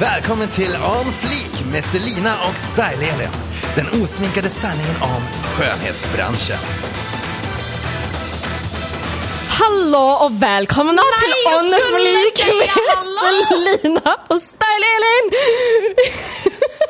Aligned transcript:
Välkommen 0.00 0.48
till 0.48 0.76
On 0.76 1.12
Fleek 1.12 1.64
med 1.72 1.84
Selina 1.84 2.34
och 2.48 2.54
Style-Elin. 2.54 3.28
Den 3.76 4.02
osminkade 4.02 4.50
sanningen 4.50 4.96
om 5.02 5.22
skönhetsbranschen. 5.44 6.56
Hallå 9.48 10.18
och 10.24 10.42
välkomna 10.42 11.02
till 11.22 11.34
jag 11.44 11.64
On 11.64 11.74
Fleek 11.92 12.46
med 12.58 12.68
hallå. 12.68 13.44
Selina 13.48 14.18
och 14.28 14.42
Style-Elin! 14.42 15.26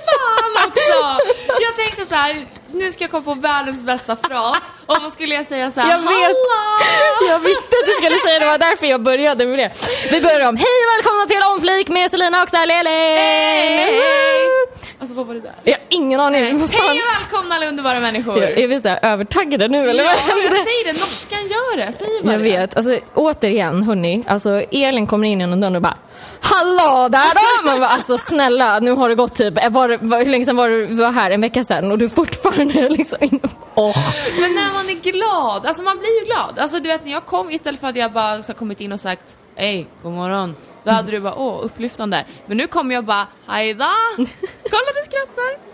Fan 0.07 0.69
också! 0.69 1.25
Jag 1.61 1.77
tänkte 1.77 2.07
så 2.07 2.15
här, 2.15 2.47
nu 2.73 2.93
ska 2.93 3.05
jag 3.05 3.11
komma 3.11 3.23
på 3.23 3.35
världens 3.35 3.83
bästa 3.83 4.17
fras 4.17 4.63
och 4.87 4.97
vad 5.03 5.13
skulle 5.13 5.35
jag 5.35 5.47
säga 5.47 5.73
så 5.73 5.81
här, 5.81 5.91
Jag 5.91 5.99
vet. 5.99 6.11
Hallå! 6.11 7.29
Jag 7.29 7.39
visste 7.39 7.77
att 7.81 7.87
du 7.87 7.93
skulle 7.93 8.19
säga 8.19 8.39
det, 8.39 8.45
det 8.45 8.51
var 8.51 8.59
därför 8.59 8.87
jag 8.87 9.03
började 9.03 9.47
med 9.47 9.59
det. 9.59 9.71
Vi 10.11 10.21
börjar 10.21 10.49
om, 10.49 10.57
hej 10.57 10.77
och 10.87 10.97
välkomna 10.97 11.27
till 11.27 11.43
On 11.55 11.61
Fleek 11.61 11.89
med 11.89 12.11
Selina 12.11 12.43
och 12.43 12.49
Style-Elin! 12.49 13.17
Hej! 13.17 14.70
Alltså 15.01 15.15
vad 15.15 15.27
var 15.27 15.35
det 15.35 15.41
där? 15.41 15.53
Jag 15.65 15.73
har 15.73 15.81
ingen 15.89 16.21
aning. 16.21 16.59
Vad? 16.59 16.71
Hej 16.71 16.81
och 17.03 17.23
välkomna 17.23 17.55
alla 17.55 17.67
underbara 17.67 18.01
människor! 18.01 18.43
Är 18.43 18.69
vi 18.69 18.81
så 18.81 18.89
här 18.89 18.99
övertaggade 19.03 19.69
nu 19.69 19.91
eller 19.91 20.05
ja, 20.05 20.11
vad 20.27 20.37
händer? 20.37 20.65
säg 20.65 20.93
det, 20.93 21.01
norskan 21.01 21.39
gör 21.49 21.77
det, 21.77 21.93
säg 21.93 22.07
bara 22.23 22.33
Jag 22.33 22.41
det. 22.43 22.51
vet, 22.51 22.77
alltså 22.77 22.99
återigen 23.15 23.83
hörni, 23.83 24.25
alltså 24.27 24.51
Elin 24.71 25.07
kommer 25.07 25.29
in 25.29 25.41
genom 25.41 25.61
dörren 25.61 25.77
och 25.77 25.83
bara 25.83 25.97
Hallå 26.41 27.09
där 27.09 27.35
då! 27.35 27.71
Man 27.71 27.81
bara, 27.81 27.89
alltså 27.89 28.19
snälla, 28.19 28.79
nu 28.81 28.91
har 28.91 29.09
det 29.09 29.15
gått 29.15 29.35
typ, 29.35 29.55
var, 29.71 29.99
var, 30.01 30.19
hur 30.19 30.31
länge 30.31 30.45
sedan 30.45 30.57
var 30.57 30.69
du 30.69 30.87
var 30.87 31.11
här? 31.13 31.31
En 31.31 31.41
vecka 31.41 31.65
sedan 31.65 31.93
och 31.93 31.99
du 31.99 32.05
är 32.05 32.09
fortfarande 32.09 32.89
liksom 32.99 33.19
in... 33.21 33.41
Åh. 33.75 33.97
Men 34.41 34.55
när 34.55 34.75
man 34.75 34.89
är 34.97 35.13
glad, 35.13 35.67
alltså 35.67 35.83
man 35.83 35.99
blir 35.99 36.21
ju 36.21 36.27
glad. 36.27 36.59
Alltså 36.59 36.79
du 36.79 36.89
vet 36.89 37.05
när 37.05 37.13
jag 37.13 37.27
kom 37.27 37.51
istället 37.51 37.81
för 37.81 37.89
att 37.89 37.97
jag 37.97 38.13
bara 38.13 38.43
så 38.43 38.55
kommit 38.55 38.81
in 38.81 38.93
och 38.93 39.01
sagt 39.01 39.37
hej, 39.57 39.87
god 40.03 40.13
morgon. 40.13 40.57
Då 40.85 40.91
hade 40.91 41.11
du 41.11 41.21
bara 41.21 41.35
åh, 41.35 41.59
upplyftande. 41.65 42.25
Men 42.47 42.57
nu 42.57 42.67
kommer 42.67 42.95
jag 42.95 43.05
bara 43.05 43.27
hejda! 43.47 43.89
Kolla 44.63 44.91
du 44.95 45.05
skrattar! 45.05 45.71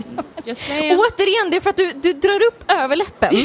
Återigen, 0.99 1.51
det 1.51 1.57
är 1.57 1.61
för 1.61 1.71
att 1.71 1.77
du, 1.77 1.93
du 1.93 2.12
drar 2.12 2.43
upp 2.47 2.65
överläppen 2.73 3.31
Jag 3.37 3.41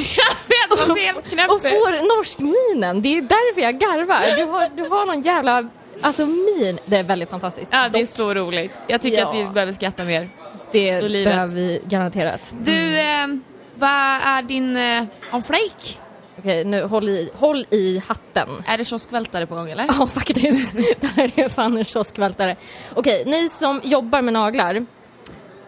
vet, 0.95 1.49
och 1.49 1.55
ut. 1.55 1.61
får 1.71 2.17
norskminen. 2.17 3.01
Det 3.01 3.17
är 3.17 3.21
därför 3.21 3.61
jag 3.61 3.79
garvar. 3.79 4.35
Du 4.37 4.43
har, 4.43 4.69
du 4.75 4.89
har 4.89 5.05
någon 5.05 5.21
jävla, 5.21 5.69
alltså 6.01 6.25
min. 6.25 6.79
Det 6.85 6.97
är 6.97 7.03
väldigt 7.03 7.29
fantastiskt. 7.29 7.69
Ja, 7.73 7.89
det 7.89 7.99
är 8.01 8.05
så 8.05 8.33
roligt. 8.33 8.71
Jag 8.87 9.01
tycker 9.01 9.17
Ja. 9.17 9.27
att 9.29 9.35
vi 9.35 9.45
behöver 9.49 9.73
skratta 9.73 10.03
mer. 10.03 10.29
det 10.71 11.01
behöver 11.25 11.55
vi 11.55 11.81
garanterat. 11.85 12.53
Du, 12.61 12.99
eh, 12.99 13.27
vad 13.75 13.89
är 14.23 14.41
din 14.41 14.77
eh, 14.77 15.03
on 15.31 15.43
flake? 15.43 15.97
Okej, 16.41 16.65
nu 16.65 16.83
håll 16.83 17.09
i, 17.09 17.29
håll 17.35 17.65
i 17.69 18.01
hatten. 18.07 18.49
Är 18.65 18.77
det 18.77 18.85
kioskvältare 18.85 19.45
på 19.45 19.55
gång 19.55 19.69
eller? 19.69 19.85
Ja, 19.99 20.07
faktiskt. 20.07 20.75
Det 20.99 21.07
här 21.07 21.39
är 21.39 21.49
fan 21.49 21.77
en 21.77 21.83
kioskvältare. 21.83 22.55
Okej, 22.95 23.23
ni 23.25 23.49
som 23.49 23.81
jobbar 23.83 24.21
med 24.21 24.33
naglar 24.33 24.85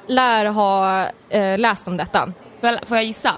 lär 0.07 0.45
ha 0.45 1.05
eh, 1.29 1.57
läst 1.57 1.87
om 1.87 1.97
detta. 1.97 2.33
Får 2.61 2.69
jag, 2.69 2.87
får 2.87 2.97
jag 2.97 3.05
gissa? 3.05 3.33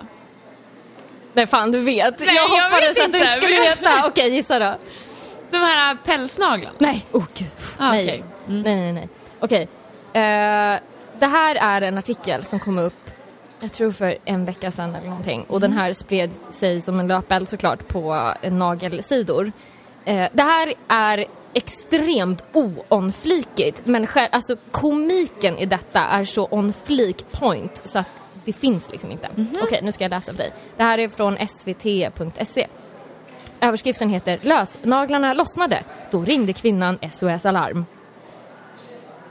Nej, 1.34 1.48
fan 1.48 1.72
du 1.72 1.82
vet. 1.82 2.20
Nej, 2.20 2.28
jag 2.36 2.36
jag 2.36 2.64
hoppades 2.64 2.98
vet 2.98 3.06
att 3.06 3.12
du 3.12 3.18
inte. 3.20 3.32
skulle 3.32 3.60
veta. 3.62 4.06
Okej, 4.08 4.34
gissa 4.34 4.60
då. 4.60 4.76
De 5.52 5.58
här 5.58 5.98
pälsnaglarna? 6.06 6.76
Nej, 6.80 7.06
oh 7.12 7.26
gud. 7.34 7.48
Ah, 7.78 7.92
nej. 7.92 8.06
okej. 8.06 8.24
Mm. 8.48 8.62
nej, 8.62 8.76
nej, 8.76 8.92
nej. 8.92 9.10
Okej. 9.40 9.62
Eh, 10.14 10.80
det 11.20 11.26
här 11.26 11.56
är 11.56 11.82
en 11.82 11.98
artikel 11.98 12.44
som 12.44 12.60
kom 12.60 12.78
upp, 12.78 13.10
jag 13.60 13.72
tror 13.72 13.92
för 13.92 14.18
en 14.26 14.46
vecka 14.46 14.72
sedan 14.72 14.96
eller 14.96 15.08
någonting. 15.10 15.46
Och 15.48 15.60
den 15.60 15.72
Mm. 15.72 15.84
här 15.84 15.94
spred 15.94 16.32
sig 16.50 16.82
som 16.82 17.00
en 17.00 17.08
löpeld 17.08 17.50
såklart 17.50 17.88
på 17.88 18.34
eh, 18.42 18.54
nagelsidor. 18.54 19.52
Eh, 20.06 20.28
det 20.34 20.44
här 20.44 20.74
är 20.88 21.26
extremt 21.54 22.46
oonflikigt, 22.54 23.82
men 23.86 24.08
själv, 24.08 24.30
alltså 24.32 24.56
komiken 24.72 25.58
i 25.58 25.66
detta 25.66 26.00
är 26.00 26.24
så 26.26 26.48
on 26.52 26.74
fleek 26.86 27.26
point 27.32 27.82
så 27.86 28.00
att 28.00 28.10
det 28.46 28.54
finns 28.54 28.92
liksom 28.92 29.12
inte. 29.12 29.28
Mhm. 29.36 29.48
Okej, 29.64 29.80
nu 29.84 29.92
ska 29.92 30.04
jag 30.04 30.10
läsa 30.10 30.32
för 30.32 30.38
dig. 30.38 30.52
Det 30.78 30.84
här 30.84 30.98
är 30.98 31.10
från 31.10 31.38
svt.se. 31.48 32.68
Överskriften 33.60 34.10
heter 34.10 34.40
Lösnaglarna 34.42 35.34
lossnade. 35.34 35.84
Då 36.12 36.22
ringde 36.22 36.54
kvinnan 36.54 37.00
SOS 37.12 37.46
Alarm. 37.46 37.86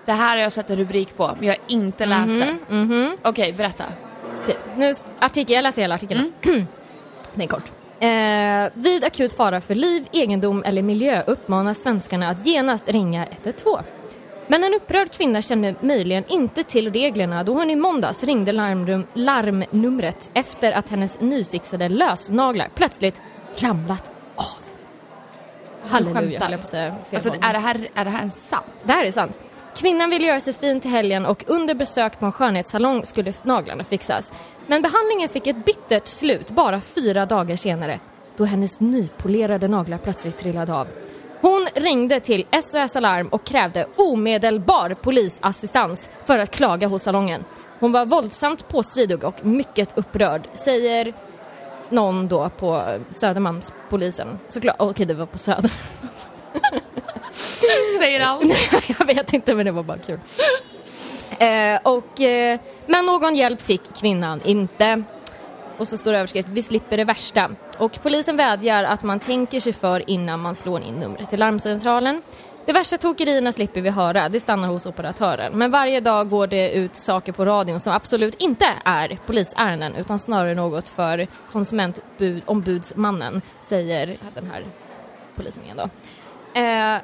Det 0.06 0.12
här 0.12 0.36
har 0.36 0.42
jag 0.42 0.52
sett 0.52 0.70
en 0.70 0.76
rubrik 0.76 1.16
på, 1.16 1.30
men 1.38 1.46
jag 1.48 1.54
har 1.54 1.62
inte 1.66 2.06
läst 2.06 2.28
Mhm, 2.28 2.88
den. 2.88 3.18
Okej, 3.22 3.52
berätta. 3.52 3.84
Nu, 4.76 4.94
artikel, 5.18 5.54
jag 5.54 5.62
läser 5.62 5.82
hela 5.82 5.94
artikeln. 5.94 6.32
Mm. 6.42 6.66
Den 7.34 7.42
är 7.42 7.46
kort. 7.46 7.72
Eh, 8.00 8.82
vid 8.82 9.04
akut 9.04 9.32
fara 9.32 9.60
för 9.60 9.74
liv, 9.74 10.06
egendom 10.12 10.62
eller 10.62 10.82
miljö 10.82 11.22
uppmanas 11.26 11.80
svenskarna 11.80 12.28
att 12.28 12.46
genast 12.46 12.88
ringa 12.88 13.26
112. 13.26 13.82
Men 14.46 14.64
en 14.64 14.74
upprörd 14.74 15.10
kvinna 15.10 15.42
kände 15.42 15.74
möjligen 15.80 16.24
inte 16.28 16.62
till 16.62 16.92
reglerna 16.92 17.44
då 17.44 17.54
hon 17.54 17.70
i 17.70 17.76
måndags 17.76 18.24
ringde 18.24 18.52
larmrum, 18.52 19.06
larmnumret 19.14 20.30
efter 20.34 20.72
att 20.72 20.88
hennes 20.88 21.20
nyfixade 21.20 21.88
lösnaglar 21.88 22.68
plötsligt 22.74 23.20
ramlat 23.56 24.10
av. 24.34 24.44
Halleluja, 25.88 26.40
höll 26.40 26.52
jag 26.52 26.60
på 26.60 26.64
att 26.64 26.68
säga. 26.68 26.96
Alltså 27.12 27.34
är 27.40 27.52
det 27.52 27.58
här, 27.58 27.88
är 27.94 28.04
det 28.04 28.10
här 28.10 28.22
en 28.22 28.30
sant? 28.30 28.66
Det 28.82 28.92
här 28.92 29.04
är 29.04 29.12
sant. 29.12 29.38
Kvinnan 29.76 30.10
ville 30.10 30.26
göra 30.26 30.40
sig 30.40 30.54
fin 30.54 30.80
till 30.80 30.90
helgen 30.90 31.26
och 31.26 31.44
under 31.46 31.74
besök 31.74 32.18
på 32.18 32.26
en 32.26 32.32
skönhetssalong 32.32 33.06
skulle 33.06 33.32
naglarna 33.42 33.84
fixas. 33.84 34.32
Men 34.66 34.82
behandlingen 34.82 35.28
fick 35.28 35.46
ett 35.46 35.64
bittert 35.64 36.06
slut 36.06 36.50
bara 36.50 36.80
fyra 36.80 37.26
dagar 37.26 37.56
senare 37.56 38.00
då 38.36 38.44
hennes 38.44 38.80
nypolerade 38.80 39.68
naglar 39.68 39.98
plötsligt 39.98 40.36
trillade 40.36 40.74
av. 40.74 40.88
Hon 41.40 41.66
ringde 41.74 42.20
till 42.20 42.46
SOS 42.62 42.96
Alarm 42.96 43.28
och 43.28 43.44
krävde 43.44 43.86
omedelbar 43.96 44.94
polisassistans 44.94 46.10
för 46.24 46.38
att 46.38 46.50
klaga 46.50 46.88
hos 46.88 47.02
salongen. 47.02 47.44
Hon 47.80 47.92
var 47.92 48.06
våldsamt 48.06 48.68
påstridig 48.68 49.24
och 49.24 49.44
mycket 49.46 49.98
upprörd, 49.98 50.48
säger 50.54 51.12
någon 51.88 52.28
då 52.28 52.48
på 52.48 52.82
Södermalmspolisen. 53.10 54.38
Såklart, 54.48 54.76
okej 54.78 55.06
det 55.06 55.14
var 55.14 55.26
på 55.26 55.38
Söder. 55.38 55.72
Säger 58.00 58.20
allt. 58.20 58.70
jag 58.98 59.06
vet 59.06 59.32
inte 59.32 59.54
men 59.54 59.66
det 59.66 59.72
var 59.72 59.82
bara 59.82 59.98
kul. 59.98 60.20
Eh, 61.38 61.80
och, 61.82 62.20
eh, 62.20 62.60
men 62.86 63.06
någon 63.06 63.36
hjälp 63.36 63.62
fick 63.62 63.94
kvinnan 64.00 64.40
inte. 64.44 65.02
Och 65.78 65.88
så 65.88 65.98
står 65.98 66.12
det 66.12 66.18
överskrift, 66.18 66.48
vi 66.48 66.62
slipper 66.62 66.96
det 66.96 67.04
värsta. 67.04 67.50
Och 67.78 68.02
polisen 68.02 68.36
vädjar 68.36 68.84
att 68.84 69.02
man 69.02 69.20
tänker 69.20 69.60
sig 69.60 69.72
för 69.72 70.10
innan 70.10 70.40
man 70.40 70.54
slår 70.54 70.82
in 70.82 70.94
numret 70.94 71.30
till 71.30 71.38
larmcentralen. 71.38 72.22
De 72.66 72.72
värsta 72.72 72.98
tokerierna 72.98 73.52
slipper 73.52 73.80
vi 73.80 73.90
höra, 73.90 74.28
det 74.28 74.40
stannar 74.40 74.68
hos 74.68 74.86
operatören. 74.86 75.52
Men 75.52 75.70
varje 75.70 76.00
dag 76.00 76.28
går 76.28 76.46
det 76.46 76.70
ut 76.72 76.96
saker 76.96 77.32
på 77.32 77.44
radion 77.44 77.80
som 77.80 77.92
absolut 77.92 78.34
inte 78.34 78.66
är 78.84 79.18
polisärenden 79.26 79.94
utan 79.94 80.18
snarare 80.18 80.54
något 80.54 80.88
för 80.88 81.26
konsumentombudsmannen, 81.52 83.42
säger 83.60 84.16
den 84.34 84.50
här 84.52 84.64
polisen 85.36 85.64
igen 85.64 85.76
då. 85.76 85.88
Eh, 86.60 86.98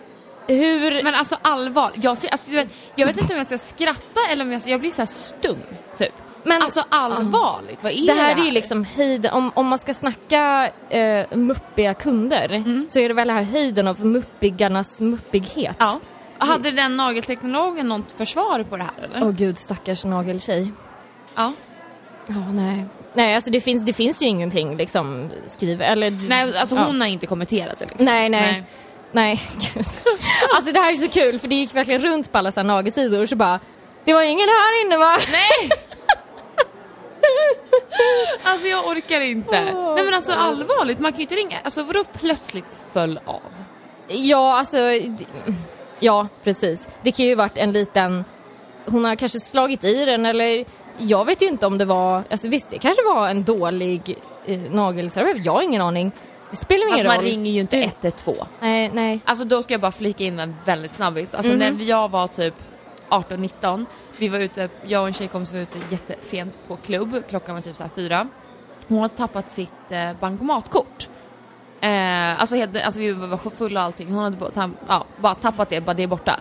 hur... 0.54 1.02
Men 1.02 1.14
alltså 1.14 1.36
allvar, 1.42 1.90
jag, 1.94 2.18
ser, 2.18 2.28
alltså, 2.28 2.50
jag 2.94 3.06
vet 3.06 3.20
inte 3.20 3.32
om 3.32 3.38
jag 3.38 3.46
ska 3.46 3.58
skratta 3.58 4.20
eller 4.32 4.44
om 4.44 4.52
jag, 4.52 4.62
jag 4.66 4.80
blir 4.80 4.90
så 4.90 5.02
här 5.02 5.06
stum, 5.06 5.58
typ. 5.96 6.12
Men- 6.44 6.62
alltså 6.62 6.84
allvarligt, 6.88 7.82
vad 7.82 7.92
är 7.92 7.96
Det 7.96 8.14
det 8.14 8.20
här 8.20 8.40
är 8.40 8.44
ju 8.44 8.50
liksom 8.50 8.84
höjden, 8.84 9.32
om, 9.32 9.52
om 9.54 9.66
man 9.66 9.78
ska 9.78 9.94
snacka 9.94 10.70
eh, 10.90 11.26
muppiga 11.36 11.94
kunder 11.94 12.64
så 12.90 12.98
är 12.98 13.08
det 13.08 13.14
väl 13.14 13.28
det 13.28 13.34
här 13.34 13.42
höjden 13.42 13.88
av 13.88 14.06
muppigarnas 14.06 15.00
muppighet. 15.00 15.76
Ja. 15.78 16.00
Hade 16.38 16.70
den 16.70 16.96
nagelteknologen 16.96 17.88
något 17.88 18.12
försvar 18.12 18.64
på 18.64 18.76
det 18.76 18.82
här 18.82 19.04
eller? 19.04 19.26
Åh 19.26 19.30
gud, 19.30 19.58
stackars 19.58 20.04
nageltjej. 20.04 20.72
Ja. 21.34 21.52
Ja, 22.26 22.52
nej. 22.52 22.84
Nej, 23.14 23.34
alltså 23.34 23.50
det 23.50 23.60
finns, 23.60 23.84
det 23.84 23.92
finns 23.92 24.22
ju 24.22 24.26
ingenting 24.26 24.76
liksom 24.76 25.30
skrivet, 25.46 25.90
eller... 25.90 26.28
Nej, 26.28 26.58
alltså 26.58 26.74
ja. 26.74 26.84
hon 26.84 27.00
har 27.00 27.08
inte 27.08 27.26
kommenterat 27.26 27.78
det 27.78 27.84
liksom. 27.84 28.04
Nej, 28.04 28.28
nej. 28.28 28.52
Nej, 28.52 28.64
gud. 29.74 29.86
Alltså 30.54 30.72
det 30.72 30.80
här 30.80 30.92
är 30.92 30.96
så 30.96 31.08
kul 31.08 31.38
för 31.38 31.48
det 31.48 31.54
gick 31.54 31.74
verkligen 31.74 32.00
runt 32.00 32.32
på 32.32 32.38
alla 32.38 32.52
så 32.52 32.60
här 32.60 32.64
nagelsidor 32.64 33.26
så 33.26 33.36
bara 33.36 33.60
Det 34.04 34.14
var 34.14 34.22
ingen 34.22 34.48
här 34.48 34.84
inne 34.84 34.96
va? 34.96 35.18
Nej! 35.32 35.70
alltså 38.42 38.66
jag 38.66 38.86
orkar 38.86 39.20
inte. 39.20 39.60
Nej 39.64 40.04
men 40.04 40.14
alltså 40.14 40.32
allvarligt, 40.32 40.98
man 40.98 41.12
kan 41.12 41.18
ju 41.18 41.22
inte 41.22 41.34
ringa. 41.34 41.58
Alltså 41.64 41.82
vadå 41.82 42.04
plötsligt 42.04 42.64
föll 42.92 43.20
av? 43.24 43.40
Ja, 44.08 44.58
alltså... 44.58 44.78
Ja, 46.00 46.28
precis. 46.44 46.88
Det 47.02 47.12
kan 47.12 47.26
ju 47.26 47.34
varit 47.34 47.58
en 47.58 47.72
liten... 47.72 48.24
Hon 48.86 49.04
har 49.04 49.14
kanske 49.14 49.40
slagit 49.40 49.84
i 49.84 50.04
den 50.04 50.26
eller... 50.26 50.64
Jag 50.98 51.24
vet 51.24 51.42
ju 51.42 51.46
inte 51.46 51.66
om 51.66 51.78
det 51.78 51.84
var... 51.84 52.22
Alltså 52.30 52.48
visst, 52.48 52.70
det 52.70 52.78
kanske 52.78 53.02
var 53.02 53.28
en 53.28 53.44
dålig 53.44 54.18
eh, 54.46 54.60
nagelserver. 54.60 55.40
Jag 55.44 55.52
har 55.52 55.62
ingen 55.62 55.82
aning. 55.82 56.12
Det 56.50 56.56
spelar 56.56 56.86
ingen 56.86 56.92
Alltså 56.92 57.06
roll. 57.06 57.16
man 57.16 57.24
ringer 57.24 57.52
ju 57.52 57.60
inte 57.60 57.76
Du- 57.76 57.82
112. 57.82 58.36
Nej, 58.60 58.90
nej. 58.94 59.20
Alltså 59.24 59.44
då 59.44 59.62
ska 59.62 59.74
jag 59.74 59.80
bara 59.80 59.92
flika 59.92 60.24
in 60.24 60.38
en 60.38 60.56
väldigt 60.64 60.92
snabbis. 60.92 61.34
Alltså 61.34 61.52
Mhm. 61.52 61.58
när 61.76 61.84
jag 61.84 62.10
var 62.10 62.26
typ 62.26 62.54
18-19, 63.08 63.86
vi 64.18 64.28
var 64.28 64.38
ute, 64.38 64.68
jag 64.86 65.00
och 65.02 65.06
en 65.06 65.12
tjejkompis 65.14 65.52
var 65.52 65.60
ute 65.60 65.78
jättesent 65.90 66.58
på 66.68 66.76
klubb, 66.76 67.22
klockan 67.28 67.54
var 67.54 67.62
typ 67.62 67.76
så 67.76 67.82
här 67.82 67.90
fyra. 67.96 68.28
Hon 68.88 68.98
hade 68.98 69.14
tappat 69.14 69.50
sitt 69.50 69.70
eh, 69.90 70.12
bankomatkort. 70.20 71.08
Eh, 71.80 72.40
alltså, 72.40 72.56
helt, 72.56 72.76
alltså 72.84 73.00
vi 73.00 73.12
var 73.12 73.50
fulla 73.50 73.80
och 73.80 73.86
allting, 73.86 74.08
hon 74.08 74.24
hade 74.24 74.36
bara, 74.36 74.50
tam- 74.50 74.76
ja, 74.88 75.04
bara 75.16 75.34
tappat 75.34 75.68
det, 75.68 75.80
bara 75.80 75.94
det 75.94 76.02
är 76.02 76.06
borta. 76.06 76.40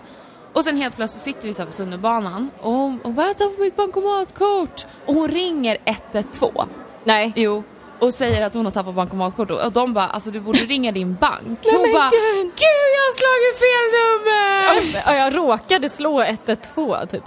Och 0.54 0.64
sen 0.64 0.78
helt 0.78 0.96
plötsligt 0.96 1.24
sitter 1.24 1.48
vi 1.48 1.54
så 1.54 1.66
på 1.66 1.72
tunnelbanan 1.72 2.50
och 2.62 2.72
hon 2.72 3.00
och 3.04 3.18
vänta 3.18 3.44
på 3.44 3.62
mitt 3.62 3.76
bankomatkort. 3.76 4.86
Och 5.06 5.14
hon 5.14 5.28
ringer 5.28 5.78
112. 5.86 6.68
Nej. 7.04 7.34
Jo. 7.36 7.64
Och 8.00 8.14
säger 8.14 8.46
att 8.46 8.54
hon 8.54 8.66
har 8.66 8.72
tappat 8.72 8.96
bankomatkort 8.96 9.52
och 9.52 9.72
de 9.72 9.94
bara 9.94 10.08
alltså 10.08 10.32
du 10.32 10.40
borde 10.40 10.60
ringa 10.60 10.92
din 10.92 11.16
bank. 11.16 11.60
hon 11.64 11.82
men 11.82 11.92
bara 11.94 12.10
gud. 12.10 12.46
gud 12.46 12.88
jag 12.96 13.04
har 13.08 13.14
slagit 13.20 13.60
fel 13.60 13.86
nummer! 14.00 15.04
Ja, 15.06 15.26
jag 15.26 15.38
råkade 15.38 15.90
slå 15.90 16.22
112 16.22 17.08
typ. 17.08 17.24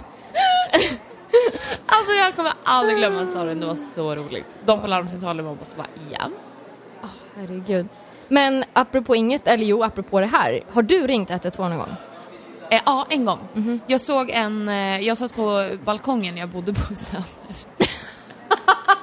Alltså 1.85 2.13
jag 2.13 2.35
kommer 2.35 2.51
aldrig 2.63 2.97
glömma 2.97 3.25
storyn, 3.25 3.59
det 3.59 3.65
var 3.65 3.75
så 3.75 4.15
roligt. 4.15 4.57
De 4.65 4.81
på 4.81 4.87
larmcentralen 4.87 5.45
var 5.45 5.57
bara 5.77 5.87
ja. 6.11 6.29
Herregud. 7.35 7.87
Men 8.27 8.63
apropå 8.73 9.15
inget, 9.15 9.47
eller 9.47 9.65
jo 9.65 9.83
apropå 9.83 10.19
det 10.19 10.25
här. 10.25 10.63
Har 10.71 10.81
du 10.81 11.07
ringt 11.07 11.29
112 11.29 11.69
någon 11.69 11.79
gång? 11.79 11.95
Eh, 12.69 12.81
ja, 12.85 13.07
en 13.09 13.25
gång. 13.25 13.39
Jag 13.87 14.01
såg 14.01 14.29
en, 14.29 14.69
eh, 14.69 14.99
jag 14.99 15.17
satt 15.17 15.35
på 15.35 15.69
balkongen 15.85 16.33
när 16.33 16.41
jag 16.41 16.49
bodde 16.49 16.73
på 16.73 16.95
Söder. 16.95 17.23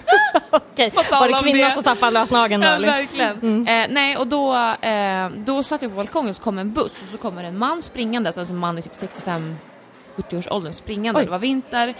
Okej, 0.50 0.92
var 0.94 1.28
det 1.28 1.42
kvinnan 1.42 1.68
det. 1.68 1.74
som 1.74 1.82
tappade 1.82 2.12
lösnageln 2.12 2.60
då 2.60 2.66
Ja, 2.66 2.78
verkligen. 2.78 3.68
Eh, 3.68 3.86
nej, 3.90 4.16
och 4.16 4.26
då, 4.26 4.54
eh, 4.80 5.28
då 5.36 5.62
satt 5.62 5.82
jag 5.82 5.90
på 5.90 5.96
balkongen 5.96 6.30
och 6.30 6.36
så 6.36 6.42
kom 6.42 6.58
en 6.58 6.72
buss 6.72 7.02
och 7.02 7.08
så 7.08 7.18
kommer 7.18 7.44
en 7.44 7.58
man 7.58 7.82
springande, 7.82 8.28
alltså 8.28 8.52
en 8.52 8.58
man 8.58 8.78
i 8.78 8.82
typ 8.82 8.92
65-70 8.92 10.38
års 10.38 10.48
åldern 10.50 10.72
springande, 10.72 11.20
Oj. 11.20 11.24
det 11.24 11.30
var 11.30 11.38
vinter. 11.38 11.94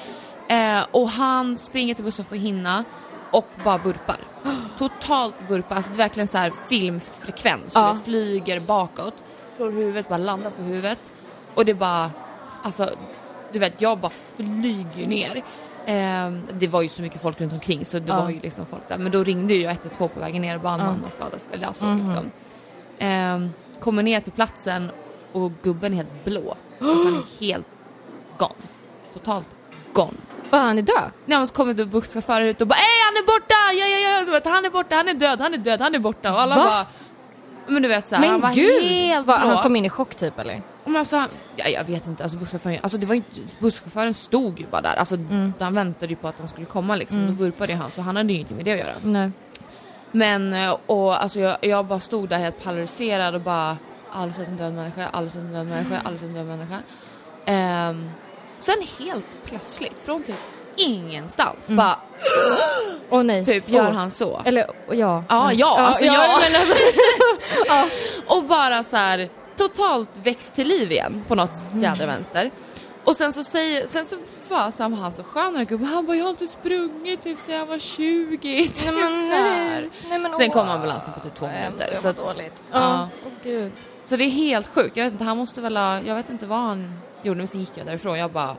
Eh, 0.48 0.80
och 0.90 1.08
han 1.08 1.58
springer 1.58 1.94
till 1.94 2.04
bussen 2.04 2.24
för 2.24 2.36
att 2.36 2.42
hinna 2.42 2.84
och 3.30 3.48
bara 3.64 3.78
burpar. 3.78 4.18
Totalt 4.78 5.48
burpar, 5.48 5.76
alltså 5.76 5.90
det 5.90 5.96
är 5.96 5.98
verkligen 5.98 6.28
så 6.28 6.38
här 6.38 6.52
filmfrekvens. 6.68 7.72
Ja. 7.74 7.96
Flyger 8.04 8.60
bakåt, 8.60 9.24
slår 9.56 9.70
huvudet, 9.70 10.08
bara 10.08 10.18
landar 10.18 10.50
på 10.50 10.62
huvudet. 10.62 11.10
Och 11.54 11.64
det 11.64 11.74
bara, 11.74 12.10
alltså 12.62 12.90
du 13.52 13.58
vet 13.58 13.80
jag 13.80 13.98
bara 13.98 14.12
flyger 14.36 15.06
ner. 15.06 15.42
Eh, 15.86 16.30
det 16.52 16.66
var 16.68 16.82
ju 16.82 16.88
så 16.88 17.02
mycket 17.02 17.22
folk 17.22 17.40
runt 17.40 17.52
omkring 17.52 17.84
så 17.84 17.98
det 17.98 18.08
Ja. 18.08 18.20
var 18.22 18.30
ju 18.30 18.40
liksom 18.40 18.66
folk 18.66 18.88
där. 18.88 18.98
Men 18.98 19.12
då 19.12 19.24
ringde 19.24 19.54
ju 19.54 19.62
jag 19.62 19.70
112 19.72 20.08
på 20.08 20.20
vägen 20.20 20.42
ner 20.42 20.54
och 20.54 20.60
bara 20.60 20.72
har 20.82 20.96
skadats. 21.16 21.48
Eller 21.52 21.66
alltså, 21.66 21.84
Mhm. 21.84 22.06
liksom. 22.08 22.30
eh, 22.98 23.80
kommer 23.80 24.02
ner 24.02 24.20
till 24.20 24.32
platsen 24.32 24.90
och 25.32 25.52
gubben 25.62 25.92
är 25.92 25.96
helt 25.96 26.24
blå. 26.24 26.54
Alltså 26.80 27.04
han 27.08 27.14
är 27.40 27.40
helt 27.46 27.66
gone. 28.38 28.52
Totalt 29.12 29.48
gone. 29.92 30.12
Var 30.50 30.58
han 30.58 30.78
är 30.78 30.82
död? 30.82 31.10
När 31.26 31.38
man 31.38 31.46
kommer 31.48 31.74
då 31.74 31.84
busschaufförer 31.86 32.44
ut 32.46 32.60
och 32.60 32.66
bara 32.66 32.74
Ey 32.78 32.82
han 33.06 33.16
är 33.22 33.26
borta! 33.26 33.54
Ja, 33.72 33.86
ja, 33.86 33.98
ja, 34.44 34.50
han 34.54 34.64
är 34.64 34.70
borta, 34.70 34.94
han 34.96 35.08
är 35.08 35.14
död, 35.14 35.40
han 35.40 35.54
är 35.54 35.58
död, 35.58 35.80
han 35.80 35.94
är 35.94 35.98
borta. 35.98 36.32
Och 36.32 36.40
alla 36.40 36.56
Va? 36.56 36.64
bara 36.64 36.86
men 37.66 37.82
du 37.82 37.88
vet 37.88 38.08
såhär, 38.08 38.26
han 38.28 38.40
var 38.40 38.48
Men 38.48 38.56
gud! 38.56 38.82
helt 38.82 39.26
blå. 39.26 39.34
han 39.34 39.62
kom 39.62 39.76
in 39.76 39.84
i 39.84 39.90
chock 39.90 40.14
typ 40.14 40.38
eller? 40.38 40.62
Men 40.84 40.96
alltså, 40.96 41.24
ja, 41.56 41.68
jag 41.68 41.84
vet 41.84 42.06
inte, 42.06 42.22
alltså 42.22 42.38
busschauffören, 42.38 42.78
alltså 42.82 42.98
det 42.98 43.06
var 43.06 43.14
inte, 43.14 43.30
busschauffören 43.58 44.14
stod 44.14 44.60
ju 44.60 44.66
bara 44.66 44.80
där, 44.80 44.94
alltså 44.94 45.14
Mm. 45.14 45.52
han 45.60 45.74
väntade 45.74 46.06
ju 46.12 46.16
på 46.16 46.28
att 46.28 46.38
han 46.38 46.48
skulle 46.48 46.66
komma 46.66 46.96
liksom, 46.96 47.26
då 47.26 47.32
vurpade 47.32 47.74
han 47.74 47.90
så 47.90 48.02
han 48.02 48.16
hade 48.16 48.28
ju 48.28 48.34
ingenting 48.34 48.56
med 48.56 48.64
det 48.66 48.72
att 48.72 48.78
göra. 48.78 48.94
Nej. 49.02 49.30
Men 50.12 50.52
eh, 50.54 50.76
och 50.86 51.22
alltså 51.22 51.40
jag, 51.40 51.56
jag 51.60 51.84
bara 51.86 52.00
stod 52.00 52.28
där 52.28 52.38
helt 52.38 52.64
paralyserad 52.64 53.34
och 53.34 53.40
bara 53.40 53.76
sett 54.36 54.48
en 54.48 54.56
död 54.56 54.72
människa, 54.74 55.08
sett 55.28 55.34
en 55.36 55.52
död 55.52 55.66
människa, 55.66 56.00
aldrig 56.04 56.20
sett 56.20 56.28
en 56.28 56.34
död 56.34 56.46
människa. 56.46 56.78
Ehm, 57.46 58.10
sen 58.58 58.76
helt 58.98 59.44
plötsligt, 59.44 59.96
från 60.04 60.22
typ 60.22 60.36
ingenstans, 60.76 61.68
bara 61.68 61.98
Åh 63.10 63.22
nej. 63.22 63.44
typ 63.44 63.68
gör 63.68 63.88
Åh. 63.88 63.94
han 63.94 64.10
så. 64.10 64.42
Eller 64.44 64.66
ja. 64.90 65.24
Ja, 65.28 65.52
ja, 65.52 65.78
alltså 65.78 66.04
ja. 66.04 66.40
men 66.40 66.60
alltså, 66.60 66.74
Och 68.36 68.44
bara 68.44 68.84
så 68.84 68.96
här 68.96 69.28
totalt 69.68 70.08
växt 70.22 70.54
till 70.54 70.68
liv 70.68 70.92
igen 70.92 71.24
på 71.28 71.34
något 71.34 71.66
jädra 71.74 72.06
vänster. 72.06 72.50
Och 73.04 73.16
sen 73.16 73.32
så 73.32 73.44
säger, 73.44 73.86
sen 73.86 74.06
så 74.06 74.16
bara 74.48 74.72
så 74.72 74.88
var 74.88 74.96
han 74.96 75.12
så 75.12 75.22
skön 75.22 75.66
gubben, 75.68 75.86
han 75.86 76.06
bara 76.06 76.16
jag 76.16 76.24
har 76.24 76.30
inte 76.30 76.48
sprungit 76.48 77.22
typ 77.22 77.38
sen 77.46 77.54
jag 77.54 77.66
var 77.66 77.78
20. 77.78 78.66
Typ 78.66 78.84
nej 78.84 78.94
men 78.94 79.28
nej. 79.28 79.90
nej 80.10 80.18
men, 80.18 80.36
Sen 80.36 80.50
kom 80.50 80.68
ambulansen 80.68 81.12
på 81.14 81.20
typ 81.20 81.34
två 81.34 81.46
Nej, 81.46 81.70
minuter. 81.70 81.96
Så 81.96 82.08
att, 82.08 82.16
dåligt. 82.16 82.62
ja. 82.72 83.08
Åh 83.24 83.30
gud. 83.42 83.72
så 84.06 84.16
det 84.16 84.24
är 84.24 84.30
helt 84.30 84.66
sjukt, 84.66 84.96
jag 84.96 85.04
vet 85.04 85.12
inte, 85.12 85.24
han 85.24 85.36
måste 85.36 85.60
väl 85.60 85.76
ha, 85.76 86.00
jag 86.00 86.14
vet 86.14 86.30
inte 86.30 86.46
vad 86.46 86.58
han 86.58 86.98
gjorde 87.22 87.38
men 87.38 87.48
sen 87.48 87.60
gick 87.60 87.72
jag 87.74 87.86
därifrån, 87.86 88.18
jag 88.18 88.30
bara 88.30 88.56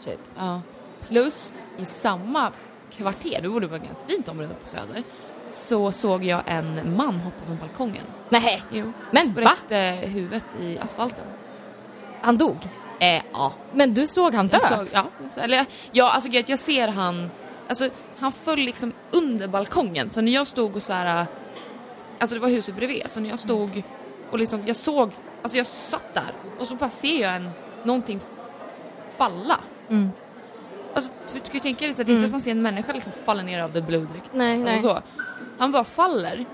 Shit. 0.00 0.20
ja. 0.38 0.60
Plus 1.08 1.52
i 1.78 1.84
samma 1.84 2.52
kvarter, 2.90 3.38
det 3.42 3.48
borde 3.48 3.66
vara 3.66 3.78
ganska 3.78 4.06
fint 4.06 4.28
område 4.28 4.54
på 4.62 4.68
Söder, 4.68 5.02
så 5.64 5.92
såg 5.92 6.24
jag 6.24 6.42
en 6.46 6.96
man 6.96 7.14
hoppa 7.14 7.46
från 7.46 7.58
balkongen. 7.58 8.04
Nej, 8.28 8.62
Jo. 8.70 8.92
Men 9.10 9.34
va? 9.34 9.52
Spräckte 9.56 10.08
huvudet 10.08 10.44
i 10.60 10.78
asfalten. 10.78 11.24
han 12.20 12.38
dog. 12.38 12.56
Eh, 13.00 13.22
ja. 13.32 13.52
Men 13.72 13.94
du 13.94 14.06
såg 14.06 14.34
han 14.34 14.48
dö? 14.48 14.58
Jag 14.62 14.78
såg, 14.78 14.88
ja, 14.92 15.06
eller 15.36 15.66
ja, 15.92 16.10
alltså 16.12 16.30
jag 16.30 16.58
ser 16.58 16.88
han, 16.88 17.30
alltså 17.68 17.88
han 18.18 18.32
föll 18.32 18.58
liksom 18.58 18.92
under 19.10 19.48
balkongen 19.48 20.10
så 20.10 20.20
när 20.20 20.32
jag 20.32 20.46
stod 20.46 20.76
och 20.76 20.82
så 20.82 20.92
här, 20.92 21.26
alltså 22.18 22.34
det 22.34 22.40
var 22.40 22.48
huset 22.48 22.76
bredvid, 22.76 23.02
så 23.08 23.20
när 23.20 23.30
jag 23.30 23.38
stod 23.38 23.82
och 24.30 24.38
liksom, 24.38 24.62
jag 24.66 24.76
såg, 24.76 25.10
alltså 25.42 25.58
jag 25.58 25.66
satt 25.66 26.14
där 26.14 26.32
och 26.58 26.66
så 26.66 26.74
bara 26.74 26.90
ser 26.90 27.22
jag 27.22 27.36
en, 27.36 27.50
någonting 27.84 28.20
falla. 29.16 29.60
Mm. 29.88 30.10
Alltså 30.94 31.10
du 31.32 31.40
ska 31.44 31.54
ju 31.54 31.60
tänka 31.60 31.86
dig 31.86 31.94
så 31.94 32.00
att 32.00 32.06
det 32.06 32.12
är 32.12 32.14
inte 32.14 32.26
att 32.26 32.32
man 32.32 32.40
ser 32.40 32.50
en 32.50 32.62
människa 32.62 32.92
liksom 32.92 33.12
falla 33.24 33.42
ner 33.42 33.62
av 33.62 33.72
det 33.72 33.80
blod 33.82 34.08
direkt. 34.08 34.32
Nej, 34.32 34.58
nej. 34.58 34.82
Så. 34.82 35.00
Han 35.60 35.72
bara 35.72 35.84
faller. 35.84 36.44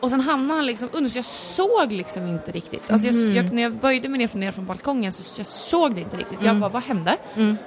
Och 0.00 0.10
sen 0.10 0.20
hamnar 0.20 0.54
han 0.54 0.66
liksom 0.66 0.88
under 0.92 1.10
så 1.10 1.18
jag 1.18 1.24
såg 1.24 1.92
liksom 1.92 2.26
inte 2.26 2.50
riktigt. 2.52 2.90
Alltså 2.90 3.08
Mhm. 3.08 3.34
jag, 3.34 3.44
jag, 3.44 3.52
när 3.52 3.62
jag 3.62 3.72
böjde 3.72 4.08
mig 4.08 4.18
ner 4.18 4.28
från, 4.28 4.40
ner 4.40 4.52
från 4.52 4.66
balkongen 4.66 5.12
så 5.12 5.40
jag 5.40 5.46
såg 5.46 5.94
det 5.94 6.00
inte 6.00 6.16
riktigt. 6.16 6.40
Mm. 6.40 6.46
Jag 6.46 6.56
bara, 6.60 6.70
vad 6.70 6.82
hände? 6.82 7.16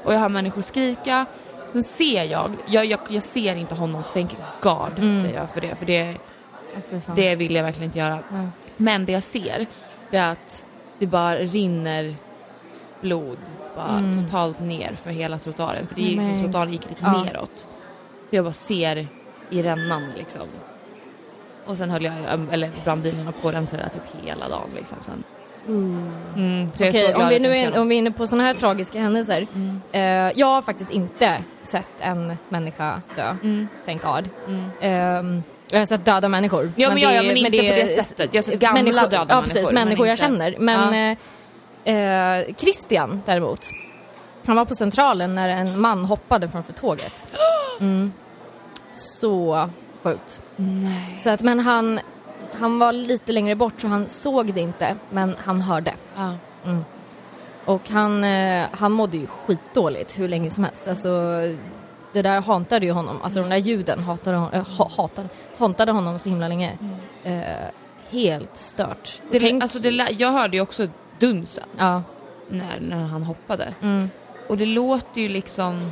Och 0.03 0.13
jag 0.13 0.19
hör 0.19 0.29
människor 0.29 0.61
skrika. 0.61 1.25
Sen 1.71 1.83
ser 1.83 2.23
jag, 2.23 2.51
jag, 2.67 2.85
jag, 2.85 2.99
jag 3.09 3.23
ser 3.23 3.55
inte 3.55 3.75
honom, 3.75 4.03
thank 4.13 4.31
God 4.61 4.95
säger 4.95 5.35
jag 5.39 5.49
för 5.49 5.61
det. 5.61 5.75
För 5.75 5.85
det, 5.85 6.15
det 7.15 7.35
vill 7.35 7.55
jag 7.55 7.63
verkligen 7.63 7.85
inte 7.89 7.99
göra. 7.99 8.19
Nej. 8.31 8.47
Men 8.77 9.05
det 9.05 9.11
jag 9.11 9.23
ser, 9.23 9.65
det 10.11 10.17
är 10.17 10.31
att 10.31 10.65
det 10.99 11.07
bara 11.07 11.35
rinner 11.35 12.15
blod 13.01 13.37
bara 13.75 14.01
totalt 14.21 14.59
ner 14.59 14.95
för 14.95 15.09
hela 15.11 15.37
trottoaren. 15.37 15.87
För 15.87 15.95
det 15.95 16.01
är 16.01 16.09
liksom, 16.15 16.43
trottoaren 16.43 16.71
gick 16.71 16.89
lite 16.89 17.01
Ja. 17.03 17.23
neråt. 17.23 17.67
Så 18.29 18.35
jag 18.35 18.45
bara 18.45 18.53
ser 18.53 19.07
i 19.49 19.61
rännan 19.61 20.03
liksom. 20.17 20.47
Och 21.65 21.77
sen 21.77 21.89
höll 21.89 22.03
jag, 22.05 22.13
eller 22.51 22.71
brandbilarna 22.83 23.31
på 23.41 23.51
den 23.51 23.67
sådär 23.67 23.89
typ 23.93 24.23
hela 24.25 24.49
dagen 24.49 24.69
liksom. 24.75 24.97
Sen. 25.01 25.23
Mm, 25.67 26.11
är 26.35 26.89
Okej, 26.89 26.91
glad 27.07 27.21
om 27.21 27.29
vi, 27.29 27.39
nu 27.39 27.55
är, 27.57 27.79
om 27.79 27.87
vi 27.87 27.95
är 27.95 27.99
inne 27.99 28.11
på 28.11 28.27
sådana 28.27 28.43
här 28.47 28.53
tragiska 28.53 28.99
händelser. 28.99 29.47
Mm. 29.55 29.81
Eh, 29.91 30.39
jag 30.39 30.47
har 30.47 30.61
faktiskt 30.61 30.91
inte 30.91 31.43
sett 31.61 31.87
en 31.99 32.37
människa 32.49 33.01
dö, 33.15 33.35
Mm. 33.43 33.67
thank 33.85 34.01
God. 34.03 34.29
Mm. 34.47 34.69
Ehm, 34.81 35.43
jag 35.71 35.79
har 35.79 35.85
sett 35.85 36.05
döda 36.05 36.29
människor. 36.29 36.71
Ja, 36.75 36.89
men 36.89 36.97
ja, 36.97 37.11
ja, 37.11 37.23
men 37.23 37.37
inte 37.37 37.49
det 37.51 37.69
på 37.69 37.75
det 37.75 38.03
sättet. 38.03 38.33
Jag 38.33 38.41
har 38.41 38.51
sett 38.51 38.59
gamla 38.59 38.83
människor, 38.83 39.09
döda 39.09 39.25
ja, 39.29 39.41
precis, 39.41 39.55
människor, 39.55 39.73
men 39.73 39.85
människor 39.85 40.07
jag 40.07 40.17
känner. 40.17 40.55
Men 40.59 41.17
eh, 41.85 42.39
eh, 42.39 42.55
Christian 42.55 43.21
däremot, 43.25 43.65
han 44.45 44.55
var 44.55 44.65
på 44.65 44.75
Centralen 44.75 45.35
när 45.35 45.49
en 45.49 45.79
man 45.81 46.05
hoppade 46.05 46.49
framför 46.49 46.73
tåget. 46.73 47.27
Mm. 47.81 48.11
Så 48.93 49.69
sjukt. 50.03 50.41
Nej. 50.55 51.17
Så 51.17 51.29
att, 51.29 51.41
men 51.41 51.59
han, 51.59 51.99
han 52.53 52.79
var 52.79 52.93
lite 52.93 53.31
längre 53.31 53.55
bort 53.55 53.81
så 53.81 53.87
han 53.87 54.07
såg 54.07 54.53
det 54.53 54.61
inte, 54.61 54.95
men 55.09 55.35
han 55.39 55.61
hörde. 55.61 55.93
Ja. 56.15 56.33
Och 57.65 57.89
han, 57.89 58.23
eh, 58.23 58.65
han 58.71 58.91
mådde 58.91 59.17
ju 59.17 59.27
skitdåligt 59.27 60.19
hur 60.19 60.27
länge 60.27 60.49
som 60.51 60.63
helst. 60.63 60.87
Alltså, 60.87 61.09
det 62.13 62.21
där 62.21 62.41
hantade 62.41 62.85
ju 62.85 62.91
honom. 62.91 63.21
Alltså 63.21 63.41
de 63.41 63.49
där 63.49 63.57
ljuden 63.57 63.99
hatade, 63.99 64.37
hon, 64.37 64.53
äh, 64.53 64.67
ha, 64.67 64.89
hatade, 64.97 65.29
hantade 65.57 65.91
honom 65.91 66.19
så 66.19 66.29
himla 66.29 66.47
länge. 66.47 66.77
Eh, 67.23 67.43
helt 68.09 68.57
stört. 68.57 69.21
Det, 69.31 69.39
Tänk, 69.39 69.63
alltså 69.63 69.79
det, 69.79 69.89
jag 70.17 70.31
hörde 70.31 70.57
ju 70.57 70.61
också 70.63 70.87
dunsen 71.19 71.63
ja, 71.77 72.03
när, 72.47 72.79
när 72.79 73.03
han 73.05 73.23
hoppade. 73.23 73.73
mm, 73.81 74.09
Och 74.47 74.57
det 74.57 74.65
låter 74.65 75.21
ju 75.21 75.29
liksom... 75.29 75.91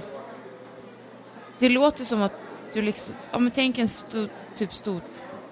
Det 1.60 1.70
låter 1.70 2.06
som 2.06 2.22
att 2.22 2.32
du 2.74 2.82
liksom... 2.82 3.16
Ja 3.32 3.40
men 3.40 3.52
tänk 3.52 3.78
en 3.78 3.88
stor, 3.88 4.30
typ 4.56 4.74
stor 4.74 5.02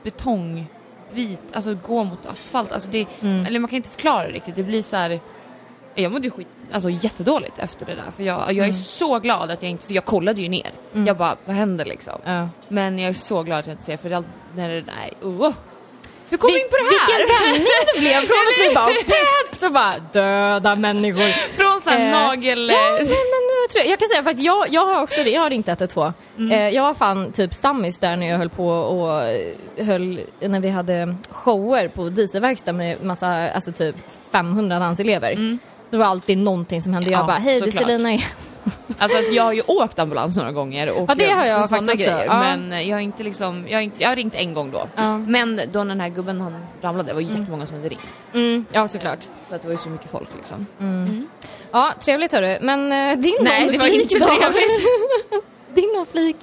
betongbit, 0.04 1.42
alltså 1.54 1.78
gå 1.88 2.04
mot 2.04 2.26
asfalt. 2.26 2.72
Alltså 2.72 2.92
det, 2.92 3.08
Mm. 3.22 3.46
Eller 3.46 3.60
man 3.60 3.70
kan 3.70 3.78
inte 3.78 3.90
förklara 3.90 4.28
det 4.28 4.34
riktigt. 4.34 4.56
Det 4.56 4.64
blir 4.64 4.82
så 4.82 4.96
här... 4.96 5.20
Jag 5.96 6.12
mådde 6.12 6.30
skit, 6.30 6.48
alltså 6.72 6.90
jättedåligt 6.90 7.60
efter 7.60 7.86
det 7.86 7.96
där. 7.96 8.12
För 8.12 8.24
jag, 8.24 8.54
jag 8.54 8.68
är 8.68 8.74
så 8.74 9.20
glad 9.20 9.52
att 9.52 9.62
jag 9.62 9.72
inte... 9.72 9.86
För 9.86 9.94
jag 9.94 10.06
kollade 10.06 10.42
ju 10.42 10.50
ner. 10.50 10.72
Jag 11.08 11.18
bara, 11.18 11.36
vad 11.46 11.56
händer 11.56 11.86
liksom? 11.86 12.20
ja. 12.26 12.50
Men 12.68 13.00
jag 13.00 13.10
är 13.10 13.14
så 13.14 13.44
glad 13.44 13.60
att 13.60 13.68
jag 13.68 13.74
inte 13.74 13.84
ser 13.84 13.98
för 13.98 14.10
det, 14.10 14.24
när 14.56 14.70
det 14.70 14.84
nej, 14.88 15.14
oh. 15.22 15.54
Hur 16.30 16.38
kom 16.38 16.52
vi 16.54 16.60
in 16.62 16.68
på 16.70 16.76
det 16.78 16.84
här? 16.84 17.18
Vilken 17.20 17.46
vändning 17.46 17.74
det 17.94 18.00
blev 18.00 18.20
från 18.30 18.38
att 18.50 18.70
vi 18.70 18.76
bara 18.76 18.86
pepp 19.16 19.60
så 19.60 19.70
bara 19.70 19.94
döda 20.14 20.76
människor. 20.76 21.30
Från 21.58 21.82
såhär 21.82 22.06
Eh, 22.06 22.12
nagel... 22.28 22.70
Ja, 22.70 22.92
men 23.00 23.44
vad 23.62 23.70
trevligt. 23.72 23.90
Jag 23.90 24.00
kan 24.00 24.10
säga 24.10 24.24
för 24.24 24.30
att 24.30 24.40
jag, 24.40 24.66
jag 24.70 24.86
har 24.86 25.02
också. 25.04 25.22
Jag 25.22 25.42
har 25.42 25.50
ringt 25.50 25.68
112. 25.68 26.14
Mm. 26.38 26.52
Eh, 26.52 26.70
jag 26.70 26.84
var 26.84 26.94
fan 26.94 27.32
typ 27.32 27.54
stammis 27.54 28.00
där 28.00 28.18
när 28.18 28.28
jag 28.30 28.38
höll 28.38 28.50
på 28.50 28.68
och 28.68 29.22
höll, 29.86 30.20
när 30.40 30.60
vi 30.60 30.70
hade 30.70 31.16
shower 31.30 31.88
på 31.88 32.10
dieselverkstad 32.10 32.74
med 32.74 33.04
massa, 33.04 33.28
alltså 33.52 33.72
typ 33.72 33.96
500 34.32 34.80
danselever. 34.80 35.58
Det 35.90 35.98
var 35.98 36.06
alltid 36.06 36.38
någonting 36.38 36.82
som 36.82 36.94
hände. 36.94 37.08
Mm. 37.08 37.14
Ja, 37.14 37.20
jag 37.20 37.28
bara, 37.28 37.38
hej 37.38 37.62
det 37.62 37.68
är. 37.68 37.72
Selina 37.72 38.12
igen. 38.12 38.22
Alltså, 38.98 39.18
alltså 39.18 39.34
jag 39.34 39.44
har 39.44 39.54
ju 39.54 39.62
åkt 39.68 40.00
ambulans 40.00 40.38
några 40.38 40.52
gånger 40.52 40.90
och 40.92 41.10
Ja, 41.10 41.16
det 41.16 41.30
har 41.30 41.46
jag 41.46 41.70
så- 41.70 41.78
också. 41.78 41.96
grejer. 41.98 42.26
Ja. 42.26 42.40
Men 42.40 42.88
jag 42.88 42.96
har 42.96 43.02
inte 43.02 43.24
liksom, 43.24 43.66
jag 43.68 43.78
har, 43.78 43.82
inte, 43.82 44.04
jag 44.04 44.10
har 44.10 44.16
ringt 44.16 44.36
en 44.36 44.54
gång 44.54 44.72
då. 44.72 44.88
Ja. 44.96 45.18
Men 45.18 45.62
då 45.72 45.80
när 45.80 45.86
den 45.86 46.00
här 46.02 46.10
gubben 46.10 46.42
han 46.42 46.66
ramlade 46.82 47.14
var 47.14 47.22
ju 47.22 47.28
jättemånga 47.40 47.66
som 47.66 47.76
hade 47.76 47.90
ringt. 47.90 48.08
Mm, 48.34 48.66
ja 48.72 48.88
såklart. 48.88 49.20
För 49.50 49.56
att 49.56 49.62
det 49.62 49.68
var 49.68 49.74
ju 49.74 49.78
så 49.78 49.90
mycket 49.90 50.12
folk 50.12 50.30
liksom. 50.36 50.66
Ja, 51.72 51.94
trevligt 52.00 52.32
hörru. 52.32 52.58
Men 52.62 52.92
eh, 52.92 53.18
din 53.18 53.36
Nej, 53.42 53.70
det 53.72 53.78
var 53.78 53.88
inte 53.88 54.20
då? 54.20 54.26
trevligt. 54.26 54.84
din 55.74 55.90
någon 55.96 56.06
flik. 56.06 56.36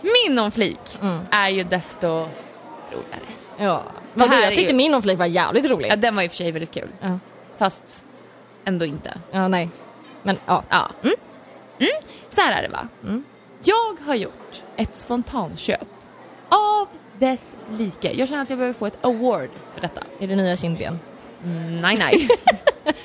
Min 0.00 0.38
om 0.38 0.50
flik 0.50 0.98
Mm. 1.02 1.18
är 1.30 1.48
ju 1.48 1.64
desto 1.64 2.08
roligare. 2.08 3.26
Ja. 3.58 3.82
Vadå, 4.14 4.30
här 4.30 4.40
jag 4.42 4.48
tyckte 4.54 4.72
ju- 4.72 4.76
min 4.76 4.92
någon 4.92 5.02
flik 5.02 5.18
var 5.18 5.26
jävligt 5.26 5.66
rolig. 5.70 5.90
Ja, 5.92 5.96
den 5.96 6.16
var 6.16 6.22
i 6.22 6.26
och 6.26 6.30
för 6.30 6.36
sig 6.36 6.52
väldigt 6.52 6.70
kul. 6.74 6.88
Fast 7.58 8.04
ändå 8.64 8.84
inte. 8.84 9.14
ja 9.30 9.48
nej. 9.48 9.68
Men 10.22 10.38
ja. 10.46 10.62
Ja. 10.68 10.90
Mm. 11.02 11.14
Så 12.28 12.40
här 12.40 12.58
är 12.58 12.62
det 12.62 12.68
va. 12.68 12.88
Jag 13.64 14.06
har 14.06 14.14
gjort 14.14 14.62
ett 14.76 14.96
spontanköp 14.96 15.88
av 16.48 16.88
dess 17.18 17.54
like. 17.78 18.12
Jag 18.12 18.28
känner 18.28 18.42
att 18.42 18.50
jag 18.50 18.58
behöver 18.58 18.78
få 18.78 18.86
ett 18.86 19.04
award 19.04 19.48
för 19.74 19.80
detta. 19.80 20.02
Är 20.18 20.26
det 20.28 20.36
nya 20.36 20.56
kindben? 20.56 20.98
Mm, 21.44 21.80
nej, 21.80 21.96
nej. 21.96 22.28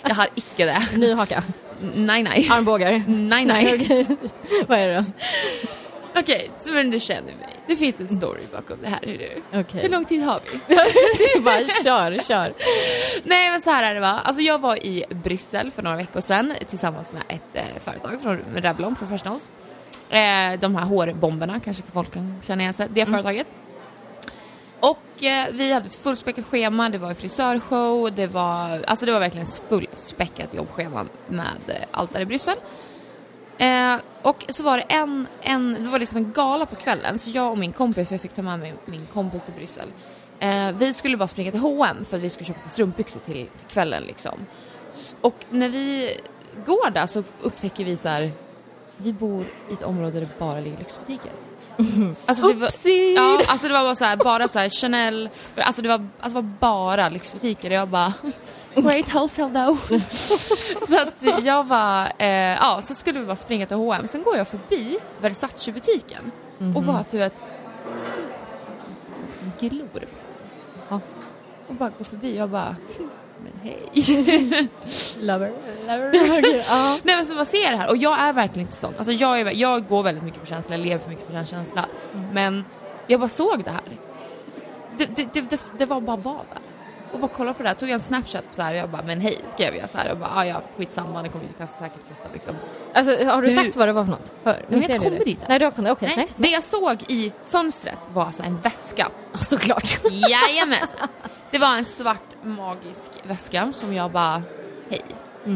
jag 0.01 0.15
har 0.15 0.27
icke 0.35 0.65
det. 0.65 0.87
Ny 0.97 1.13
haka? 1.13 1.43
Nej, 1.95 2.23
nej. 2.23 2.47
Armbågar? 2.51 3.03
Nej, 3.07 3.45
nej. 3.45 3.75
okej. 3.81 4.05
Vad 4.67 4.79
är 4.79 4.87
det 4.87 4.95
då? 4.95 5.05
Okej, 6.19 6.51
så 6.57 6.69
men 6.71 6.91
du 6.91 6.99
känner 6.99 7.33
mig. 7.33 7.56
Det 7.67 7.75
finns 7.75 7.99
en 7.99 8.07
story 8.07 8.41
bakom 8.53 8.77
det 8.81 8.87
här. 8.87 8.99
Hur. 9.01 9.59
Okej. 9.61 9.81
hur 9.81 9.89
lång 9.89 10.05
tid 10.05 10.23
har 10.23 10.41
vi? 10.51 11.41
bara 11.41 11.67
kör, 11.83 12.19
kör. 12.27 12.53
Nej 13.23 13.51
men 13.51 13.61
så 13.61 13.69
här 13.69 13.83
är 13.83 13.93
det 13.93 13.99
va. 13.99 14.21
Alltså 14.23 14.41
jag 14.41 14.59
var 14.59 14.85
i 14.85 15.05
Bryssel 15.09 15.71
för 15.71 15.83
några 15.83 15.97
veckor 15.97 16.21
sedan 16.21 16.53
tillsammans 16.67 17.11
med 17.11 17.21
ett 17.27 17.43
eh, 17.53 17.79
företag 17.79 18.21
från 18.21 18.39
Revlon 18.55 18.95
Professionals. 18.95 19.49
Eh, 20.09 20.59
de 20.59 20.75
här 20.75 20.85
hårbomberna 20.85 21.59
kanske 21.59 21.83
folk 21.93 22.13
kan 22.13 22.41
känna 22.47 22.61
igen 22.61 22.73
sig. 22.73 22.87
Det 22.89 23.05
företaget. 23.05 23.47
Och 24.79 25.23
eh, 25.23 25.47
vi 25.51 25.73
hade 25.73 25.85
ett 25.85 25.95
fullspäckat 25.95 26.45
schema, 26.45 26.89
det 26.89 26.97
var 26.97 27.13
frisörshow, 27.13 28.11
det 28.15 28.27
var, 28.27 28.83
alltså 28.87 29.05
det 29.05 29.11
var 29.11 29.19
verkligen 29.19 29.47
fullspäckat 29.69 30.53
jobbschema 30.53 31.05
med 31.27 31.45
eh, 31.67 31.75
allt 31.91 32.13
där 32.13 32.19
i 32.21 32.25
Bryssel. 32.25 32.55
Eh, 33.57 33.95
och 34.21 34.45
så 34.49 34.63
var 34.63 34.77
det 34.77 34.83
en, 34.83 35.27
en, 35.41 35.73
det 35.83 35.89
var 35.89 35.99
liksom 35.99 36.17
en 36.17 36.31
gala 36.31 36.65
på 36.65 36.75
kvällen 36.75 37.19
så 37.19 37.29
jag 37.29 37.51
och 37.51 37.57
min 37.57 37.73
kompis, 37.73 38.07
för 38.07 38.15
jag 38.15 38.21
fick 38.21 38.33
ta 38.33 38.41
med 38.41 38.59
mig 38.59 38.73
min 38.85 39.07
kompis 39.13 39.43
till 39.43 39.53
Bryssel. 39.53 39.87
Eh, 40.39 40.71
vi 40.71 40.93
skulle 40.93 41.17
bara 41.17 41.27
springa 41.27 41.51
till 41.51 41.59
H&M 41.59 42.05
för 42.09 42.17
att 42.17 42.23
vi 42.23 42.29
skulle 42.29 42.45
köpa 42.47 42.69
strumpbyxor 42.69 43.19
till, 43.19 43.33
till 43.33 43.67
kvällen 43.67 44.03
liksom. 44.03 44.39
S- 44.89 45.15
Och 45.21 45.35
när 45.49 45.69
vi 45.69 46.17
går 46.65 46.89
där 46.91 47.07
så 47.07 47.23
upptäcker 47.41 47.85
vi 47.85 47.97
så 47.97 48.09
här. 48.09 48.31
vi 48.97 49.13
bor 49.13 49.45
i 49.69 49.73
ett 49.73 49.83
område 49.83 50.11
där 50.11 50.19
det 50.19 50.39
bara 50.39 50.59
ligger 50.59 50.77
lyxbutiker. 50.77 51.31
Alltså 52.25 52.47
det 52.47 52.53
var, 52.53 52.67
Oopsie! 52.67 53.13
ja, 53.15 53.41
alltså 53.47 53.67
det 53.67 53.73
var 53.73 53.81
bara 53.83 53.95
så 53.95 54.03
här, 54.05 54.15
bara 54.17 54.47
så 54.47 54.59
här 54.59 54.69
Chanel, 54.69 55.29
alltså 55.55 55.81
det 55.81 55.87
var, 55.89 56.07
alltså 56.19 56.41
det 56.41 56.47
var 56.47 56.55
bara 56.59 57.09
lyxbutiker 57.09 57.69
och 57.69 57.75
jag 57.75 57.87
bara 57.87 58.13
Great 58.81 59.09
hotel 59.09 59.49
though. 59.49 59.77
så 60.87 61.01
att 61.01 61.43
jag 61.45 61.65
bara, 61.65 62.09
eh, 62.17 62.29
ja 62.29 62.81
så 62.83 62.95
skulle 62.95 63.19
vi 63.19 63.25
bara 63.25 63.35
springa 63.35 63.65
till 63.65 63.77
H&M. 63.77 64.07
sen 64.07 64.23
går 64.23 64.37
jag 64.37 64.47
förbi 64.47 64.97
Versace-butiken 65.21 66.31
och 66.75 66.83
bara 66.83 67.05
du 67.11 67.17
vet, 67.17 67.41
så 69.13 69.25
som 69.39 69.51
glor 69.59 69.87
på. 69.93 69.99
Ja. 70.89 70.99
Och 71.67 71.75
bara 71.75 71.89
går 71.97 72.05
förbi 72.05 72.41
och 72.41 72.49
bara, 72.49 72.75
men 73.43 73.53
hej. 73.63 73.79
Lover. 75.19 75.51
Okej, 75.85 76.65
ja. 76.69 76.99
Nej 77.03 77.15
men 77.15 77.25
så 77.25 77.35
vad 77.35 77.47
ser 77.47 77.71
det 77.71 77.77
här 77.77 77.89
och 77.89 77.97
jag 77.97 78.19
är 78.19 78.33
verkligen 78.33 78.67
inte 78.67 78.77
sån. 78.77 78.93
Alltså 78.97 79.11
jag, 79.11 79.39
är, 79.39 79.51
jag 79.51 79.87
går 79.87 80.03
väldigt 80.03 80.23
mycket 80.23 80.39
på 80.39 80.45
känsla, 80.45 80.75
jag 80.75 80.85
lever 80.85 80.99
för 80.99 81.09
mycket 81.09 81.31
den 81.31 81.45
känsla. 81.45 81.85
Men 82.33 82.65
jag 83.07 83.19
bara 83.19 83.29
såg 83.29 83.63
det 83.63 83.71
här. 83.71 83.81
Det, 84.97 85.05
det, 85.15 85.33
det, 85.33 85.49
det, 85.49 85.61
det 85.77 85.85
var 85.85 86.01
bara 86.01 86.17
var 86.17 86.41
där. 86.53 86.61
Och 87.11 87.19
bara 87.19 87.31
kolla 87.35 87.53
på 87.53 87.63
det 87.63 87.69
här, 87.69 87.75
tog 87.75 87.89
jag 87.89 87.93
en 87.93 87.99
snapchat 87.99 88.43
så 88.51 88.61
här 88.61 88.71
och 88.73 88.77
jag 88.79 88.89
bara 88.89 89.01
men 89.01 89.21
hej 89.21 89.37
skrev 89.53 89.75
jag 89.75 89.89
så 89.89 89.97
här 89.97 90.11
och 90.11 90.17
bara 90.17 90.31
ah, 90.35 90.45
ja 90.45 90.61
skitsamma 90.77 91.23
det 91.23 91.29
kommer 91.29 91.45
ju 91.45 91.67
säkert 91.67 92.09
kosta 92.09 92.29
liksom. 92.33 92.55
Alltså 92.93 93.25
har 93.25 93.41
du 93.41 93.47
Hur- 93.49 93.63
sagt 93.63 93.75
vad 93.75 93.87
det 93.87 93.93
var 93.93 94.03
för 94.05 94.11
något? 94.11 94.33
Hör, 94.43 94.61
Men 94.67 94.81
jag 94.81 95.01
kommer 95.01 95.25
dit. 95.25 95.39
Nej, 95.49 95.59
du 95.59 95.65
har 95.65 95.71
kommit, 95.71 95.91
okej. 95.91 96.07
Nej. 96.07 96.17
Nej. 96.17 96.33
Det 96.35 96.47
jag 96.47 96.63
såg 96.63 97.03
i 97.07 97.33
fönstret 97.45 97.99
var 98.13 98.25
alltså 98.25 98.43
en 98.43 98.61
väska. 98.61 99.07
Ja, 99.31 99.37
Såklart. 99.39 99.99
Jajamensan. 100.11 101.07
Det 101.51 101.57
var 101.57 101.75
en 101.77 101.85
svart 101.85 102.43
magisk 102.43 103.11
väska 103.23 103.71
som 103.71 103.93
jag 103.93 104.11
bara 104.11 104.43
hej, 104.89 105.01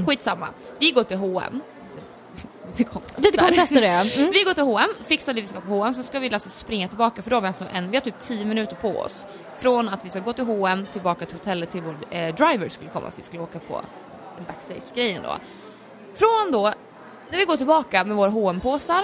skitsamma. 0.07 0.47
Vi 0.79 0.91
går 0.91 1.03
till 1.03 1.17
H&M. 1.17 1.61
Lite 2.77 2.83
kontrast 2.83 3.19
Lite 3.25 3.37
kontraster 3.37 3.81
det. 3.81 3.87
Mm. 4.15 4.31
Vi 4.31 4.43
går 4.43 4.53
till 4.53 4.63
H&M, 4.63 4.89
fixar 5.05 5.33
det 5.33 5.41
vi 5.41 5.47
ska 5.47 5.59
på 5.61 5.67
H&M, 5.73 5.93
sen 5.93 6.03
ska 6.03 6.19
vi 6.19 6.33
alltså 6.33 6.49
springa 6.49 6.87
tillbaka 6.87 7.21
för 7.21 7.29
då 7.29 7.35
har 7.35 7.41
vi 7.41 7.47
alltså 7.47 7.63
en, 7.73 7.91
vi 7.91 7.97
har 7.97 8.01
typ 8.01 8.19
10 8.19 8.45
minuter 8.45 8.75
på 8.75 8.89
oss. 8.99 9.15
Från 9.61 9.89
att 9.89 10.05
vi 10.05 10.09
ska 10.09 10.19
gå 10.19 10.33
till 10.33 10.45
H&M 10.45 10.87
tillbaka 10.93 11.25
till 11.25 11.35
hotellet 11.35 11.71
till 11.71 11.81
vår 11.81 11.95
eh, 12.09 12.35
driver 12.35 12.69
skulle 12.69 12.89
komma 12.89 13.09
för 13.11 13.17
vi 13.17 13.23
skulle 13.23 13.43
åka 13.43 13.59
på 13.59 13.81
backstage-grejen 14.47 15.23
då. 15.23 15.35
Från 16.13 16.51
då, 16.51 16.73
när 17.29 17.37
vi 17.37 17.45
går 17.45 17.57
tillbaka 17.57 18.03
med 18.03 18.15
våra 18.15 18.29
hm 18.29 18.59
påsar 18.59 19.03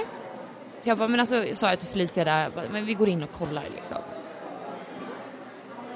så 0.82 0.90
jag 0.90 0.98
bara, 0.98 1.08
men 1.08 1.20
alltså 1.20 1.44
sa 1.54 1.70
jag 1.70 1.80
till 1.80 1.88
Felicia 1.90 2.24
där, 2.24 2.50
bara, 2.56 2.66
men 2.72 2.86
vi 2.86 2.94
går 2.94 3.10
in 3.10 3.24
och 3.24 3.32
kollar 3.32 3.64
liksom. 3.76 3.98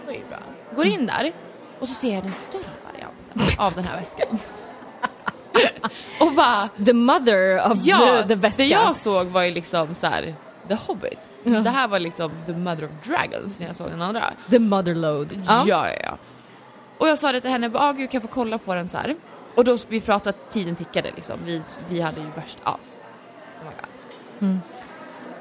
Det 0.01 0.07
var 0.07 0.13
ju 0.13 0.25
bra. 0.29 0.37
Går 0.75 0.85
in 0.85 1.05
där 1.05 1.31
och 1.79 1.87
så 1.87 1.93
ser 1.93 2.13
jag 2.13 2.23
den 2.23 2.33
större 2.33 2.61
varianten 2.91 3.59
av 3.65 3.73
den 3.73 3.83
här 3.83 3.97
väskan. 3.97 4.39
och 6.19 6.33
bara, 6.33 6.85
The 6.85 6.93
mother 6.93 7.71
of 7.71 7.77
Ja, 7.85 8.21
the, 8.21 8.27
the 8.27 8.35
väska. 8.35 8.63
det 8.63 8.69
jag 8.69 8.95
såg 8.95 9.27
var 9.27 9.41
ju 9.41 9.51
liksom 9.51 9.95
så 9.95 10.07
här. 10.07 10.35
The 10.71 10.77
Hobbit. 10.87 11.33
Ja. 11.43 11.59
Det 11.59 11.69
här 11.69 11.87
var 11.87 11.99
liksom 11.99 12.31
The 12.45 12.53
Mother 12.53 12.85
of 12.85 12.91
Dragons 13.07 13.59
när 13.59 13.67
jag 13.67 13.75
såg 13.75 13.89
den 13.89 14.01
andra. 14.01 14.23
The 14.49 14.59
motherload. 14.59 15.33
Ja, 15.47 15.63
ja, 15.67 15.87
ja. 16.03 16.17
Och 16.97 17.07
jag 17.07 17.19
sa 17.19 17.31
det 17.31 17.41
till 17.41 17.49
henne, 17.49 17.69
bara, 17.69 17.83
ah, 17.83 17.91
gud 17.91 18.09
kan 18.11 18.21
jag 18.21 18.29
få 18.29 18.35
kolla 18.35 18.57
på 18.57 18.75
den 18.75 18.87
så 18.87 18.97
här? 18.97 19.15
Och 19.55 19.63
då 19.63 19.77
vi 19.87 20.01
pratade, 20.01 20.37
tiden 20.49 20.75
tickade 20.75 21.11
liksom. 21.15 21.37
Vi, 21.45 21.61
vi 21.89 22.01
hade 22.01 22.19
ju 22.21 22.27
värst, 22.35 22.57
ja. 22.63 22.71
Oh 22.71 23.65
my 23.65 23.69
God. 23.69 24.49
Mm. 24.49 24.61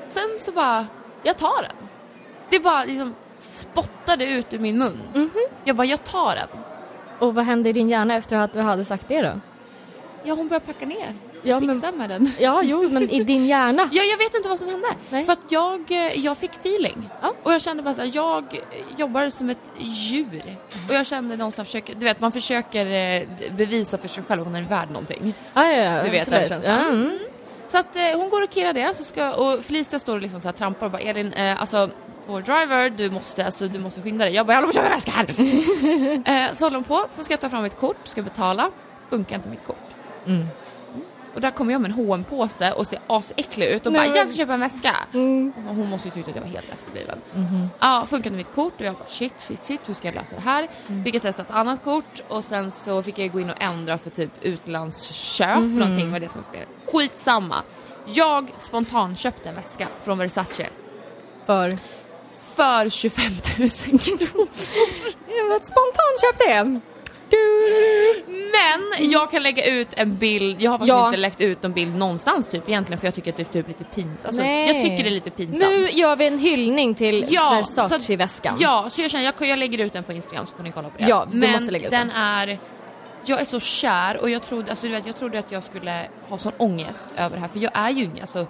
Sen 0.09 0.29
så 0.41 0.53
bara, 0.53 0.87
jag 1.23 1.39
tar 1.39 1.63
den. 1.63 1.77
Det 2.51 2.61
bara 2.61 2.85
liksom 2.85 3.15
spottade 3.39 4.27
ut 4.27 4.55
ur 4.55 4.59
min 4.59 4.79
mun. 4.79 4.99
Mhm. 5.15 5.31
Jag 5.65 5.77
bara, 5.77 5.87
jag 5.87 6.05
tar 6.05 6.35
den. 6.35 6.49
Och 7.19 7.35
vad 7.35 7.45
hände 7.45 7.69
i 7.69 7.73
din 7.73 7.89
hjärna 7.89 8.15
efter 8.15 8.37
att 8.37 8.53
du 8.53 8.61
hade 8.61 8.85
sagt 8.85 9.09
det 9.09 9.23
då? 9.23 9.41
Ja, 10.25 10.35
hon 10.35 10.49
började 10.49 10.67
packa 10.67 10.87
ner. 10.87 11.15
Ja, 11.43 11.61
men, 11.61 11.75
Fixa 11.75 11.93
med 11.93 12.11
den. 12.11 12.33
ja 12.39 12.63
jo, 12.65 12.89
men 12.89 13.11
i 13.11 13.25
din 13.25 13.47
hjärna. 13.47 13.89
Ja, 13.93 14.03
jag 14.03 14.19
vet 14.19 14.35
inte 14.37 14.49
vad 14.49 14.59
som 14.59 14.69
hände. 14.69 14.89
Nej. 15.11 15.25
För 15.25 15.33
att 15.33 15.45
jag, 15.49 15.91
eh, 15.91 16.25
jag 16.25 16.39
fick 16.39 16.51
feeling. 16.51 17.11
Ja. 17.23 17.33
Och 17.43 17.53
jag 17.53 17.63
kände 17.63 17.83
bara 17.83 17.95
så 17.95 18.01
här, 18.01 18.11
jag 18.15 18.61
jobbar 18.97 19.31
som 19.31 19.51
ett 19.51 19.71
djur. 19.79 20.57
Och 20.89 20.95
jag 20.95 21.07
kände 21.07 21.37
någon 21.37 21.53
som 21.53 21.65
försöker, 21.65 21.95
du 21.95 22.05
vet 22.05 22.21
man 22.21 22.33
försöker 22.33 22.87
eh, 22.87 23.23
bevisa 23.57 23.99
för 23.99 24.09
sig 24.09 24.25
själv 24.25 24.41
att 24.41 24.47
hon 24.47 24.57
är 24.57 24.63
värd 24.63 24.89
någonting. 24.89 25.35
Ja, 25.55 25.73
ja, 25.73 25.77
ja, 25.97 26.03
Du 26.03 26.11
vet 26.11 26.21
absolut. 26.21 26.41
den 26.41 26.49
känslan. 26.49 26.79
Ja, 26.79 26.89
mm. 26.89 27.19
Så 27.69 27.79
att 27.79 27.97
eh, 27.97 28.03
hon 28.15 28.31
går 28.31 28.43
och 28.43 28.53
kirrar 28.53 28.73
det 28.73 28.97
så 28.97 29.05
ska, 29.05 29.33
och 29.33 29.65
Felicia 29.65 29.99
står 29.99 30.15
och 30.15 30.23
liksom 30.23 30.41
så 30.41 30.49
här 30.49 30.53
trampar 30.53 30.87
och 30.87 30.93
bara 30.93 31.03
Elin, 31.03 31.33
eh, 31.33 31.61
alltså 31.61 31.91
vår 32.27 32.41
driver, 32.41 32.91
du 32.91 33.11
måste, 33.11 33.45
alltså, 33.47 33.69
du 33.69 33.79
måste 33.79 34.03
skynda 34.03 34.25
dig. 34.25 34.35
Jag 34.35 34.47
bara, 34.47 34.53
jag 34.53 34.61
håller 34.61 34.73
på 34.73 34.81
att 34.81 34.85
köpa 34.85 34.95
väska 34.95 35.11
här! 35.11 36.49
eh, 36.49 36.55
så 36.55 36.65
håller 36.65 36.77
hon 36.77 36.85
på, 36.85 37.05
så 37.11 37.25
ska 37.25 37.33
jag 37.33 37.41
ta 37.41 37.51
fram 37.51 37.63
mitt 37.63 37.77
kort, 37.81 37.97
ska 38.05 38.23
betala. 38.23 38.71
Funkar 39.11 39.37
inte 39.37 39.49
mitt 39.49 39.67
kort. 39.67 39.77
Mm. 40.27 40.47
Och 41.35 41.41
där 41.41 41.51
kommer 41.51 41.73
jag 41.73 41.81
med 41.81 41.91
en 41.91 41.97
hm 41.97 42.25
påse 42.25 42.73
och 42.73 42.87
ser 42.87 42.99
asäcklig 43.07 43.67
ut 43.67 43.87
och 43.87 43.93
Nej, 43.93 44.09
bara 44.09 44.17
jag 44.19 44.29
ska 44.29 44.37
köpa 44.37 44.55
en 44.55 44.61
väska. 44.61 44.97
Mm. 45.15 45.53
Och 45.69 45.75
Hon 45.75 45.91
måste 45.91 46.09
ju 46.09 46.15
tycka 46.15 46.31
att 46.31 46.37
jag 46.37 46.43
var 46.43 46.49
helt 46.51 46.73
efterbliven. 46.73 47.19
Mhm. 47.35 47.69
Ja, 47.81 48.07
funkade 48.09 48.37
mitt 48.37 48.55
kort 48.55 48.73
och 48.81 48.87
jag 48.87 48.95
bara 48.95 49.09
shit, 49.09 49.33
shit, 49.37 49.65
shit, 49.65 49.89
hur 49.89 49.95
ska 49.95 50.09
jag 50.09 50.15
lösa 50.15 50.35
det 50.37 50.41
här? 50.43 50.69
Mm. 50.89 51.05
Fick 51.05 51.15
jag 51.15 51.23
testa 51.23 51.43
ett 51.43 51.51
annat 51.51 51.85
kort 51.85 52.23
och 52.29 52.45
sen 52.45 52.71
så 52.71 53.03
fick 53.03 53.19
jag 53.19 53.33
gå 53.33 53.41
in 53.41 53.51
och 53.51 53.63
ändra 53.63 53.99
för 53.99 54.11
typ 54.11 54.31
utlandsköp, 54.43 55.57
Mhm. 55.59 55.79
någonting 55.79 56.13
var 56.13 56.21
det 56.21 56.29
som 56.29 56.45
blev. 56.51 56.65
Skitsamma. 56.93 57.63
Jag 58.07 58.51
spontant 58.61 59.19
köpte 59.19 59.49
en 59.49 59.55
väska 59.55 59.87
från 60.05 60.19
Versace 60.19 60.67
För? 61.47 61.79
för 62.57 62.89
25 62.89 63.25
000 63.59 63.69
kronor. 64.01 64.49
Det 65.27 65.49
var 65.49 65.59
Men 68.53 69.11
jag 69.11 69.31
kan 69.31 69.43
lägga 69.43 69.65
ut 69.65 69.89
en 69.97 70.17
bild, 70.17 70.63
jag 70.63 70.71
har 70.71 70.79
faktiskt 70.79 70.89
Ja. 70.97 71.07
inte 71.07 71.17
lagt 71.17 71.41
ut 71.41 71.63
någon 71.63 71.73
bild 71.73 71.97
någonstans 71.97 72.49
typ 72.49 72.69
egentligen 72.69 72.99
för 73.01 73.07
jag 73.07 73.15
tycker 73.15 73.31
att 73.31 73.37
det 73.37 73.43
är 73.43 73.53
typ 73.53 73.69
lite 73.69 73.85
pinsamt. 73.85 74.25
Alltså, 74.25 74.43
Nej. 74.43 74.67
jag 74.69 74.83
tycker 74.85 75.03
det 75.05 75.09
är 75.09 75.11
lite 75.11 75.31
pinsamt. 75.31 75.61
Nu 75.71 75.89
gör 75.91 76.17
vi 76.17 76.27
en 76.27 76.39
hyllning 76.39 76.95
till 76.95 77.27
Ja, 77.31 77.55
Versace-väskan. 77.57 78.57
Ja, 78.61 78.87
så 78.91 79.01
jag 79.03 79.11
känner 79.11 79.25
jag, 79.25 79.49
jag 79.49 79.59
lägger 79.59 79.79
ut 79.79 79.93
den 79.93 80.05
på 80.05 80.13
Instagram 80.13 80.47
så 80.47 80.55
får 80.57 80.63
ni 80.65 80.73
kolla 80.73 80.89
på 80.89 80.99
det. 80.99 81.05
Ja, 81.09 81.27
du 81.33 81.37
Men 81.39 81.53
måste 81.53 81.71
lägga 81.71 81.85
ut 81.87 81.91
den 81.91 82.09
den. 82.09 82.17
är... 82.17 82.59
jag 83.25 83.41
är 83.41 83.45
så 83.45 83.61
kär 83.61 84.21
och 84.23 84.31
jag 84.31 84.43
trodde, 84.43 84.71
alltså, 84.71 84.87
du 84.87 84.93
vet, 84.93 85.07
jag 85.07 85.17
trodde 85.17 85.39
att 85.39 85.53
jag 85.53 85.63
skulle 85.63 86.09
ha 86.29 86.39
sån 86.39 86.53
ångest 86.59 87.03
över 87.17 87.37
det 87.37 87.41
här 87.41 87.49
för 87.49 87.59
jag 87.59 87.71
är 87.75 87.91
ju 87.91 88.11
alltså 88.21 88.47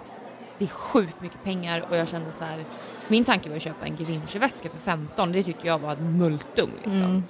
det 0.57 0.65
är 0.65 0.69
sjukt 0.69 1.21
mycket 1.21 1.43
pengar 1.43 1.85
och 1.89 1.97
jag 1.97 2.07
kände 2.07 2.31
så 2.31 2.43
här. 2.43 2.63
min 3.07 3.23
tanke 3.25 3.49
var 3.49 3.55
att 3.55 3.61
köpa 3.61 3.85
en 3.85 3.95
Givenchy-väska 3.95 4.69
för 4.69 4.77
15, 4.91 5.31
det 5.31 5.43
tyckte 5.43 5.67
jag 5.67 5.79
var 5.79 5.93
ett 5.93 5.99
multum 6.01 6.69
liksom. 6.75 6.93
Mm. 6.95 7.23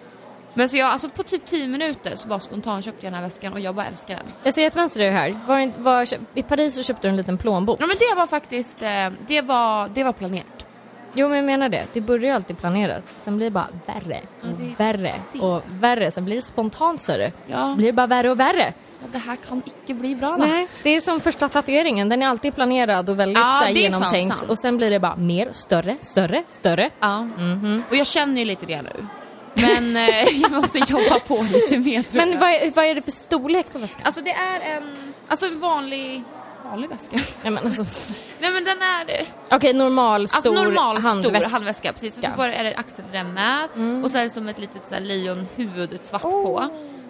Men 0.53 0.69
så 0.69 0.77
jag, 0.77 0.89
alltså 0.89 1.09
på 1.09 1.23
typ 1.23 1.45
10 1.45 1.67
minuter 1.67 2.15
så 2.15 2.27
bara 2.27 2.39
spontant 2.39 2.85
köpte 2.85 3.05
jag 3.05 3.13
den 3.13 3.19
här 3.21 3.27
väskan 3.29 3.53
och 3.53 3.59
jag 3.59 3.75
bara 3.75 3.85
älskar 3.85 4.15
den. 4.15 4.25
Jag 4.43 4.53
ser 4.53 4.67
ett 4.67 4.75
mönster 4.75 5.11
här. 5.11 5.37
Var, 5.47 5.59
det- 5.59 5.71
var, 5.77 6.07
I 6.33 6.43
Paris 6.43 6.75
så 6.75 6.83
köpte 6.83 7.07
du 7.07 7.09
en 7.09 7.17
liten 7.17 7.37
plånbok. 7.37 7.81
Ja 7.81 7.87
men 7.87 7.95
det 7.99 8.15
var 8.17 8.27
faktiskt, 8.27 8.81
eh, 8.81 8.89
det 9.27 9.41
var, 9.41 9.89
det 9.93 10.03
var 10.03 10.13
planerat. 10.13 10.65
Jo 11.13 11.27
men 11.27 11.37
jag 11.37 11.45
menar 11.45 11.69
det. 11.69 11.85
Det 11.93 12.01
börjar 12.01 12.25
ju 12.25 12.31
alltid 12.31 12.57
planerat. 12.57 13.15
Sen 13.17 13.37
blir 13.37 13.47
det 13.47 13.51
bara 13.51 13.67
värre 13.85 14.19
Ja, 14.41 14.49
och 14.49 14.57
det- 14.59 14.83
värre 14.83 15.13
det- 15.33 15.39
och 15.39 15.61
värre. 15.69 16.11
Sen 16.11 16.25
blir 16.25 16.35
det 16.35 16.41
spontant 16.41 17.01
så 17.01 17.11
det. 17.11 17.31
Ja. 17.47 17.57
Så 17.69 17.75
blir 17.75 17.87
det 17.87 17.93
bara 17.93 18.07
värre 18.07 18.29
och 18.31 18.39
värre. 18.39 18.73
Ja, 19.01 19.07
det 19.11 19.17
här 19.17 19.35
kan 19.35 19.61
icke 19.65 19.93
bli 19.93 20.15
bra 20.15 20.29
va? 20.29 20.37
Nej, 20.37 20.67
det 20.83 20.89
är 20.95 21.01
som 21.01 21.19
första 21.19 21.49
tatueringen. 21.49 22.09
Den 22.09 22.21
är 22.21 22.27
alltid 22.27 22.55
planerad 22.55 23.09
och 23.09 23.19
väldigt 23.19 23.37
Ja, 23.43 23.57
så 23.61 23.65
här, 23.67 23.73
det 23.73 23.79
genomtänkt. 23.79 24.49
Och 24.49 24.59
sen 24.59 24.77
blir 24.77 24.89
det 24.89 24.99
bara 24.99 25.15
mer, 25.15 25.49
större, 25.51 25.95
större, 26.01 26.43
större. 26.47 26.89
Ja. 26.99 27.21
Mhm. 27.21 27.83
Och 27.89 27.95
jag 27.95 28.07
känner 28.07 28.39
ju 28.39 28.45
lite 28.45 28.65
det 28.65 28.81
nu. 28.81 29.07
Men 29.53 29.97
eh, 29.97 30.41
jag 30.41 30.51
måste 30.51 30.77
jobba 30.77 31.19
på 31.19 31.45
lite 31.51 31.77
mer 31.77 32.03
tror 32.03 32.21
Men 32.21 32.31
jag. 32.31 32.39
vad 32.39 32.49
är, 32.49 32.71
vad 32.71 32.85
är 32.85 32.95
det 32.95 33.01
för 33.01 33.11
storlek 33.11 33.71
på 33.73 33.79
väskan? 33.79 34.01
Alltså 34.05 34.21
det 34.21 34.31
är 34.31 34.59
en, 34.77 34.83
alltså 35.27 35.45
en 35.45 35.59
vanlig, 35.59 36.23
vanlig 36.65 36.89
väska. 36.89 37.15
Nej, 37.43 37.51
men 37.53 37.57
alltså, 37.65 37.83
Nej 38.39 38.51
men 38.51 38.63
den 38.63 38.77
är, 38.81 39.25
Okej, 39.51 39.73
normal, 39.73 40.27
stor 40.27 40.37
alltså 40.37 40.63
normal 40.63 40.97
handväska. 40.97 41.39
stor 41.39 41.49
handväska 41.51 41.93
precis. 41.93 42.17
Och 42.17 42.23
så 42.23 42.31
får, 42.31 42.47
är 42.47 42.63
det 42.63 42.75
axelrem 42.75 43.33
med 43.33 43.63
och 44.03 44.11
så 44.11 44.17
är 44.17 44.23
det 44.23 44.29
som 44.29 44.47
ett 44.47 44.59
litet 44.59 44.87
så 44.87 44.93
här, 44.93 45.01
lejonhuvud, 45.01 45.93
ett 45.93 46.05
svart 46.05 46.23
Oh. 46.23 46.43
på. 46.43 46.69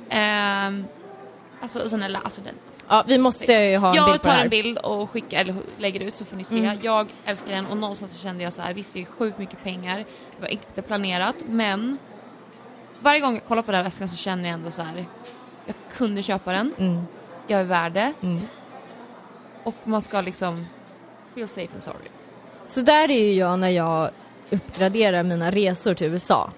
Ehm, 0.09 0.85
alltså, 1.61 1.79
och 1.79 1.89
sen 1.89 2.03
är, 2.03 2.19
alltså 2.23 2.41
den. 2.41 2.55
Ja, 2.87 3.03
vi 3.07 3.17
måste 3.17 3.53
ju 3.53 3.77
ha 3.77 3.89
en 3.89 3.95
jag 3.95 4.05
bild 4.05 4.21
på 4.21 4.27
det 4.27 4.29
tar 4.31 4.37
här. 4.37 4.43
en 4.43 4.49
bild 4.49 4.77
och 4.77 5.09
skickar, 5.09 5.39
eller 5.39 5.55
lägger 5.77 5.99
ut 5.99 6.15
så 6.15 6.25
får 6.25 6.37
ni 6.37 6.43
se. 6.43 6.57
Mm. 6.57 6.79
Jag 6.81 7.07
älskar 7.25 7.51
den 7.51 7.65
och 7.65 7.77
någonstans 7.77 8.11
så 8.13 8.19
kände 8.23 8.43
jag 8.43 8.53
så 8.53 8.61
här, 8.61 8.73
visst 8.73 8.93
det 8.93 9.01
är 9.01 9.05
sjukt 9.05 9.37
mycket 9.39 9.63
pengar, 9.63 9.97
det 9.97 10.41
var 10.41 10.47
inte 10.47 10.81
planerat 10.81 11.35
men 11.47 11.97
varje 13.01 13.19
gång 13.19 13.33
jag 13.33 13.45
kollar 13.45 13.61
på 13.61 13.71
den 13.71 13.77
här 13.77 13.83
väskan 13.83 14.09
så 14.09 14.15
känner 14.15 14.43
jag 14.49 14.53
ändå 14.53 14.71
så 14.71 14.81
här, 14.81 15.05
jag 15.65 15.75
kunde 15.93 16.23
köpa 16.23 16.51
den, 16.51 16.73
Mm. 16.77 17.03
jag 17.47 17.59
är 17.59 17.63
värd 17.63 17.91
det 17.93 18.13
Mm. 18.21 18.41
och 19.63 19.75
man 19.83 20.01
ska 20.01 20.21
liksom 20.21 20.65
feel 21.35 21.47
safe 21.47 21.69
and 21.73 21.83
sorry. 21.83 22.07
Så 22.67 22.81
där 22.81 23.11
är 23.11 23.19
ju 23.23 23.33
jag 23.33 23.59
när 23.59 23.69
jag 23.69 24.09
uppgraderar 24.49 25.23
mina 25.23 25.51
resor 25.51 25.93
till 25.93 26.07
USA. 26.07 26.51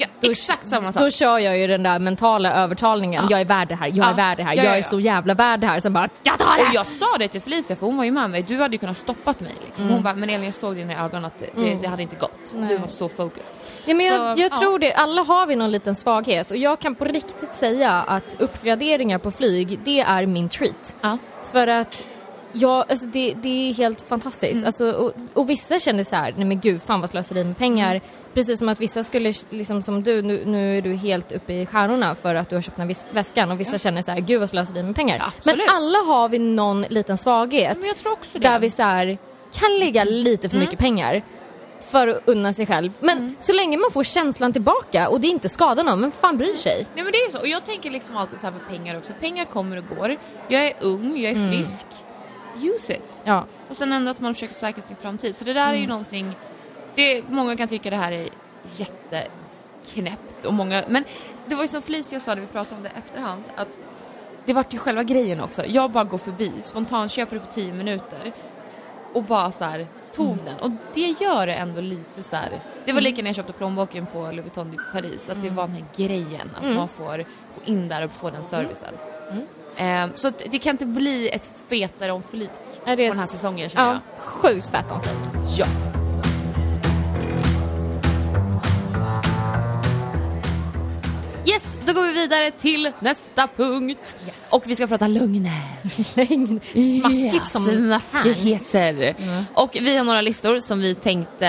Ja, 0.00 0.06
Då- 0.20 0.30
exakt 0.30 0.68
samma 0.68 0.92
sak. 0.92 1.02
Då 1.02 1.10
kör 1.10 1.38
jag 1.38 1.58
ju 1.58 1.66
den 1.66 1.82
där 1.82 1.98
mentala 1.98 2.52
övertalningen. 2.52 3.22
Ja. 3.24 3.30
Jag 3.30 3.40
är 3.40 3.44
värd 3.44 3.68
det 3.68 3.74
här, 3.74 3.86
jag 3.86 3.96
Ja. 3.96 4.10
är 4.10 4.14
värd 4.14 4.36
det 4.36 4.42
här, 4.42 4.54
Ja, 4.54 4.62
jag 4.62 4.72
ja, 4.72 4.78
är 4.78 4.82
så 4.82 5.00
jävla 5.00 5.34
värd 5.34 5.60
det 5.60 5.66
här. 5.66 5.80
Sen 5.80 5.92
bara, 5.92 6.08
jag 6.22 6.38
tar 6.38 6.56
det! 6.56 6.62
Och 6.62 6.74
jag 6.74 6.86
sa 6.86 7.06
det 7.18 7.28
till 7.28 7.40
Felicia 7.40 7.76
för 7.76 7.86
hon 7.86 7.96
var 7.96 8.04
ju 8.04 8.10
med 8.10 8.30
mig, 8.30 8.42
du 8.42 8.56
hade 8.58 8.74
ju 8.74 8.78
kunnat 8.78 8.96
stoppat 8.96 9.40
mig 9.40 9.52
liksom. 9.66 9.84
Mm. 9.84 9.94
Hon 9.94 10.02
bara, 10.02 10.14
men 10.14 10.30
Elin 10.30 10.44
jag 10.44 10.54
såg 10.54 10.76
i 10.76 10.80
dina 10.80 11.04
ögon 11.04 11.24
att 11.24 11.38
det, 11.38 11.62
det, 11.62 11.74
det 11.82 11.88
hade 11.88 12.02
inte 12.02 12.16
gått. 12.16 12.54
Nej. 12.56 12.68
Du 12.68 12.76
var 12.76 12.88
så 12.88 13.08
focused. 13.08 13.56
Ja, 13.84 13.94
men 13.94 14.06
jag, 14.06 14.16
Så, 14.16 14.42
jag 14.42 14.50
ja. 14.52 14.58
tror 14.60 14.78
det, 14.78 14.92
alla 14.92 15.22
har 15.22 15.46
vi 15.46 15.56
någon 15.56 15.70
liten 15.70 15.94
svaghet 15.94 16.50
och 16.50 16.56
jag 16.56 16.78
kan 16.80 16.94
på 16.94 17.04
riktigt 17.04 17.56
säga 17.56 17.90
att 17.92 18.36
uppgraderingar 18.38 19.18
på 19.18 19.30
flyg, 19.30 19.78
det 19.84 20.00
är 20.00 20.26
min 20.26 20.48
treat. 20.48 20.96
För 21.52 21.66
att 21.66 22.04
Ja, 22.52 22.84
alltså 22.88 23.06
det, 23.06 23.34
det 23.42 23.70
är 23.70 23.74
helt 23.74 24.00
fantastiskt. 24.00 24.52
Mm. 24.52 24.66
Alltså, 24.66 24.90
och, 24.92 25.12
och 25.34 25.50
vissa 25.50 25.78
känner 25.80 26.04
så 26.04 26.16
här, 26.16 26.34
nej 26.36 26.44
men 26.44 26.60
gud, 26.60 26.82
fan 26.82 27.00
vad 27.00 27.10
slöseri 27.10 27.44
med 27.44 27.56
pengar. 27.58 27.90
Mm. 27.90 28.02
Precis 28.34 28.58
som 28.58 28.68
att 28.68 28.80
vissa 28.80 29.04
skulle, 29.04 29.32
liksom 29.50 29.82
som 29.82 30.02
du, 30.02 30.22
nu, 30.22 30.44
nu 30.44 30.78
är 30.78 30.82
du 30.82 30.92
helt 30.92 31.32
uppe 31.32 31.52
i 31.52 31.66
stjärnorna 31.66 32.14
för 32.14 32.34
att 32.34 32.48
du 32.48 32.54
har 32.56 32.62
köpt 32.62 32.76
den 32.76 32.88
här 32.88 32.96
väskan 33.14 33.50
och 33.50 33.60
vissa 33.60 33.78
känner 33.78 34.02
så 34.02 34.10
här, 34.10 34.20
gud 34.20 34.40
vad 34.40 34.50
slöseri 34.50 34.82
med 34.82 34.96
pengar. 34.96 35.16
Ja, 35.18 35.32
men 35.42 35.60
alla 35.68 35.98
har 35.98 36.28
vi 36.28 36.38
någon 36.38 36.82
liten 36.82 37.16
svaghet 37.16 37.78
Men 37.78 37.86
jag 37.86 37.96
tror 37.96 38.12
också 38.12 38.38
det. 38.38 38.48
där 38.48 38.58
vi 38.58 38.70
så 38.70 38.82
här, 38.82 39.18
kan 39.52 39.78
lägga 39.78 40.04
lite 40.04 40.48
för 40.48 40.58
mycket 40.58 40.78
pengar 40.78 41.22
för 41.80 42.08
att 42.08 42.22
unna 42.24 42.52
sig 42.52 42.66
själv. 42.66 42.92
Men 43.00 43.36
så 43.40 43.52
länge 43.52 43.76
man 43.76 43.90
får 43.90 44.04
känslan 44.04 44.52
tillbaka 44.52 45.08
och 45.08 45.20
det 45.20 45.28
inte 45.28 45.48
skadar 45.48 45.84
någon, 45.84 46.00
men 46.00 46.12
fan 46.12 46.36
bryr 46.36 46.56
sig? 46.56 46.86
Nej 46.94 47.04
men 47.04 47.12
det 47.12 47.18
är 47.18 47.32
så, 47.32 47.38
och 47.38 47.48
jag 47.48 47.64
tänker 47.66 47.90
liksom 47.90 48.16
alltid 48.16 48.40
så 48.40 48.46
här 48.46 48.52
med 48.52 48.68
pengar 48.68 48.98
också. 48.98 49.12
Pengar 49.20 49.44
kommer 49.44 49.76
och 49.76 49.84
går. 49.98 50.16
Jag 50.48 50.66
är 50.66 50.72
ung, 50.80 51.16
jag 51.20 51.32
är 51.32 51.50
frisk. 51.50 51.86
Use 52.62 52.92
it. 52.92 53.20
Ja. 53.24 53.44
Och 53.68 53.76
sen 53.76 53.92
ändå 53.92 54.10
att 54.10 54.20
man 54.20 54.34
försöker 54.34 54.54
säkra 54.54 54.82
sin 54.82 54.96
framtid. 54.96 55.36
Så 55.36 55.44
det 55.44 55.52
där 55.52 55.72
är 55.72 55.76
ju 55.76 55.86
någonting, 55.86 56.34
det, 56.94 57.22
många 57.28 57.56
kan 57.56 57.68
tycka 57.68 57.90
det 57.90 57.96
här 57.96 58.12
är 58.12 58.28
jätteknäppt 58.76 60.44
och 60.44 60.54
många, 60.54 60.84
men 60.88 61.04
det 61.46 61.54
var 61.54 61.62
ju 61.62 61.68
som 61.68 61.82
Felicia 61.82 62.20
sa 62.20 62.34
när 62.34 62.40
vi 62.40 62.46
pratade 62.46 62.76
om 62.76 62.82
det 62.82 62.88
efterhand, 62.98 63.42
att 63.56 63.68
det 64.44 64.52
vart 64.52 64.74
ju 64.74 64.78
själva 64.78 65.02
grejen 65.02 65.40
också. 65.40 65.66
Jag 65.66 65.90
bara 65.90 66.04
går 66.04 66.18
förbi, 66.18 66.52
spontant 66.62 67.10
köper 67.12 67.34
det 67.36 67.40
på 67.40 67.52
10 67.52 67.72
minuter 67.72 68.32
och 69.12 69.22
bara 69.22 69.52
så 69.52 69.64
här 69.64 69.86
tog 70.12 70.36
den 70.44 70.56
och 70.60 70.70
det 70.94 71.14
gör 71.20 71.46
det 71.46 71.54
ändå 71.54 71.80
lite 71.80 72.22
så 72.22 72.36
här. 72.36 72.60
Det 72.84 72.92
var 72.92 73.00
lika 73.00 73.22
när 73.22 73.28
jag 73.28 73.36
köpte 73.36 73.52
plånboken 73.52 74.06
på 74.06 74.18
Louis 74.18 74.36
Vuitton 74.36 74.74
i 74.74 74.92
Paris, 74.92 75.30
att 75.30 75.42
det 75.42 75.50
var 75.50 75.66
den 75.66 75.76
här 75.76 75.84
grejen 75.96 76.50
att 76.56 76.76
man 76.76 76.88
får 76.88 77.16
gå 77.54 77.64
in 77.64 77.88
där 77.88 78.04
och 78.04 78.12
få 78.12 78.30
den 78.30 78.44
servicen. 78.44 78.94
Eh, 79.76 80.06
så 80.14 80.30
det 80.50 80.58
kan 80.58 80.70
inte 80.70 80.86
bli 80.86 81.28
ett 81.28 81.50
fetare 81.68 82.12
om 82.12 82.22
flik 82.22 82.50
på 82.84 82.90
den 82.96 83.18
här 83.18 83.26
säsongen 83.26 83.68
känner 83.68 83.86
Ja, 83.86 83.92
jag. 83.92 84.22
sjukt 84.24 84.68
fett 84.68 84.90
om 84.90 85.00
flik. 85.02 85.58
Ja. 85.58 85.99
Yes, 91.50 91.76
då 91.86 91.92
går 91.92 92.02
vi 92.02 92.12
vidare 92.12 92.50
till 92.50 92.92
nästa 93.00 93.48
punkt. 93.56 94.16
Yes. 94.26 94.48
Och 94.52 94.62
vi 94.66 94.76
ska 94.76 94.86
prata 94.86 95.06
lögner. 95.06 95.60
Smaskigt 97.00 97.48
som 97.48 97.64
Smaskigheter. 97.66 99.14
Och 99.54 99.70
vi 99.80 99.96
har 99.96 100.04
några 100.04 100.20
listor 100.20 100.60
som 100.60 100.80
vi 100.80 100.94
tänkte 100.94 101.46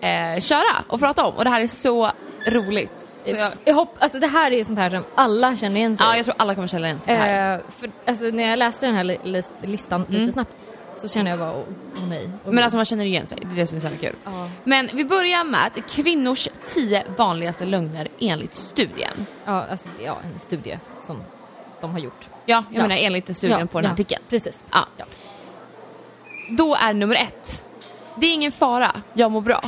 eh, 0.00 0.40
köra 0.40 0.84
och 0.88 1.00
prata 1.00 1.24
om. 1.24 1.34
Och 1.34 1.44
det 1.44 1.50
här 1.50 1.60
är 1.60 1.66
så 1.68 2.10
roligt. 2.46 3.06
Så 3.24 3.30
jag, 3.36 3.52
Jag 3.64 3.74
hopp, 3.74 3.96
alltså 3.98 4.18
det 4.18 4.26
här 4.26 4.50
är 4.50 4.56
ju 4.58 4.64
sånt 4.64 4.78
här 4.78 4.90
som 4.90 5.04
alla 5.14 5.56
känner 5.56 5.76
igen 5.76 5.96
sig 5.96 6.06
ja, 6.06 6.16
jag 6.16 6.24
tror 6.24 6.34
alla 6.38 6.54
kommer 6.54 6.68
känna 6.68 6.86
igen 6.86 7.00
sig 7.00 7.14
i. 7.14 7.16
Eh, 7.16 7.60
för, 7.78 7.90
alltså, 8.06 8.24
när 8.24 8.48
jag 8.48 8.58
läste 8.58 8.86
den 8.86 8.94
här 8.94 9.04
li- 9.04 9.18
lis- 9.24 9.52
listan 9.62 10.04
Mm. 10.08 10.20
lite 10.20 10.32
snabbt 10.32 10.52
så 10.96 11.08
känner 11.08 11.30
jag 11.30 11.38
bara, 11.40 11.52
åh 11.52 11.58
oh, 11.60 12.08
nej. 12.08 12.28
Åh, 12.46 12.52
Men 12.52 12.64
alltså 12.64 12.76
man 12.76 12.84
känner 12.84 13.04
igen 13.04 13.26
sig, 13.26 13.38
det 13.40 13.46
är 13.52 13.56
det 13.56 13.66
som 13.66 13.76
är 13.76 13.80
så 13.80 13.88
kul. 14.00 14.14
Ja. 14.24 14.50
Men 14.64 14.90
vi 14.92 15.04
börjar 15.04 15.44
med 15.44 15.60
att 15.66 15.90
kvinnors 15.90 16.48
10 16.66 17.04
vanligaste 17.16 17.64
lögner 17.64 18.08
enligt 18.20 18.54
studien. 18.56 19.26
ja, 19.44 19.64
alltså, 19.70 19.88
ja, 20.04 20.16
en 20.34 20.38
studie 20.38 20.78
som 21.00 21.22
de 21.80 21.90
har 21.92 21.98
gjort. 21.98 22.28
Ja, 22.46 22.64
jag 22.70 22.78
Ja. 22.78 22.82
menar 22.82 22.96
enligt 23.00 23.36
studien 23.36 23.60
ja, 23.60 23.66
på 23.66 23.78
den 23.80 23.84
här 23.84 23.90
ja, 23.90 23.94
artikeln. 23.94 24.22
Precis. 24.28 24.64
Ja. 24.72 24.86
Då 26.50 26.74
är 26.74 26.92
nummer 26.94 27.14
ett. 27.16 27.62
Det 28.16 28.26
är 28.26 28.32
ingen 28.34 28.52
fara, 28.52 29.02
jag 29.14 29.30
mår 29.30 29.40
bra. 29.40 29.60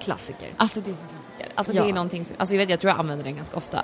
Klassiker. 0.00 0.54
Alltså 0.56 0.80
det 0.80 0.90
är 0.90 0.94
så 0.94 1.00
klassiker. 1.00 1.52
Alltså 1.54 1.72
det 1.72 1.78
är 1.78 1.92
någonting 1.92 2.24
som, 2.24 2.36
alltså 2.38 2.54
jag 2.54 2.58
vet 2.58 2.70
jag 2.70 2.80
tror 2.80 2.90
jag 2.90 2.98
använder 3.00 3.24
den 3.24 3.36
ganska 3.36 3.56
ofta. 3.56 3.82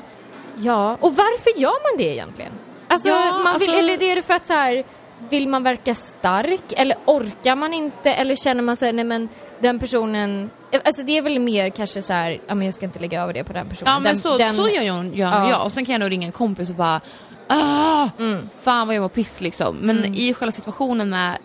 Ja, 0.56 0.96
och 1.00 1.16
varför 1.16 1.60
gör 1.60 1.90
man 1.92 1.98
det 1.98 2.12
egentligen? 2.14 2.52
Alltså, 2.88 3.08
man 3.08 3.38
vill, 3.38 3.46
alltså- 3.46 3.70
eller 3.70 4.02
är 4.02 4.16
det 4.16 4.22
för 4.22 4.34
att 4.34 4.46
så 4.46 4.52
här, 4.52 4.84
vill 5.28 5.48
man 5.48 5.62
verka 5.62 5.94
stark 5.94 6.72
eller 6.76 6.96
orkar 7.04 7.56
man 7.56 7.74
inte 7.74 8.12
eller 8.12 8.36
känner 8.36 8.62
man 8.62 8.76
sig 8.76 8.92
nej 8.92 9.04
men 9.04 9.28
den 9.58 9.78
personen, 9.78 10.50
alltså 10.84 11.02
det 11.02 11.18
är 11.18 11.22
väl 11.22 11.38
mer 11.38 11.70
kanske 11.70 12.02
så 12.02 12.12
här, 12.12 12.40
ja 12.46 12.54
men 12.54 12.64
jag 12.66 12.74
ska 12.74 12.84
inte 12.86 12.98
lägga 12.98 13.22
över 13.22 13.32
det 13.32 13.44
på 13.44 13.52
den 13.52 13.68
personen. 13.68 13.92
Ja 13.92 13.98
men 14.00 14.04
den, 14.12 14.16
så, 14.18 14.38
den, 14.38 14.56
så 14.56 14.68
gör 14.68 14.82
jag, 14.82 15.04
gör 15.16 15.28
Ja. 15.28 15.50
jag 15.50 15.64
och 15.64 15.72
sen 15.72 15.84
kan 15.84 15.92
jag 15.92 16.00
nog 16.00 16.10
ringa 16.10 16.26
en 16.26 16.32
kompis 16.32 16.70
och 16.70 16.74
bara 16.76 17.00
ah, 17.46 18.08
Mm. 18.18 18.48
fan 18.56 18.86
vad 18.86 18.96
jag 18.96 19.00
mår 19.02 19.08
piss 19.08 19.40
liksom. 19.40 19.76
Men 19.76 20.04
i 20.14 20.34
själva 20.34 20.52
situationen 20.52 21.10
med, 21.10 21.38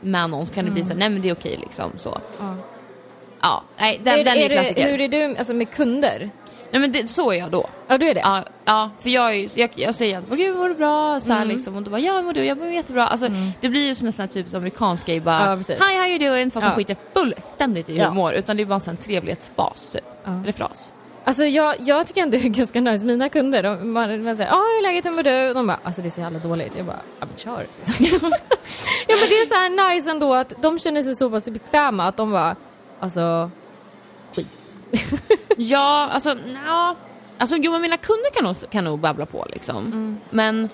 med 0.00 0.30
någon 0.30 0.46
så 0.46 0.54
kan 0.54 0.64
det 0.64 0.70
bli 0.70 0.82
så 0.82 0.88
här, 0.88 0.96
nej 0.96 1.08
men 1.08 1.22
det 1.22 1.28
är 1.28 1.34
okej 1.34 1.56
liksom 1.60 1.90
så. 1.98 2.18
Ja. 2.40 2.54
Ja, 3.40 3.62
nej 3.78 4.00
den, 4.04 4.18
är, 4.20 4.24
den 4.24 4.36
är, 4.36 4.38
är 4.38 4.42
ju 4.42 4.48
det, 4.48 4.54
klassiker. 4.54 4.90
hur 4.90 5.00
är 5.00 5.08
du 5.08 5.36
alltså 5.36 5.54
med 5.54 5.70
kunder? 5.70 6.30
Nej 6.72 6.80
men 6.80 6.92
det, 6.92 7.08
så 7.10 7.30
är 7.32 7.38
jag 7.38 7.50
då. 7.50 7.66
Ja 7.88 7.98
du 7.98 8.08
är 8.08 8.14
det? 8.14 8.20
Ja, 8.20 8.44
ja 8.64 8.90
för 9.00 9.10
jag, 9.10 9.34
är 9.34 9.48
jag, 9.54 9.70
jag 9.74 9.94
säger 9.94 10.18
att 10.18 10.28
gud 10.28 10.56
mår 10.56 10.68
du 10.68 10.74
bra? 10.74 11.20
Så 11.20 11.32
Mm. 11.32 11.48
liksom 11.48 11.76
och 11.76 11.82
då 11.82 11.90
bara 11.90 12.00
ja 12.00 12.22
mår 12.22 12.32
du? 12.32 12.44
Jag 12.44 12.58
mår 12.58 12.68
jättebra. 12.68 13.06
Alltså 13.06 13.28
det 13.60 13.68
blir 13.68 13.86
ju 13.86 13.94
sån 13.94 14.12
här 14.18 14.26
typ 14.26 14.54
amerikansk 14.54 15.06
grej 15.06 15.20
bara 15.20 15.50
Ja, 15.50 15.56
precis. 15.56 15.76
hi 15.76 15.96
how 15.98 16.06
you 16.06 16.18
doing? 16.30 16.50
Fast 16.50 16.64
de 16.66 16.70
Ja. 16.70 16.76
skiter 16.76 16.96
fullständigt 17.14 17.88
i 17.88 17.92
hur 17.92 17.98
Ja. 17.98 18.04
jag 18.04 18.14
mår 18.14 18.32
utan 18.32 18.56
det 18.56 18.62
är 18.62 18.64
bara 18.64 18.74
en 18.74 18.80
sån 18.80 18.96
trevlighetsfas 18.96 19.90
typ. 19.92 20.04
Ja. 20.24 20.40
Eller 20.42 20.52
fras. 20.52 20.92
Alltså 21.24 21.44
jag, 21.44 21.74
jag 21.80 22.06
tycker 22.06 22.22
ändå 22.22 22.38
det 22.38 22.44
är 22.44 22.48
ganska 22.48 22.80
nice, 22.80 23.04
mina 23.04 23.28
kunder, 23.28 23.62
de, 23.62 23.92
man, 23.92 24.24
man 24.24 24.36
säger 24.36 24.50
ja 24.50 24.56
hur 24.56 24.78
är 24.78 24.82
läget, 24.82 25.06
hur 25.06 25.10
mår 25.10 25.22
du? 25.22 25.48
Och 25.48 25.54
de 25.54 25.66
bara 25.66 25.78
alltså 25.82 26.02
det 26.02 26.08
är 26.08 26.10
så 26.10 26.20
jävla 26.20 26.38
dåligt. 26.38 26.76
Jag 26.76 26.86
bara 26.86 27.00
ja 27.20 27.26
men 27.26 27.36
kör. 27.36 27.66
ja 29.08 29.16
men 29.20 29.28
det 29.28 29.36
är 29.38 29.46
så 29.48 29.54
här 29.54 29.94
nice 29.94 30.10
ändå 30.10 30.34
att 30.34 30.52
de 30.62 30.78
känner 30.78 31.02
sig 31.02 31.14
så 31.14 31.30
pass 31.30 31.48
bekväma 31.48 32.04
att 32.08 32.16
de 32.16 32.30
bara 32.32 32.56
alltså. 33.00 33.50
Ja, 35.56 36.08
alltså 36.12 36.36
ja. 36.66 36.96
Alltså 37.38 37.56
jo 37.56 37.72
men 37.72 37.82
mina 37.82 37.96
kunder 37.96 38.30
kan 38.34 38.44
nog, 38.44 38.56
kan 38.70 38.84
nog 38.84 38.98
babbla 38.98 39.26
på 39.26 39.46
liksom. 39.50 39.86
Mm. 39.86 40.20
Men 40.30 40.68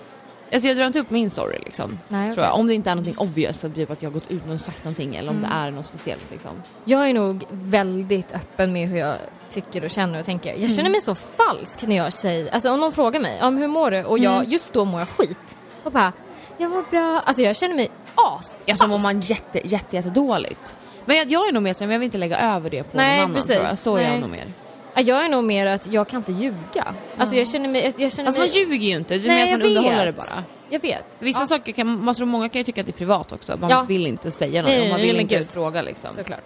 Alltså 0.53 0.69
jag 0.69 0.77
drar 0.77 0.87
inte 0.87 0.99
upp 0.99 1.11
min 1.11 1.31
story 1.31 1.59
liksom. 1.65 1.99
Nej, 2.09 2.35
tror 2.35 2.47
jag. 2.47 2.55
Om 2.59 2.67
det 2.67 2.75
inte 2.75 2.91
är 2.91 2.95
någonting 2.95 3.19
obvious, 3.19 3.61
så 3.61 3.69
typ 3.71 3.91
att 3.91 4.03
jag 4.03 4.11
har 4.11 4.15
gått 4.15 4.31
ut 4.31 4.43
och 4.53 4.61
sagt 4.61 4.85
någonting 4.85 5.17
eller 5.17 5.31
om 5.31 5.37
Mm. 5.39 5.51
det 5.51 5.57
är 5.57 5.71
något 5.71 5.87
speciellt 5.87 6.31
liksom. 6.31 6.51
Jag 6.85 7.09
är 7.11 7.15
nog 7.15 7.45
väldigt 7.51 8.33
öppen 8.33 8.73
med 8.73 8.89
hur 8.89 8.99
jag 8.99 9.17
tycker 9.51 9.85
och 9.85 9.91
känner 9.91 10.19
och 10.21 10.25
tänker. 10.27 10.55
Jag 10.55 10.71
känner 10.71 10.91
mig 10.91 11.01
så 11.01 11.15
falsk 11.15 11.83
när 11.87 11.97
jag 11.97 12.13
säger, 12.13 12.55
alltså 12.55 12.71
om 12.73 12.81
någon 12.81 12.93
frågar 12.93 13.21
mig 13.21 13.43
om 13.43 13.57
hur 13.57 13.69
mår 13.69 13.91
du 13.91 14.05
och 14.05 14.19
jag, 14.19 14.49
just 14.49 14.73
då 14.73 14.85
mår 14.85 15.01
jag 15.01 15.09
skit. 15.09 15.57
Och 15.85 15.93
bara, 15.93 16.13
jag 16.59 16.71
mår 16.71 16.85
bra. 16.91 17.23
Alltså 17.25 17.43
jag 17.43 17.57
känner 17.57 17.75
mig 17.75 17.91
as 18.15 18.59
Alltså 18.69 18.87
mår 18.87 18.99
man 18.99 19.21
jätte, 19.21 19.69
jätte, 19.69 19.97
jätte 19.97 20.11
dåligt. 20.11 20.77
Men 21.09 21.17
jag, 21.17 21.31
jag 21.33 21.49
är 21.49 21.53
nog 21.53 21.63
mer 21.63 21.75
men 21.81 21.91
jag 21.91 21.99
vill 21.99 22.07
inte 22.07 22.19
lägga 22.19 22.39
över 22.39 22.71
det 22.71 22.83
på 22.83 22.97
Nej, 22.97 23.17
någon 23.17 23.25
annan 23.25 23.35
precis. 23.35 23.53
tror 23.57 23.65
jag. 23.67 23.79
Så 23.79 23.97
är 23.97 24.03
jag 24.03 24.11
Nej. 24.11 24.21
nog 24.21 24.31
mer. 24.31 24.53
Ja, 24.95 25.01
Jag 25.01 25.25
är 25.25 25.29
nog 25.29 25.45
mer 25.45 25.67
att 25.67 25.87
jag 25.87 26.09
kan 26.09 26.17
inte 26.17 26.33
ljuga. 26.33 26.95
Alltså 27.17 27.37
jag 27.37 27.49
känner 27.49 27.69
mig, 27.69 27.83
jag 27.99 28.13
känner 28.13 28.27
Alltså 28.29 28.41
man 28.41 28.49
mig... 28.49 28.59
ljuger 28.59 28.77
ju 28.87 28.97
inte, 28.97 29.15
är 29.15 29.35
Nej, 29.35 29.47
mer 29.47 29.55
att 29.55 29.61
man 29.61 29.69
underhåller 29.69 29.99
det 29.99 30.13
vet. 30.13 30.17
bara. 30.17 30.45
Jag 30.71 30.81
vet. 30.81 31.05
Vissa 31.19 31.41
ja, 31.41 31.47
saker 31.47 31.73
kan, 31.73 32.15
tror 32.15 32.27
många 32.27 32.49
kan 32.49 32.61
ju 32.61 32.65
tycka 32.65 32.81
att 32.81 32.87
det 32.87 32.91
är 32.91 32.99
privat 32.99 33.33
också. 33.33 33.57
Man 33.61 33.71
Ja. 33.71 33.83
vill 33.83 34.07
inte 34.07 34.31
säga 34.31 34.63
något, 34.63 34.71
Nej, 34.71 34.89
man 34.89 35.01
nej, 35.01 35.07
vill 35.07 35.21
inte 35.21 35.39
gud. 35.39 35.51
fråga 35.51 35.83
liksom. 35.83 36.11
såklart. 36.15 36.45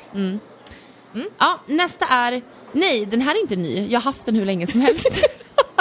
Ja, 1.38 1.58
nästa 1.66 2.06
är, 2.06 2.42
nej 2.72 3.06
den 3.06 3.20
här 3.20 3.34
är 3.34 3.40
inte 3.40 3.56
ny, 3.56 3.86
jag 3.88 4.00
har 4.00 4.04
haft 4.04 4.26
den 4.26 4.34
hur 4.36 4.44
länge 4.46 4.66
som 4.66 4.80
helst. 4.80 5.24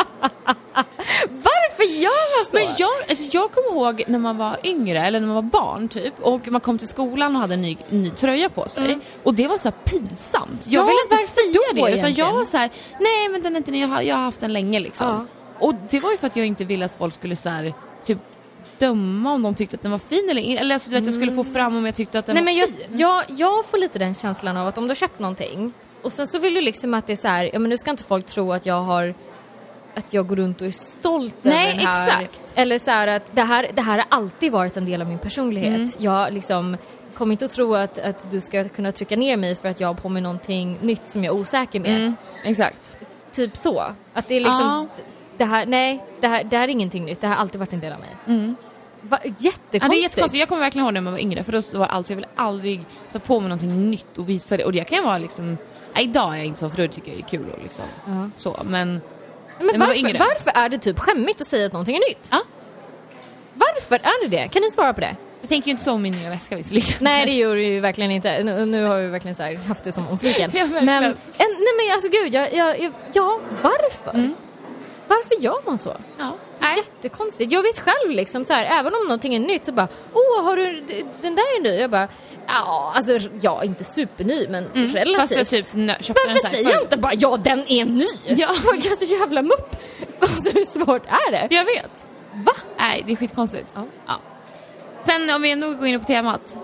Varför 1.81 2.01
gör 2.01 2.37
man 2.37 2.51
så? 2.51 2.57
Men 2.57 2.75
jag, 2.77 3.09
alltså 3.09 3.25
jag 3.37 3.51
kommer 3.51 3.79
ihåg 3.81 4.03
när 4.07 4.19
man 4.19 4.37
var 4.37 4.57
yngre, 4.63 4.99
eller 5.07 5.19
när 5.19 5.27
man 5.27 5.35
var 5.35 5.41
barn 5.41 5.89
typ, 5.89 6.13
och 6.21 6.47
man 6.47 6.61
kom 6.61 6.77
till 6.77 6.87
skolan 6.87 7.35
och 7.35 7.41
hade 7.41 7.53
en 7.53 7.61
ny, 7.61 7.77
ny 7.89 8.09
tröja 8.09 8.49
på 8.49 8.69
sig. 8.69 8.99
Och 9.23 9.33
det 9.33 9.47
var 9.47 9.57
så 9.57 9.71
pinsamt. 9.71 10.61
Jag 10.67 10.81
Ja, 10.81 10.87
ville 10.87 10.99
inte 11.03 11.31
säga 11.31 11.51
det, 11.73 11.79
utan 11.79 11.91
jag 11.91 11.99
egentligen? 11.99 12.33
var 12.35 12.45
så 12.45 12.57
här: 12.57 12.69
nej 12.99 13.29
men 13.31 13.41
den 13.41 13.53
är 13.53 13.57
inte 13.57 13.71
ny, 13.71 13.81
jag 13.81 13.87
har, 13.87 14.01
jag 14.01 14.15
har 14.15 14.23
haft 14.23 14.41
den 14.41 14.53
länge 14.53 14.79
liksom. 14.79 15.07
Ja. 15.07 15.25
Och 15.67 15.73
det 15.89 15.99
var 15.99 16.11
ju 16.11 16.17
för 16.17 16.27
att 16.27 16.35
jag 16.35 16.45
inte 16.45 16.65
ville 16.65 16.85
att 16.85 16.97
folk 16.97 17.13
skulle 17.13 17.35
så 17.35 17.49
här, 17.49 17.73
typ 18.05 18.17
döma 18.77 19.33
om 19.33 19.41
de 19.41 19.55
tyckte 19.55 19.75
att 19.75 19.81
den 19.81 19.91
var 19.91 19.99
fin 19.99 20.27
eller. 20.29 20.59
Eller 20.61 20.75
alltså, 20.75 20.89
du 20.89 20.95
vet, 20.95 21.05
jag 21.05 21.13
skulle 21.15 21.31
få 21.31 21.43
fram 21.43 21.77
om 21.77 21.85
jag 21.85 21.95
tyckte 21.95 22.19
att 22.19 22.25
den 22.25 22.35
Nej 22.35 22.41
var 22.43 22.45
men 22.45 22.55
jag, 22.55 22.67
fin. 22.69 22.99
jag, 22.99 23.23
jag 23.27 23.65
får 23.65 23.77
lite 23.77 23.99
den 23.99 24.13
känslan 24.15 24.57
av 24.57 24.67
att 24.67 24.77
om 24.77 24.83
du 24.83 24.89
har 24.89 24.95
köpt 24.95 25.19
någonting 25.19 25.73
och 26.01 26.13
sen 26.13 26.27
så 26.27 26.39
vill 26.39 26.53
du 26.53 26.61
liksom 26.61 26.93
att 26.93 27.07
det 27.07 27.13
är 27.13 27.17
så 27.17 27.27
här, 27.27 27.49
ja 27.53 27.59
men 27.59 27.69
nu 27.69 27.77
ska 27.77 27.91
inte 27.91 28.03
folk 28.03 28.25
tro 28.25 28.53
att 28.53 28.65
jag 28.65 28.81
har 28.81 29.15
att 29.95 30.13
jag 30.13 30.27
går 30.27 30.35
runt 30.35 30.61
och 30.61 30.67
är 30.67 30.71
stolt 30.71 31.35
Nej, 31.41 31.67
över 31.67 31.77
den 31.77 31.87
här. 31.87 32.21
exakt. 32.21 32.53
Eller 32.55 32.79
så 32.79 32.91
här 32.91 33.07
att 33.07 33.35
det 33.35 33.41
här, 33.41 33.67
det 33.73 33.81
här 33.81 33.97
har 33.97 34.05
alltid 34.09 34.51
varit 34.51 34.77
en 34.77 34.85
del 34.85 35.01
av 35.01 35.07
min 35.07 35.19
personlighet. 35.19 35.73
Mm. 35.75 35.89
Jag 35.97 36.33
liksom 36.33 36.77
kommer 37.13 37.31
inte 37.31 37.45
att 37.45 37.51
tro 37.51 37.75
att, 37.75 37.99
att 37.99 38.31
du 38.31 38.41
ska 38.41 38.69
kunna 38.69 38.91
trycka 38.91 39.15
ner 39.15 39.37
mig 39.37 39.55
för 39.55 39.69
att 39.69 39.79
jag 39.79 39.87
har 39.87 39.93
på 39.95 40.09
mig 40.09 40.21
någonting 40.21 40.77
nytt 40.81 41.09
som 41.09 41.23
jag 41.23 41.35
är 41.35 41.39
osäker 41.39 41.79
med. 41.79 41.95
Mm, 42.01 42.15
exakt. 42.43 42.97
Typ 43.31 43.57
så. 43.57 43.83
Att 44.13 44.27
det 44.27 44.35
är 44.35 44.39
liksom, 44.39 44.59
Ja. 44.61 45.03
det 45.37 45.45
här, 45.45 45.65
nej, 45.65 46.03
det 46.21 46.27
här, 46.27 46.43
det 46.43 46.57
här 46.57 46.63
är 46.63 46.71
ingenting 46.71 47.05
nytt. 47.05 47.21
Det 47.21 47.27
här 47.27 47.35
har 47.35 47.41
alltid 47.41 47.59
varit 47.59 47.73
en 47.73 47.79
del 47.79 47.93
av 47.93 47.99
mig. 47.99 48.15
Mm. 48.27 48.55
Va, 49.01 49.19
jättekonstigt. 49.23 49.83
Ja, 49.83 49.89
det 49.89 49.95
är 49.95 50.01
jättekonstigt. 50.03 50.39
Jag 50.39 50.49
kommer 50.49 50.61
verkligen 50.61 50.85
ihåg 50.85 50.93
när 50.93 51.01
man 51.01 51.13
var 51.13 51.19
yngre 51.19 51.43
för 51.43 51.51
då 51.51 51.79
var 51.79 51.85
alltså, 51.87 52.13
jag 52.13 52.15
vill 52.17 52.25
aldrig 52.35 52.81
ta 53.11 53.19
på 53.19 53.39
mig 53.39 53.49
någonting 53.49 53.89
nytt 53.91 54.17
och 54.17 54.29
visa 54.29 54.57
det. 54.57 54.65
Och 54.65 54.71
det 54.71 54.83
kan 54.83 55.03
vara 55.05 55.17
liksom, 55.17 55.57
nej, 55.95 56.03
idag 56.03 56.33
är 56.33 56.37
jag 56.37 56.45
inte 56.45 56.59
så 56.59 56.69
för 56.69 56.81
då 56.81 56.87
tycker 56.93 57.07
jag 57.11 57.17
det 57.17 57.23
är 57.23 57.27
kul 57.37 57.49
och 57.53 57.59
liksom 57.63 57.85
Ja. 58.05 58.29
så. 58.37 58.57
Men 58.65 59.01
Men 59.61 59.71
När 59.71 59.79
man 59.79 59.87
var 59.87 59.87
varför, 59.95 60.07
yngre. 60.09 60.19
varför 60.19 60.51
är 60.55 60.69
det 60.69 60.77
typ 60.77 60.99
skämmigt 60.99 61.41
att 61.41 61.47
säga 61.47 61.65
att 61.65 61.73
någonting 61.73 61.95
är 61.95 62.09
nytt? 62.09 62.27
ja, 62.31 62.41
Varför 63.53 63.95
är 63.95 64.29
det 64.29 64.37
det? 64.37 64.47
Kan 64.47 64.61
ni 64.61 64.71
svara 64.71 64.93
på 64.93 65.01
det? 65.01 65.15
jag 65.41 65.49
tänker 65.49 65.67
ju 65.67 65.71
inte 65.71 65.83
så 65.83 65.91
om 65.91 66.01
min 66.01 66.13
nya 66.13 66.29
väska 66.29 66.55
visserligen. 66.55 66.93
Nej 66.99 67.25
det 67.25 67.31
gör 67.41 67.55
du 67.55 67.63
ju 67.63 67.79
verkligen 67.79 68.11
inte. 68.11 68.43
Nu, 68.43 68.65
nu 68.65 68.83
har 68.85 68.99
vi 68.99 69.07
verkligen 69.07 69.35
så 69.35 69.43
haft 69.67 69.83
det 69.83 69.91
som 69.91 70.07
om 70.07 70.19
fliken. 70.19 70.51
Ja, 70.53 70.65
men, 70.67 71.03
en, 71.03 71.15
nej 71.37 71.73
men 71.77 71.93
alltså 71.93 72.09
gud, 72.09 72.33
jag, 72.33 72.53
jag, 72.53 72.79
jag, 72.79 72.93
ja 73.13 73.39
varför? 73.61 74.29
Varför 75.11 75.43
gör 75.43 75.65
man 75.65 75.77
så? 75.77 75.89
Mm. 75.89 76.01
Ja. 76.17 76.31
Det 76.59 76.65
är 76.65 76.69
Nej. 76.69 76.77
jättekonstigt. 76.77 77.51
Jag 77.51 77.63
vet 77.63 77.79
själv 77.79 78.11
liksom 78.11 78.45
så 78.45 78.53
här, 78.53 78.79
även 78.79 78.95
om 78.95 79.03
någonting 79.03 79.35
är 79.35 79.39
nytt 79.39 79.65
så 79.65 79.71
bara 79.71 79.87
åh 80.13 80.43
har 80.43 80.55
du, 80.55 80.83
den 81.21 81.35
där 81.35 81.57
är 81.57 81.61
ny? 81.61 81.79
Jag 81.79 81.89
bara 81.89 82.07
ja 82.47 82.93
alltså 82.95 83.19
ja 83.41 83.63
inte 83.63 83.83
superny 83.83 84.47
men 84.49 84.63
relativt. 84.73 85.07
Mm. 85.07 85.19
Fast 85.19 85.35
jag 85.35 85.47
typ 85.47 85.65
köpte 85.65 86.21
Varför 86.25 86.41
den 86.41 86.51
säger 86.51 86.71
jag 86.71 86.81
inte 86.81 86.97
bara 86.97 87.13
ja 87.13 87.37
den 87.37 87.67
är 87.67 87.85
ny? 87.85 88.07
Ja. 88.27 88.49
Jag 88.63 88.75
är 88.75 89.05
så 89.05 89.15
jävla 89.15 89.41
mupp. 89.41 89.75
Alltså 90.19 90.51
hur 90.51 90.65
svårt 90.65 91.05
är 91.05 91.31
det? 91.31 91.55
Jag 91.55 91.65
vet. 91.65 92.05
Va? 92.33 92.53
Nej, 92.77 93.03
det 93.07 93.11
är 93.11 93.15
skitkonstigt. 93.15 93.67
Ja. 93.75 93.85
Ja. 94.07 94.13
Sen 95.05 95.29
om 95.29 95.41
vi 95.41 95.51
ändå 95.51 95.73
går 95.73 95.87
in 95.87 95.99
på 95.99 96.05
temat. 96.05 96.57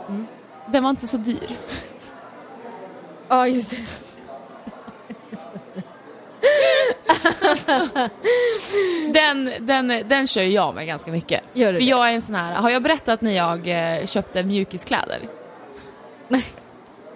Den 0.68 0.84
var 0.84 0.90
inte 0.90 1.08
så 1.08 1.18
dyr. 1.18 1.50
Ja 3.28 3.48
just 3.48 3.70
det. 3.70 4.07
Den, 9.14 9.52
den, 9.60 9.88
den 10.08 10.28
kör 10.28 10.42
jag 10.42 10.76
med 10.76 10.88
ganska 10.88 11.12
mycket. 11.12 11.42
Gör 11.54 11.74
du 11.74 11.80
För 11.80 11.86
det? 11.86 11.90
jag 11.90 12.10
är 12.10 12.14
en 12.16 12.22
sån 12.22 12.36
här, 12.36 12.54
har 12.56 12.70
jag 12.70 12.82
berättat 12.82 13.22
när 13.22 13.32
jag 13.32 13.68
eh, 14.00 14.06
köpte 14.06 14.44
mjukiskläder? 14.44 15.20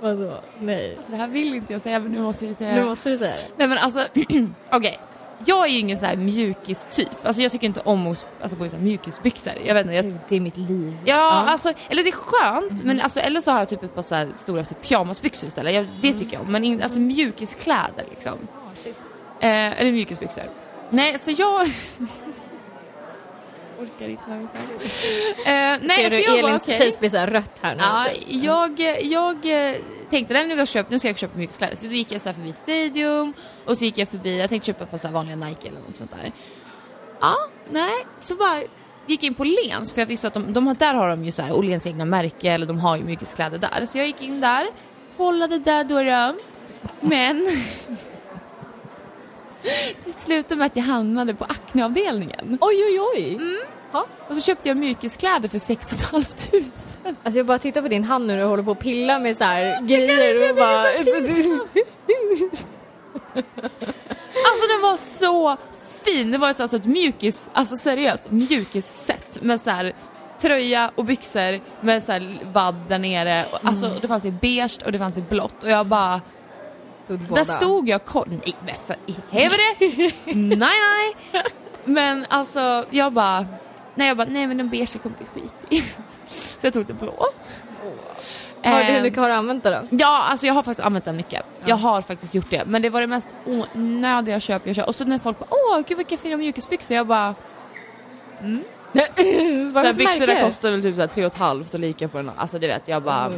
Vadå? 0.03 0.33
Nej. 0.59 0.93
Alltså 0.97 1.11
det 1.11 1.17
här 1.17 1.27
vill 1.27 1.53
inte 1.53 1.73
jag 1.73 1.81
säga 1.81 1.99
men 1.99 2.11
nu 2.11 2.19
måste 2.19 2.45
jag 2.45 2.55
säga 2.55 2.75
Nu 2.75 2.79
det. 2.81 2.85
måste 2.85 3.09
du 3.09 3.17
säga 3.17 3.35
det. 3.35 3.45
Nej 3.57 3.67
men 3.67 3.77
alltså, 3.77 4.05
okej. 4.71 4.99
Jag 5.45 5.65
är 5.65 5.69
ju 5.71 5.77
ingen 5.79 5.97
sån 5.99 6.07
här 6.07 6.15
mjukis-typ. 6.15 7.09
Alltså 7.23 7.41
jag 7.41 7.51
tycker 7.51 7.67
inte 7.67 7.79
om 7.79 8.07
att 8.07 8.25
alltså, 8.41 8.57
gå 8.57 8.65
i 8.65 8.69
så 8.69 8.75
här 8.75 8.83
mjukisbyxor. 8.83 9.53
Jag 9.65 9.73
vet 9.73 9.85
inte, 9.85 9.95
jag, 9.95 10.13
Det 10.27 10.35
är 10.35 10.39
mitt 10.39 10.57
liv. 10.57 10.97
Ja, 11.05 11.31
alltså, 11.31 11.73
eller 11.89 12.03
det 12.03 12.09
är 12.09 12.11
skönt, 12.11 12.83
men 12.83 13.01
alltså, 13.01 13.19
eller 13.19 13.41
så 13.41 13.51
har 13.51 13.59
jag 13.59 13.69
typ 13.69 13.83
ett 13.83 13.95
par 13.95 14.01
så 14.03 14.15
här 14.15 14.27
stora 14.35 14.63
typ, 14.63 14.81
pyjamasbyxor 14.81 15.47
istället. 15.47 15.73
Jag, 15.73 15.87
det 16.01 16.13
tycker 16.13 16.33
jag 16.33 16.41
om. 16.41 16.51
Men 16.51 16.63
in, 16.63 16.81
alltså 16.83 16.99
mjukiskläder 16.99 18.05
liksom. 18.09 18.37
Eh, 19.41 19.81
eller 19.81 19.91
mjukisbyxor. 19.91 20.43
Nej, 20.89 21.19
så 21.19 21.31
jag... 21.37 21.61
Orkar 23.79 24.09
inte 24.09 24.29
med 24.29 24.37
mig 24.37 24.47
själv. 24.53 24.71
Eh, 25.39 25.87
nej, 25.87 25.97
Ser 25.97 26.03
så 26.03 26.09
du 26.09 26.21
jag 26.21 26.39
Elins 26.39 26.63
okej. 26.63 26.91
face 26.91 26.99
blir 26.99 27.09
så 27.09 27.17
rött 27.17 27.59
här 27.61 27.75
nu? 27.75 27.81
Ja, 27.81 28.07
jag, 28.27 28.79
jag 29.01 29.69
eh, 29.69 29.75
tänkte 30.09 30.33
nej, 30.33 30.47
nu, 30.47 30.53
ska 30.53 30.59
jag 30.59 30.67
köpa, 30.67 30.89
nu 30.91 30.99
ska 30.99 31.07
jag 31.07 31.17
köpa 31.17 31.37
mjukiskläder. 31.37 31.75
Så 31.75 31.85
då 31.85 31.91
gick 31.91 32.11
jag 32.11 32.21
så 32.21 32.29
här 32.29 32.33
förbi 32.33 32.53
Stadium 32.53 33.33
och 33.65 33.77
så 33.77 33.85
gick 33.85 33.97
jag 33.97 34.09
förbi, 34.09 34.39
jag 34.39 34.49
tänkte 34.49 34.67
köpa 34.67 34.83
ett 34.83 34.91
par 34.91 34.97
så 34.97 35.07
här 35.07 35.13
vanliga 35.13 35.35
Nike 35.35 35.67
eller 35.67 35.79
något 35.79 35.95
sånt 35.97 36.11
där. 36.11 36.31
Ja, 37.21 37.35
nej, 37.71 38.05
så 38.19 38.35
bara 38.35 38.57
gick 39.07 39.23
jag 39.23 39.27
in 39.27 39.33
på 39.33 39.43
Lens 39.43 39.93
för 39.93 40.01
jag 40.01 40.05
visste 40.05 40.27
att 40.27 40.33
de, 40.33 40.53
de 40.53 40.67
har, 40.67 40.75
där 40.75 40.93
har 40.93 41.09
de 41.09 41.25
ju 41.25 41.31
så 41.31 41.41
här 41.41 41.53
Åhléns 41.53 41.87
egna 41.87 42.05
märke 42.05 42.51
eller 42.51 42.65
de 42.65 42.79
har 42.79 42.97
ju 42.97 43.03
mjukiskläder 43.03 43.57
där. 43.57 43.85
Så 43.85 43.97
jag 43.97 44.07
gick 44.07 44.21
in 44.21 44.41
där, 44.41 44.67
kollade 45.17 45.59
där 45.59 45.83
då. 45.83 46.37
Men 47.01 47.47
det 50.05 50.11
slutade 50.11 50.55
med 50.55 50.65
att 50.65 50.75
jag 50.75 50.83
hamnade 50.83 51.33
på 51.33 51.45
Acne-avdelningen. 51.45 52.57
Oj 52.61 52.85
oj 52.85 52.99
oj. 52.99 53.33
Mm. 53.33 53.57
Ja. 53.91 54.05
Och 54.27 54.35
så 54.35 54.41
köpte 54.41 54.67
jag 54.67 54.77
mjukiskläder 54.77 55.49
för 55.49 55.59
6 55.59 56.03
500. 56.03 56.29
Alltså 57.23 57.39
jag 57.39 57.45
bara 57.45 57.59
tittar 57.59 57.81
på 57.81 57.87
din 57.87 58.03
hand 58.03 58.27
nu 58.27 58.43
och 58.43 58.49
håller 58.49 58.63
på 58.63 58.71
att 58.71 58.79
pilla 58.79 59.19
med 59.19 59.37
så 59.37 59.43
här 59.43 59.81
grejer 59.81 60.49
och 60.49 60.55
bara... 60.55 60.83
Alltså 64.45 64.67
den 64.67 64.81
var 64.81 64.97
så 64.97 65.57
fin! 66.05 66.31
Det 66.31 66.37
var 66.37 66.47
alltså 66.47 66.77
ett 66.77 66.85
mjukis, 66.85 67.49
alltså 67.53 67.77
seriöst 67.77 68.31
mjukisset 68.31 69.41
med 69.41 69.61
så 69.61 69.69
här 69.69 69.93
tröja 70.41 70.91
och 70.95 71.05
byxor 71.05 71.59
med 71.81 72.03
så 72.03 72.11
här 72.11 72.39
vadd 72.53 72.75
där 72.87 72.99
nere. 72.99 73.45
Alltså 73.63 73.91
det 74.01 74.07
fanns 74.07 74.25
i 74.25 74.31
beige 74.31 74.79
och 74.85 74.91
det 74.91 74.99
fanns 74.99 75.17
i 75.17 75.21
blått 75.21 75.63
och 75.63 75.69
jag 75.69 75.85
bara, 75.85 76.21
där 77.07 77.43
stod 77.43 77.89
jag 77.89 78.05
koll, 78.05 78.27
nej 78.29 78.55
men 78.65 78.75
för 78.87 78.95
i 79.05 79.15
helvete! 79.31 80.15
nej 80.25 80.57
nej! 80.57 81.43
Men 81.85 82.25
alltså 82.29 82.85
jag 82.89 83.13
bara, 83.13 83.45
nej 83.95 84.07
jag 84.07 84.17
bara, 84.17 84.27
nej 84.29 84.47
men 84.47 84.57
den 84.57 84.69
beige 84.69 84.97
kommer 85.03 85.15
bli 85.17 85.25
skit 85.41 85.53
i. 85.69 85.81
Så 86.29 86.67
jag 86.67 86.73
tog 86.73 86.85
det 86.85 86.93
blå. 86.93 87.13
Har, 88.63 88.79
du- 88.79 88.85
hur 88.85 88.95
Ehm, 88.97 89.03
mycket 89.03 89.19
har 89.19 89.29
du 89.29 89.35
använt 89.35 89.63
det 89.63 89.69
då? 89.69 89.87
Ja, 89.97 90.23
alltså 90.29 90.45
jag 90.47 90.53
har 90.53 90.63
faktiskt 90.63 90.85
använt 90.85 91.05
den 91.05 91.15
mycket. 91.17 91.45
Jag 91.65 91.75
har 91.75 92.01
faktiskt 92.01 92.35
gjort 92.35 92.49
det. 92.49 92.65
Men 92.65 92.81
det 92.81 92.89
var 92.89 93.01
det 93.01 93.07
mest 93.07 93.27
onödiga 93.45 94.39
köp 94.39 94.67
jag 94.67 94.75
köpt. 94.75 94.87
Och 94.87 94.95
så 94.95 95.05
när 95.05 95.19
folk 95.19 95.39
bara 95.39 95.47
åh 95.49 95.81
gud 95.87 95.97
vilka 95.97 96.17
fina 96.17 96.37
mjukisbyxor. 96.37 96.97
Jag 96.97 97.07
bara, 97.07 97.35
för 99.83 99.93
byxorna 99.93 100.41
kostar 100.41 100.71
väl 100.71 100.81
typ 100.81 100.95
så 100.95 101.01
här 101.01 101.07
tre 101.07 101.25
och 101.25 101.31
ett 101.31 101.37
halvt 101.39 101.73
och 101.73 101.79
lika 101.79 102.07
på 102.07 102.17
den. 102.17 102.31
Alltså 102.37 102.59
du 102.59 102.67
vet, 102.67 102.87
jag 102.87 103.03
bara, 103.03 103.27
Oh. 103.27 103.33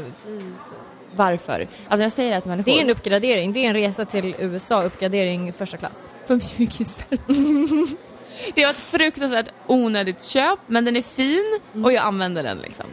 Varför? 1.16 1.68
Alltså 1.90 2.04
jag 2.04 2.12
säger 2.12 2.32
det 2.36 2.42
till 2.42 2.50
människor. 2.50 2.72
Det 2.72 2.78
är 2.78 2.82
en 2.82 2.90
uppgradering. 2.90 3.54
Det 3.54 3.60
är 3.66 3.68
en 3.68 3.74
resa 3.74 4.06
till 4.06 4.36
USA, 4.40 4.84
uppgradering 4.84 5.54
första 5.54 5.78
klass. 5.78 6.08
för 6.28 6.42
mjukiset. 6.58 7.10
det 8.56 8.64
var 8.64 8.70
ett 8.72 8.80
fruktansvärt 8.80 9.46
onödigt 9.68 10.24
köp 10.24 10.60
men 10.68 10.86
den 10.86 10.96
är 10.96 11.02
fin 11.02 11.60
Mm. 11.74 11.86
och 11.86 11.94
jag 11.94 12.04
använder 12.04 12.44
den 12.44 12.58
liksom. 12.58 12.86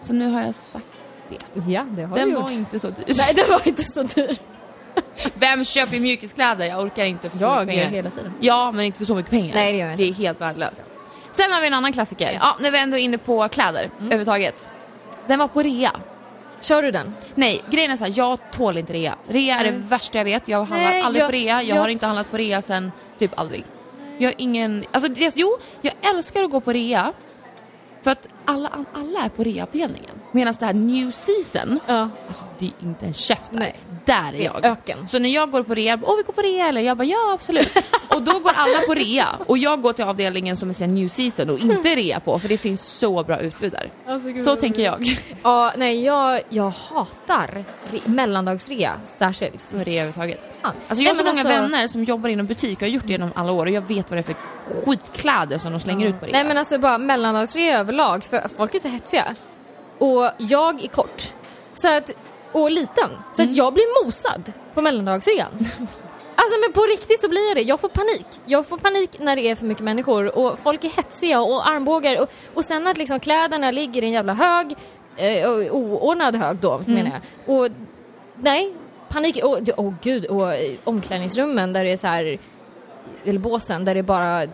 Så 0.00 0.12
nu 0.12 0.30
har 0.30 0.42
jag 0.42 0.54
sagt 0.54 1.00
det. 1.28 1.70
Ja, 1.72 1.86
det 1.90 2.02
har 2.02 2.16
Den 2.16 2.28
du 2.28 2.34
var 2.34 2.42
gjort. 2.42 2.50
inte 2.50 2.78
så 2.80 2.88
dyr. 2.90 3.04
Nej, 3.16 3.34
det 3.34 3.44
var 3.50 3.68
inte 3.68 3.82
så 3.82 4.02
dyr. 4.02 4.36
Vem 5.34 5.64
köper 5.64 6.00
mjukiskläder? 6.00 6.66
Jag 6.66 6.80
orkar 6.80 7.04
inte 7.04 7.30
för 7.30 7.38
så 7.38 7.44
Jag 7.44 7.66
mycket 7.66 7.82
pengar. 7.82 7.90
hela 7.96 8.10
tiden. 8.10 8.32
Ja, 8.40 8.72
men 8.72 8.84
inte 8.84 8.98
för 8.98 9.04
så 9.04 9.14
mycket 9.14 9.30
pengar. 9.30 9.54
Nej, 9.54 9.72
det 9.72 9.78
gör 9.78 9.86
jag 9.86 9.94
inte. 9.94 10.04
Det 10.04 10.08
är 10.10 10.14
helt 10.14 10.40
värdelöst. 10.40 10.82
Sen 11.32 11.52
har 11.52 11.60
vi 11.60 11.66
en 11.66 11.74
annan 11.74 11.92
klassiker. 11.92 12.32
Ja, 12.40 12.56
när 12.60 12.70
vi 12.70 12.78
ändå 12.78 12.96
är 12.96 13.00
inne 13.02 13.18
på 13.18 13.48
kläder 13.48 13.80
Mm. 13.84 14.06
överhuvudtaget. 14.06 14.68
Den 15.26 15.38
var 15.38 15.48
på 15.48 15.62
rea. 15.62 15.92
Kör 16.62 16.82
du 16.82 16.90
den? 16.90 17.14
Nej, 17.34 17.62
grejen 17.70 17.90
är 17.90 17.96
så 17.96 18.04
här, 18.04 18.12
jag 18.16 18.38
tål 18.52 18.78
inte 18.78 18.92
rea. 18.92 19.14
Rea 19.28 19.58
är 19.60 19.64
det 19.64 19.70
värsta 19.70 20.18
jag 20.18 20.24
vet. 20.24 20.48
Jag 20.48 20.58
handlar 20.64 20.90
Nej, 20.90 21.02
aldrig 21.02 21.22
jag- 21.22 21.28
på 21.28 21.32
rea. 21.32 21.62
Jag, 21.62 21.76
jag- 21.76 21.82
har 21.82 21.88
inte 21.88 22.06
handlat 22.06 22.30
på 22.30 22.36
rea 22.36 22.62
sen 22.62 22.92
typ 23.18 23.38
aldrig. 23.38 23.64
Jag 24.18 24.28
har 24.28 24.34
ingen, 24.38 24.84
alltså 24.92 25.10
det, 25.12 25.32
jo, 25.36 25.56
jag 25.80 25.94
älskar 26.14 26.42
att 26.42 26.50
gå 26.50 26.60
på 26.60 26.72
rea 26.72 27.12
För 28.02 28.10
att 28.10 28.28
alla, 28.44 28.70
alla 28.92 29.20
är 29.24 29.28
på 29.28 29.44
reavdelningen. 29.44 30.10
Medan 30.32 30.54
det 30.60 30.66
här 30.66 30.72
new 30.74 31.10
season, 31.10 31.80
Ja. 31.86 32.08
alltså 32.28 32.44
det 32.58 32.64
är 32.66 32.72
inte 32.86 33.06
en 33.06 33.14
käft 33.14 33.52
där. 33.52 33.58
Nej. 33.58 33.76
Där 34.04 34.34
är 34.34 34.44
jag. 34.44 34.64
öken. 34.64 35.08
Så 35.08 35.18
när 35.18 35.28
jag 35.28 35.50
går 35.50 35.62
på 35.62 35.74
rea, 35.74 35.98
åh 36.02 36.16
vi 36.16 36.22
går 36.22 36.32
på 36.32 36.40
rea 36.42 36.68
eller? 36.68 36.80
Jag 36.80 36.96
bara 36.96 37.04
ja 37.04 37.32
absolut. 37.34 37.68
och 38.14 38.22
då 38.22 38.38
går 38.38 38.52
alla 38.54 38.78
på 38.86 38.94
rea 38.94 39.26
och 39.46 39.58
jag 39.58 39.82
går 39.82 39.92
till 39.92 40.04
avdelningen 40.04 40.56
som 40.56 40.70
är 40.70 40.74
sen 40.74 40.94
new 40.94 41.08
season 41.08 41.50
och 41.50 41.58
inte 41.58 41.96
rea 41.96 42.20
på 42.20 42.38
för 42.38 42.48
det 42.48 42.58
finns 42.58 42.82
så 42.82 43.22
bra 43.24 43.38
utbud 43.40 43.72
där. 43.72 44.38
Så 44.44 44.56
tänker 44.56 44.82
jag. 44.82 45.18
Ja, 45.42 45.72
nej 45.76 46.04
jag, 46.04 46.40
jag 46.48 46.70
hatar 46.70 47.64
re, 47.92 48.00
mellandagsrea 48.04 48.92
särskilt. 49.04 49.62
För 49.62 49.78
rea 49.84 50.02
överhuvudtaget. 50.02 50.40
Alltså 50.62 51.02
jag 51.02 51.10
har 51.10 51.16
så 51.16 51.24
många 51.24 51.30
alltså- 51.30 51.48
vänner 51.48 51.88
som 51.88 52.04
jobbar 52.04 52.28
inom 52.28 52.46
butik 52.46 52.76
och 52.78 52.82
har 52.82 52.88
gjort 52.88 53.06
det 53.06 53.12
genom 53.12 53.30
alla 53.34 53.52
år 53.52 53.66
och 53.66 53.72
jag 53.72 53.88
vet 53.88 54.10
vad 54.10 54.16
det 54.16 54.20
är 54.20 54.22
för 54.22 54.34
skitkläder 54.84 55.58
som 55.58 55.72
de 55.72 55.80
slänger 55.80 56.06
ut 56.06 56.20
på 56.20 56.26
rea. 56.26 56.32
Nej 56.32 56.44
men 56.44 56.58
alltså 56.58 56.78
bara 56.78 56.98
mellandagsrea 56.98 57.78
överlag 57.78 58.24
för 58.24 58.48
folk 58.56 58.74
är 58.74 58.78
så 58.78 58.88
hetsiga. 58.88 59.34
Och 59.98 60.30
jag 60.38 60.84
är 60.84 60.88
kort. 60.88 61.22
Så 61.72 61.96
att, 61.96 62.10
och 62.52 62.70
liten. 62.70 63.10
Så 63.32 63.42
Mm. 63.42 63.50
att 63.52 63.56
jag 63.56 63.74
blir 63.74 64.04
mosad 64.04 64.52
på 64.74 64.82
mellandagsrean. 64.82 65.50
Alltså 66.34 66.60
men 66.60 66.72
på 66.72 66.80
riktigt 66.80 67.20
så 67.20 67.28
blir 67.28 67.48
jag 67.48 67.56
det. 67.56 67.62
Jag 67.62 67.80
får 67.80 67.88
panik. 67.88 68.26
Jag 68.44 68.66
får 68.68 68.78
panik 68.78 69.18
när 69.18 69.36
det 69.36 69.42
är 69.42 69.54
för 69.56 69.66
mycket 69.66 69.84
människor 69.84 70.38
och 70.38 70.58
folk 70.58 70.84
är 70.84 70.88
hetsiga 70.88 71.40
och 71.40 71.68
armbågar 71.68 72.20
och, 72.20 72.30
och 72.54 72.64
sen 72.64 72.86
att 72.86 72.98
liksom 72.98 73.20
kläderna 73.20 73.70
ligger 73.70 74.02
i 74.02 74.06
en 74.06 74.12
jävla 74.12 74.34
hög, 74.34 74.74
eh, 75.16 75.50
oordnad 75.50 76.36
hög 76.36 76.56
då 76.56 76.74
Mm. 76.74 76.92
menar 76.94 77.10
jag. 77.46 77.56
Och 77.56 77.70
nej, 78.36 78.74
panik. 79.08 79.40
Åh 79.42 79.54
oh, 79.54 79.62
oh, 79.76 79.94
gud, 80.02 80.24
och 80.26 80.54
eh, 80.54 80.72
omklädningsrummen 80.84 81.72
där 81.72 81.84
det 81.84 81.92
är 81.92 81.96
så 81.96 82.06
här 82.06 82.38
eller 83.24 83.38
båsen 83.38 83.84
där 83.84 83.94
det 83.94 84.00
är 84.00 84.02
bara 84.02 84.46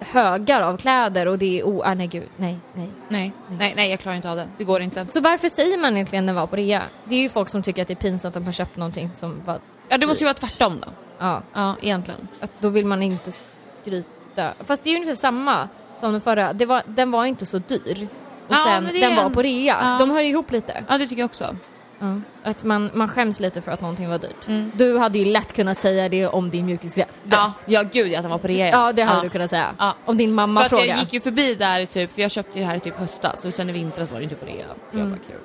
högar 0.00 0.62
av 0.62 0.76
kläder 0.76 1.28
och 1.28 1.38
det 1.38 1.60
är 1.60 1.64
oh, 1.64 1.90
ah, 1.90 1.94
nej 1.94 2.06
gud, 2.06 2.28
nej, 2.36 2.58
nej. 2.74 2.90
nej, 3.08 3.32
nej, 3.58 3.72
nej 3.76 3.90
jag 3.90 4.00
klarar 4.00 4.16
inte 4.16 4.30
av 4.30 4.36
det. 4.36 4.48
Det 4.58 4.64
går 4.64 4.80
inte. 4.82 5.06
Så 5.10 5.20
varför 5.20 5.48
säger 5.48 5.78
man 5.78 5.94
egentligen 5.94 6.26
när 6.26 6.32
det 6.32 6.40
var 6.40 6.46
på 6.46 6.56
rea? 6.56 6.82
Det 7.04 7.14
är 7.14 7.20
ju 7.20 7.28
folk 7.28 7.48
som 7.48 7.62
tycker 7.62 7.82
att 7.82 7.88
det 7.88 7.94
är 7.94 7.96
pinsamt 8.10 8.36
att 8.36 8.42
man 8.42 8.52
köpt 8.52 8.76
någonting 8.76 9.10
som 9.12 9.42
var, 9.44 9.58
Ja 9.90 9.98
det 9.98 10.06
måste 10.06 10.24
ju 10.24 10.26
vara 10.26 10.34
tvärtom 10.34 10.80
då. 10.80 10.88
ja, 11.18 11.42
Ja 11.54 11.76
egentligen. 11.82 12.28
att 12.40 12.50
då 12.60 12.68
vill 12.68 12.86
man 12.86 13.02
inte 13.02 13.32
skryta. 13.32 14.52
Fast 14.64 14.82
det 14.84 14.88
är 14.90 14.92
ju 14.92 14.96
ungefär 14.96 15.16
samma 15.16 15.68
som 16.00 16.12
den 16.12 16.20
förra, 16.20 16.52
det 16.52 16.66
var, 16.66 16.82
den 16.86 17.10
var 17.10 17.24
inte 17.24 17.46
så 17.46 17.58
dyr. 17.58 18.08
Och 18.48 18.54
Ja, 18.54 18.64
sen, 18.64 19.00
den 19.00 19.16
var 19.16 19.22
en- 19.24 19.32
på 19.34 19.42
rea. 19.42 19.76
Ja. 19.82 19.96
De 19.98 20.10
hör 20.10 20.22
ihop 20.22 20.50
lite. 20.50 20.84
Ja 20.88 20.98
det 20.98 21.06
tycker 21.06 21.22
jag 21.22 21.28
också. 21.30 21.56
Ja. 21.98 22.20
Att 22.44 22.64
man, 22.64 22.90
man 22.94 23.08
skäms 23.08 23.40
lite 23.40 23.60
för 23.60 23.72
att 23.72 23.80
någonting 23.80 24.08
var 24.08 24.18
dyrt. 24.18 24.48
Mm. 24.48 24.72
Du 24.74 24.98
hade 24.98 25.18
ju 25.18 25.24
lätt 25.24 25.52
kunnat 25.52 25.78
säga 25.80 26.08
det 26.08 26.26
om 26.26 26.50
din 26.50 26.66
mjukisglass. 26.66 27.22
Ja, 27.30 27.54
ja 27.66 27.82
gud 27.92 28.14
att 28.14 28.22
den 28.22 28.30
var 28.30 28.38
på 28.38 28.46
rea. 28.48 28.68
Ja, 28.68 28.92
det 28.92 29.02
hade 29.02 29.18
ja. 29.18 29.22
du 29.22 29.28
kunnat 29.28 29.50
säga. 29.50 29.74
Ja. 29.78 29.94
Om 30.04 30.16
din 30.16 30.32
mamma 30.32 30.60
För 30.62 30.68
frågar. 30.68 30.84
jag 30.84 30.98
gick 30.98 31.12
ju 31.12 31.20
förbi 31.20 31.54
där 31.54 31.84
typ, 31.86 32.12
för 32.14 32.22
jag 32.22 32.30
köpte 32.30 32.58
ju 32.58 32.64
det 32.64 32.70
här 32.70 32.76
i 32.76 32.80
typ 32.80 32.98
höstas 32.98 33.44
och 33.44 33.54
sen 33.54 33.68
i 33.70 33.72
vintras 33.72 34.10
var 34.10 34.18
det 34.18 34.22
inte 34.24 34.36
på 34.36 34.46
rea. 34.46 34.66
Så 34.92 34.98
jag 34.98 35.06
bara 35.08 35.18
kul. 35.28 35.36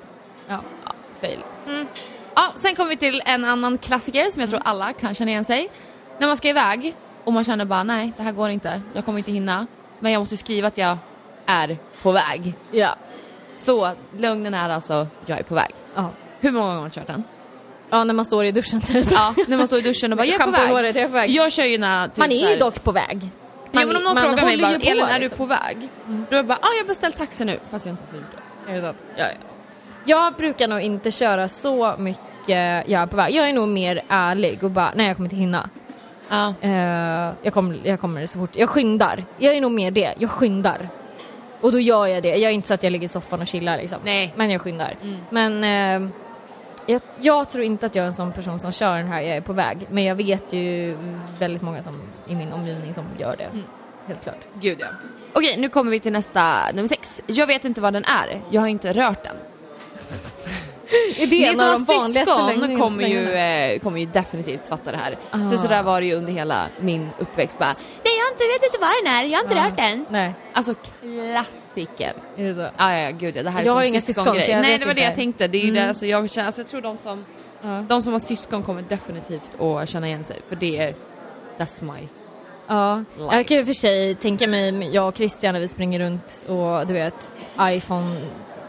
Ja. 0.48 0.60
Ja, 0.84 0.92
fail. 1.20 1.38
Mm. 1.68 1.86
Ja, 2.36 2.52
sen 2.56 2.74
kommer 2.74 2.90
vi 2.90 2.96
till 2.96 3.22
en 3.26 3.44
annan 3.44 3.78
klassiker 3.78 4.30
som 4.30 4.40
jag 4.40 4.50
tror 4.50 4.60
alla 4.64 4.92
kan 4.92 5.14
känna 5.14 5.30
igen 5.30 5.44
sig. 5.44 5.70
När 6.18 6.26
man 6.26 6.36
ska 6.36 6.48
iväg 6.48 6.94
och 7.24 7.32
man 7.32 7.44
känner 7.44 7.64
bara 7.64 7.82
nej, 7.82 8.12
det 8.16 8.22
här 8.22 8.32
går 8.32 8.50
inte, 8.50 8.82
jag 8.92 9.04
kommer 9.04 9.18
inte 9.18 9.32
hinna. 9.32 9.66
Men 9.98 10.12
jag 10.12 10.20
måste 10.20 10.36
skriva 10.36 10.68
att 10.68 10.78
jag 10.78 10.98
är 11.46 11.78
på 12.02 12.12
väg. 12.12 12.54
Ja. 12.70 12.96
Så 13.58 13.92
lögnen 14.18 14.54
är 14.54 14.70
alltså, 14.70 15.06
jag 15.26 15.38
är 15.38 15.42
på 15.42 15.54
väg. 15.54 15.70
Ja. 15.94 16.10
Hur 16.40 16.50
många 16.50 16.64
gånger 16.64 16.74
har 16.74 16.82
man 16.82 16.90
kört 16.90 17.06
den? 17.06 17.24
ja, 17.90 18.04
när 18.04 18.14
man 18.14 18.24
står 18.24 18.44
i 18.44 18.52
duschen 18.52 18.80
typ. 18.80 19.10
Ja, 19.10 19.34
när 19.46 19.56
man 19.56 19.66
står 19.66 19.78
i 19.78 19.82
duschen 19.82 20.12
och 20.12 20.18
bara 20.18 20.26
jag 20.26 20.40
är 20.40 20.44
på 20.44 20.50
väg. 20.50 20.68
håret, 20.68 20.96
jag 20.96 21.04
är 21.04 21.08
på 21.08 21.14
väg. 21.14 21.30
Jag 21.30 21.52
kör 21.52 21.64
ju 21.64 21.78
när 21.78 22.08
typ 22.08 22.16
man 22.16 22.32
är 22.32 22.50
ju 22.50 22.56
dock 22.56 22.84
på 22.84 22.92
väg. 22.92 23.18
Man, 23.72 23.82
ja, 23.82 23.86
men 23.86 23.96
om 23.96 24.02
någon 24.02 24.16
frågar 24.16 24.44
mig 24.44 24.58
bara, 24.58 24.74
Elin 24.74 25.04
är 25.04 25.14
du 25.14 25.20
liksom. 25.20 25.38
på 25.38 25.44
väg? 25.44 25.88
Då 26.06 26.34
är 26.34 26.36
jag 26.36 26.46
bara, 26.46 26.58
ah, 26.62 26.72
jag 26.76 26.84
har 26.84 26.88
beställt 26.88 27.16
taxi 27.16 27.44
nu. 27.44 27.58
Fast 27.70 27.86
jag 27.86 27.92
inte 27.92 28.02
har 28.10 28.18
gjort 28.18 28.26
det. 28.66 28.72
Är 28.72 28.74
det 28.74 28.80
så? 28.80 28.86
Ja, 29.16 29.24
ja. 29.24 29.34
Jag 30.04 30.34
brukar 30.34 30.68
nog 30.68 30.80
inte 30.80 31.10
köra 31.10 31.48
så 31.48 31.94
mycket 31.98 32.25
jag 32.48 33.02
är 33.02 33.06
på 33.06 33.16
väg. 33.16 33.34
Jag 33.34 33.48
är 33.48 33.52
nog 33.52 33.68
mer 33.68 34.02
ärlig 34.08 34.64
och 34.64 34.70
bara, 34.70 34.92
nej 34.96 35.06
jag 35.06 35.16
kommer 35.16 35.26
inte 35.26 35.36
hinna. 35.36 35.70
Ja. 36.28 36.54
Eh, 36.60 37.34
jag, 37.42 37.52
kommer, 37.54 37.78
jag 37.82 38.00
kommer 38.00 38.26
så 38.26 38.38
fort, 38.38 38.56
jag 38.56 38.68
skyndar. 38.68 39.24
Jag 39.38 39.56
är 39.56 39.60
nog 39.60 39.72
mer 39.72 39.90
det, 39.90 40.14
jag 40.18 40.30
skyndar. 40.30 40.88
Och 41.60 41.72
då 41.72 41.80
gör 41.80 42.06
jag 42.06 42.22
det. 42.22 42.28
Jag 42.28 42.50
är 42.50 42.54
inte 42.54 42.68
så 42.68 42.74
att 42.74 42.82
jag 42.82 42.90
ligger 42.90 43.04
i 43.04 43.08
soffan 43.08 43.40
och 43.40 43.46
chillar 43.46 43.76
liksom. 43.76 43.98
Nej. 44.04 44.32
Men 44.36 44.50
jag 44.50 44.60
skyndar. 44.60 44.96
Mm. 45.02 45.16
Men 45.30 45.64
eh, 46.04 46.10
jag, 46.86 47.00
jag 47.18 47.50
tror 47.50 47.64
inte 47.64 47.86
att 47.86 47.94
jag 47.94 48.02
är 48.02 48.06
en 48.06 48.14
sån 48.14 48.32
person 48.32 48.58
som 48.58 48.72
kör 48.72 48.98
den 48.98 49.06
här 49.06 49.22
jag 49.22 49.36
är 49.36 49.40
på 49.40 49.52
väg. 49.52 49.78
Men 49.90 50.04
jag 50.04 50.14
vet 50.14 50.52
ju 50.52 50.96
väldigt 51.38 51.62
många 51.62 51.82
som 51.82 52.02
i 52.28 52.34
min 52.34 52.52
omgivning 52.52 52.94
som 52.94 53.04
gör 53.18 53.36
det. 53.36 53.44
Mm. 53.44 53.64
Helt 54.06 54.22
klart. 54.22 54.40
Gud 54.54 54.78
ja. 54.80 54.86
Okej, 55.32 55.56
nu 55.58 55.68
kommer 55.68 55.90
vi 55.90 56.00
till 56.00 56.12
nästa, 56.12 56.72
nummer 56.74 56.88
sex. 56.88 57.22
Jag 57.26 57.46
vet 57.46 57.64
inte 57.64 57.80
vad 57.80 57.92
den 57.92 58.04
är, 58.04 58.42
jag 58.50 58.60
har 58.60 58.68
inte 58.68 58.92
rört 58.92 59.24
den. 59.24 59.36
Är 61.18 61.26
Ni 61.26 61.44
en 61.44 61.54
som 61.54 61.60
av 61.64 61.70
har 61.70 61.78
de 61.78 61.84
vanligaste 61.84 62.32
syskon 62.54 62.78
kommer 62.80 63.04
ju, 63.06 63.32
eh, 63.32 63.78
kommer 63.80 64.00
ju 64.00 64.06
definitivt 64.06 64.66
fatta 64.66 64.92
det 64.92 64.96
här. 64.98 65.18
Ah. 65.30 65.50
För 65.50 65.56
sådär 65.56 65.82
var 65.82 66.00
det 66.00 66.06
ju 66.06 66.14
under 66.14 66.32
hela 66.32 66.66
min 66.80 67.08
uppväxt. 67.18 67.58
Bara, 67.58 67.74
Nej 68.04 68.14
jag 68.18 68.24
har 68.24 68.32
inte, 68.32 68.44
vet 68.44 68.72
inte 68.72 68.78
vad 68.80 68.90
den 69.04 69.12
är, 69.12 69.24
jag 69.24 69.38
har 69.38 69.44
inte 69.44 69.56
Ja. 69.56 69.66
rört 69.66 69.76
den. 69.76 70.06
Nej, 70.08 70.32
Alltså 70.52 70.74
klassiker. 71.02 72.12
är 72.36 72.44
det 72.44 72.54
så? 72.54 72.60
Ja, 72.60 72.70
ja, 72.92 72.98
ja, 72.98 73.10
gud 73.10 73.36
ja. 73.36 73.42
Det 73.42 73.50
här 73.50 73.60
är 73.60 73.64
Jag 73.66 73.72
har 73.72 73.82
som 73.82 73.88
inga 73.88 74.00
syskon, 74.00 74.24
så 74.40 74.50
jag 74.50 74.60
Nej, 74.62 74.78
det 74.78 74.86
var 74.86 74.94
det 74.94 75.00
jag 75.02 75.14
tänkte. 75.14 75.48
Det 75.48 75.58
är 75.58 75.62
Mm. 75.62 75.74
det, 75.74 75.88
alltså, 75.88 76.06
jag, 76.06 76.30
känner, 76.30 76.46
alltså, 76.46 76.60
jag 76.60 76.68
tror 76.68 76.80
de 76.80 76.98
som, 76.98 77.24
Ja. 77.62 77.84
de 77.88 78.02
som 78.02 78.12
har 78.12 78.20
syskon 78.20 78.62
kommer 78.62 78.82
definitivt 78.82 79.60
att 79.60 79.88
känna 79.88 80.06
igen 80.06 80.24
sig. 80.24 80.40
För 80.48 80.56
det 80.56 80.78
är, 80.78 80.94
that's 81.58 81.82
my... 81.94 82.08
Ja, 82.68 83.04
Life. 83.18 83.36
jag 83.36 83.46
kan 83.46 83.56
ju 83.56 83.64
för 83.66 83.72
sig 83.72 84.14
tänka 84.14 84.46
mig, 84.46 84.90
jag 84.94 85.08
och 85.08 85.16
Christian 85.16 85.52
när 85.52 85.60
vi 85.60 85.68
springer 85.68 85.98
runt 85.98 86.44
och 86.48 86.86
du 86.86 86.94
vet, 86.94 87.32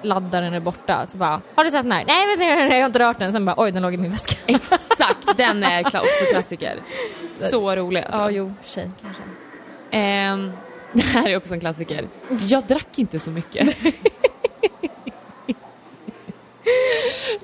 iPhone-laddaren 0.07 0.53
är 0.53 0.59
borta, 0.59 1.05
så 1.05 1.17
bara 1.17 1.41
Har 1.55 1.63
du 1.63 1.71
sett 1.71 1.83
den 1.83 1.91
här? 1.91 2.05
Nej, 2.07 2.25
du, 2.25 2.37
nej, 2.37 2.69
jag 2.69 2.79
har 2.79 2.85
inte 2.85 2.99
rört 2.99 3.19
den. 3.19 3.33
Sen 3.33 3.45
bara 3.45 3.55
oj, 3.57 3.71
den 3.71 3.83
låg 3.83 3.93
i 3.93 3.97
min 3.97 4.11
väska. 4.11 4.35
Exakt, 4.45 5.37
den 5.37 5.63
är 5.63 5.85
också 5.85 6.25
klassiker. 6.31 6.79
Så 7.35 7.75
rolig 7.75 8.01
alltså. 8.01 8.19
Ja, 8.19 8.31
jo, 8.31 8.53
sig 8.61 8.91
kanske. 9.01 9.23
Ehm, 9.91 10.51
det 10.93 11.01
här 11.01 11.29
är 11.29 11.37
också 11.37 11.53
en 11.53 11.59
klassiker. 11.59 12.07
Jag 12.47 12.63
drack 12.63 12.99
inte 12.99 13.19
så 13.19 13.29
mycket. 13.29 13.67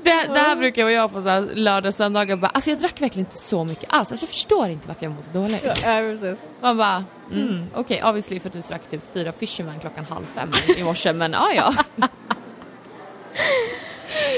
det, 0.04 0.28
det 0.34 0.39
här 0.39 0.56
brukar 0.56 0.89
jag 0.89 1.13
på 1.13 1.21
så 1.21 1.30
här 1.30 1.41
lördag 1.54 1.93
söndagar 1.93 2.36
bara, 2.36 2.47
alltså 2.47 2.69
jag 2.69 2.80
drack 2.80 3.02
verkligen 3.02 3.26
inte 3.26 3.38
så 3.38 3.63
mycket 3.63 3.86
alls. 3.88 4.12
Alltså 4.12 4.23
jag 4.23 4.30
förstår 4.30 4.69
inte 4.69 4.88
varför 4.88 5.06
jag 5.06 5.13
mår 5.13 5.21
så 5.21 5.30
dåligt. 5.39 5.63
Ja, 5.63 5.73
precis. 5.82 6.45
Man 6.62 6.78
bara, 6.78 7.04
mm, 7.32 7.65
okej 7.76 8.04
obviously 8.04 8.39
för 8.39 8.49
att 8.49 8.54
du 8.54 8.62
drack 8.62 8.89
typ 8.89 9.02
fyra 9.13 9.32
Fisherman 9.32 9.80
klockan 9.80 10.06
halv 10.06 10.26
fem 10.26 10.49
i 10.78 10.84
morse 10.84 11.13
men 11.13 11.32
ja 11.32 11.52
ja. 11.56 11.73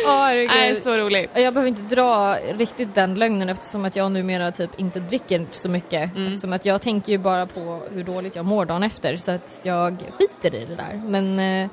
Herregud. 0.08 0.52
Nej, 0.56 0.76
så 0.76 0.98
rolig. 0.98 1.30
Jag 1.34 1.54
behöver 1.54 1.68
inte 1.68 1.96
dra 1.96 2.36
riktigt 2.36 2.96
den 2.96 3.16
lögnen 3.16 3.50
eftersom 3.50 3.86
att 3.86 3.96
jag 3.96 4.12
numera 4.12 4.52
typ 4.52 4.80
inte 4.80 5.00
dricker 5.00 5.46
så 5.52 5.70
mycket. 5.70 6.16
Mm. 6.16 6.28
Eftersom 6.28 6.54
att 6.54 6.66
jag 6.66 6.82
tänker 6.82 7.12
ju 7.12 7.18
bara 7.18 7.46
på 7.46 7.82
hur 7.92 8.04
dåligt 8.04 8.36
jag 8.36 8.46
mår 8.46 8.66
dagen 8.66 8.84
efter 8.84 9.16
så 9.16 9.32
att 9.32 9.62
jag 9.64 9.98
skiter 10.18 10.56
i 10.56 10.66
det 10.66 10.76
där. 10.76 11.02
Men 11.06 11.40
eh, 11.40 11.70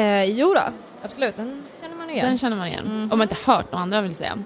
eh, 0.00 0.24
jo 0.24 0.54
då, 0.54 0.62
absolut, 1.02 1.36
den 1.36 1.62
känner 1.80 1.96
man 1.96 2.10
igen. 2.10 2.26
Den 2.26 2.38
känner 2.38 2.56
man 2.56 2.66
igen. 2.66 2.86
Mm. 2.86 3.12
Om 3.12 3.18
man 3.18 3.22
inte 3.22 3.36
hört 3.44 3.72
någon 3.72 3.82
andra 3.82 4.00
vill 4.00 4.14
säga. 4.14 4.38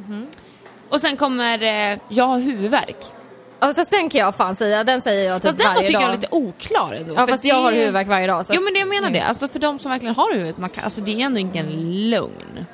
Och 0.89 1.01
sen 1.01 1.17
kommer 1.17 1.63
eh, 1.63 1.99
jag 2.09 2.25
har 2.25 2.39
huvudvärk. 2.39 3.16
Ja, 3.61 3.75
fast 3.75 3.91
den 3.91 4.09
kan 4.09 4.19
jag 4.21 4.35
fan 4.37 4.55
säga, 4.55 4.85
den 4.85 5.03
säger 5.03 5.31
jag 5.31 5.43
typ 5.43 5.51
Fast 5.51 5.59
den 5.59 5.67
var 5.67 5.75
varje 5.75 5.87
tycker 5.87 6.01
dag. 6.01 6.09
jag 6.09 6.15
är 6.15 6.21
lite 6.21 6.29
oklar 6.31 6.93
ändå. 6.93 7.15
ja 7.17 7.27
fast 7.27 7.43
det- 7.43 7.49
jag 7.49 7.57
har 7.63 7.73
huvudvärk 7.73 8.09
varje 8.09 8.27
dag. 8.27 8.47
Så 8.47 8.53
Jo 8.57 8.61
men 8.63 8.73
det 8.73 8.79
jag 8.79 8.89
menar 8.89 9.09
Mm. 9.09 9.13
det, 9.13 9.21
alltså 9.21 9.49
för 9.49 9.59
de 9.59 9.79
som 9.79 9.91
verkligen 9.91 10.15
har 10.15 10.33
huvudet, 10.35 10.59
man 10.59 10.71
kan, 10.71 10.85
alltså 10.85 11.01
det 11.01 11.11
är 11.23 11.27
ändå 11.27 11.39
ingen 11.41 11.67
lögn. 12.11 12.67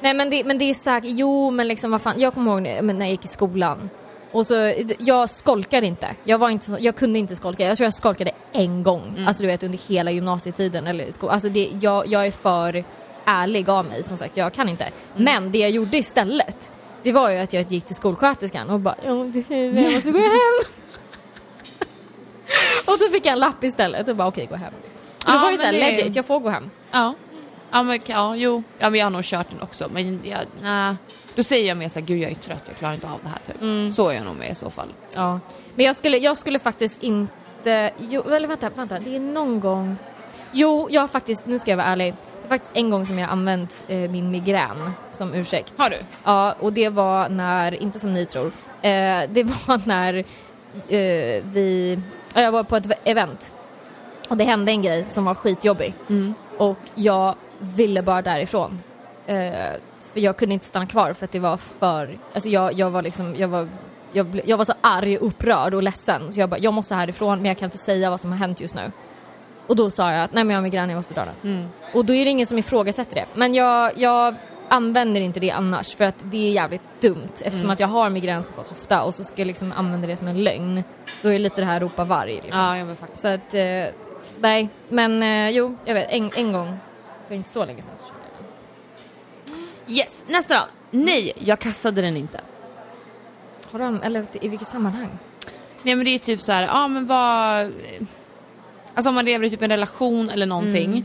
Nej 0.00 0.14
men 0.14 0.30
det, 0.30 0.44
men 0.44 0.58
det 0.58 0.64
är 0.70 0.74
säkert, 0.74 1.10
jo 1.10 1.50
men 1.50 1.68
liksom 1.68 1.90
vad 1.90 2.02
fan, 2.02 2.14
jag 2.20 2.34
kommer 2.34 2.52
ihåg 2.52 2.62
när, 2.84 3.00
jag 3.04 3.10
gick 3.10 3.24
i 3.24 3.28
skolan. 3.28 3.90
Och 4.32 4.46
så, 4.46 4.74
jag 4.98 5.30
skolkade 5.30 5.86
inte. 5.86 6.06
Jag, 6.24 6.38
var 6.38 6.50
inte 6.50 6.76
jag 6.80 6.96
kunde 6.96 7.18
inte 7.18 7.36
skolka. 7.36 7.64
Jag 7.68 7.76
tror 7.76 7.84
jag 7.84 7.94
skolkade 7.94 8.30
en 8.52 8.82
gång. 8.82 9.12
Mm. 9.16 9.28
Alltså 9.28 9.42
du 9.42 9.46
vet 9.46 9.62
under 9.62 9.78
hela 9.88 10.10
gymnasietiden. 10.10 10.86
Eller 10.86 11.12
sko- 11.12 11.28
alltså 11.28 11.48
det, 11.48 11.70
jag, 11.80 12.06
jag 12.06 12.26
är 12.26 12.30
för 12.30 12.84
ärlig 13.24 13.70
av 13.70 13.84
mig 13.84 14.02
som 14.02 14.16
sagt. 14.16 14.36
Jag 14.36 14.52
kan 14.52 14.68
inte. 14.68 14.84
Mm. 14.84 14.94
Men 15.24 15.52
det 15.52 15.58
jag 15.58 15.70
gjorde 15.70 15.96
istället. 15.98 16.70
Det 17.04 17.12
var 17.12 17.30
ju 17.30 17.38
att 17.38 17.52
jag 17.52 17.72
gick 17.72 17.84
till 17.84 17.96
skolsköterskan 17.96 18.70
och 18.70 18.80
bara 18.80 18.94
"Jag 19.04 19.16
måste 19.16 20.10
gå 20.10 20.18
hem. 20.18 20.26
och 22.86 22.92
så 22.98 23.08
fick 23.12 23.26
jag 23.26 23.32
en 23.32 23.38
lapp 23.38 23.64
istället 23.64 24.08
och 24.08 24.16
bara 24.16 24.28
okej 24.28 24.46
gå 24.46 24.56
hem. 24.56 24.72
Liksom. 24.82 25.00
Och 25.18 25.24
då 25.26 25.32
Ja, 25.32 25.38
var 25.38 25.44
det 25.50 25.50
men 25.50 25.58
såhär 25.58 25.72
det- 25.72 25.78
legit, 25.96 26.16
jag 26.16 26.26
får 26.26 26.40
gå 26.40 26.48
hem. 26.48 26.70
Ja. 26.90 27.14
Ja 27.70 27.82
men 27.82 28.00
ja, 28.06 28.36
jo. 28.36 28.62
Ja 28.78 28.90
men 28.90 28.98
jag 29.00 29.06
har 29.06 29.10
nog 29.10 29.24
kört 29.24 29.50
den 29.50 29.60
också 29.62 29.88
men 29.92 30.20
jag, 30.24 30.40
nej. 30.62 30.94
Då 31.34 31.42
säger 31.42 31.68
jag 31.68 31.76
mer 31.76 31.88
såhär, 31.88 32.06
gud 32.06 32.18
jag 32.22 32.30
är 32.30 32.34
trött, 32.34 32.62
jag 32.68 32.76
klarar 32.76 32.94
inte 32.94 33.06
av 33.06 33.18
det 33.22 33.28
här 33.28 33.38
typ. 33.46 33.62
Mm. 33.62 33.92
Så 33.92 34.08
är 34.08 34.14
jag 34.14 34.24
nog 34.24 34.36
med 34.36 34.50
i 34.50 34.54
så 34.54 34.70
fall. 34.70 34.88
Ja, 35.14 35.40
men 35.74 35.86
jag 35.86 35.96
skulle, 35.96 36.16
jag 36.18 36.38
skulle 36.38 36.58
faktiskt 36.58 37.02
inte... 37.02 37.90
Jo, 37.98 38.22
eller 38.30 38.48
vänta, 38.48 38.70
vänta, 38.74 38.98
det 38.98 39.16
är 39.16 39.20
någon 39.20 39.60
gång... 39.60 39.96
Jo, 40.52 40.88
jag 40.90 41.00
har 41.00 41.08
faktiskt, 41.08 41.46
nu 41.46 41.58
ska 41.58 41.70
jag 41.70 41.76
vara 41.76 41.86
ärlig. 41.86 42.14
Det 42.44 42.48
är 42.48 42.58
faktiskt 42.58 42.76
en 42.76 42.90
gång 42.90 43.06
som 43.06 43.18
jag 43.18 43.30
använt 43.30 43.84
eh, 43.88 44.10
min 44.10 44.30
migrän 44.30 44.90
som 45.10 45.34
ursäkt. 45.34 45.74
Har 45.76 45.90
du? 45.90 45.96
Ja, 46.24 46.54
och 46.60 46.72
det 46.72 46.88
var 46.88 47.28
när, 47.28 47.82
inte 47.82 48.00
som 48.00 48.12
ni 48.14 48.26
tror, 48.26 48.46
eh, 48.82 49.22
det 49.28 49.42
var 49.66 49.88
när 49.88 50.14
eh, 50.88 51.44
vi... 51.44 51.98
ja, 52.34 52.40
Jag 52.40 52.52
var 52.52 52.62
på 52.62 52.76
ett 52.76 52.86
event 53.04 53.52
Och 54.28 54.36
det 54.36 54.44
hände 54.44 54.72
en 54.72 54.82
grej 54.82 55.04
som 55.06 55.24
var 55.24 55.34
skitjobbig. 55.34 55.94
Mm. 56.08 56.34
Och 56.56 56.78
jag 56.94 57.34
ville 57.58 58.02
bara 58.02 58.22
därifrån. 58.22 58.80
Eh, 59.26 59.52
för 60.12 60.20
jag 60.20 60.36
kunde 60.36 60.52
inte 60.52 60.66
stanna 60.66 60.86
kvar 60.86 61.12
för 61.12 61.24
att 61.24 61.32
det 61.32 61.40
var 61.40 61.56
för... 61.56 62.18
Alltså 62.34 62.48
jag, 62.48 62.72
jag 62.72 62.90
var 62.90 63.02
liksom... 63.02 63.34
Jag 63.36 63.48
var, 63.48 63.68
jag, 64.12 64.40
jag 64.44 64.56
var 64.56 64.64
så 64.64 64.72
arg, 64.80 65.16
upprörd 65.16 65.74
och 65.74 65.82
ledsen. 65.82 66.32
Så 66.32 66.40
jag 66.40 66.48
bara, 66.50 66.60
jag 66.60 66.74
måste 66.74 66.94
härifrån 66.94 67.38
men 67.38 67.46
jag 67.46 67.58
kan 67.58 67.66
inte 67.66 67.78
säga 67.78 68.10
vad 68.10 68.20
som 68.20 68.30
har 68.32 68.38
hänt 68.38 68.60
just 68.60 68.74
nu. 68.74 68.92
Och 69.66 69.76
då 69.76 69.90
sa 69.90 70.12
jag 70.12 70.22
att 70.24 70.32
nej 70.32 70.44
men 70.44 70.50
jag 70.54 70.56
har 70.58 70.62
migrän, 70.62 70.90
jag 70.90 70.96
måste 70.96 71.14
dra 71.14 71.24
den. 71.24 71.52
Mm. 71.56 71.68
Och 71.94 72.04
då 72.04 72.14
är 72.14 72.24
det 72.24 72.30
ingen 72.30 72.46
som 72.46 72.58
ifrågasätter 72.58 73.14
det. 73.14 73.26
Men 73.34 73.54
jag, 73.54 73.92
jag 73.98 74.34
använder 74.68 75.20
inte 75.20 75.40
det 75.40 75.50
annars 75.50 75.94
för 75.96 76.04
att 76.04 76.14
det 76.24 76.48
är 76.48 76.52
jävligt 76.52 76.82
dumt 77.00 77.28
eftersom 77.34 77.60
Mm. 77.60 77.70
att 77.70 77.80
jag 77.80 77.88
har 77.88 78.10
migrän 78.10 78.44
så 78.44 78.52
pass 78.52 78.70
ofta 78.70 79.02
och 79.02 79.14
så 79.14 79.24
ska 79.24 79.40
jag 79.40 79.46
liksom 79.46 79.72
använda 79.72 80.06
det 80.06 80.16
som 80.16 80.28
en 80.28 80.44
lögn. 80.44 80.84
Då 81.22 81.28
är 81.28 81.32
det 81.32 81.38
lite 81.38 81.60
det 81.60 81.64
här 81.66 81.80
ropa 81.80 82.04
varg 82.04 82.34
liksom. 82.34 82.60
Ja, 82.60 82.78
jag 82.78 82.98
faktiskt. 82.98 83.22
Så 83.22 83.28
att, 83.28 83.54
eh, 83.54 83.84
nej. 84.40 84.68
Men 84.88 85.22
eh, 85.22 85.50
jo, 85.50 85.76
jag 85.84 85.94
vet, 85.94 86.06
en, 86.10 86.30
en 86.36 86.52
gång 86.52 86.78
för 87.28 87.34
inte 87.34 87.50
så 87.50 87.64
länge 87.64 87.82
sedan 87.82 87.92
så 87.96 88.04
körde 88.04 88.18
jag 88.38 88.44
den. 89.86 89.96
Yes, 89.96 90.24
nästa 90.28 90.54
då. 90.54 90.60
Nej, 90.90 91.32
jag 91.38 91.58
kastade 91.58 92.02
den 92.02 92.16
inte. 92.16 92.40
Har 93.70 93.78
de, 93.78 94.02
eller 94.02 94.26
i 94.40 94.48
vilket 94.48 94.68
sammanhang? 94.70 95.08
Nej 95.82 95.94
men 95.94 96.04
det 96.04 96.10
är 96.10 96.18
typ 96.18 96.40
så 96.40 96.52
här, 96.52 96.62
ja 96.62 96.88
men 96.88 97.06
vad... 97.06 97.72
Alltså 98.94 99.08
om 99.08 99.14
man 99.14 99.24
lever 99.24 99.46
i 99.46 99.50
typ 99.50 99.62
en 99.62 99.70
relation 99.70 100.30
eller 100.30 100.46
någonting. 100.46 100.84
Mm. 100.84 101.04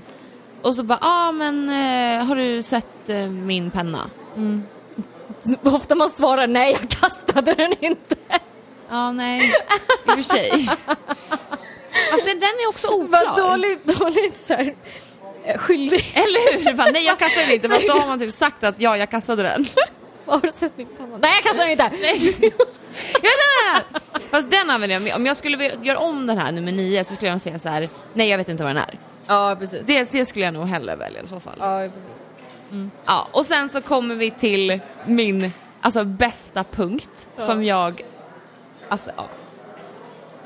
Och 0.61 0.75
så 0.75 0.83
bara, 0.83 0.99
ja 1.01 1.31
men 1.31 1.69
eh, 1.69 2.25
har 2.25 2.35
du 2.35 2.63
sett 2.63 3.09
eh, 3.09 3.27
min 3.27 3.71
penna? 3.71 4.09
Så 5.41 5.55
Ofta 5.75 5.95
man 5.95 6.09
svarar 6.09 6.47
nej, 6.47 6.77
jag 6.79 6.89
kastade 6.89 7.53
den 7.53 7.73
inte. 7.79 8.15
Ja 8.89 9.11
nej, 9.11 9.41
i 10.05 10.09
och 10.09 10.15
för 10.15 10.23
sig. 10.23 10.69
Fast 12.11 12.25
den, 12.25 12.43
är 12.43 12.69
också 12.69 12.87
oklar. 12.87 13.25
Vad 13.25 13.35
dåligt, 13.35 13.99
dåligt 13.99 14.37
så 14.37 14.53
här, 14.53 14.75
eh, 15.43 15.57
skyldig. 15.57 16.11
Eller 16.13 16.63
hur? 16.63 16.73
Bara, 16.73 16.91
nej 16.91 17.05
jag 17.05 17.19
kastade 17.19 17.45
den 17.45 17.55
inte, 17.55 17.69
fast 17.69 17.87
då 17.87 17.93
har 17.93 18.07
man 18.07 18.19
typ 18.19 18.33
sagt 18.33 18.63
att 18.63 18.75
ja 18.77 18.97
jag 18.97 19.09
kastade 19.09 19.43
den. 19.43 19.65
Har 20.25 20.39
du 20.39 20.51
sett 20.51 20.77
min 20.77 20.87
panna? 20.87 21.17
Nej, 21.17 21.31
jag 21.33 21.43
kastade 21.43 21.63
den 21.63 21.71
inte. 21.71 21.91
Jag 23.13 23.21
vet 23.21 23.93
inte! 23.93 24.08
Fast 24.31 24.51
den 24.51 24.69
använder 24.69 25.07
jag, 25.07 25.15
om 25.15 25.25
jag 25.25 25.37
skulle 25.37 25.75
göra 25.83 25.99
om 25.99 26.27
den 26.27 26.37
här 26.37 26.51
nummer 26.51 26.71
nio 26.71 27.03
så 27.03 27.15
skulle 27.15 27.31
jag 27.31 27.41
säga 27.41 27.59
så 27.59 27.69
här, 27.69 27.89
nej 28.13 28.29
jag 28.29 28.37
vet 28.37 28.49
inte 28.49 28.63
vad 28.63 28.75
den 28.75 28.83
är. 28.83 28.99
Ja, 29.27 29.55
precis. 29.59 29.87
Det, 29.87 30.11
det 30.11 30.25
skulle 30.25 30.45
jag 30.45 30.53
nog 30.53 30.67
hellre 30.67 30.95
välja 30.95 31.23
i 31.23 31.27
så 31.27 31.39
fall. 31.39 31.55
Ja, 31.59 31.87
precis. 31.93 32.09
Ja, 33.05 33.27
och 33.31 33.45
sen 33.45 33.69
så 33.69 33.81
kommer 33.81 34.15
vi 34.15 34.31
till 34.31 34.79
min 35.05 35.51
alltså, 35.81 36.03
bästa 36.03 36.63
punkt 36.63 37.27
som 37.37 37.63
jag... 37.63 38.01
Alltså, 38.89 39.11
ja. 39.15 39.27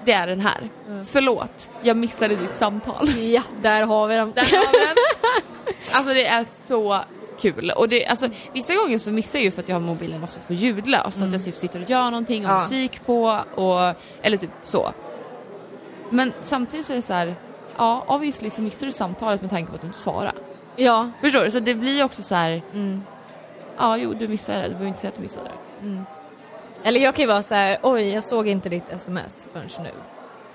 Det 0.06 0.12
är 0.12 0.28
den 0.28 0.40
här. 0.40 0.70
Förlåt, 1.06 1.70
jag 1.82 1.98
missade 1.98 2.36
ditt 2.36 2.56
samtal. 2.56 3.10
Ja, 3.10 3.42
där 3.62 3.82
har 3.82 4.08
vi 4.08 4.16
den. 4.16 4.32
Där 4.32 4.42
har 4.42 4.72
vi 4.72 4.80
den. 4.80 4.96
Alltså 5.94 6.14
det 6.14 6.26
är 6.26 6.44
så 6.44 7.00
kul. 7.52 7.72
Och 7.76 7.90
det, 7.90 8.06
alltså, 8.06 8.30
vissa 8.54 8.76
gånger 8.76 8.98
så 8.98 9.12
missar 9.12 9.40
jag 9.40 9.44
ju 9.44 9.52
för 9.52 9.62
att 9.62 9.70
jag 9.70 9.76
har 9.76 9.82
mobilen 9.82 10.24
oftast 10.24 10.48
på 10.48 10.54
ljudlös. 10.54 11.16
Så 11.16 11.24
att 11.24 11.32
jag 11.34 11.44
typ 11.46 11.56
sitter 11.56 11.84
och 11.84 11.90
gör 11.90 12.04
någonting 12.12 12.46
och 12.46 12.52
Ja. 12.52 12.60
musik 12.62 13.06
på. 13.06 13.40
Och, 13.56 13.96
eller 14.22 14.38
typ 14.38 14.50
så. 14.66 14.92
Men 16.10 16.34
samtidigt 16.44 16.86
så 16.86 16.94
är 16.94 16.96
det 16.96 17.02
så 17.02 17.14
här. 17.14 17.36
Ja, 17.78 18.04
obviously 18.08 18.50
så 18.50 18.62
missar 18.62 18.86
du 18.86 18.92
samtalet 18.92 19.42
med 19.42 19.50
tanke 19.50 19.70
på 19.70 19.76
att 19.76 19.82
du 19.82 19.88
inte 19.88 20.00
svarar. 20.00 20.34
Ja, 20.76 21.12
Förstår 21.22 21.46
du? 21.46 21.52
Så 21.52 21.60
det 21.60 21.76
blir 21.76 22.04
också 22.04 22.24
så 22.24 22.36
här. 22.36 22.62
Mm. 22.74 23.02
Ja, 23.78 23.98
jo 23.98 24.14
du 24.14 24.28
missade 24.28 24.58
det. 24.58 24.64
Du 24.64 24.70
behöver 24.70 24.88
inte 24.88 25.00
säga 25.00 25.10
att 25.10 25.16
du 25.16 25.22
missade 25.22 25.46
det. 25.82 26.04
eller 26.84 27.00
jag 27.00 27.16
kan 27.16 27.24
ju 27.24 27.28
vara 27.28 27.44
så 27.44 27.56
här, 27.56 27.80
oj, 27.84 28.10
jag 28.10 28.24
såg 28.24 28.48
inte 28.48 28.70
ditt 28.70 28.90
sms 28.90 29.50
förrän 29.54 29.68
nu. 29.84 29.90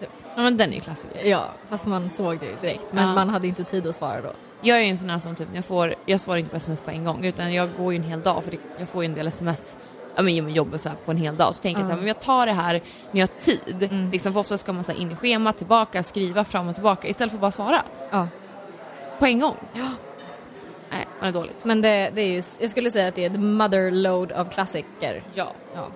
Typ. 0.01 0.09
Ja, 0.37 0.43
men 0.43 0.57
den 0.57 0.71
är 0.71 0.75
ju 0.75 0.81
klassiker. 0.81 1.25
Ja, 1.25 1.45
fast 1.69 1.87
man 1.87 2.11
såg 2.11 2.39
det 2.39 2.47
ju 2.47 2.57
direkt. 2.61 2.93
Men 2.93 3.09
Ja. 3.09 3.15
man 3.15 3.29
hade 3.29 3.47
inte 3.47 3.65
tid 3.65 3.87
att 3.87 3.97
svara 3.97 4.21
då. 4.21 4.33
Jag 4.61 4.79
är 4.79 4.83
ju 4.83 4.91
en 4.91 4.99
sån 4.99 5.11
här 5.11 5.19
som 5.19 5.35
typ, 5.35 5.49
jag, 5.53 5.65
får, 5.65 5.95
jag 6.07 6.21
svarar 6.21 6.39
inte 6.39 6.51
på 6.51 6.57
sms 6.57 6.81
på 6.81 6.91
en 6.91 7.05
gång 7.05 7.25
utan 7.25 7.53
jag 7.55 7.69
går 7.79 7.93
ju 7.93 7.97
en 7.99 8.05
hel 8.05 8.23
dag 8.23 8.45
för 8.45 8.51
det, 8.51 8.59
jag 8.79 8.89
får 8.89 9.03
ju 9.03 9.07
en 9.07 9.15
del 9.15 9.27
sms 9.27 9.79
ja, 10.17 10.23
men, 10.23 10.45
med 10.45 10.55
jobbet 10.55 10.81
så 10.81 10.89
här, 10.89 10.97
på 11.05 11.11
en 11.11 11.17
hel 11.17 11.37
dag. 11.37 11.55
Så 11.55 11.63
tänker 11.63 11.81
jag 11.81 11.91
så 11.91 11.97
här, 11.97 12.07
jag 12.07 12.21
tar 12.21 12.47
det 12.47 12.53
här 12.53 12.73
när 13.11 13.21
jag 13.21 13.29
har 13.29 13.41
tid. 13.41 13.91
Liksom, 14.13 14.33
för 14.33 14.41
ofta 14.41 14.59
ska 14.59 14.73
man 14.73 14.85
så 14.85 14.93
in 14.93 15.11
i 15.13 15.17
schemat, 15.17 15.57
tillbaka, 15.57 16.03
skriva 16.03 16.45
fram 16.45 16.69
och 16.69 16.75
tillbaka 16.75 17.09
istället 17.09 17.31
för 17.31 17.37
att 17.37 17.41
bara 17.41 17.53
svara 17.53 17.83
Ja. 18.11 18.29
på 19.19 19.27
en 19.27 19.41
gång. 19.41 19.57
Ja. 19.75 19.91
Nej, 20.91 21.07
man 21.21 21.29
är 21.29 21.33
dåligt. 21.33 21.65
Men 21.65 21.81
det, 21.81 22.11
det 22.15 22.21
är 22.23 22.27
ju, 22.27 22.43
jag 22.61 22.71
skulle 22.71 22.91
säga 22.91 23.09
att 23.09 23.15
det 23.15 23.25
är 23.25 23.31
the 23.31 23.39
mother 23.39 23.91
load 23.91 24.33
av 24.33 24.45
klassiker. 24.45 25.23
Ja. 25.35 25.53
Ja. 25.75 25.87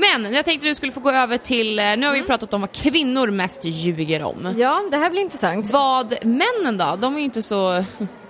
Men 0.00 0.32
jag 0.32 0.44
tänkte 0.44 0.66
du 0.66 0.74
skulle 0.74 0.92
få 0.92 1.00
gå 1.00 1.10
över 1.10 1.38
till, 1.38 1.78
eh, 1.78 1.84
nu 1.96 2.06
har 2.06 2.14
vi 2.14 2.22
pratat 2.22 2.54
om 2.54 2.60
vad 2.60 2.72
kvinnor 2.72 3.30
mest 3.30 3.64
ljuger 3.64 4.22
om. 4.22 4.54
ja, 4.58 4.82
det 4.90 4.96
här 4.96 5.10
blir 5.10 5.22
intressant. 5.22 5.70
Vad 5.70 6.24
männen 6.24 6.78
då? 6.78 6.96
De 6.96 7.14
är 7.14 7.18
ju 7.18 7.24
inte 7.24 7.42
så 7.42 7.84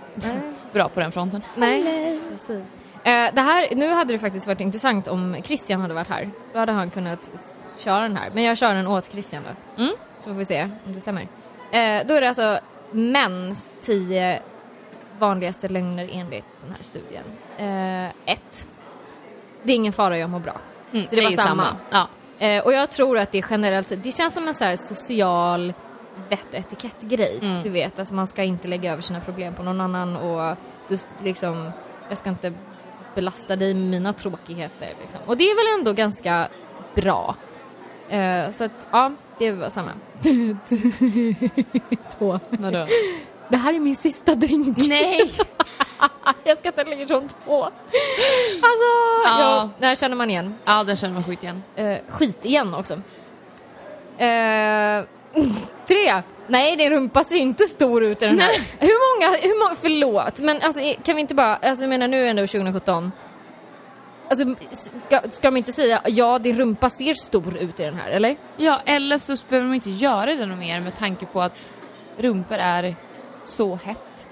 bra 0.72 0.88
på 0.88 1.00
den 1.00 1.12
fronten. 1.12 1.42
Nej, 1.54 2.20
precis. 2.30 2.74
Eh, 3.04 3.34
det 3.34 3.40
här, 3.40 3.74
nu 3.74 3.88
hade 3.88 4.14
det 4.14 4.18
faktiskt 4.18 4.46
varit 4.46 4.60
intressant 4.60 5.08
om 5.08 5.36
Christian 5.44 5.80
hade 5.80 5.94
varit 5.94 6.08
här. 6.08 6.30
Då 6.52 6.58
hade 6.58 6.72
han 6.72 6.90
kunnat 6.90 7.30
köra 7.78 8.00
den 8.00 8.16
här. 8.16 8.30
Men 8.34 8.44
jag 8.44 8.58
kör 8.58 8.74
den 8.74 8.86
åt 8.86 9.12
Christian 9.12 9.42
då. 9.42 9.82
Mm. 9.82 9.94
Så 10.18 10.30
får 10.30 10.36
vi 10.38 10.44
se 10.44 10.62
om 10.86 10.94
det 10.94 11.00
stämmer. 11.00 11.22
Eh, 11.70 12.06
då 12.06 12.14
är 12.14 12.20
det 12.20 12.28
alltså 12.28 12.60
mäns 12.90 13.66
tio 13.80 14.42
vanligaste 15.18 15.68
lögner 15.68 16.08
enligt 16.12 16.44
den 16.64 16.74
här 16.76 16.82
studien. 16.82 17.24
Eh, 17.56 18.32
ett. 18.32 18.68
Det 19.62 19.72
är 19.72 19.76
ingen 19.76 19.92
fara, 19.92 20.18
jag 20.18 20.30
mår 20.30 20.40
bra. 20.40 20.56
Mm, 20.92 21.06
Så 21.08 21.14
det 21.16 21.22
var 21.22 21.30
ju 21.30 21.36
samma. 21.36 21.66
Ja. 21.90 22.08
Eh, 22.38 22.64
och 22.64 22.72
jag 22.72 22.90
tror 22.90 23.18
att 23.18 23.32
det 23.32 23.44
generellt, 23.50 23.92
det 24.02 24.12
känns 24.12 24.34
som 24.34 24.48
en 24.48 24.54
så 24.54 24.76
social 24.76 25.72
vett 26.28 26.46
och 26.48 26.54
etikettgrej. 26.54 27.38
Mm. 27.42 27.62
Du 27.62 27.70
vet, 27.70 27.98
att 27.98 28.10
man 28.10 28.26
ska 28.26 28.42
inte 28.42 28.68
lägga 28.68 28.92
över 28.92 29.02
sina 29.02 29.20
problem 29.20 29.54
på 29.54 29.62
någon 29.62 29.80
annan 29.80 30.16
och 30.16 30.56
du 30.88 30.98
liksom, 31.22 31.70
jag 32.08 32.18
ska 32.18 32.28
inte 32.30 32.52
belasta 33.14 33.56
dig 33.56 33.74
med 33.74 33.90
mina 33.90 34.12
tråkigheter. 34.12 34.88
Liksom. 35.00 35.20
Och 35.26 35.36
det 35.36 35.44
är 35.44 35.56
väl 35.56 35.78
ändå 35.80 35.92
ganska 35.92 36.48
bra. 36.94 37.34
Eh, 38.08 38.50
så 38.50 38.64
att, 38.64 38.86
ja, 38.90 39.12
det 39.38 39.50
var 39.52 39.68
samma. 39.70 39.90
Två. 42.18 42.40
Vadå? 42.48 42.86
Det 43.48 43.56
här 43.56 43.74
är 43.74 43.80
min 43.80 43.96
sista 43.96 44.34
drink. 44.34 44.76
Nej! 44.88 45.30
jag 46.44 46.58
ska 46.58 46.72
ta 46.72 46.82
lägre 46.82 47.06
från 47.06 47.28
två. 47.44 47.64
Alltså, 47.64 48.88
Ja. 49.24 49.40
ja. 49.40 49.70
det 49.78 49.86
här 49.86 49.94
känner 49.94 50.16
man 50.16 50.30
igen. 50.30 50.54
Ja, 50.64 50.84
den 50.84 50.96
känner 50.96 51.14
man 51.14 51.24
skit 51.24 51.42
igen. 51.42 51.62
Eh, 51.76 51.98
skit 52.08 52.44
igen 52.44 52.74
också. 52.74 52.94
Eh, 54.18 55.04
tre. 55.86 56.22
Nej, 56.46 56.76
din 56.76 56.90
rumpa 56.90 57.24
ser 57.24 57.36
inte 57.36 57.64
stor 57.64 58.04
ut 58.04 58.22
i 58.22 58.26
den 58.26 58.38
här. 58.40 58.50
Hur 58.78 59.26
många, 59.26 59.36
hur 59.36 59.58
många, 59.64 59.74
förlåt, 59.74 60.38
men 60.40 60.62
alltså 60.62 60.80
kan 61.02 61.14
vi 61.14 61.20
inte 61.20 61.34
bara, 61.34 61.56
alltså 61.56 61.82
jag 61.82 61.88
menar 61.88 62.08
nu 62.08 62.20
är 62.20 62.24
det 62.24 62.30
ändå 62.30 62.46
2017. 62.46 63.12
Alltså 64.30 64.44
ska, 64.72 65.20
ska 65.30 65.48
de 65.50 65.56
inte 65.56 65.72
säga 65.72 66.00
ja, 66.06 66.38
din 66.38 66.56
rumpa 66.56 66.90
ser 66.90 67.14
stor 67.14 67.56
ut 67.56 67.80
i 67.80 67.84
den 67.84 67.94
här, 67.94 68.10
eller? 68.10 68.36
Ja, 68.56 68.80
eller 68.84 69.18
så 69.18 69.36
behöver 69.48 69.68
de 69.68 69.74
inte 69.74 69.90
göra 69.90 70.34
det 70.34 70.46
något 70.46 70.58
mer 70.58 70.80
med 70.80 70.98
tanke 70.98 71.26
på 71.26 71.42
att 71.42 71.68
rumpor 72.18 72.56
är 72.56 72.96
så 73.44 73.78
hett. 73.84 74.28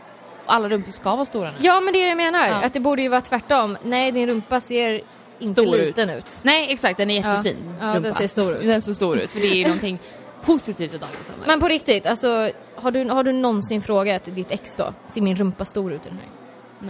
Och 0.46 0.52
alla 0.54 0.68
rumpor 0.68 0.92
ska 0.92 1.16
vara 1.16 1.24
stora 1.26 1.50
nu. 1.50 1.56
Ja, 1.60 1.80
men 1.80 1.92
det 1.92 1.98
är 1.98 2.02
det 2.02 2.08
jag 2.08 2.16
menar. 2.16 2.48
Ja. 2.48 2.54
Att 2.54 2.72
det 2.72 2.80
borde 2.80 3.02
ju 3.02 3.08
vara 3.08 3.20
tvärtom. 3.20 3.76
Nej, 3.82 4.12
din 4.12 4.28
rumpa 4.28 4.60
ser 4.60 5.00
inte 5.38 5.62
Stor 5.62 5.76
ut. 5.76 5.86
liten 5.86 6.10
ut. 6.10 6.40
Nej, 6.42 6.72
exakt, 6.72 6.96
den 6.98 7.10
är 7.10 7.14
jättefin. 7.14 7.56
Ja, 7.80 7.86
rumpa. 7.86 8.00
den 8.00 8.14
ser 8.14 8.26
stor 8.26 8.54
ut. 8.56 8.62
Den 8.68 8.82
ser 8.82 8.92
stor 8.92 9.18
ut, 9.18 9.30
för 9.30 9.40
det 9.40 9.46
är 9.46 9.54
ju 9.54 9.64
någonting 9.66 9.98
positivt 10.44 10.94
i 10.94 10.98
dagens 10.98 11.26
samhälle. 11.26 11.46
Men 11.46 11.60
på 11.60 11.68
riktigt, 11.68 12.06
alltså 12.06 12.50
har 12.74 12.90
du, 12.90 13.08
har 13.10 13.24
du 13.24 13.32
någonsin 13.32 13.82
frågat 13.82 14.24
ditt 14.24 14.50
ex 14.50 14.76
då? 14.76 14.94
Ser 15.06 15.20
min 15.22 15.36
rumpa 15.36 15.64
stor 15.64 15.92
ut 15.92 16.06
i 16.06 16.08
den 16.08 16.18
här? 16.18 16.28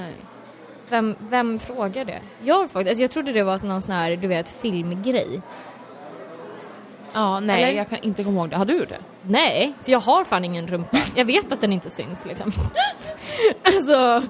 Nej. 0.02 0.12
Vem, 0.88 1.16
vem 1.18 1.58
frågar 1.58 2.04
det? 2.04 2.20
Jag 2.44 2.70
frågat, 2.70 2.88
alltså 2.88 3.02
jag 3.02 3.10
trodde 3.10 3.32
det 3.32 3.42
var 3.42 3.58
någon 3.58 3.82
sån 3.82 3.94
här, 3.94 4.16
du 4.16 4.28
vet, 4.28 4.48
filmgrej. 4.48 5.40
Ja, 7.16 7.40
nej, 7.40 7.62
Eller? 7.64 7.72
jag 7.78 7.88
kan 7.88 7.98
inte 8.02 8.24
komma 8.24 8.40
ihåg 8.40 8.50
det. 8.50 8.56
Har 8.56 8.64
du 8.64 8.78
gjort 8.78 8.88
det? 8.88 8.98
Nej, 9.22 9.72
för 9.84 9.92
jag 9.92 10.00
har 10.00 10.24
fan 10.24 10.44
ingen 10.44 10.66
rumpa. 10.66 10.98
Jag 11.14 11.24
vet 11.24 11.52
att 11.52 11.60
den 11.60 11.72
inte 11.72 11.90
syns 11.90 12.24
liksom. 12.24 12.52
alltså, 13.62 14.22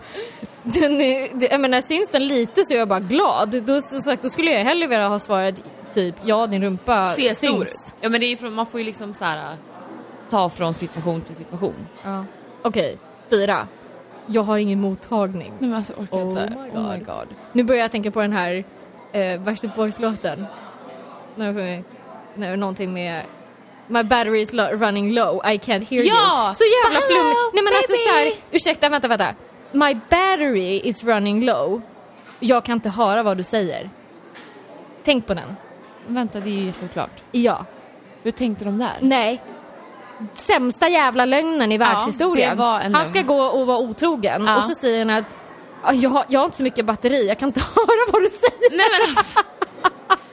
den 0.62 1.00
är, 1.00 1.50
jag 1.50 1.60
menar 1.60 1.80
syns 1.80 2.10
den 2.10 2.26
lite 2.26 2.64
så 2.64 2.74
är 2.74 2.78
jag 2.78 2.88
bara 2.88 3.00
glad. 3.00 3.62
Då, 3.62 3.80
som 3.80 4.00
sagt, 4.00 4.22
då 4.22 4.28
skulle 4.28 4.50
jag 4.50 4.64
hellre 4.64 4.86
vilja 4.86 5.08
ha 5.08 5.18
svarat 5.18 5.54
typ 5.92 6.14
ja 6.24 6.46
din 6.46 6.62
rumpa 6.62 7.08
stor 7.08 7.22
syns. 7.32 7.94
ut. 7.94 8.02
Ja, 8.02 8.08
men 8.08 8.20
det 8.20 8.26
är 8.26 8.36
från, 8.36 8.54
man 8.54 8.66
får 8.66 8.80
ju 8.80 8.86
liksom 8.86 9.14
så 9.14 9.24
här 9.24 9.36
äh, 9.36 9.56
ta 10.30 10.48
från 10.48 10.74
situation 10.74 11.20
till 11.20 11.36
situation. 11.36 11.86
Ja. 12.04 12.24
Okej, 12.62 12.98
fyra. 13.30 13.68
Jag 14.26 14.42
har 14.42 14.58
ingen 14.58 14.80
mottagning. 14.80 15.52
Nej, 15.58 15.68
men 15.68 15.74
alltså, 15.78 15.92
orkar 15.92 16.16
Oh 16.16 16.28
inte. 16.30 16.56
my 16.74 16.80
Oh 16.80 16.92
my 16.92 16.98
God. 16.98 17.28
Nu 17.52 17.62
börjar 17.64 17.82
jag 17.82 17.90
tänka 17.90 18.10
på 18.10 18.20
den 18.20 18.32
här 18.32 18.64
eh, 19.12 19.40
Backstreet 19.40 19.76
Boys-låten. 19.76 20.46
Nej, 21.34 21.84
nej, 22.38 22.56
någonting 22.56 22.92
med 22.92 23.22
My 23.86 24.02
battery 24.02 24.40
is 24.40 24.52
lo- 24.52 24.68
running 24.72 25.12
low, 25.14 25.36
I 25.44 25.58
can't 25.58 25.90
hear 25.90 26.02
Ja! 26.04 26.44
you. 26.46 26.54
Så 26.54 26.64
jävla 26.84 27.00
flummigt. 27.06 27.36
Nej 27.54 27.64
men 27.64 27.74
alltså 27.74 27.92
baby! 27.92 28.02
så 28.06 28.10
här, 28.10 28.32
ursäkta, 28.50 28.88
vänta, 28.88 29.08
vänta. 29.08 29.34
My 29.72 29.94
battery 30.10 30.80
is 30.84 31.04
running 31.04 31.44
low. 31.44 31.82
Jag 32.40 32.64
kan 32.64 32.72
inte 32.72 32.88
höra 32.88 33.22
vad 33.22 33.36
du 33.36 33.42
säger. 33.42 33.90
Tänk 35.04 35.26
på 35.26 35.34
den. 35.34 35.56
Vänta, 36.06 36.40
det 36.40 36.50
är 36.50 36.52
ju 36.54 36.66
jätteoklart. 36.66 37.22
Ja. 37.32 37.64
Hur 38.22 38.30
tänkte 38.30 38.64
de 38.64 38.78
där? 38.78 38.92
Nej. 39.00 39.42
sämsta 40.34 40.88
jävla 40.88 41.24
lögnen 41.24 41.72
i 41.72 41.78
världshistorien. 41.78 42.50
det 42.56 42.62
var 42.62 42.80
en 42.80 42.94
han 42.94 43.08
ska 43.08 43.22
gå 43.22 43.42
och 43.42 43.66
vara 43.66 43.78
otrogen 43.78 44.44
Ja. 44.46 44.56
och 44.56 44.64
så 44.64 44.74
säger 44.74 44.98
han 44.98 45.10
att 45.10 45.24
"Ja, 45.84 45.92
jag, 45.92 46.10
har- 46.10 46.24
jag 46.28 46.40
har 46.40 46.44
inte 46.44 46.56
så 46.56 46.62
mycket 46.62 46.84
batteri, 46.84 47.28
jag 47.28 47.38
kan 47.38 47.48
inte 47.48 47.60
höra 47.74 48.12
vad 48.12 48.22
du 48.22 48.28
säger. 48.28 48.76
Nej 48.76 48.86
men 48.92 49.16
alltså. 49.18 49.40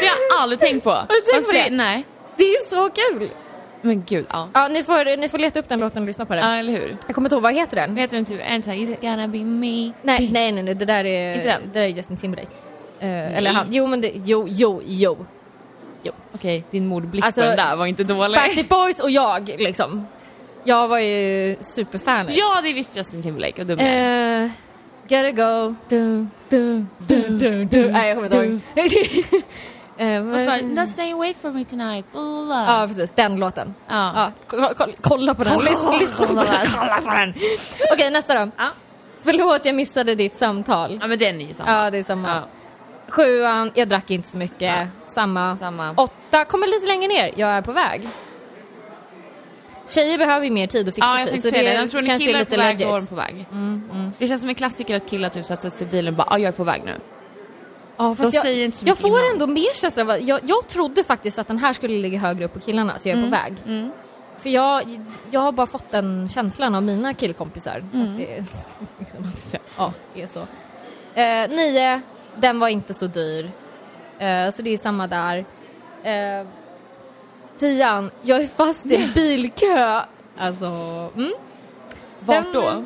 Det 0.00 0.06
har 0.06 0.16
jag 0.30 0.42
aldrig 0.42 0.60
tänkt 0.60 0.84
på. 0.84 0.90
Har 0.90 1.06
du 1.08 1.32
tänkt 1.32 1.46
på 1.46 1.52
det? 1.52 1.70
Nej. 1.70 2.06
Det 2.36 2.44
är 2.44 2.64
så 2.68 2.90
kul! 2.90 3.30
Men 3.82 4.04
gud, 4.06 4.26
ja. 4.32 4.48
Ja, 4.54 4.68
ni 4.68 4.82
får, 4.82 5.16
ni 5.16 5.28
får 5.28 5.38
leta 5.38 5.60
upp 5.60 5.68
den 5.68 5.80
låten 5.80 6.02
och 6.02 6.06
lyssna 6.06 6.24
på 6.26 6.34
den. 6.34 6.50
Ja, 6.50 6.56
eller 6.58 6.72
hur? 6.72 6.96
Jag 7.06 7.14
kommer 7.14 7.26
inte 7.26 7.34
ihåg, 7.34 7.42
vad 7.42 7.54
heter 7.54 7.76
den? 7.76 7.96
Heter 7.96 8.16
den 8.16 8.24
typ? 8.24 8.40
Är 8.40 8.50
den 8.50 8.62
såhär, 8.62 8.76
it's 8.76 9.00
gonna 9.00 9.28
be 9.28 9.38
me? 9.38 9.66
Nej, 9.66 9.92
nej, 10.02 10.52
nej, 10.52 10.62
nej, 10.62 10.74
det 10.74 10.84
där 10.84 11.04
är, 11.04 11.34
Inte 11.34 11.46
den? 11.46 11.60
det 11.72 11.78
där 11.78 11.86
är 11.86 11.88
Justin 11.88 12.16
Timberlake. 12.16 12.50
Eh, 13.00 13.36
eller 13.36 13.50
han, 13.50 13.66
jo 13.70 13.86
men 13.86 14.00
det, 14.00 14.12
jo, 14.24 14.46
jo, 14.48 14.82
jo. 14.84 15.16
Okej, 16.34 16.64
din 16.70 16.86
mordblick 16.86 17.24
Alltså, 17.24 17.40
på 17.40 17.46
den 17.46 17.56
där 17.56 17.76
var 17.76 17.86
inte 17.86 18.04
dålig. 18.04 18.38
Backstreet 18.38 18.68
Boys 18.68 19.00
och 19.00 19.10
jag 19.10 19.48
liksom. 19.58 20.06
Jag 20.64 20.88
var 20.88 20.98
ju 20.98 21.56
superfan. 21.60 22.26
Ja, 22.30 22.60
det 22.62 22.72
visste 22.72 22.98
Justin 22.98 23.22
Timberlake 23.22 23.62
och 23.62 23.70
jag 23.70 23.80
är. 23.80 24.42
Eh, 24.44 24.50
gotta 25.08 25.30
go. 25.30 25.74
Du, 25.88 26.26
du, 26.48 26.84
du, 26.98 27.28
du, 27.28 27.64
du. 27.64 27.90
Nej, 27.90 28.08
jag 28.08 28.16
kommer 28.16 28.50
inte 28.50 28.70
ihåg. 28.76 29.42
Eh, 30.00 30.28
Och 30.28 30.38
så 30.38 30.64
bara, 30.74 30.86
stay 30.86 31.12
away 31.12 31.34
from 31.40 31.54
me 31.54 31.64
tonight. 31.64 32.12
Blah. 32.12 32.80
Ja, 32.80 32.86
precis. 32.88 33.12
Den 33.12 33.36
låten. 33.36 33.74
Ja. 33.88 34.12
Ja, 34.14 34.32
kolla, 34.46 34.74
kolla, 34.76 34.92
kolla 35.00 35.34
på 35.34 35.44
den. 35.44 35.58
Lyssna, 35.58 35.90
lyssna 35.92 36.26
på 36.26 36.32
den. 36.34 36.66
Kolla 36.78 37.00
på 37.00 37.10
den. 37.10 37.34
Okej, 37.92 38.10
nästa 38.10 38.44
då. 38.44 38.50
Ja. 38.56 38.68
Förlåt, 39.22 39.64
jag 39.64 39.74
missade 39.74 40.14
ditt 40.14 40.34
samtal. 40.34 40.98
ja, 41.02 41.06
men 41.06 41.18
den 41.18 41.40
är 41.40 41.46
ju 41.46 41.54
samma. 41.54 41.70
Ja, 41.84 41.90
det 41.90 41.98
är 41.98 42.02
samma. 42.04 42.28
Ja. 42.28 42.40
Sjuan, 43.08 43.70
jag 43.74 43.88
drack 43.88 44.10
inte 44.10 44.28
så 44.28 44.36
mycket. 44.36 44.76
Ja. 44.76 44.86
Samma. 45.06 45.56
Samma. 45.56 45.90
Åtta, 45.96 46.44
kommer 46.44 46.66
lite 46.66 46.86
längre 46.86 47.08
ner. 47.08 47.30
Jag 47.36 47.50
är 47.50 47.62
på 47.62 47.72
väg. 47.72 48.08
Tjejer 49.88 50.18
behöver 50.18 50.44
ju 50.44 50.50
mer 50.50 50.66
tid 50.66 50.88
att 50.88 50.94
fixa 50.94 51.06
Ja, 51.08 51.18
jag 51.18 51.28
sig. 51.28 51.32
tänkte 51.32 51.48
Så 51.48 51.52
säga 51.54 51.62
det 51.70 51.76
det. 51.76 51.80
Jag 51.82 51.90
tror 51.90 52.02
när 52.02 52.18
killar 52.18 52.34
är 52.34 52.44
lite 52.44 52.56
på 52.56 52.62
väg, 52.62 52.78
då 52.78 52.86
är 52.96 53.00
de 53.00 53.06
på 53.06 53.14
väg. 53.14 53.46
Det 54.18 54.26
känns 54.28 54.40
som 54.40 54.48
en 54.48 54.54
klassiker 54.54 54.96
att 54.96 55.10
killar 55.10 55.28
typ 55.28 55.44
sätter 55.46 55.70
sig 55.70 55.86
i 55.86 55.90
bilen 55.90 56.14
och 56.14 56.18
bara, 56.18 56.26
ah, 56.30 56.38
jag 56.38 56.48
är 56.48 56.52
på 56.52 56.64
väg 56.64 56.82
nu. 56.84 56.94
Ja, 58.00 58.14
fast 58.14 58.34
jag, 58.34 58.72
jag 58.84 58.98
får 58.98 59.08
innan. 59.10 59.32
ändå 59.32 59.46
mer 59.46 59.74
känsla 59.74 60.02
av 60.02 60.20
jag, 60.22 60.40
jag 60.44 60.66
trodde 60.68 61.04
faktiskt 61.04 61.38
att 61.38 61.48
den 61.48 61.58
här 61.58 61.72
skulle 61.72 61.98
ligga 61.98 62.18
högre 62.18 62.44
upp 62.44 62.54
på 62.54 62.60
killarna, 62.60 62.98
så 62.98 63.08
jag 63.08 63.18
är 63.18 63.24
på 63.24 63.30
väg. 63.30 63.54
Mm. 63.66 63.92
För 64.38 64.50
jag, 64.50 64.82
jag 65.30 65.40
har 65.40 65.52
bara 65.52 65.66
fått 65.66 65.90
den 65.90 66.28
känslan 66.28 66.74
av 66.74 66.82
mina 66.82 67.14
killkompisar. 67.14 67.84
Mm. 67.94 68.10
Att 68.12 68.16
det 68.16 68.36
är, 68.36 68.44
liksom, 68.98 69.32
ja, 69.78 69.92
det 70.14 70.22
är 70.22 70.26
så. 70.26 70.40
Eh, 71.14 71.48
nio, 71.56 72.00
den 72.36 72.60
var 72.60 72.68
inte 72.68 72.94
så 72.94 73.06
dyr. 73.06 73.50
Eh, 74.18 74.50
så 74.50 74.62
det 74.62 74.70
är 74.70 74.76
samma 74.76 75.06
där. 75.06 75.44
Eh, 76.02 76.46
tian, 77.56 78.10
jag 78.22 78.42
är 78.42 78.46
fast 78.46 78.86
i 78.86 78.96
en 78.96 79.12
bilkö. 79.14 80.00
Alltså, 80.38 80.66
mm. 81.16 81.32
Vart 82.20 82.44
Den- 82.44 82.52
då? 82.52 82.84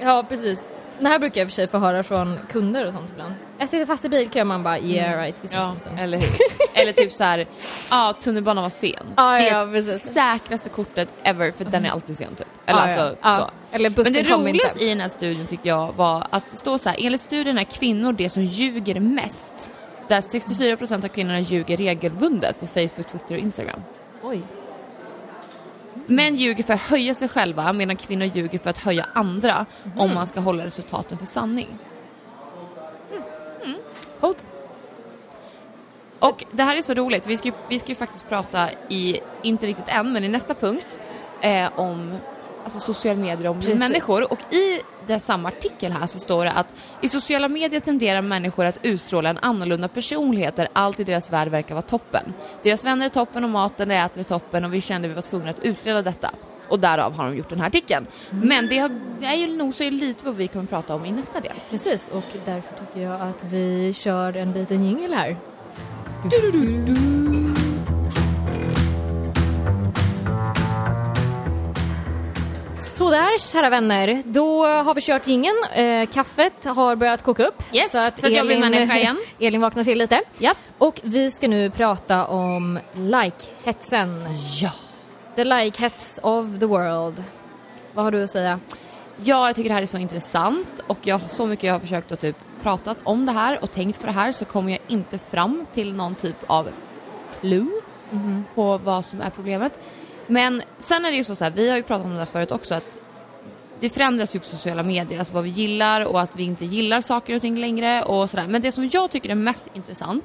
Ja, 0.00 0.24
precis. 0.28 0.66
Det 1.02 1.08
här 1.08 1.18
brukar 1.18 1.40
jag 1.40 1.44
i 1.44 1.48
och 1.48 1.50
för 1.50 1.54
sig 1.54 1.66
få 1.68 1.78
höra 1.78 2.02
från 2.02 2.38
kunder 2.50 2.86
och 2.86 2.92
sånt 2.92 3.10
ibland. 3.12 3.34
Jag 3.58 3.68
sitter 3.68 3.86
fast 3.86 4.04
i 4.04 4.08
bilkö 4.08 4.44
man 4.44 4.62
bara 4.62 4.78
yeah 4.78 5.18
right, 5.22 5.36
vi 5.40 5.46
ses 5.46 5.60
Ja, 5.60 5.72
liksom. 5.74 5.98
eller 5.98 6.18
hur? 6.20 6.28
eller 6.74 6.92
typ 6.92 7.12
så 7.12 7.24
här, 7.24 7.46
ja 7.90 8.14
tunnelbanan 8.20 8.62
var 8.62 8.70
sen. 8.70 8.92
Ja, 9.16 9.32
det 9.32 9.48
ja, 9.48 9.60
är 9.62 9.72
precis. 9.72 10.12
säkraste 10.12 10.68
kortet 10.68 11.08
ever 11.22 11.52
för 11.52 11.64
den 11.64 11.84
är 11.86 11.90
alltid 11.90 12.18
sen 12.18 12.34
typ. 12.34 12.46
Eller 12.66 12.78
Ja, 12.78 12.84
alltså 12.84 13.16
ja. 13.22 13.36
så. 13.36 13.42
Ja. 13.42 13.50
Eller 13.72 13.90
bussen 13.90 14.12
Men 14.12 14.24
det 14.24 14.30
roligaste 14.30 14.84
i 14.84 14.88
den 14.88 15.00
här 15.00 15.08
studien 15.08 15.46
tycker 15.46 15.68
jag 15.68 15.92
var 15.96 16.26
att 16.30 16.58
stå 16.58 16.78
så 16.78 16.88
här, 16.88 16.96
enligt 17.00 17.20
studien 17.20 17.58
är 17.58 17.64
kvinnor 17.64 18.12
det 18.12 18.30
som 18.30 18.42
ljuger 18.44 19.00
mest. 19.00 19.70
Där 20.08 20.20
64% 20.20 21.04
av 21.04 21.08
kvinnorna 21.08 21.40
ljuger 21.40 21.76
regelbundet 21.76 22.60
på 22.60 22.66
Facebook, 22.66 23.06
Twitter 23.12 23.34
och 23.34 23.40
Instagram. 23.40 23.82
Oj. 24.22 24.42
Män 26.14 26.36
ljuger 26.36 26.64
för 26.64 26.74
att 26.74 26.80
höja 26.80 27.14
sig 27.14 27.28
själva 27.28 27.72
medan 27.72 27.96
kvinnor 27.96 28.26
ljuger 28.26 28.58
för 28.58 28.70
att 28.70 28.78
höja 28.78 29.06
andra 29.12 29.66
Mhm. 29.84 30.00
om 30.00 30.14
man 30.14 30.26
ska 30.26 30.40
hålla 30.40 30.64
resultaten 30.64 31.18
för 31.18 31.26
sanning. 31.26 31.68
Coolt. 34.20 34.46
Och 36.18 36.44
det 36.50 36.62
här 36.62 36.76
är 36.76 36.82
så 36.82 36.94
roligt, 36.94 37.26
vi 37.26 37.36
ska, 37.36 37.52
vi 37.68 37.78
ska 37.78 37.88
ju 37.88 37.94
faktiskt 37.94 38.28
prata 38.28 38.68
i, 38.88 39.20
inte 39.42 39.66
riktigt 39.66 39.88
än, 39.88 40.12
men 40.12 40.24
i 40.24 40.28
nästa 40.28 40.54
punkt 40.54 40.98
eh, 41.40 41.68
om 41.78 42.12
alltså 42.64 42.80
sociala 42.80 43.20
medier 43.20 43.48
om 43.48 43.60
Precis. 43.60 43.78
människor. 43.78 44.32
Och 44.32 44.54
i 44.54 44.80
den 45.06 45.20
samma 45.20 45.48
artikel 45.48 45.92
här 45.92 46.06
så 46.06 46.18
står 46.18 46.44
det 46.44 46.52
att 46.52 46.74
i 47.00 47.08
sociala 47.08 47.48
medier 47.48 47.80
tenderar 47.80 48.22
människor 48.22 48.64
att 48.64 48.78
utstråla 48.82 49.30
en 49.30 49.38
annorlunda 49.38 49.88
personlighet 49.88 50.56
där 50.56 50.68
allt 50.72 51.00
i 51.00 51.04
deras 51.04 51.32
värld 51.32 51.48
verkar 51.48 51.74
vara 51.74 51.82
toppen. 51.82 52.32
Deras 52.62 52.84
vänner 52.84 53.04
är 53.04 53.10
toppen 53.10 53.44
och 53.44 53.50
maten 53.50 53.88
de 53.88 53.94
äter 53.94 54.20
är 54.20 54.24
toppen 54.24 54.64
och 54.64 54.74
vi 54.74 54.80
kände 54.80 55.08
vi 55.08 55.14
var 55.14 55.22
tvungna 55.22 55.50
att 55.50 55.60
utreda 55.60 56.02
detta. 56.02 56.30
Och 56.68 56.78
därav 56.80 57.12
har 57.12 57.24
de 57.24 57.36
gjort 57.36 57.48
den 57.48 57.60
här 57.60 57.66
artikeln. 57.66 58.06
Men 58.30 58.68
det, 58.68 58.78
är 59.22 59.34
ju 59.34 59.56
nog 59.56 59.74
så 59.74 59.90
lite 59.90 60.24
vad 60.24 60.36
vi 60.36 60.48
kommer 60.48 60.66
prata 60.66 60.94
om 60.94 61.04
i 61.04 61.10
nästa 61.10 61.40
del. 61.40 61.52
Precis, 61.70 62.08
och 62.08 62.24
därför 62.44 62.76
tycker 62.76 63.00
jag 63.00 63.20
att 63.20 63.44
vi 63.44 63.92
kör 63.92 64.36
en 64.36 64.52
liten 64.52 64.84
jingel 64.84 65.14
här. 65.14 65.36
Sådär 72.82 73.38
kära 73.38 73.70
vänner, 73.70 74.22
då 74.24 74.66
har 74.66 74.94
vi 74.94 75.00
kört 75.00 75.26
jingeln. 75.26 75.56
Eh, 75.74 76.06
kaffet 76.06 76.64
har 76.64 76.96
börjat 76.96 77.22
koka 77.22 77.46
upp. 77.46 77.62
Yes, 77.72 77.90
så 77.90 77.98
att 77.98 78.30
jag 78.30 78.46
blir 78.46 78.58
människa 78.58 78.96
igen. 78.96 79.18
Elin 79.40 79.60
vaknar 79.60 79.84
till 79.84 79.98
lite. 79.98 80.22
Japp. 80.38 80.56
Och 80.78 81.00
vi 81.02 81.30
ska 81.30 81.48
nu 81.48 81.70
prata 81.70 82.26
om 82.26 82.78
like-hetsen. 82.94 84.24
Ja. 84.60 84.70
The 85.36 85.44
like-hets 85.44 86.20
of 86.22 86.58
the 86.60 86.66
world. 86.66 87.24
Vad 87.94 88.04
har 88.04 88.12
du 88.12 88.24
att 88.24 88.30
säga? 88.30 88.60
Ja, 89.16 89.46
jag 89.46 89.56
tycker 89.56 89.68
det 89.68 89.74
här 89.74 89.82
är 89.82 89.86
så 89.86 89.98
intressant 89.98 90.80
och 90.86 90.98
jag, 91.02 91.20
så 91.28 91.46
mycket 91.46 91.64
jag 91.64 91.72
har 91.72 91.80
försökt 91.80 92.12
att 92.12 92.20
typ 92.20 92.36
pratat 92.62 92.96
om 93.02 93.26
det 93.26 93.32
här 93.32 93.58
och 93.62 93.72
tänkt 93.72 94.00
på 94.00 94.06
det 94.06 94.12
här 94.12 94.32
så 94.32 94.44
kommer 94.44 94.72
jag 94.72 94.80
inte 94.88 95.18
fram 95.18 95.66
till 95.74 95.94
någon 95.94 96.14
typ 96.14 96.36
av 96.46 96.68
clue 97.40 97.70
på 98.54 98.78
vad 98.78 99.04
som 99.04 99.20
är 99.20 99.30
problemet. 99.30 99.72
Men 100.32 100.62
sen 100.78 101.04
är 101.04 101.10
det 101.10 101.16
ju 101.16 101.24
så, 101.24 101.34
så 101.34 101.44
här, 101.44 101.50
vi 101.50 101.70
har 101.70 101.76
ju 101.76 101.82
pratat 101.82 102.06
om 102.06 102.12
det 102.12 102.18
här 102.18 102.26
förut 102.26 102.52
också 102.52 102.74
att 102.74 102.98
det 103.80 103.90
förändras 103.90 104.34
ju 104.34 104.38
på 104.38 104.46
sociala 104.46 104.82
medier, 104.82 105.18
alltså 105.18 105.34
vad 105.34 105.44
vi 105.44 105.50
gillar 105.50 106.00
och 106.00 106.20
att 106.20 106.36
vi 106.36 106.42
inte 106.42 106.64
gillar 106.64 107.00
saker 107.00 107.36
och 107.36 107.40
ting 107.40 107.58
längre 107.58 108.02
och 108.02 108.30
sådär. 108.30 108.46
Men 108.48 108.62
det 108.62 108.72
som 108.72 108.88
jag 108.92 109.10
tycker 109.10 109.30
är 109.30 109.34
mest 109.34 109.70
intressant 109.74 110.24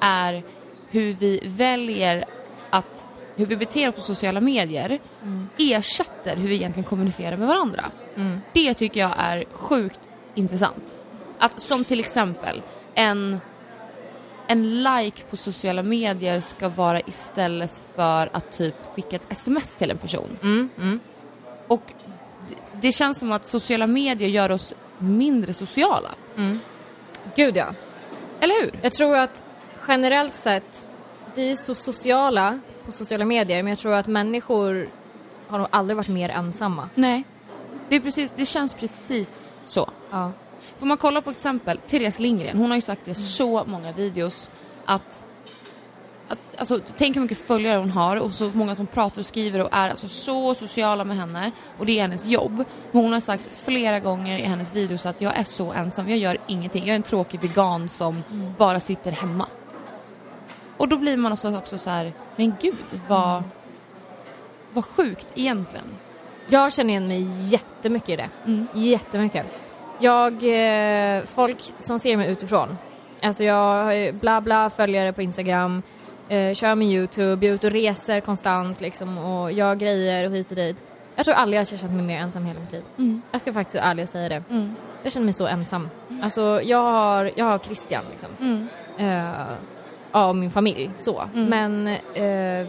är 0.00 0.42
hur 0.90 1.12
vi 1.12 1.40
väljer 1.44 2.24
att, 2.70 3.06
hur 3.36 3.46
vi 3.46 3.56
beter 3.56 3.88
oss 3.88 3.94
på 3.94 4.00
sociala 4.00 4.40
medier 4.40 5.00
ersätter 5.58 6.36
hur 6.36 6.48
vi 6.48 6.54
egentligen 6.54 6.88
kommunicerar 6.88 7.36
med 7.36 7.48
varandra. 7.48 7.84
Det 8.52 8.74
tycker 8.74 9.00
jag 9.00 9.12
är 9.18 9.44
sjukt 9.52 10.00
intressant. 10.34 10.96
Att 11.38 11.60
som 11.60 11.84
till 11.84 12.00
exempel 12.00 12.62
en, 12.94 13.40
en 14.46 14.82
like 14.82 15.22
på 15.30 15.36
sociala 15.36 15.82
medier 15.82 16.40
ska 16.40 16.68
vara 16.68 17.00
istället 17.00 17.80
för 17.94 18.30
att 18.32 18.52
typ 18.52 18.74
skicka 18.94 19.16
ett 19.16 19.32
sms 19.32 19.76
till 19.76 19.90
en 19.90 19.98
person. 19.98 20.38
Och 21.68 21.82
det, 22.72 22.92
känns 22.92 23.18
som 23.18 23.32
att 23.32 23.46
sociala 23.46 23.86
medier 23.86 24.28
gör 24.28 24.50
oss 24.50 24.74
mindre 24.98 25.54
sociala. 25.54 26.10
Gud 27.34 27.56
ja. 27.56 27.66
Eller 28.40 28.64
hur? 28.64 28.78
Jag 28.82 28.92
tror 28.92 29.16
att 29.16 29.44
generellt 29.88 30.34
sett, 30.34 30.86
vi 31.34 31.50
är 31.50 31.56
så 31.56 31.74
sociala 31.74 32.60
på 32.86 32.92
sociala 32.92 33.24
medier 33.24 33.62
men 33.62 33.70
jag 33.70 33.78
tror 33.78 33.94
att 33.94 34.06
människor 34.06 34.88
har 35.46 35.58
nog 35.58 35.68
aldrig 35.70 35.96
varit 35.96 36.08
mer 36.08 36.28
ensamma. 36.28 36.88
Nej. 36.94 37.24
Det, 37.88 37.96
är 37.96 38.00
precis, 38.00 38.32
det 38.36 38.46
känns 38.46 38.74
precis 38.74 39.40
så. 39.64 39.90
Ja. 40.10 40.32
Får 40.78 40.86
man 40.86 40.96
kolla 40.96 41.20
på 41.22 41.30
exempel, 41.30 41.78
Therese 41.86 42.18
Lindgren, 42.18 42.58
hon 42.58 42.70
har 42.70 42.76
ju 42.76 42.82
sagt 42.82 43.08
i 43.08 43.14
så 43.14 43.64
många 43.64 43.92
videos 43.92 44.50
att, 44.84 45.24
att 46.28 46.38
alltså, 46.58 46.80
tänk 46.96 47.16
hur 47.16 47.22
mycket 47.22 47.38
följare 47.38 47.78
hon 47.78 47.90
har 47.90 48.16
och 48.16 48.32
så 48.32 48.50
många 48.54 48.74
som 48.74 48.86
pratar 48.86 49.20
och 49.20 49.26
skriver 49.26 49.60
och 49.60 49.68
är 49.72 49.90
alltså 49.90 50.08
så 50.08 50.54
sociala 50.54 51.04
med 51.04 51.16
henne 51.16 51.50
och 51.78 51.86
det 51.86 51.98
är 51.98 52.02
hennes 52.02 52.26
jobb. 52.26 52.64
Men 52.92 53.02
hon 53.02 53.12
har 53.12 53.20
sagt 53.20 53.48
flera 53.52 54.00
gånger 54.00 54.38
i 54.38 54.42
hennes 54.42 54.74
videos 54.74 55.06
att 55.06 55.20
jag 55.20 55.36
är 55.36 55.44
så 55.44 55.72
ensam, 55.72 56.08
jag 56.08 56.18
gör 56.18 56.38
ingenting, 56.46 56.86
jag 56.86 56.90
är 56.90 56.96
en 56.96 57.02
tråkig 57.02 57.40
vegan 57.40 57.88
som 57.88 58.22
bara 58.58 58.80
sitter 58.80 59.10
hemma. 59.12 59.46
Och 60.76 60.88
då 60.88 60.96
blir 60.96 61.16
man 61.16 61.32
också, 61.32 61.56
också 61.56 61.78
så 61.78 61.90
här, 61.90 62.12
men 62.36 62.54
gud 62.60 62.74
vad, 63.08 63.42
vad 64.72 64.84
sjukt 64.84 65.26
egentligen. 65.34 65.86
Jag 66.48 66.72
känner 66.72 66.90
igen 66.90 67.08
mig 67.08 67.48
jättemycket 67.48 68.08
i 68.08 68.16
det. 68.16 68.30
Mm. 68.46 68.66
Jättemycket. 68.74 69.46
Jag, 69.98 70.32
eh, 70.32 71.24
folk 71.24 71.72
som 71.78 71.98
ser 71.98 72.16
mig 72.16 72.32
utifrån, 72.32 72.78
alltså 73.22 73.44
jag 73.44 73.84
har 73.84 74.12
bla 74.12 74.40
bla 74.40 74.70
följare 74.70 75.12
på 75.12 75.22
Instagram, 75.22 75.82
eh, 76.28 76.54
kör 76.54 76.74
med 76.74 76.88
YouTube, 76.88 77.46
jag 77.46 77.50
är 77.50 77.54
ute 77.54 77.66
och 77.66 77.72
reser 77.72 78.20
konstant 78.20 78.80
liksom 78.80 79.18
och 79.18 79.52
gör 79.52 79.74
grejer 79.74 80.24
och 80.24 80.32
hit 80.32 80.50
och 80.50 80.56
dit. 80.56 80.82
Jag 81.16 81.24
tror 81.24 81.34
aldrig 81.34 81.60
jag 81.60 81.68
känt 81.68 81.92
mig 81.92 82.02
mer 82.02 82.18
ensam 82.20 82.44
hela 82.44 82.60
mitt 82.60 82.72
liv. 82.72 82.82
Mm. 82.98 83.22
Jag 83.32 83.40
ska 83.40 83.52
faktiskt 83.52 83.76
vara 83.76 83.84
ärlig 83.84 84.02
och 84.02 84.08
säga 84.08 84.28
det. 84.28 84.42
Jag 85.02 85.12
känner 85.12 85.24
mig 85.24 85.34
så 85.34 85.46
ensam. 85.46 85.88
Alltså 86.22 86.60
jag 86.62 86.82
har, 86.82 87.30
jag 87.36 87.44
har 87.44 87.58
Christian 87.58 88.04
liksom. 88.10 88.28
Mm. 88.40 88.68
Eh, 88.98 89.46
ja, 90.12 90.28
och 90.28 90.36
min 90.36 90.50
familj 90.50 90.90
så. 90.96 91.28
Men, 91.32 91.86
eh, 92.14 92.66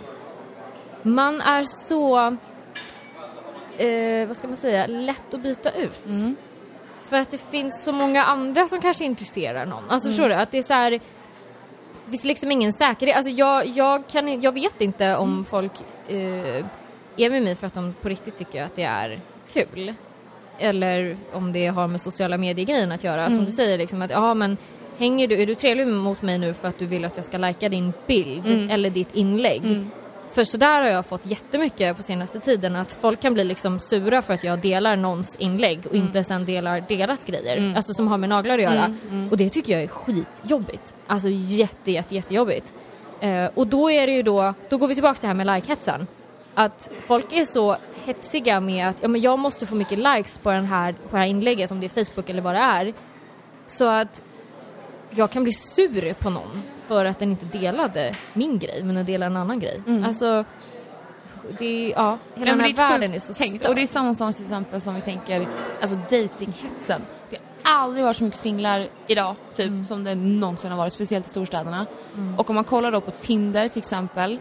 man 1.01 1.41
är 1.41 1.63
så, 1.63 2.17
eh, 3.77 4.27
vad 4.27 4.37
ska 4.37 4.47
man 4.47 4.57
säga, 4.57 4.87
lätt 4.87 5.33
att 5.33 5.41
byta 5.41 5.71
ut. 5.71 6.05
Mm. 7.07 7.09
För 7.09 7.17
att 7.21 7.29
det 7.29 7.51
finns 7.51 7.83
så 7.83 7.91
många 7.91 8.23
andra 8.23 8.67
som 8.67 8.81
kanske 8.81 9.05
intresserar 9.05 9.65
någon. 9.65 9.83
Alltså 9.89 10.07
Mm. 10.09 10.15
förstår 10.17 10.29
du? 10.29 10.35
Att 10.35 10.51
det 10.51 10.57
är 10.57 10.63
så 10.63 10.73
här, 10.73 10.91
det 10.91 12.11
finns 12.11 12.23
liksom 12.25 12.51
ingen 12.51 12.73
säkerhet. 12.73 13.17
Alltså 13.17 13.31
jag, 13.31 13.65
jag, 13.67 14.07
kan, 14.07 14.41
jag 14.41 14.51
vet 14.51 14.81
inte 14.81 15.15
om 15.15 15.29
Mm. 15.31 15.45
folk 15.45 15.71
eh, 16.07 16.65
är 17.17 17.29
med 17.29 17.43
mig 17.43 17.55
för 17.55 17.67
att 17.67 17.73
de 17.73 17.93
på 18.01 18.09
riktigt 18.09 18.37
tycker 18.37 18.63
att 18.63 18.75
det 18.75 18.83
är 18.83 19.19
kul. 19.53 19.93
Eller 20.59 21.17
om 21.33 21.53
det 21.53 21.67
har 21.67 21.87
med 21.87 22.01
sociala 22.01 22.37
medier-grejen 22.37 22.91
att 22.91 23.03
göra. 23.03 23.25
Som 23.25 23.33
Mm. 23.33 23.45
du 23.45 23.51
säger 23.51 23.77
liksom 23.77 24.01
att, 24.01 24.11
ja 24.11 24.33
men 24.33 24.57
hänger 24.97 25.27
du, 25.27 25.41
är 25.41 25.45
du 25.45 25.55
trevlig 25.55 25.87
mot 25.87 26.21
mig 26.21 26.37
nu 26.37 26.53
för 26.53 26.67
att 26.67 26.79
du 26.79 26.85
vill 26.85 27.05
att 27.05 27.15
jag 27.17 27.25
ska 27.25 27.37
lajka 27.37 27.69
din 27.69 27.93
bild 28.07 28.45
Mm. 28.47 28.69
eller 28.69 28.89
ditt 28.89 29.15
inlägg? 29.15 29.61
För 30.31 30.43
så 30.43 30.57
där 30.57 30.81
har 30.81 30.89
jag 30.89 31.05
fått 31.05 31.25
jättemycket 31.25 31.97
på 31.97 32.03
senaste 32.03 32.39
tiden 32.39 32.75
att 32.75 32.91
folk 32.91 33.21
kan 33.21 33.33
bli 33.33 33.43
liksom 33.43 33.79
sura 33.79 34.21
för 34.21 34.33
att 34.33 34.43
jag 34.43 34.59
delar 34.59 34.95
någons 34.95 35.35
inlägg 35.35 35.79
och 35.89 35.95
inte 35.95 36.23
sen 36.23 36.45
delar 36.45 36.83
deras 36.87 37.25
grejer. 37.25 37.73
Alltså 37.75 37.93
som 37.93 38.07
har 38.07 38.17
med 38.17 38.29
naglar 38.29 38.55
att 38.55 38.63
göra. 38.63 38.95
Och 39.31 39.37
det 39.37 39.49
tycker 39.49 39.73
jag 39.73 39.83
är 39.83 39.87
skitjobbigt. 39.87 40.95
Alltså 41.07 41.29
jätte, 41.31 41.91
jätte, 41.91 42.15
jättejobbigt. 42.15 42.73
Eh, 43.19 43.45
och 43.53 43.67
då 43.67 43.91
är 43.91 44.07
det 44.07 44.13
ju 44.13 44.23
då, 44.23 44.53
då 44.69 44.77
går 44.77 44.87
vi 44.87 44.93
tillbaka 44.93 45.13
till 45.15 45.21
det 45.21 45.27
här 45.27 45.45
med 45.45 45.47
like-hetsen. 45.47 46.07
Att 46.53 46.91
folk 46.99 47.33
är 47.33 47.45
så 47.45 47.77
hetsiga 48.05 48.59
med 48.59 48.87
att 48.87 48.95
ja, 49.01 49.07
men 49.07 49.21
jag 49.21 49.39
måste 49.39 49.65
få 49.65 49.75
mycket 49.75 49.97
likes 49.99 50.37
på, 50.37 50.51
den 50.51 50.65
här, 50.65 50.91
på 50.91 51.15
det 51.15 51.17
här 51.17 51.27
inlägget, 51.27 51.71
om 51.71 51.79
det 51.79 51.97
är 51.97 52.05
Facebook 52.05 52.29
eller 52.29 52.41
vad 52.41 52.53
det 52.53 52.59
är. 52.59 52.93
Så 53.67 53.85
att 53.87 54.21
jag 55.09 55.31
kan 55.31 55.43
bli 55.43 55.53
sur 55.53 56.13
på 56.13 56.29
någon 56.29 56.63
för 56.87 57.05
att 57.05 57.19
den 57.19 57.31
inte 57.31 57.45
delade 57.45 58.15
min 58.33 58.59
grej 58.59 58.83
men 58.83 58.95
den 58.95 59.05
delade 59.05 59.31
en 59.31 59.37
annan 59.37 59.59
grej. 59.59 59.81
Alltså, 60.05 60.45
det 61.57 61.65
är, 61.85 61.89
ja, 61.91 62.17
hela 62.35 62.55
men 62.55 62.57
den 62.57 62.59
här 62.77 62.89
världen 62.89 63.13
är 63.13 63.19
så 63.19 63.33
tänkt. 63.33 63.55
störd. 63.59 63.69
Och 63.69 63.75
det 63.75 63.81
är 63.81 63.87
samma 63.87 64.15
sak 64.15 64.35
till 64.35 64.45
exempel 64.45 64.81
som 64.81 64.95
vi 64.95 65.01
tänker, 65.01 65.47
alltså 65.81 65.97
datinghetsen. 66.09 67.01
Det 67.29 67.37
har 67.63 67.81
aldrig 67.83 68.03
varit 68.05 68.17
så 68.17 68.23
mycket 68.23 68.39
singlar 68.39 68.87
idag, 69.07 69.35
typ, 69.55 69.67
Mm. 69.67 69.85
som 69.85 70.03
det 70.03 70.15
någonsin 70.15 70.71
har 70.71 70.77
varit, 70.77 70.93
speciellt 70.93 71.25
i 71.25 71.29
storstäderna. 71.29 71.85
Och 72.37 72.49
om 72.49 72.55
man 72.55 72.63
kollar 72.63 72.91
då 72.91 73.01
på 73.01 73.11
Tinder 73.11 73.67
till 73.67 73.79
exempel, 73.79 74.39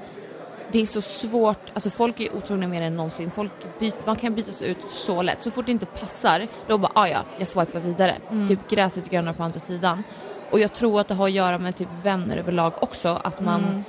det 0.72 0.78
är 0.82 0.86
så 0.86 1.03
svårt, 1.03 1.70
alltså 1.74 1.90
folk 1.90 2.20
är 2.20 2.36
otrogna 2.36 2.66
mer 2.68 2.82
än 2.82 2.97
någonsin. 2.97 3.30
Folk 3.30 3.53
byt, 3.80 4.07
man 4.07 4.16
kan 4.16 4.34
bytas 4.34 4.62
ut 4.62 4.78
så 4.88 5.22
lätt. 5.22 5.42
Så 5.42 5.51
fort 5.51 5.66
det 5.66 5.72
inte 5.72 5.86
passar, 5.86 6.47
då 6.66 6.78
bara 6.78 6.92
ah, 6.94 7.07
ja, 7.07 7.18
jag 7.38 7.49
swipar 7.49 7.80
vidare. 7.80 8.14
Mm. 8.30 8.49
Typ 8.49 8.68
gräset 8.70 9.11
grönare 9.11 9.34
på 9.34 9.42
andra 9.42 9.61
sidan. 9.61 10.05
Och 10.51 10.61
jag 10.61 10.72
tror 10.72 11.01
att 11.01 11.09
det 11.09 11.14
har 11.14 11.26
att 11.26 11.32
göra 11.32 11.59
med 11.59 11.76
typ 11.76 11.88
vänner 12.03 12.36
överlag 12.36 12.72
också, 12.80 13.20
att 13.24 13.40
man 13.40 13.84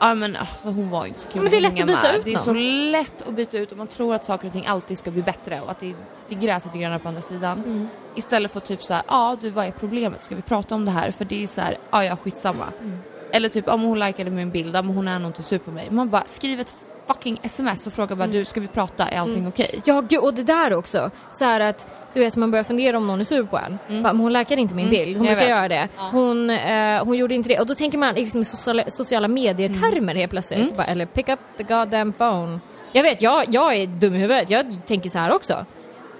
Ja 0.00 0.14
men 0.14 0.36
alltså, 0.36 0.68
hon 0.68 0.90
var 0.90 1.02
ju 1.04 1.08
inte 1.08 1.20
så 1.20 1.28
kul 1.28 1.40
Mm. 1.40 1.44
men 1.44 1.50
det 1.62 1.66
är 1.66 1.68
att 1.68 1.72
lätt 1.78 1.80
att 1.80 1.86
byta 1.86 2.02
med. 2.12 2.18
ut 2.18 2.24
Det 2.24 2.30
är 2.30 2.34
någon. 2.34 2.44
så 2.44 2.52
lätt 2.92 3.28
att 3.28 3.34
byta 3.34 3.58
ut 3.58 3.72
och 3.72 3.78
man 3.78 3.86
tror 3.86 4.14
att 4.14 4.24
saker 4.24 4.46
och 4.46 4.52
ting 4.52 4.66
alltid 4.66 4.98
ska 4.98 5.10
bli 5.10 5.22
bättre 5.22 5.60
och 5.60 5.70
att 5.70 5.80
det, 5.80 5.94
det 6.28 6.34
gräset 6.34 6.74
är 6.74 6.78
grönare 6.78 6.98
på 6.98 7.08
andra 7.08 7.20
sidan. 7.22 7.58
Mm. 7.66 7.88
Istället 8.14 8.52
för 8.52 8.60
typ 8.60 8.82
så 8.84 8.94
här, 8.94 9.02
ja 9.08 9.36
du 9.40 9.50
vad 9.50 9.66
är 9.66 9.70
problemet? 9.70 10.24
Ska 10.24 10.34
vi 10.34 10.42
prata 10.42 10.74
om 10.74 10.84
det 10.84 10.90
här? 10.90 11.10
För 11.10 11.24
det 11.24 11.42
är 11.42 11.46
så 11.46 11.60
här, 11.60 11.76
ja 11.90 12.04
ja 12.04 12.16
skitsamma. 12.16 12.64
Mm. 12.80 12.98
Eller 13.32 13.48
typ 13.48 13.68
om 13.68 13.82
hon 13.82 13.98
likade 13.98 14.30
min 14.30 14.50
bild, 14.50 14.72
men 14.72 14.86
hon 14.86 15.08
är 15.08 15.18
nog 15.18 15.28
inte 15.28 15.42
sur 15.42 15.58
på 15.58 15.70
mig. 15.70 15.90
Man 15.90 16.08
bara 16.10 16.24
skriv 16.26 16.60
ett 16.60 16.72
fucking 17.06 17.40
sms 17.42 17.86
och 17.86 17.92
fråga 17.92 18.06
Mm. 18.14 18.18
bara 18.18 18.32
du 18.38 18.44
ska 18.44 18.60
vi 18.60 18.66
prata, 18.68 19.08
är 19.08 19.18
allting 19.20 19.48
okej? 19.48 19.80
Ja, 19.84 20.00
gud, 20.00 20.20
och 20.20 20.34
det 20.34 20.42
där 20.42 20.72
också. 20.74 21.10
Så 21.30 21.44
att, 21.44 21.86
du 22.16 22.20
vet, 22.24 22.36
man 22.36 22.50
börjar 22.50 22.64
fundera 22.64 22.96
om 22.96 23.06
någon 23.06 23.20
är 23.20 23.24
sur 23.24 23.42
på 23.44 23.58
en. 23.58 23.78
Bara, 24.02 24.12
men 24.12 24.20
hon 24.22 24.32
likade 24.32 24.60
inte 24.60 24.74
min 24.74 24.90
bild, 24.90 25.16
hon 25.16 25.26
Mm. 25.26 25.28
jag 25.28 25.38
brukar 25.38 25.56
göra 25.56 25.68
det. 25.68 25.88
Hon, 25.96 26.50
eh, 26.50 27.04
hon 27.04 27.16
gjorde 27.16 27.34
inte 27.34 27.48
det. 27.48 27.60
Och 27.60 27.66
då 27.66 27.74
tänker 27.74 27.98
man 27.98 28.14
liksom 28.14 28.40
i 28.40 28.44
sociala, 28.44 28.82
sociala 28.88 29.28
medier-termer 29.28 29.98
Mm. 29.98 30.16
helt 30.16 30.30
plötsligt. 30.30 30.76
Bara, 30.76 30.86
eller 30.86 31.06
pick 31.06 31.28
up 31.28 31.38
the 31.56 31.62
goddamn 31.62 32.12
phone. 32.12 32.60
Jag 32.92 33.02
vet, 33.02 33.22
jag, 33.22 33.44
jag 33.54 33.74
är 33.76 33.86
dum 33.86 34.14
i 34.14 34.18
huvudet. 34.18 34.50
Jag 34.50 34.66
tänker 34.86 35.10
så 35.10 35.18
här 35.18 35.32
också. 35.34 35.64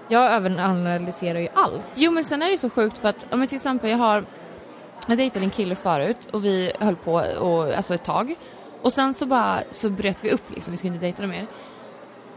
Jag 0.08 0.32
överanalyserar 0.32 1.38
ju 1.38 1.48
allt. 1.54 1.86
Jo 1.94 2.10
men 2.12 2.24
sen 2.24 2.42
är 2.42 2.50
det 2.50 2.58
så 2.58 2.70
sjukt 2.70 2.98
för 2.98 3.08
att 3.08 3.26
om 3.30 3.40
jag 3.40 3.48
till 3.48 3.56
exempel 3.56 3.90
jag 3.90 3.98
har 3.98 4.24
jag 5.08 5.18
dejtade 5.18 5.44
en 5.44 5.50
kille 5.50 5.74
förut 5.74 6.28
och 6.32 6.44
vi 6.44 6.72
höll 6.80 6.96
på 6.96 7.12
och, 7.40 7.74
alltså 7.76 7.94
ett 7.94 8.04
tag 8.04 8.34
och 8.82 8.92
sen 8.92 9.14
så 9.14 9.26
bara 9.26 9.58
så 9.70 9.90
bröt 9.90 10.24
vi 10.24 10.30
upp 10.30 10.50
liksom, 10.54 10.70
vi 10.70 10.76
skulle 10.76 10.92
inte 10.94 11.04
dejta 11.06 11.26
mer. 11.26 11.46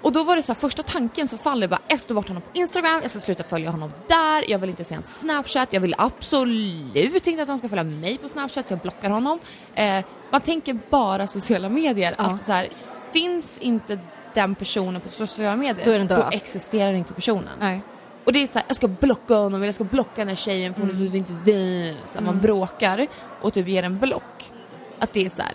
Och 0.02 0.12
då 0.12 0.24
var 0.24 0.36
det 0.36 0.42
så 0.44 0.54
här, 0.54 0.60
första 0.60 0.84
tanken 0.84 1.28
så 1.28 1.38
faller 1.38 1.68
bara, 1.68 1.80
jag 1.88 2.00
ska 2.00 2.08
ta 2.08 2.14
bort 2.14 2.28
honom 2.28 2.42
på 2.42 2.50
Instagram, 2.54 3.00
jag 3.02 3.12
ska 3.12 3.20
sluta 3.20 3.44
följa 3.44 3.70
honom 3.72 3.92
där, 4.08 4.52
jag 4.52 4.60
vill 4.60 4.70
inte 4.70 4.84
se 4.84 4.94
hans 4.96 5.20
snapchat, 5.20 5.74
jag 5.74 5.82
vill 5.82 5.96
absolut 5.98 7.28
inte 7.28 7.42
att 7.44 7.48
han 7.50 7.58
ska 7.58 7.70
följa 7.70 7.84
mig 7.84 8.18
på 8.18 8.30
snapchat, 8.30 8.70
jag 8.70 8.80
blockar 8.80 9.10
honom. 9.10 9.40
Eh, 9.76 10.06
man 10.32 10.42
tänker 10.42 10.80
bara 10.90 11.28
sociala 11.28 11.70
medier, 11.70 12.16
Ja. 12.18 12.24
att 12.24 12.46
så 12.46 12.52
här, 12.52 12.70
finns 13.14 13.58
inte 13.58 14.00
den 14.34 14.56
personen 14.56 15.02
på 15.02 15.10
sociala 15.10 15.56
medier, 15.56 16.00
Då 16.08 16.16
då 16.16 16.30
existerar 16.32 16.94
inte 16.94 17.14
personen. 17.14 17.54
Nej. 17.60 17.82
Och 18.26 18.34
det 18.34 18.44
är 18.44 18.48
såhär, 18.48 18.64
jag 18.68 18.76
ska 18.76 18.88
blocka 18.88 19.34
honom 19.34 19.54
eller 19.56 19.66
jag 19.66 19.76
ska 19.76 19.84
blocka 19.84 20.12
den 20.16 20.28
här 20.28 20.36
tjejen 20.36 20.74
för 20.74 20.82
hon 20.82 20.90
Mm. 20.90 21.08
är 21.12 21.16
inte 21.16 21.34
det. 21.46 21.96
Så 22.06 22.18
här, 22.20 22.26
Man 22.26 22.40
bråkar 22.40 23.08
och 23.42 23.54
typ 23.54 23.68
ger 23.68 23.84
en 23.84 24.00
block. 24.00 24.52
Att 25.00 25.14
det 25.14 25.26
är 25.26 25.30
såhär, 25.30 25.54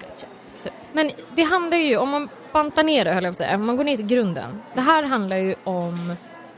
gotcha. 0.00 0.26
Typ. 0.64 0.72
Men 0.92 1.10
det 1.34 1.42
handlar 1.42 1.76
ju, 1.76 1.96
om 1.96 2.08
man 2.08 2.28
bantar 2.52 2.82
ner 2.82 3.04
det 3.04 3.12
höll 3.12 3.24
jag 3.24 3.30
på 3.30 3.34
att 3.34 3.46
säga, 3.48 3.58
man 3.58 3.76
går 3.76 3.84
ner 3.84 3.96
till 3.96 4.06
grunden. 4.06 4.62
Det 4.74 4.80
här 4.80 5.02
handlar 5.02 5.36
ju 5.36 5.54
om 5.64 6.12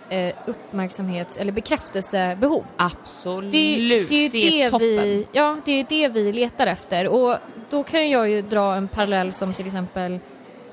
eh, 0.09 0.35
uppmärksamhets 0.47 1.37
eller 1.37 1.53
bekräftelsebehov. 1.53 2.65
Absolut, 2.77 3.53
Det, 3.53 3.75
är 3.75 3.79
ju- 3.79 4.05
det 4.07 4.15
är 4.15 4.31
det, 4.31 4.71
toppen. 4.71 4.87
vi, 4.89 5.27
ja, 5.33 5.57
det 5.65 5.73
är 5.73 5.87
det 5.89 6.09
vi 6.09 6.33
letar 6.33 6.67
efter 6.67 7.09
och 7.09 7.37
då 7.71 7.83
kan 7.83 8.11
jag 8.11 8.31
ju 8.31 8.43
dra 8.43 8.75
en 8.75 8.89
parallell 8.89 9.33
som 9.33 9.55
till 9.55 9.67
exempel 9.67 10.19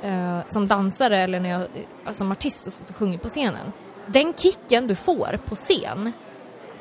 eh, 0.03 0.39
som 0.45 0.67
dansare 0.67 1.17
eller 1.17 1.39
när 1.39 1.49
jag 1.49 1.61
eh, 1.61 2.11
som 2.11 2.31
artist 2.31 2.67
och, 2.67 2.89
och 2.89 2.95
sjunger 2.95 3.17
på 3.17 3.29
scenen. 3.29 3.71
Den 4.07 4.33
kicken 4.33 4.87
du 4.87 4.95
får 4.95 5.39
på 5.45 5.55
scen 5.55 6.11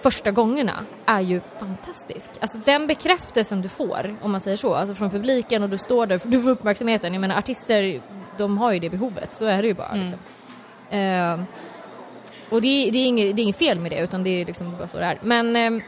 första 0.00 0.30
gångerna 0.30 0.84
är 1.06 1.20
ju 1.20 1.40
fantastisk. 1.60 2.30
Alltså 2.40 2.58
den 2.64 2.86
bekräftelsen 2.86 3.62
du 3.62 3.68
får, 3.68 4.16
om 4.22 4.30
man 4.30 4.40
säger 4.40 4.56
så, 4.56 4.74
alltså 4.74 4.94
från 4.94 5.10
publiken 5.10 5.62
och 5.62 5.68
du 5.70 5.78
står 5.78 6.06
där, 6.06 6.20
du 6.24 6.40
får 6.40 6.50
uppmärksamheten. 6.50 7.12
Jag 7.14 7.20
menar 7.20 7.38
artister, 7.38 8.00
de 8.40 8.58
har 8.58 8.72
ju 8.72 8.78
det 8.78 8.90
behovet, 8.90 9.34
så 9.34 9.44
är 9.44 9.62
det 9.62 9.68
ju 9.68 9.74
bara. 9.74 9.88
Mm. 9.88 10.00
Liksom. 10.00 10.18
Eh, 10.98 11.40
och 12.50 12.62
det, 12.62 12.88
är- 12.88 12.92
det, 12.92 12.98
är 12.98 13.06
inget, 13.06 13.36
det 13.36 13.42
är 13.42 13.44
inget 13.44 13.56
fel 13.56 13.80
med 13.80 13.92
det, 13.92 13.98
utan 14.00 14.24
det 14.24 14.30
är 14.40 14.44
liksom 14.46 14.76
bara 14.78 14.88
så 14.88 14.96
det 14.98 15.04
är. 15.04 15.18
Men 15.22 15.56
eh, 15.56 15.82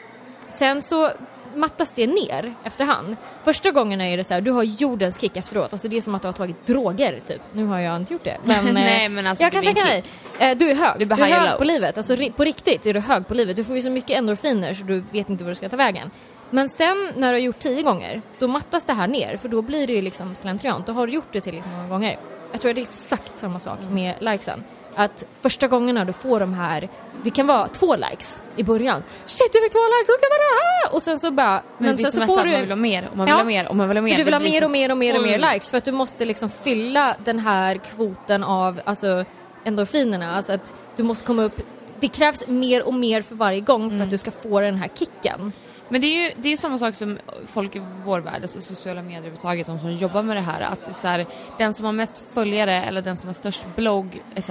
sen 0.48 0.82
så 0.82 1.10
mattas 1.54 1.92
det 1.92 2.06
ner 2.06 2.54
efterhand. 2.64 3.16
Första 3.44 3.70
gången 3.70 4.00
är 4.00 4.16
det 4.16 4.24
så 4.24 4.34
här, 4.34 4.40
du 4.40 4.50
har 4.50 4.62
jordens 4.62 5.20
kick 5.20 5.36
efteråt. 5.36 5.72
Alltså 5.72 5.88
det 5.88 5.96
är 5.96 6.00
som 6.00 6.14
att 6.14 6.22
du 6.22 6.28
har 6.28 6.32
tagit 6.32 6.66
droger 6.66 7.20
typ. 7.26 7.40
Nu 7.52 7.64
har 7.66 7.78
jag 7.78 7.96
inte 7.96 8.12
gjort 8.12 8.24
det. 8.24 8.36
Men, 8.44 8.66
eh, 8.66 8.72
Nej, 8.72 9.08
men 9.08 9.26
alltså, 9.26 9.44
jag 9.44 9.52
kan 9.52 9.64
tänka 9.64 9.84
mig. 9.84 10.04
Eh, 10.38 10.56
du 10.58 10.70
är 10.70 10.74
hög. 10.74 11.08
Du 11.08 11.14
är 11.14 11.18
hög 11.18 11.50
low. 11.50 11.58
på 11.58 11.64
livet. 11.64 11.96
Alltså 11.96 12.16
på 12.36 12.44
riktigt 12.44 12.86
är 12.86 12.94
du 12.94 13.00
hög 13.00 13.26
på 13.28 13.34
livet. 13.34 13.56
Du 13.56 13.64
får 13.64 13.76
ju 13.76 13.82
så 13.82 13.90
mycket 13.90 14.10
endorfiner 14.18 14.74
så 14.74 14.84
du 14.84 15.04
vet 15.10 15.30
inte 15.30 15.44
var 15.44 15.48
du 15.50 15.54
ska 15.54 15.68
ta 15.68 15.76
vägen. 15.76 16.10
Men 16.50 16.68
sen 16.68 17.12
när 17.16 17.28
du 17.28 17.34
har 17.34 17.40
gjort 17.40 17.58
tio 17.58 17.82
gånger, 17.82 18.22
då 18.38 18.48
mattas 18.48 18.84
det 18.84 18.92
här 18.92 19.08
ner. 19.08 19.36
För 19.36 19.48
då 19.48 19.62
blir 19.62 19.86
det 19.86 19.92
ju 19.92 20.02
liksom 20.02 20.34
slentrian. 20.34 20.82
Då 20.86 20.92
har 20.92 21.06
du 21.06 21.12
gjort 21.12 21.28
det 21.32 21.40
tillräckligt 21.40 21.72
många 21.76 21.88
gånger. 21.88 22.18
Jag 22.52 22.60
tror 22.60 22.70
att 22.70 22.74
det 22.76 22.80
är 22.80 22.82
exakt 22.82 23.38
samma 23.38 23.58
sak 23.58 23.78
Mm. 23.82 23.94
med 23.94 24.14
likesen. 24.20 24.64
Att 24.94 25.24
första 25.40 25.68
gångerna 25.68 26.04
du 26.04 26.12
får 26.12 26.40
de 26.40 26.54
här, 26.54 26.88
det 27.22 27.30
kan 27.30 27.46
vara 27.46 27.68
två 27.68 27.96
likes 27.96 28.42
i 28.56 28.62
början. 28.62 29.02
Shit 29.24 29.50
jag 29.54 29.62
fick 29.62 29.72
två 29.72 29.78
likes, 29.78 30.08
hur 30.08 30.20
kan 30.20 30.30
det 30.30 30.86
här? 30.88 30.94
Och 30.96 31.02
sen 31.02 31.18
så 31.18 31.30
bara, 31.30 31.62
Men, 31.78 31.86
men, 31.94 31.98
sen 31.98 32.12
så 32.12 32.20
får 32.26 32.44
du... 32.44 32.50
man 32.50 32.60
vill 32.60 32.68
ha 32.70 32.76
mer 32.76 33.08
och 33.10 33.16
man 33.16 33.26
vill 33.26 33.32
Ja. 33.32 33.38
ha 33.38 33.44
mer 33.44 33.68
och 33.68 33.76
man 33.76 33.88
vill 33.88 33.96
ha 33.96 34.02
mer. 34.02 34.10
För 34.12 34.18
du 34.18 34.24
vill 34.24 34.34
ha 34.34 34.40
mer 34.40 34.64
och 34.64 34.70
mer 34.70 34.90
och 34.90 34.96
mer 34.98 35.16
och 35.16 35.22
mer 35.22 35.38
Mm. 35.38 35.52
likes 35.52 35.70
för 35.70 35.78
att 35.78 35.84
du 35.84 35.92
måste 35.92 36.24
liksom 36.24 36.48
fylla 36.50 37.16
den 37.24 37.38
här 37.38 37.76
kvoten 37.76 38.44
av 38.44 38.80
alltså, 38.84 39.24
endorfinerna. 39.64 40.36
Alltså 40.36 40.52
att 40.52 40.74
du 40.96 41.02
måste 41.02 41.26
komma 41.26 41.42
upp, 41.42 41.60
det 42.00 42.08
krävs 42.08 42.46
mer 42.48 42.82
och 42.82 42.94
mer 42.94 43.22
för 43.22 43.34
varje 43.34 43.60
gång 43.60 43.82
Mm. 43.82 43.96
för 43.98 44.04
att 44.04 44.10
du 44.10 44.18
ska 44.18 44.30
få 44.30 44.60
den 44.60 44.74
här 44.76 44.88
kicken. 44.98 45.52
Men 45.92 46.00
det 46.00 46.06
är 46.06 46.28
ju 46.28 46.34
det 46.36 46.52
är 46.52 46.56
samma 46.56 46.78
sak 46.78 46.94
som 46.96 47.18
folk 47.46 47.76
i 47.76 47.82
vår 48.04 48.20
värld, 48.20 48.42
alltså 48.42 48.60
sociala 48.60 49.02
medier 49.02 49.18
överhuvudtaget, 49.18 49.66
de 49.66 49.78
som 49.78 49.92
jobbar 49.92 50.22
med 50.22 50.36
det 50.36 50.40
här. 50.40 50.60
Att 50.60 50.96
så 51.00 51.08
här, 51.08 51.26
den 51.58 51.74
som 51.74 51.84
har 51.84 51.92
mest 51.92 52.22
följare 52.34 52.82
eller 52.82 53.02
den 53.02 53.16
som 53.16 53.28
har 53.28 53.34
störst 53.34 53.66
blogg 53.76 54.22
etc. 54.34 54.48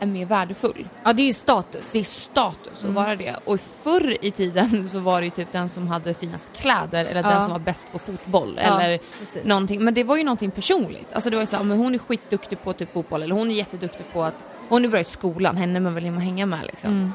är 0.00 0.06
mer 0.06 0.26
värdefull. 0.26 0.88
Ja 1.04 1.12
det 1.12 1.22
är 1.22 1.26
ju 1.26 1.32
status. 1.32 1.92
Det 1.92 1.98
är 1.98 2.04
status 2.04 2.82
Mm. 2.84 2.96
att 2.96 3.04
vara 3.04 3.16
det. 3.16 3.36
Och 3.44 3.60
förr 3.60 4.16
i 4.24 4.30
tiden 4.30 4.88
så 4.88 4.98
var 5.00 5.20
det 5.20 5.24
ju 5.24 5.30
typ 5.30 5.52
den 5.52 5.68
som 5.68 5.88
hade 5.88 6.14
finast 6.14 6.52
kläder 6.56 7.04
eller 7.04 7.22
den 7.22 7.32
Ja. 7.32 7.40
som 7.42 7.52
var 7.52 7.58
bäst 7.58 7.92
på 7.92 7.98
fotboll 7.98 8.60
Ja, 8.64 8.80
eller 8.80 8.98
precis. 9.18 9.44
någonting. 9.44 9.84
Men 9.84 9.94
det 9.94 10.04
var 10.04 10.16
ju 10.16 10.24
någonting 10.24 10.50
personligt. 10.50 11.12
Alltså 11.12 11.30
det 11.30 11.36
var 11.36 11.42
ju 11.42 11.46
såhär, 11.46 11.64
hon 11.76 11.94
är 11.94 11.98
skitduktig 11.98 12.62
på 12.62 12.72
typ 12.72 12.92
fotboll 12.92 13.22
eller 13.22 13.34
hon 13.34 13.50
är 13.50 13.54
jätteduktig 13.54 14.06
på 14.12 14.22
att, 14.24 14.46
hon 14.68 14.84
är 14.84 14.88
bra 14.88 15.00
i 15.00 15.04
skolan, 15.04 15.56
henne 15.56 15.80
man 15.80 15.94
vill 15.94 16.04
hänga 16.04 16.46
med 16.46 16.66
liksom. 16.66 16.90
Ehm, 16.90 17.12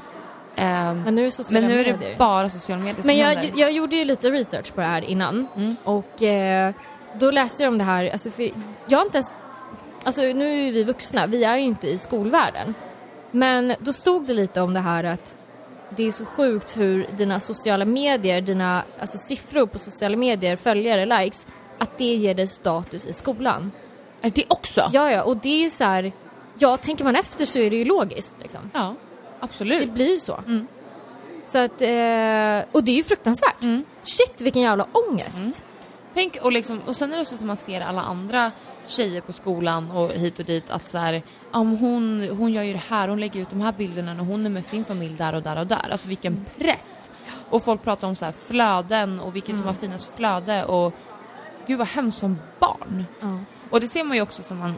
Men 0.56 1.16
nu 1.16 1.26
är 1.28 1.54
men 1.54 1.66
nu 1.66 1.80
är 1.80 1.86
det 1.86 2.18
bara 2.18 2.50
sociala 2.50 2.82
medier 2.82 2.96
som 3.02 3.08
Men 3.08 3.18
jag, 3.18 3.28
händer. 3.28 3.52
jag 3.56 3.72
gjorde 3.72 3.96
ju 3.96 4.06
lite 4.06 4.32
research 4.32 4.74
på 4.74 4.82
det 4.82 4.88
här 4.88 5.02
innan 5.02 5.48
Mm. 5.56 5.76
och 5.84 6.24
eh, 6.24 6.74
då 7.20 7.32
läste 7.32 7.64
jag 7.64 7.72
om 7.72 7.78
det 7.78 7.84
här, 7.84 8.10
alltså 8.10 8.30
jag 8.88 8.98
har 8.98 9.06
inte 9.06 9.18
ens, 9.18 9.38
alltså 10.04 10.22
nu 10.22 10.52
är 10.52 10.64
ju 10.66 10.72
vi 10.72 10.84
vuxna, 10.84 11.26
vi 11.26 11.44
är 11.44 11.58
ju 11.58 11.64
inte 11.64 11.88
i 11.88 11.98
skolvärlden. 11.98 12.74
Men 13.32 13.74
då 13.80 13.94
stod 13.94 14.26
det 14.28 14.34
lite 14.34 14.62
om 14.62 14.74
det 14.74 14.80
här 14.80 15.04
att 15.04 15.36
det 15.90 16.08
är 16.08 16.12
så 16.12 16.26
sjukt 16.26 16.78
hur 16.78 17.08
dina 17.18 17.40
sociala 17.40 17.86
medier, 17.86 18.42
dina 18.42 18.84
alltså 19.00 19.18
siffror 19.18 19.66
på 19.66 19.80
sociala 19.80 20.18
medier, 20.18 20.56
följare, 20.56 21.06
likes, 21.06 21.48
att 21.78 21.98
det 21.98 22.14
ger 22.16 22.34
dig 22.34 22.48
status 22.48 23.08
i 23.08 23.14
skolan. 23.14 23.72
Det 24.22 24.46
också? 24.48 24.90
Ja, 24.94 25.12
ja, 25.12 25.24
och 25.24 25.38
det 25.38 25.50
är 25.50 25.60
ju 25.64 25.70
så 25.70 25.84
här, 25.84 26.12
ja, 26.58 26.78
tänker 26.78 27.04
man 27.04 27.16
efter 27.16 27.46
så 27.46 27.60
är 27.60 27.70
det 27.70 27.76
ju 27.76 27.86
logiskt 27.86 28.34
liksom. 28.42 28.72
Ja, 28.74 28.96
Det 29.44 29.46
absolut. 29.46 29.92
blir 29.92 30.14
ju 30.14 30.20
så. 30.20 30.40
Mm. 30.48 30.68
Så 31.46 31.58
att, 31.58 31.82
eh, 31.82 32.72
och 32.72 32.84
det 32.84 32.92
är 32.92 32.96
ju 32.96 33.04
fruktansvärt. 33.04 33.64
Mm. 33.64 33.84
Shit 34.04 34.42
vilken 34.42 34.62
jävla 34.62 34.88
ångest. 34.92 35.64
Tänk, 36.14 36.38
och, 36.42 36.52
liksom, 36.52 36.82
och 36.88 36.96
sen 36.96 37.12
är 37.12 37.16
det 37.16 37.22
också 37.22 37.38
som 37.38 37.48
man 37.48 37.58
ser 37.58 37.82
alla 37.82 38.02
andra 38.02 38.52
tjejer 38.88 39.22
på 39.22 39.34
skolan 39.34 39.92
och 39.92 40.10
hit 40.10 40.40
och 40.40 40.46
dit 40.46 40.70
att 40.70 40.86
så 40.86 40.98
här, 40.98 41.24
men 41.52 41.78
hon, 41.78 42.30
hon 42.38 42.52
gör 42.54 42.64
ju 42.64 42.74
det 42.74 42.84
här, 42.90 43.08
hon 43.08 43.20
lägger 43.20 43.42
ut 43.42 43.50
de 43.50 43.62
här 43.62 43.72
bilderna 43.72 44.14
när 44.14 44.24
hon 44.24 44.46
är 44.46 44.50
med 44.50 44.66
sin 44.66 44.86
familj 44.86 45.18
där 45.18 45.36
och 45.36 45.42
där 45.42 45.60
och 45.60 45.68
där. 45.68 45.90
Alltså 45.92 46.08
vilken 46.08 46.46
press! 46.58 47.10
Och 47.50 47.64
folk 47.64 47.84
pratar 47.84 48.08
om 48.08 48.16
så 48.16 48.26
här 48.26 48.34
flöden 48.46 49.20
och 49.20 49.36
vilket 49.36 49.58
som 49.58 49.68
har 49.68 49.74
finast 49.74 50.16
flöde 50.16 50.66
och 50.66 50.94
gud 51.68 51.78
vad 51.78 51.88
hemskt 51.88 52.20
som 52.20 52.40
barn. 52.60 53.06
Ja. 53.20 53.40
Och 53.70 53.80
det 53.80 53.88
ser 53.88 54.04
man 54.04 54.18
ju 54.18 54.24
också 54.24 54.44
som 54.44 54.58
man 54.58 54.74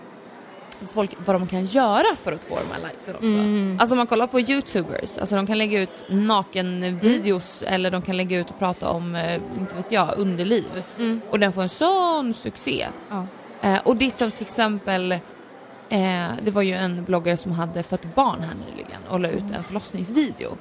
folk, 0.89 1.11
vad 1.25 1.35
de 1.35 1.47
kan 1.47 1.65
göra 1.65 2.15
för 2.15 2.31
att 2.31 2.45
få 2.45 2.55
de 2.55 2.71
här 2.73 2.89
likesen 2.89 3.15
också. 3.15 3.81
Alltså 3.81 3.93
om 3.93 3.97
man 3.97 4.07
kollar 4.07 4.27
på 4.27 4.39
youtubers, 4.39 5.17
alltså 5.17 5.35
de 5.35 5.47
kan 5.47 5.57
lägga 5.57 5.81
ut 5.81 6.05
nakenvideos 6.09 7.63
eller 7.67 7.91
de 7.91 8.01
kan 8.01 8.17
lägga 8.17 8.39
ut 8.39 8.49
och 8.49 8.59
prata 8.59 8.89
om, 8.89 9.15
eh, 9.15 9.41
inte 9.59 9.75
vet 9.75 9.91
jag, 9.91 10.13
underliv. 10.17 10.83
Och 11.29 11.39
den 11.39 11.53
får 11.53 11.61
en 11.61 11.69
sån 11.69 12.33
succé. 12.33 12.87
Ja. 13.09 13.27
Eh, 13.61 13.77
och 13.83 13.95
det 13.95 14.05
är 14.05 14.09
som 14.09 14.31
till 14.31 14.45
exempel, 14.45 15.11
eh, 15.11 15.19
det 16.41 16.51
var 16.51 16.61
ju 16.61 16.73
en 16.73 17.03
bloggare 17.03 17.37
som 17.37 17.51
hade 17.51 17.83
fött 17.83 18.15
barn 18.15 18.39
här 18.39 18.55
nyligen 18.69 19.01
och 19.09 19.19
la 19.19 19.29
ut 19.29 19.43
en 19.55 19.63
förlossningsvideo. 19.63 20.57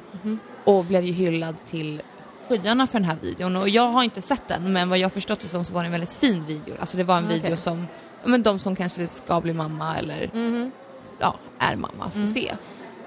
Och 0.64 0.84
blev 0.84 1.04
ju 1.04 1.12
hyllad 1.12 1.56
till 1.70 2.02
skyarna 2.48 2.86
för 2.86 2.98
den 2.98 3.08
här 3.08 3.16
videon 3.22 3.56
och 3.56 3.68
jag 3.68 3.88
har 3.88 4.02
inte 4.02 4.22
sett 4.22 4.48
den 4.48 4.72
men 4.72 4.88
vad 4.88 4.98
jag 4.98 5.12
förstått 5.12 5.40
det 5.40 5.48
som 5.48 5.64
så 5.64 5.72
var 5.72 5.82
det 5.82 5.86
en 5.86 5.92
väldigt 5.92 6.12
fin 6.12 6.44
video. 6.46 6.74
Alltså 6.80 6.96
det 6.96 7.04
var 7.04 7.18
en 7.18 7.24
Okej. 7.24 7.40
video 7.40 7.56
som, 7.56 7.86
men 8.26 8.42
de 8.42 8.58
som 8.58 8.76
kanske 8.76 9.06
ska 9.06 9.40
bli 9.40 9.52
mamma 9.52 9.96
eller 9.98 10.30
Mhm. 10.34 10.70
ja, 11.18 11.34
är 11.58 11.76
mamma 11.76 12.10
får 12.10 12.18
Mm. 12.20 12.32
se. 12.34 12.56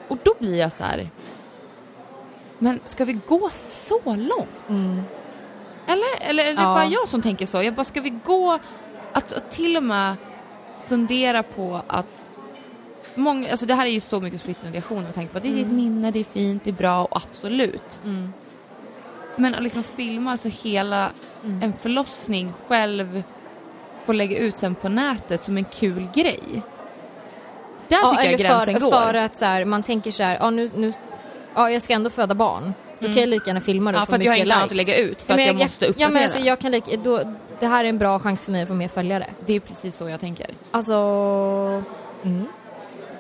Och 0.07 0.17
då 0.23 0.33
blir 0.39 0.55
jag 0.57 0.73
så 0.73 0.83
här. 0.83 1.09
Men 2.59 2.79
ska 2.83 3.05
vi 3.05 3.19
gå 3.27 3.49
så 3.53 3.99
långt? 4.05 4.79
Eller, 5.87 6.29
eller 6.29 6.43
är 6.43 6.47
det 6.47 6.51
Mm. 6.51 6.63
Ja. 6.63 6.73
bara 6.75 6.85
jag 6.85 7.07
som 7.07 7.21
tänker 7.21 7.45
så? 7.45 7.63
Jag 7.63 7.73
bara, 7.73 7.83
ska 7.85 8.01
vi 8.01 8.09
gå 8.25 8.59
att, 9.13 9.33
att 9.33 9.51
till 9.51 9.77
och 9.77 9.83
med 9.83 10.15
fundera 10.87 11.43
på 11.43 11.81
att 11.87 12.05
Många, 13.15 13.51
alltså 13.51 13.65
det 13.65 13.73
här 13.73 13.85
är 13.85 13.89
ju 13.89 13.99
så 13.99 14.19
mycket 14.19 14.41
splittrade 14.41 14.73
reaktioner 14.75 15.11
tanke 15.11 15.31
på 15.31 15.37
att 15.37 15.43
det 15.43 15.49
är 15.49 15.61
ett 15.61 15.71
minne, 15.71 16.11
det 16.11 16.19
är 16.19 16.23
fint, 16.23 16.63
det 16.63 16.69
är 16.69 16.73
bra 16.73 17.05
och 17.05 17.17
absolut. 17.17 17.99
Mm. 18.03 18.33
Men 19.35 19.55
att 19.55 19.63
liksom 19.63 19.83
filma 19.83 20.31
alltså 20.31 20.49
hela 20.49 21.11
Mm. 21.43 21.63
en 21.63 21.73
förlossning 21.73 22.53
själv 22.67 23.23
få 24.07 24.13
lägga 24.13 24.37
ut 24.37 24.55
sen 24.57 24.75
på 24.75 24.89
nätet 24.89 25.43
som 25.43 25.57
en 25.57 25.65
kul 25.65 26.07
grej. 26.13 26.61
Där 27.87 28.09
tycker 28.11 28.31
jag 28.31 28.39
gränsen 28.39 28.73
för, 28.73 28.81
går. 28.81 28.91
För 28.91 29.13
att 29.13 29.35
så 29.35 29.45
här, 29.45 29.65
man 29.65 29.83
tänker 29.83 30.11
så 30.11 30.23
här, 30.23 30.37
ja, 30.39 30.49
nu, 30.49 30.71
nu, 30.75 30.93
ja, 31.55 31.69
jag 31.71 31.81
ska 31.81 31.93
ändå 31.93 32.09
föda 32.09 32.35
barn. 32.35 32.73
Då 32.99 33.05
kan 33.07 33.15
jag 33.15 33.29
lika 33.29 33.49
gärna 33.49 33.61
filma 33.61 33.91
det 33.91 33.97
Mm. 33.97 33.99
Ja, 33.99 34.03
och 34.03 34.09
för 34.09 34.15
att 34.15 34.23
jag 34.23 34.31
har 34.31 34.37
inte 34.37 34.53
annat 34.53 34.65
att 34.65 34.71
likes. 34.71 34.87
lägga 34.87 34.99
ut 34.99 35.21
för 35.21 35.33
att 35.33 35.37
men 35.37 35.45
jag 35.45 35.55
måste 35.55 35.85
Ja, 35.85 35.89
uppdatera. 35.89 36.09
men 36.09 36.23
alltså, 36.23 36.39
jag 36.39 36.59
kan 36.59 36.71
lika, 36.71 36.97
då, 36.97 37.21
det 37.59 37.67
här 37.67 37.85
är 37.85 37.89
en 37.89 37.97
bra 37.97 38.19
chans 38.19 38.45
för 38.45 38.51
mig 38.51 38.61
att 38.61 38.67
få 38.67 38.73
mer 38.73 38.87
följare. 38.87 39.27
Det 39.45 39.53
är 39.53 39.59
precis 39.59 39.95
så 39.95 40.09
jag 40.09 40.19
tänker. 40.19 40.49
Alltså... 40.71 40.93
Mm. 42.23 42.45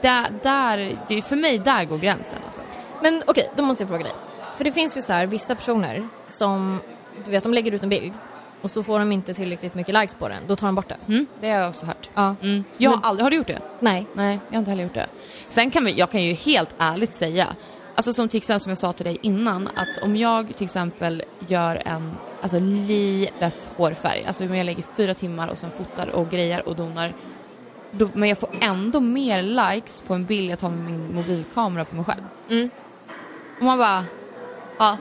Där, 0.01 0.25
där, 0.43 0.97
det 1.07 1.17
är, 1.17 1.21
för 1.21 1.35
mig, 1.35 1.59
där 1.59 1.83
går 1.85 1.97
gränsen 1.97 2.39
alltså. 2.45 2.61
Men 3.01 3.23
okej, 3.27 3.49
då 3.55 3.63
måste 3.63 3.81
jag 3.83 3.89
fråga 3.89 4.03
dig. 4.03 4.13
För 4.57 4.63
det 4.63 4.71
finns 4.71 4.97
ju 4.97 5.01
så 5.01 5.13
här 5.13 5.25
vissa 5.25 5.55
personer 5.55 6.07
som, 6.25 6.79
du 7.25 7.31
vet, 7.31 7.43
de 7.43 7.53
lägger 7.53 7.71
ut 7.71 7.83
en 7.83 7.89
bild 7.89 8.13
och 8.61 8.71
så 8.71 8.83
får 8.83 8.99
de 8.99 9.11
inte 9.11 9.33
tillräckligt 9.33 9.75
mycket 9.75 9.93
likes 9.95 10.15
på 10.15 10.27
den, 10.27 10.43
då 10.47 10.55
tar 10.55 10.67
de 10.67 10.75
bort 10.75 10.89
den. 10.89 10.97
Mm, 11.07 11.25
det 11.41 11.49
har 11.49 11.59
jag 11.59 11.69
också 11.69 11.85
hört. 11.85 12.09
Ja. 12.13 12.35
Mm. 12.41 12.63
Jag 12.77 12.89
har 12.89 12.97
Men- 12.97 13.05
aldrig, 13.05 13.23
har 13.25 13.29
du 13.31 13.37
gjort 13.37 13.47
det? 13.47 13.59
Nej. 13.79 14.05
Nej, 14.13 14.39
jag 14.47 14.53
har 14.53 14.59
inte 14.59 14.71
heller 14.71 14.83
gjort 14.83 14.93
det. 14.93 15.07
Sen 15.47 15.71
kan 15.71 15.85
vi, 15.85 15.91
jag 15.91 16.11
kan 16.11 16.23
ju 16.23 16.33
helt 16.33 16.75
ärligt 16.77 17.13
säga, 17.13 17.47
alltså 17.95 18.13
som 18.13 18.29
till 18.29 18.37
exempel 18.37 18.59
som 18.59 18.69
jag 18.69 18.77
sa 18.77 18.93
till 18.93 19.05
dig 19.05 19.17
innan, 19.21 19.67
att 19.75 20.03
om 20.03 20.15
jag 20.15 20.55
till 20.55 20.65
exempel 20.65 21.23
gör 21.47 21.81
en, 21.85 22.11
alltså 22.41 22.59
livet 22.59 23.69
hårfärg, 23.77 24.25
alltså 24.27 24.45
om 24.45 24.55
jag 24.55 24.65
lägger 24.65 24.83
fyra 24.83 25.13
timmar 25.13 25.47
och 25.47 25.57
sen 25.57 25.71
fotar 25.71 26.07
och 26.09 26.29
grejer 26.29 26.67
och 26.67 26.75
donar, 26.75 27.13
då, 27.91 28.09
men 28.13 28.29
jag 28.29 28.37
får 28.37 28.49
ändå 28.61 28.99
mer 28.99 29.41
likes 29.73 30.01
på 30.01 30.13
en 30.13 30.25
bild 30.25 30.51
jag 30.51 30.59
tar 30.59 30.69
med 30.69 30.79
min 30.91 31.15
mobilkamera 31.15 31.85
på 31.85 31.95
mig 31.95 32.05
själv. 32.05 32.21
Mm. 32.49 32.69
Och 33.59 33.63
man 33.65 33.77
bara, 33.77 34.05
ja, 34.77 34.97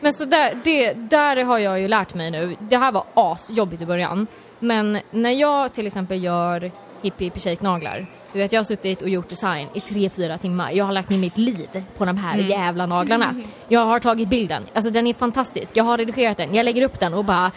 Men 0.00 0.14
så 0.14 0.24
där, 0.24 0.58
det, 0.64 0.92
där 0.92 1.44
har 1.44 1.58
jag 1.58 1.80
ju 1.80 1.88
lärt 1.88 2.14
mig 2.14 2.30
nu. 2.30 2.56
Det 2.58 2.76
här 2.76 2.92
var 2.92 3.04
asjobbigt 3.14 3.82
i 3.82 3.86
början. 3.86 4.26
Men 4.58 4.98
när 5.10 5.30
jag 5.30 5.72
till 5.72 5.86
exempel 5.86 6.22
gör 6.24 6.60
hippie 7.02 7.24
hippie 7.26 7.40
shake 7.40 7.64
naglar. 7.64 8.06
Du 8.32 8.38
vet 8.38 8.52
jag 8.52 8.60
har 8.60 8.64
suttit 8.64 9.02
och 9.02 9.08
gjort 9.08 9.28
design 9.28 9.68
i 9.74 9.80
tre 9.80 10.10
fyra 10.10 10.38
timmar. 10.38 10.70
Jag 10.72 10.84
har 10.84 10.92
lagt 10.92 11.08
ner 11.10 11.18
mitt 11.18 11.38
liv 11.38 11.84
på 11.98 12.04
de 12.04 12.16
här 12.16 12.38
jävla 12.38 12.86
naglarna. 12.86 13.34
Jag 13.68 13.80
har 13.80 13.98
tagit 14.00 14.28
bilden. 14.28 14.62
Alltså 14.74 14.90
den 14.90 15.06
är 15.06 15.14
fantastisk. 15.14 15.76
Jag 15.76 15.84
har 15.84 15.98
redigerat 15.98 16.36
den. 16.36 16.54
Jag 16.54 16.64
lägger 16.64 16.82
upp 16.82 17.00
den 17.00 17.14
och 17.14 17.24
bara 17.24 17.50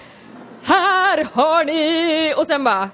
Här 0.64 1.28
har 1.34 1.66
ni! 1.66 2.34
Och 2.38 2.48
sen 2.48 2.64
bara 2.64 2.89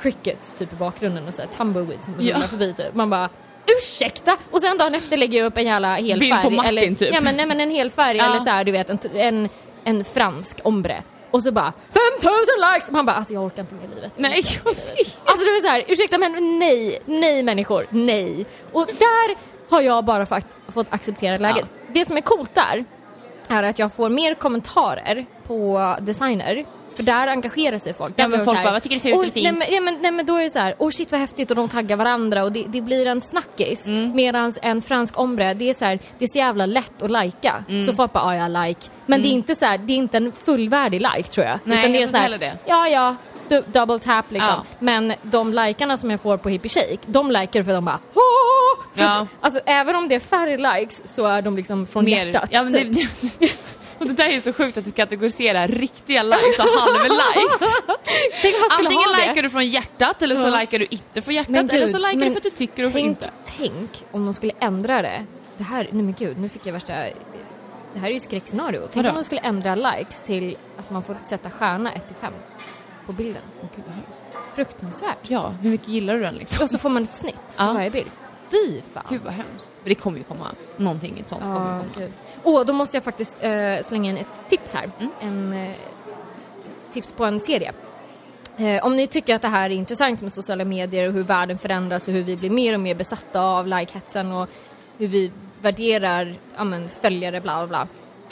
crickets 0.00 0.52
typ 0.52 0.72
i 0.72 0.76
bakgrunden 0.76 1.28
och 1.28 1.34
så 1.34 1.42
här 1.42 1.48
tumbleweed 1.48 2.04
som 2.04 2.14
Ja. 2.18 2.34
rullar 2.36 2.46
förbi 2.46 2.74
typ. 2.74 2.94
Man 2.94 3.10
bara 3.10 3.28
Ursäkta! 3.66 4.36
Och 4.50 4.60
sen 4.60 4.78
dagen 4.78 4.94
efter 4.94 5.16
lägger 5.16 5.38
jag 5.38 5.46
upp 5.46 5.58
en 5.58 5.64
jävla 5.64 5.94
hel 5.94 6.18
Bild 6.18 6.34
på 6.34 6.40
färg. 6.42 6.56
Martin, 6.56 6.68
eller, 6.78 6.94
typ. 6.94 7.14
Ja 7.14 7.20
men, 7.20 7.36
nej, 7.36 7.46
men 7.46 7.60
en 7.60 7.70
hel 7.70 7.90
färg 7.90 8.16
Ja. 8.18 8.24
eller 8.24 8.38
så 8.38 8.50
här, 8.50 8.64
du 8.64 8.72
vet 8.72 8.90
en, 8.90 8.98
en, 9.14 9.48
en 9.84 10.04
fransk 10.04 10.58
ombre. 10.62 11.02
Och 11.30 11.42
så 11.42 11.52
bara 11.52 11.72
5000 11.92 12.34
likes! 12.74 12.90
Man 12.90 13.06
bara 13.06 13.16
alltså 13.16 13.34
jag 13.34 13.44
orkar 13.44 13.62
inte 13.62 13.74
med 13.74 13.90
livet. 13.94 14.12
nej, 14.16 14.42
jag 14.64 14.70
vet. 14.74 15.16
Alltså 15.24 15.44
det 15.46 15.52
var 15.52 15.60
så 15.62 15.68
här, 15.68 15.84
ursäkta 15.88 16.18
men 16.18 16.58
nej, 16.58 16.98
nej 17.04 17.42
människor, 17.42 17.86
nej. 17.90 18.46
Och 18.72 18.86
där 18.86 19.36
har 19.70 19.80
jag 19.80 20.04
bara 20.04 20.26
fakt- 20.26 20.56
fått 20.74 20.86
acceptera 20.90 21.36
läget. 21.36 21.70
Det 21.88 22.04
som 22.06 22.16
är 22.16 22.20
coolt 22.20 22.54
där 22.54 22.84
är 23.48 23.62
att 23.62 23.78
jag 23.78 23.92
får 23.92 24.08
mer 24.08 24.34
kommentarer 24.34 25.26
på 25.46 25.96
designer. 26.00 26.64
För 26.96 27.02
där 27.02 27.26
engagerar 27.26 27.78
sig 27.78 27.94
folk. 27.94 28.14
Ja, 28.16 28.28
men 28.28 28.44
folk 28.44 28.56
här, 28.56 28.64
bara, 28.64 28.72
"Vad 28.72 28.82
tycker 28.82 28.98
du 29.00 29.08
ut 29.08 29.16
"Oj, 29.16 29.22
eller 29.22 29.32
fint?" 29.32 29.58
Nej 29.58 29.80
men, 29.80 29.98
nej, 30.02 30.10
men, 30.10 30.26
då 30.26 30.36
är 30.36 30.44
det 30.44 30.50
så 30.50 30.58
här, 30.58 30.74
åh 30.78 30.90
shit 30.90 31.12
vad 31.12 31.20
häftigt 31.20 31.50
och 31.50 31.56
de 31.56 31.68
taggar 31.68 31.96
varandra 31.96 32.44
och 32.44 32.52
det, 32.52 32.64
det 32.68 32.80
blir 32.80 33.06
en 33.06 33.20
snackis. 33.20 33.88
Mm. 33.88 34.12
Medan 34.14 34.54
en 34.62 34.82
fransk 34.82 35.18
ombre, 35.18 35.54
det 35.54 35.70
är 35.70 35.74
så 35.74 35.84
här, 35.84 35.98
det 36.18 36.24
är 36.24 36.28
så 36.28 36.38
jävla 36.38 36.66
lätt 36.66 37.02
att 37.02 37.10
lajka. 37.10 37.64
Mm. 37.68 37.82
Så 37.84 37.92
folk 37.92 38.12
bara, 38.12 38.36
ja 38.36 38.48
jag 38.48 38.66
like. 38.66 38.80
Men 39.06 39.22
det 39.22 39.28
är 39.28 39.32
inte 39.32 39.54
så 39.56 39.64
här, 39.64 39.78
det 39.78 39.92
är 39.92 39.96
inte 39.96 40.16
en 40.16 40.32
fullvärdig 40.32 41.00
like 41.00 41.28
tror 41.28 41.46
jag. 41.46 41.58
Nej, 41.64 41.78
Utan 41.78 41.92
det 41.92 42.02
är 42.02 42.06
så 42.08 42.16
här, 42.16 42.38
det. 42.38 42.58
Ja 42.66 42.88
ja, 42.88 43.16
du, 43.48 43.64
double 43.66 43.98
tap 43.98 44.30
liksom. 44.30 44.50
Ja. 44.50 44.64
Men 44.78 45.12
de 45.22 45.52
likarna 45.52 45.96
som 45.96 46.10
jag 46.10 46.20
får 46.20 46.36
på 46.36 46.48
Hippie 46.48 46.68
Shake, 46.70 46.98
de 47.06 47.30
likar 47.30 47.62
för 47.62 47.72
de 47.72 47.84
bara 47.84 47.98
Åh! 48.14 48.84
Så 48.92 49.02
Ja. 49.04 49.20
att, 49.20 49.28
alltså 49.40 49.60
även 49.66 49.96
om 49.96 50.08
det 50.08 50.14
är 50.14 50.20
färre 50.20 50.56
likes 50.78 51.14
så 51.14 51.26
är 51.26 51.42
de 51.42 51.56
liksom 51.56 51.86
från 51.86 52.06
hjärtat. 52.08 52.48
Ja, 52.52 52.62
men 52.62 52.72
det, 52.72 52.84
typ. 52.84 53.10
och 53.98 54.06
det 54.06 54.12
där 54.12 54.26
är 54.28 54.40
så 54.40 54.52
sjukt 54.52 54.76
att 54.78 54.84
du 54.84 54.90
kategoriserar 54.90 55.68
riktiga 55.68 56.22
likes 56.22 56.58
och 56.58 56.64
halv-likes. 56.64 57.60
Tänk 58.42 58.54
Antingen 58.70 59.08
likar 59.28 59.42
du 59.42 59.50
från 59.50 59.66
hjärtat 59.66 60.22
eller 60.22 60.36
så 60.36 60.46
Ja. 60.46 60.60
likar 60.60 60.78
du 60.78 60.86
inte 60.90 61.22
från 61.22 61.34
hjärtat 61.34 61.50
Men 61.52 61.70
eller 61.70 61.88
så 61.88 61.98
likar 61.98 62.16
men 62.18 62.28
du 62.28 62.30
för 62.30 62.36
att 62.36 62.42
du 62.42 62.50
tycker 62.50 62.84
och 62.84 62.92
tänk, 62.92 63.06
inte. 63.06 63.30
tänk 63.58 63.90
om 64.12 64.24
de 64.24 64.34
skulle 64.34 64.52
ändra 64.60 65.02
det. 65.02 65.24
Det 65.56 65.64
här, 65.64 65.88
nej 65.92 66.02
men 66.02 66.14
gud, 66.18 66.38
nu 66.38 66.48
fick 66.48 66.66
jag 66.66 66.72
värsta... 66.72 66.92
Det 67.94 68.00
här 68.00 68.08
är 68.08 68.12
ju 68.14 68.20
skräckscenario. 68.20 68.80
Tänk 68.80 68.94
Vadå? 68.96 69.08
om 69.08 69.14
de 69.14 69.24
skulle 69.24 69.40
ändra 69.40 69.74
likes 69.74 70.22
till 70.22 70.56
att 70.78 70.90
man 70.90 71.02
får 71.02 71.16
sätta 71.24 71.50
stjärna 71.50 71.92
1 71.92 72.06
till 72.06 72.16
5 72.16 72.32
på 73.06 73.12
bilden. 73.12 73.42
Åh, 73.62 73.66
gud. 73.76 73.84
Fruktansvärt. 74.54 75.18
Ja, 75.28 75.54
hur 75.62 75.70
mycket 75.70 75.88
gillar 75.88 76.14
du 76.14 76.20
den 76.20 76.34
liksom? 76.34 76.64
Och 76.64 76.70
så 76.70 76.78
får 76.78 76.88
man 76.90 77.02
ett 77.02 77.14
snitt 77.14 77.56
Ja. 77.58 77.66
på 77.66 77.72
varje 77.72 77.90
bild. 77.90 78.10
Fy 78.50 78.80
fan. 78.92 79.04
Gud 79.08 79.22
vad 79.24 79.32
hemskt. 79.32 79.80
Det 79.84 79.94
kommer 79.94 80.18
ju 80.18 80.24
komma. 80.24 80.46
Någonting 80.76 81.24
sånt 81.26 81.42
kommer 81.42 81.80
komma. 81.80 81.84
gud. 81.98 82.12
Åh, 82.42 82.64
då 82.64 82.72
måste 82.72 82.96
jag 82.96 83.04
faktiskt 83.04 83.38
eh, 83.40 83.80
slänga 83.82 84.10
in 84.10 84.16
ett 84.16 84.48
tips 84.48 84.74
här. 84.74 84.90
Mm. 84.98 85.12
En 85.20 85.52
eh, 85.66 85.72
tips 86.92 87.12
på 87.12 87.24
en 87.24 87.40
serie. 87.40 87.72
Eh, 88.56 88.86
om 88.86 88.96
ni 88.96 89.06
tycker 89.06 89.34
att 89.34 89.42
det 89.42 89.48
här 89.48 89.70
är 89.70 89.74
intressant 89.74 90.22
med 90.22 90.32
sociala 90.32 90.64
medier 90.64 91.08
och 91.08 91.12
hur 91.12 91.22
världen 91.22 91.58
förändras 91.58 92.08
och 92.08 92.14
hur 92.14 92.22
vi 92.22 92.36
blir 92.36 92.50
mer 92.50 92.74
och 92.74 92.80
mer 92.80 92.94
besatta 92.94 93.40
av 93.40 93.66
like-hetsen 93.66 94.32
och 94.32 94.48
hur 94.98 95.06
vi 95.06 95.32
värderar 95.60 96.34
ja, 96.56 96.64
men, 96.64 96.88
följare, 96.88 97.40
bla 97.40 97.66
bla 97.66 97.86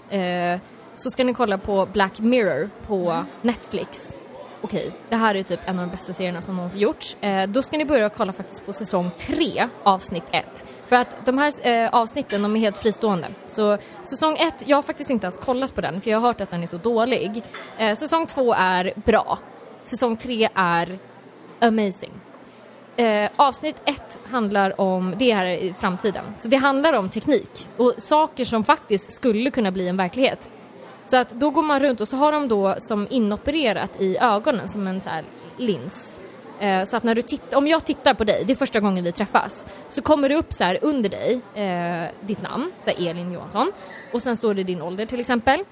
bla. 0.08 0.18
Eh, 0.18 0.60
så 0.94 1.10
ska 1.10 1.24
ni 1.24 1.34
kolla 1.34 1.58
på 1.58 1.86
Black 1.92 2.20
Mirror 2.20 2.70
på 2.86 3.24
Netflix. 3.42 4.16
Okej, 4.64 4.92
det 5.08 5.16
här 5.16 5.34
är 5.34 5.42
typ 5.42 5.60
en 5.64 5.78
av 5.78 5.86
de 5.86 5.90
bästa 5.90 6.12
serierna 6.12 6.42
som 6.42 6.56
någonsin 6.56 6.80
gjorts. 6.80 7.16
Eh, 7.20 7.48
då 7.48 7.62
ska 7.62 7.76
ni 7.76 7.84
börja 7.84 8.08
kolla 8.08 8.32
faktiskt 8.32 8.66
på 8.66 8.72
säsong 8.72 9.10
3, 9.18 9.68
avsnitt 9.82 10.24
1. 10.30 10.64
För 10.86 10.96
att 10.96 11.26
de 11.26 11.38
här 11.38 11.66
eh, 11.66 11.94
avsnitten, 11.94 12.42
de 12.42 12.56
är 12.56 12.60
helt 12.60 12.78
fristående. 12.78 13.28
Så 13.48 13.78
säsong 14.02 14.36
1, 14.36 14.54
jag 14.66 14.76
har 14.76 14.82
faktiskt 14.82 15.10
inte 15.10 15.24
ens 15.24 15.36
kollat 15.36 15.74
på 15.74 15.80
den 15.80 16.00
för 16.00 16.10
jag 16.10 16.18
har 16.18 16.26
hört 16.26 16.40
att 16.40 16.50
den 16.50 16.62
är 16.62 16.66
så 16.66 16.76
dålig. 16.76 17.42
Eh, 17.78 17.94
säsong 17.94 18.26
2 18.26 18.54
är 18.54 18.92
bra. 18.94 19.38
Säsong 19.82 20.16
3 20.16 20.48
är 20.54 20.98
amazing. 21.60 22.12
Eh, 22.96 23.30
avsnitt 23.36 23.76
ett 23.84 24.18
handlar 24.30 24.80
om, 24.80 25.14
det 25.18 25.34
här 25.34 25.46
i 25.46 25.74
framtiden, 25.78 26.24
så 26.38 26.48
det 26.48 26.56
handlar 26.56 26.92
om 26.92 27.08
teknik 27.08 27.68
och 27.76 27.94
saker 27.98 28.44
som 28.44 28.64
faktiskt 28.64 29.12
skulle 29.12 29.50
kunna 29.50 29.70
bli 29.70 29.88
en 29.88 29.96
verklighet. 29.96 30.48
Så 31.04 31.16
att 31.16 31.30
då 31.30 31.50
går 31.50 31.62
man 31.62 31.80
runt 31.80 32.00
och 32.00 32.08
så 32.08 32.16
har 32.16 32.32
de 32.32 32.48
då 32.48 32.74
som 32.78 33.06
inopererat 33.10 34.00
i 34.00 34.18
ögonen 34.18 34.68
som 34.68 34.86
en 34.86 35.00
så 35.00 35.08
här 35.08 35.24
lins 35.56 36.22
Eh, 36.62 36.84
så 36.84 36.96
att 36.96 37.02
när 37.02 37.14
du 37.14 37.22
tittar, 37.22 37.58
om 37.58 37.68
jag 37.68 37.84
tittar 37.84 38.14
på 38.14 38.24
dig, 38.24 38.44
det 38.46 38.52
är 38.52 38.56
första 38.56 38.80
gången 38.80 39.04
vi 39.04 39.12
träffas, 39.12 39.66
så 39.88 40.02
kommer 40.02 40.28
det 40.28 40.34
upp 40.34 40.52
så 40.52 40.64
här 40.64 40.78
under 40.82 41.10
dig, 41.10 41.40
eh, 41.54 42.10
ditt 42.20 42.42
namn, 42.42 42.72
så 42.84 42.90
här 42.90 43.10
Elin 43.10 43.32
Johansson, 43.32 43.72
och 44.12 44.22
sen 44.22 44.36
står 44.36 44.54
det 44.54 44.62
din 44.62 44.82
ålder 44.82 45.06
till 45.06 45.20
exempel. 45.20 45.64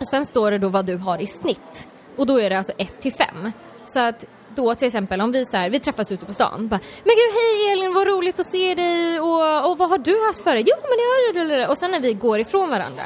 Och 0.00 0.08
sen 0.08 0.26
står 0.26 0.50
det 0.50 0.58
då 0.58 0.68
vad 0.68 0.84
du 0.84 0.96
har 0.96 1.22
i 1.22 1.26
snitt. 1.26 1.88
Och 2.16 2.26
då 2.26 2.40
är 2.40 2.50
det 2.50 2.58
alltså 2.58 2.72
1 2.78 3.00
till 3.00 3.12
5. 3.12 3.52
Så 3.84 3.98
att 4.00 4.24
då 4.54 4.74
till 4.74 4.86
exempel 4.86 5.20
om 5.20 5.32
vi 5.32 5.44
så 5.44 5.56
här, 5.56 5.70
vi 5.70 5.78
träffas 5.78 6.12
ute 6.12 6.26
på 6.26 6.34
stan. 6.34 6.68
Bara, 6.68 6.80
men 7.04 7.14
gud 7.14 7.34
hej 7.34 7.72
Elin 7.72 7.94
vad 7.94 8.06
roligt 8.06 8.40
att 8.40 8.46
se 8.46 8.74
dig 8.74 9.20
och, 9.20 9.70
och 9.70 9.78
vad 9.78 9.88
har 9.88 9.98
du 9.98 10.26
haft 10.26 10.44
för 10.44 10.54
dig? 10.54 10.64
Jo 10.66 10.76
men 10.82 10.90
det 10.90 11.42
har 11.42 11.58
du. 11.58 11.66
Och 11.66 11.78
sen 11.78 11.90
när 11.90 12.00
vi 12.00 12.12
går 12.12 12.40
ifrån 12.40 12.70
varandra. 12.70 13.02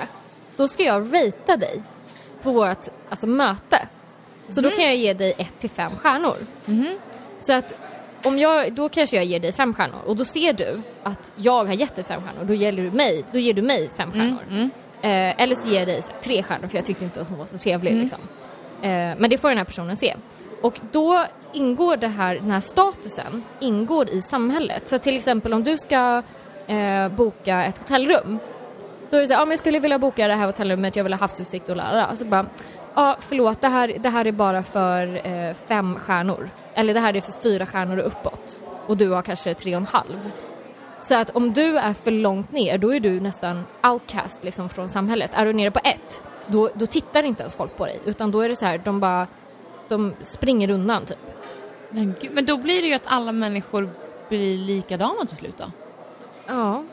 Då 0.59 0.69
ska 0.69 0.83
jag 0.83 1.03
ratea 1.15 1.57
dig 1.57 1.83
på 2.43 2.53
vårt 2.53 2.79
alltså, 3.09 3.27
möte. 3.27 3.89
Så 4.49 4.61
då 4.61 4.71
kan 4.71 4.85
jag 4.85 4.97
ge 4.97 5.15
dig 5.15 5.35
1 5.39 5.59
till 5.59 5.71
5 5.71 5.97
stjärnor. 5.97 6.37
Så 7.39 7.53
att 7.53 7.75
om 8.23 8.39
jag, 8.39 8.73
då 8.73 8.89
kanske 8.89 9.17
jag 9.17 9.25
ger 9.25 9.41
dig 9.41 9.53
5 9.53 9.75
stjärnor 9.75 9.99
och 10.07 10.17
då 10.17 10.25
ser 10.25 10.53
du 10.53 10.81
att 11.03 11.33
jag 11.37 11.65
har 11.65 11.75
gett 11.75 11.95
dig 11.97 12.05
5 12.05 12.21
stjärnor. 12.23 12.45
Då, 12.45 12.55
gäller 12.55 12.83
du 12.83 12.91
mig, 12.91 13.25
då 13.33 13.39
ger 13.39 13.55
du 13.55 13.63
mig 13.63 13.91
5 13.97 14.13
stjärnor. 14.13 14.71
Eh, 15.03 15.43
eller 15.43 15.55
så 15.55 15.69
ger 15.69 15.79
jag 15.79 15.89
dig 15.89 16.03
3 16.23 16.43
stjärnor 16.43 16.69
för 16.69 16.77
jag 16.77 16.85
tyckte 16.85 17.05
inte 17.05 17.21
att 17.21 17.29
hon 17.29 17.39
var 17.39 17.47
så 17.47 17.59
trevlig. 17.59 17.95
Liksom. 17.95 18.19
Eh, 18.83 18.89
men 18.91 19.31
det 19.31 19.39
får 19.39 19.49
den 19.49 19.59
här 19.59 19.65
personen 19.65 19.97
se. 19.97 20.15
Och 20.63 20.81
då 20.93 21.25
ingår 21.53 21.97
det 21.97 22.09
här, 22.09 22.35
den 22.35 22.51
här 22.51 22.61
statusen 22.61 23.45
ingår 23.61 24.09
i 24.09 24.23
samhället. 24.23 24.89
Så 24.89 24.99
till 24.99 25.17
exempel 25.17 25.53
om 25.53 25.65
du 25.65 25.79
ska 25.79 26.23
eh, 26.67 27.09
boka 27.09 27.65
ett 27.65 27.79
hotellrum. 27.79 28.39
Då 29.11 29.17
är 29.17 29.21
det 29.21 29.27
så 29.27 29.33
här, 29.33 29.41
ja, 29.41 29.45
men 29.45 29.51
jag 29.51 29.59
skulle 29.59 29.79
vilja 29.79 29.99
boka 29.99 30.29
det 30.29 30.35
här 30.35 30.47
hotellrummet, 30.47 30.97
jag 30.97 31.05
vill 31.05 31.13
ha 31.13 31.21
havsutsikt 31.21 31.69
och 31.69 31.77
lära. 31.77 32.07
Alltså 32.07 32.25
bara, 32.25 32.47
ja 32.95 33.17
förlåt, 33.21 33.61
det 33.61 33.69
här, 33.69 33.95
det 33.99 34.09
här 34.09 34.27
är 34.27 34.33
bara 34.33 34.63
för 34.63 35.27
eh, 35.27 35.55
fem 35.55 35.97
stjärnor. 35.97 36.51
Eller 36.75 36.95
det 36.95 37.01
här 37.01 37.17
är 37.17 37.21
för 37.21 37.33
fyra 37.33 37.67
stjärnor 37.67 37.99
och 37.99 38.07
uppåt. 38.07 38.63
Och 38.87 38.97
du 38.97 39.11
har 39.11 39.23
kanske 39.23 39.55
tre 39.55 39.75
och 39.77 39.81
en 39.81 39.87
halv. 39.87 40.31
Så 41.01 41.15
att 41.15 41.31
om 41.31 41.53
du 41.53 41.79
är 41.79 41.93
för 41.93 42.11
långt 42.11 42.53
ner, 42.53 42.79
då 42.79 42.95
är 42.95 43.01
du 43.01 43.21
nästan 43.21 43.65
outcast 43.83 44.45
liksom 44.45 44.69
från 44.69 44.89
samhället. 44.89 45.31
Är 45.35 45.47
du 45.47 45.53
nere 45.53 45.71
på 45.71 45.81
ett, 45.85 46.23
då, 46.47 46.71
då 46.75 46.87
tittar 46.87 47.23
inte 47.23 47.43
ens 47.43 47.55
folk 47.55 47.77
på 47.77 47.87
dig. 47.87 48.01
Utan 48.05 48.31
då 48.31 48.41
är 48.41 48.49
det 48.49 48.57
så 48.57 48.67
här, 48.67 48.79
de 48.79 49.01
bara, 49.01 49.27
de 49.89 50.15
springer 50.21 50.71
undan 50.71 51.05
typ. 51.05 51.19
Men, 51.91 52.15
gud, 52.21 52.31
men 52.33 52.47
då 52.47 52.57
blir 52.57 52.83
det 52.83 52.89
ju 52.89 52.95
att 52.95 53.07
alla 53.07 53.33
människor 53.33 53.91
blir 54.29 54.59
likadana 54.59 55.25
till 55.29 55.37
slut 55.37 55.59
då. 55.59 55.65
Ja. 56.47 56.85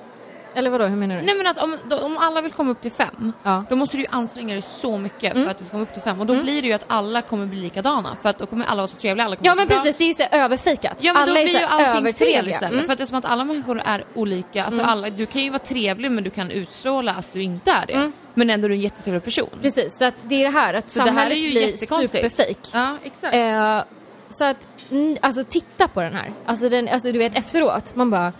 Eller 0.56 0.70
vadå, 0.70 0.86
hur 0.86 0.96
menar 0.96 1.16
du? 1.16 1.22
Nej 1.22 1.36
men 1.36 1.48
att 1.48 1.58
om, 1.64 1.78
då, 1.90 1.98
om 2.00 2.18
alla 2.18 2.42
vill 2.42 2.52
komma 2.52 2.72
upp 2.72 2.82
till 2.82 2.92
fem, 2.92 3.34
Ja. 3.44 3.64
då 3.70 3.76
måste 3.76 3.98
du 3.98 4.02
ju 4.04 4.10
anstränga 4.12 4.54
dig 4.54 4.62
så 4.62 4.98
mycket 4.98 5.34
för 5.34 5.48
att 5.52 5.58
det 5.58 5.64
ska 5.64 5.72
komma 5.72 5.84
upp 5.84 5.94
till 5.94 6.02
fem. 6.02 6.20
Och 6.20 6.26
då 6.26 6.44
blir 6.44 6.62
det 6.62 6.68
ju 6.68 6.74
att 6.74 6.84
alla 6.88 7.22
kommer 7.22 7.46
bli 7.46 7.60
likadana. 7.62 8.16
För 8.22 8.30
att 8.30 8.38
då 8.38 8.46
kommer 8.46 8.66
alla 8.66 8.76
vara 8.82 8.88
så 8.88 8.96
trevliga, 8.96 9.26
alla 9.26 9.36
kommer 9.36 9.50
Ja 9.50 9.56
men 9.56 9.68
bra. 9.68 9.78
precis, 9.78 9.96
det 9.98 10.04
är 10.04 10.08
ju 10.08 10.14
så 10.14 10.24
överfikat. 10.32 10.98
Ja 11.00 11.14
men 11.14 11.22
alla 11.22 11.26
då 11.36 11.44
blir 11.44 11.48
ju 11.48 11.58
här 11.58 11.68
allting 11.68 11.92
fel 11.94 11.98
övertrevliga. 11.98 12.54
istället. 12.56 12.74
Mm. 12.74 12.86
För 12.86 12.92
att 12.92 12.98
det 12.98 13.04
är 13.04 13.06
som 13.06 13.18
att 13.18 13.26
alla 13.26 13.44
människor 13.46 13.82
är 13.86 14.04
olika. 14.14 14.66
Alltså 14.66 14.82
alla, 14.82 15.10
du 15.10 15.26
kan 15.26 15.42
ju 15.42 15.50
vara 15.50 15.60
trevlig 15.60 16.12
men 16.12 16.24
du 16.24 16.30
kan 16.30 16.52
utstråla 16.52 17.12
att 17.12 17.34
du 17.34 17.42
inte 17.42 17.72
är 17.72 17.86
det. 17.86 18.12
Men 18.34 18.50
ändå 18.50 18.66
är 18.66 18.70
du 18.70 18.76
en 18.76 18.82
jättetrevlig 18.82 19.24
person. 19.24 19.50
Precis, 19.62 19.98
så 19.98 20.06
att 20.06 20.14
det 20.24 20.36
är 20.36 20.44
det 20.44 20.50
här 20.50 20.74
att 20.74 20.90
Så 20.90 21.00
det 21.00 21.04
här 21.06 21.10
samhället 21.12 21.38
är 21.38 21.42
ju 21.42 21.52
blir 21.52 21.76
superfake. 21.76 22.56
Ja 22.74 22.98
exakt. 23.04 23.36
Eh, 23.36 23.84
så 24.30 24.46
att, 24.46 24.68
mm, 24.92 25.18
alltså 25.22 25.44
titta 25.44 25.88
på 25.88 26.02
den 26.02 26.14
här. 26.16 26.34
Alltså, 26.46 26.70
den, 26.70 26.88
alltså 26.90 27.12
du 27.12 27.20
vet 27.20 27.36
efteråt, 27.38 27.96
man 27.96 28.10
bara 28.12 28.34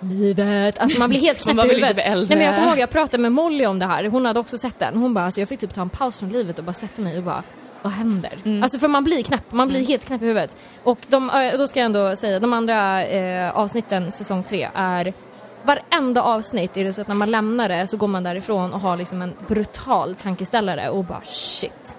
Livet, 0.00 0.78
alltså 0.78 0.98
man 0.98 1.10
blir 1.10 1.20
helt 1.20 1.42
knäpp 1.42 1.56
i 1.56 1.68
huvudet. 1.68 1.96
Nej, 1.96 2.26
men 2.28 2.40
jag 2.40 2.54
kommer 2.54 2.68
ihåg, 2.68 2.78
jag 2.78 2.90
pratade 2.90 3.22
med 3.22 3.32
Molly 3.32 3.66
om 3.66 3.78
det 3.78 3.86
här, 3.86 4.04
hon 4.04 4.26
hade 4.26 4.40
också 4.40 4.58
sett 4.58 4.78
den. 4.78 4.96
Hon 4.96 5.14
bara, 5.14 5.24
alltså 5.24 5.40
jag 5.40 5.48
fick 5.48 5.60
typ 5.60 5.74
ta 5.74 5.80
en 5.80 5.88
paus 5.88 6.18
från 6.18 6.28
livet 6.28 6.58
och 6.58 6.64
bara 6.64 6.72
sätta 6.72 7.02
mig 7.02 7.16
och 7.16 7.22
bara 7.22 7.42
vad 7.82 7.92
händer? 7.92 8.32
Mm. 8.44 8.62
Alltså 8.62 8.78
för 8.78 8.88
man 8.88 9.04
blir 9.04 9.22
knäpp, 9.22 9.52
man 9.52 9.68
blir 9.68 9.86
helt 9.86 10.04
knäpp 10.04 10.22
i 10.22 10.24
huvudet. 10.24 10.56
Och 10.84 10.98
de, 11.08 11.50
då 11.58 11.68
ska 11.68 11.80
jag 11.80 11.84
ändå 11.84 12.16
säga, 12.16 12.40
de 12.40 12.52
andra 12.52 13.04
eh, 13.04 13.56
avsnitten, 13.56 14.12
säsong 14.12 14.42
tre, 14.42 14.68
är 14.74 15.12
Varenda 15.62 16.22
avsnitt 16.22 16.76
är 16.76 16.84
det 16.84 16.92
så 16.92 17.00
att 17.00 17.08
när 17.08 17.14
man 17.14 17.30
lämnar 17.30 17.68
det 17.68 17.86
så 17.86 17.96
går 17.96 18.08
man 18.08 18.24
därifrån 18.24 18.72
och 18.72 18.80
har 18.80 18.96
liksom 18.96 19.22
en 19.22 19.34
brutal 19.48 20.14
tankeställare 20.14 20.90
och 20.90 21.04
bara 21.04 21.20
shit. 21.24 21.98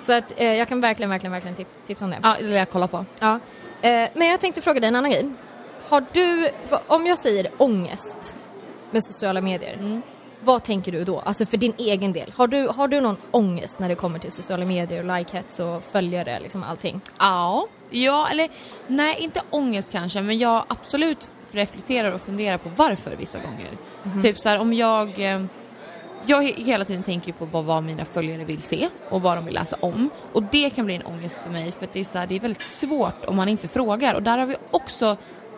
Så 0.00 0.12
att 0.12 0.32
eh, 0.36 0.54
jag 0.54 0.68
kan 0.68 0.80
verkligen, 0.80 1.10
verkligen, 1.10 1.32
verkligen 1.32 1.56
tip 1.56 1.68
tipsa 1.86 2.04
om 2.04 2.10
det. 2.10 2.18
Ja, 2.22 2.36
det 2.38 2.46
vill 2.46 2.54
jag 2.54 2.70
kolla 2.70 2.88
på. 2.88 3.04
Ja. 3.20 3.38
Eh, 3.82 4.08
men 4.14 4.28
jag 4.28 4.40
tänkte 4.40 4.62
fråga 4.62 4.80
dig 4.80 4.88
en 4.88 4.96
annan 4.96 5.10
grej. 5.10 5.30
Har 5.88 6.04
du, 6.12 6.50
om 6.86 7.06
jag 7.06 7.18
säger 7.18 7.50
ångest 7.58 8.36
med 8.90 9.04
sociala 9.04 9.40
medier, 9.40 10.00
vad 10.40 10.62
tänker 10.62 10.92
du 10.92 11.04
då? 11.04 11.20
Alltså 11.20 11.46
för 11.46 11.56
din 11.56 11.74
egen 11.78 12.12
del. 12.12 12.32
Har 12.36 12.46
du, 12.46 12.66
har 12.68 12.88
du 12.88 13.00
någon 13.00 13.16
ångest 13.30 13.78
när 13.78 13.88
det 13.88 13.94
kommer 13.94 14.18
till 14.18 14.32
sociala 14.32 14.64
medier 14.64 14.98
och 15.08 15.18
likehets 15.18 15.60
och 15.60 15.82
följare, 15.84 16.40
liksom 16.40 16.62
allting? 16.62 17.00
Ja, 17.18 17.66
ja 17.90 18.28
eller 18.30 18.48
nej 18.86 19.16
inte 19.20 19.42
ångest 19.50 19.88
kanske 19.92 20.22
men 20.22 20.38
jag 20.38 20.64
absolut 20.68 21.30
reflekterar 21.52 22.12
och 22.12 22.20
funderar 22.20 22.58
på 22.58 22.70
varför 22.76 23.16
vissa 23.16 23.38
gånger. 23.38 23.70
Typ 24.22 24.38
så 24.38 24.48
här 24.48 24.58
om 24.58 24.72
jag 24.72 25.32
eh, 25.32 25.44
jag 26.26 26.42
he- 26.42 26.64
hela 26.64 26.84
tiden 26.84 27.02
tänker 27.02 27.32
på 27.32 27.44
vad, 27.44 27.64
vad 27.64 27.82
mina 27.82 28.04
följare 28.04 28.44
vill 28.44 28.62
se 28.62 28.88
och 29.10 29.22
vad 29.22 29.36
de 29.36 29.44
vill 29.44 29.54
läsa 29.54 29.76
om. 29.80 30.10
Och 30.32 30.42
det 30.42 30.70
kan 30.70 30.86
bli 30.86 30.94
en 30.94 31.02
ångest 31.02 31.40
för 31.40 31.50
mig 31.50 31.72
för 31.72 31.84
att 31.84 31.92
det 31.92 32.00
är, 32.00 32.04
så 32.04 32.18
här, 32.18 32.26
det 32.26 32.36
är 32.36 32.40
väldigt 32.40 32.62
svårt 32.62 33.24
om 33.24 33.36
man 33.36 33.48
inte 33.48 33.68
frågar. 33.68 34.14
Och 34.14 34.22
där 34.22 34.38
har 34.38 34.46
vi 34.46 34.56
också 34.70 35.16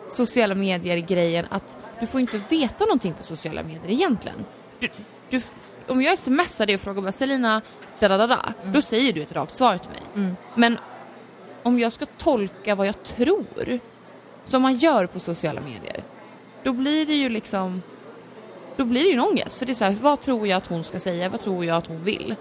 sociala 0.09 0.55
medier-grejen 0.55 1.45
att 1.49 1.77
du 1.99 2.07
får 2.07 2.21
inte 2.21 2.41
veta 2.49 2.85
någonting 2.85 3.13
på 3.13 3.23
sociala 3.23 3.63
medier 3.63 3.91
egentligen. 3.91 4.45
Du, 4.79 4.89
du, 5.29 5.41
om 5.87 6.01
jag 6.01 6.19
smsar 6.19 6.65
dig 6.65 6.75
och 6.75 6.81
frågar 6.81 7.01
bara 7.01 7.11
Selina, 7.11 7.61
da, 7.99 8.07
da, 8.07 8.17
da, 8.17 8.27
da, 8.27 8.53
då 8.65 8.81
säger 8.81 9.13
du 9.13 9.21
ett 9.21 9.31
rakt 9.31 9.55
svar 9.55 9.77
till 9.77 9.89
mig. 9.89 10.01
Men 10.55 10.77
om 11.63 11.79
jag 11.79 11.93
ska 11.93 12.05
tolka 12.05 12.75
vad 12.75 12.87
jag 12.87 13.03
tror, 13.03 13.79
som 14.45 14.61
man 14.61 14.75
gör 14.75 15.05
på 15.05 15.19
sociala 15.19 15.61
medier, 15.61 16.03
då 16.63 16.73
blir 16.73 17.05
det 17.05 17.15
ju 17.15 17.29
liksom 17.29 17.81
då 18.75 18.85
blir 18.85 19.01
det 19.03 19.07
ju 19.07 19.13
en 19.13 19.19
ångest. 19.19 19.57
För 19.57 19.65
det 19.65 19.71
är 19.71 19.73
så 19.73 19.85
här, 19.85 19.97
vad 20.01 20.21
tror 20.21 20.47
jag 20.47 20.57
att 20.57 20.67
hon 20.67 20.83
ska 20.83 20.99
säga? 20.99 21.29
Vad 21.29 21.39
tror 21.39 21.65
jag 21.65 21.77
att 21.77 21.87
hon 21.87 22.03
vill? 22.03 22.35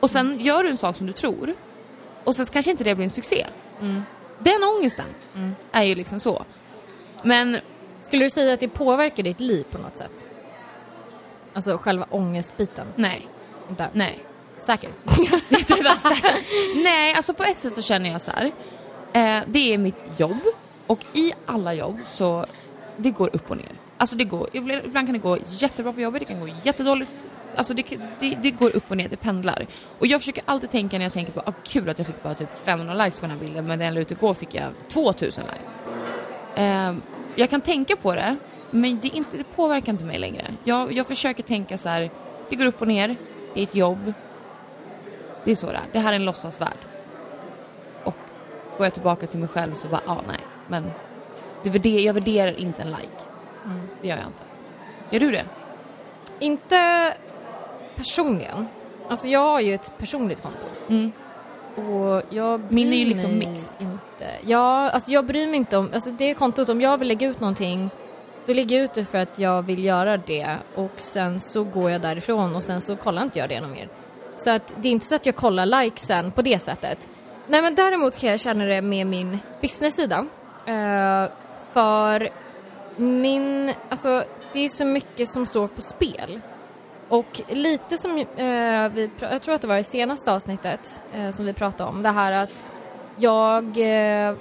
Och 0.00 0.10
sen 0.10 0.40
gör 0.40 0.62
du 0.62 0.70
en 0.70 0.76
sak 0.76 0.96
som 0.96 1.06
du 1.06 1.12
tror 1.12 1.54
och 2.24 2.36
sen 2.36 2.46
kanske 2.46 2.70
inte 2.70 2.84
det 2.84 2.94
blir 2.94 3.04
en 3.04 3.10
succé. 3.10 3.46
Den 4.38 4.64
ångesten 4.78 5.06
är 5.72 5.82
ju 5.82 5.94
liksom 5.94 6.20
så. 6.20 6.44
Men 7.22 7.58
Skulle 8.02 8.24
du 8.24 8.30
säga 8.30 8.54
att 8.54 8.60
det 8.60 8.68
påverkar 8.68 9.22
ditt 9.22 9.40
liv 9.40 9.64
på 9.70 9.78
något 9.78 9.96
sätt? 9.96 10.24
Alltså 11.52 11.78
själva 11.78 12.06
ångestbiten? 12.10 12.86
nej, 12.96 13.28
Inte. 13.70 13.88
nej. 13.92 14.18
Säker? 14.56 14.90
Så 15.96 16.08
här. 16.08 16.38
Nej, 16.82 17.14
alltså 17.14 17.34
på 17.34 17.42
ett 17.42 17.58
sätt 17.58 17.74
så 17.74 17.82
känner 17.82 18.10
jag 18.10 18.20
så 18.20 18.30
här. 18.30 18.52
Eh, 19.12 19.42
det 19.46 19.74
är 19.74 19.78
mitt 19.78 20.02
jobb 20.16 20.40
och 20.86 21.04
i 21.12 21.32
alla 21.46 21.74
jobb 21.74 21.98
så 22.06 22.46
det 22.96 23.10
går 23.10 23.30
upp 23.32 23.50
och 23.50 23.56
ner. 23.56 23.72
Alltså 24.00 24.16
det 24.16 24.24
går, 24.24 24.48
ibland 24.52 24.94
kan 25.06 25.12
det 25.12 25.18
gå 25.18 25.38
jättebra 25.48 25.92
på 25.92 26.00
jobbet, 26.00 26.20
det 26.20 26.26
kan 26.26 26.40
gå 26.40 26.48
jättedåligt. 26.64 27.28
Alltså 27.56 27.74
det, 27.74 27.84
det, 28.20 28.38
det 28.42 28.50
går 28.50 28.76
upp 28.76 28.90
och 28.90 28.96
ner, 28.96 29.08
det 29.08 29.16
pendlar. 29.16 29.66
Och 29.98 30.06
jag 30.06 30.20
försöker 30.20 30.42
alltid 30.46 30.70
tänka 30.70 30.98
när 30.98 31.04
jag 31.04 31.12
tänker 31.12 31.32
på, 31.32 31.40
ah 31.40 31.52
kul 31.64 31.88
att 31.88 31.98
jag 31.98 32.06
fick 32.06 32.22
bara 32.22 32.34
typ 32.34 32.58
500 32.64 32.94
likes 32.94 33.20
på 33.20 33.26
den 33.26 33.30
här 33.36 33.44
bilden 33.44 33.66
men 33.66 33.78
när 33.78 33.84
jag 33.84 33.94
la 33.94 34.00
ut 34.00 34.10
igår 34.10 34.34
fick 34.34 34.54
jag 34.54 34.72
2000 34.88 35.44
likes. 35.44 35.82
Eh, 36.54 36.94
jag 37.34 37.50
kan 37.50 37.60
tänka 37.60 37.96
på 37.96 38.14
det 38.14 38.36
men 38.70 39.00
det, 39.00 39.08
inte, 39.08 39.36
det 39.36 39.44
påverkar 39.44 39.92
inte 39.92 40.04
mig 40.04 40.18
längre. 40.18 40.44
Jag, 40.64 40.92
jag 40.92 41.06
försöker 41.06 41.42
tänka 41.42 41.78
så 41.78 41.88
här, 41.88 42.10
det 42.50 42.56
går 42.56 42.66
upp 42.66 42.80
och 42.80 42.88
ner, 42.88 43.16
det 43.54 43.60
är 43.60 43.62
ett 43.62 43.74
jobb, 43.74 44.12
det 45.44 45.50
är 45.50 45.56
så 45.56 45.66
det 45.66 45.72
är. 45.72 45.82
Det 45.92 45.98
här 45.98 46.12
är 46.12 46.16
en 46.16 46.24
låtsasvärld. 46.24 46.78
Och 48.04 48.16
går 48.76 48.86
jag 48.86 48.94
tillbaka 48.94 49.26
till 49.26 49.38
mig 49.38 49.48
själv 49.48 49.74
så 49.74 49.88
bara, 49.88 50.00
ja 50.06 50.12
ah, 50.12 50.22
nej. 50.28 50.40
Men 50.68 50.90
det 51.62 51.88
jag 51.88 52.14
värderar 52.14 52.60
inte 52.60 52.82
en 52.82 52.90
like. 52.90 53.27
Det 54.02 54.08
gör 54.08 54.16
jag 54.16 54.26
inte. 54.26 54.42
Gör 55.10 55.20
du 55.20 55.30
det? 55.30 55.44
Inte 56.38 57.14
personligen. 57.96 58.68
Alltså 59.08 59.26
jag 59.26 59.40
har 59.40 59.60
ju 59.60 59.74
ett 59.74 59.92
personligt 59.98 60.42
konto. 60.42 60.66
Mm. 60.88 61.12
Och 61.76 62.22
jag 62.30 62.60
bryr 62.60 62.74
Min 62.74 62.92
är 62.92 62.96
ju 62.96 63.04
liksom 63.04 63.38
mixed. 63.38 63.74
Inte. 63.80 64.30
Ja, 64.44 64.90
alltså 64.90 65.10
jag 65.10 65.24
bryr 65.24 65.46
mig 65.46 65.56
inte 65.56 65.76
om, 65.76 65.90
alltså 65.94 66.10
det 66.10 66.34
kontot, 66.34 66.68
om 66.68 66.80
jag 66.80 66.98
vill 66.98 67.08
lägga 67.08 67.28
ut 67.28 67.40
någonting 67.40 67.90
då 68.48 68.54
lägger 68.54 68.76
jag 68.76 68.84
ut 68.84 68.94
det 68.94 69.04
för 69.04 69.18
att 69.18 69.38
jag 69.38 69.62
vill 69.62 69.84
göra 69.84 70.16
det 70.16 70.56
och 70.74 70.92
sen 70.96 71.40
så 71.40 71.64
går 71.64 71.90
jag 71.90 72.00
därifrån 72.00 72.56
och 72.56 72.64
sen 72.64 72.80
så 72.80 72.96
kollar 72.96 73.22
inte 73.22 73.38
jag 73.38 73.48
det 73.48 73.60
något 73.60 73.70
mer. 73.70 73.88
Så 74.36 74.50
att 74.50 74.74
det 74.76 74.88
är 74.88 74.92
inte 74.92 75.06
så 75.06 75.14
att 75.14 75.26
jag 75.26 75.36
kollar 75.36 75.66
likesen 75.66 76.32
på 76.32 76.42
det 76.42 76.58
sättet. 76.58 77.08
Nej 77.46 77.62
men 77.62 77.74
däremot 77.74 78.16
kan 78.16 78.30
jag 78.30 78.40
känna 78.40 78.64
det 78.64 78.82
med 78.82 79.06
min 79.06 79.38
business-sida. 79.60 80.26
Eh, 80.66 81.30
för 81.72 82.28
min, 82.98 83.72
alltså 83.88 84.24
det 84.52 84.64
är 84.64 84.68
så 84.68 84.84
mycket 84.84 85.28
som 85.28 85.46
står 85.46 85.68
på 85.68 85.82
spel. 85.82 86.40
Och 87.08 87.40
lite 87.48 87.98
som, 87.98 88.18
eh, 88.18 88.88
vi, 88.92 89.10
jag 89.20 89.42
tror 89.42 89.54
att 89.54 89.60
det 89.60 89.66
var 89.66 89.76
i 89.76 89.84
senaste 89.84 90.32
avsnittet 90.32 91.02
eh, 91.12 91.30
som 91.30 91.46
vi 91.46 91.52
pratade 91.52 91.90
om, 91.90 92.02
det 92.02 92.08
här 92.08 92.32
att 92.32 92.64
jag, 93.16 93.64
eh, 93.78 94.34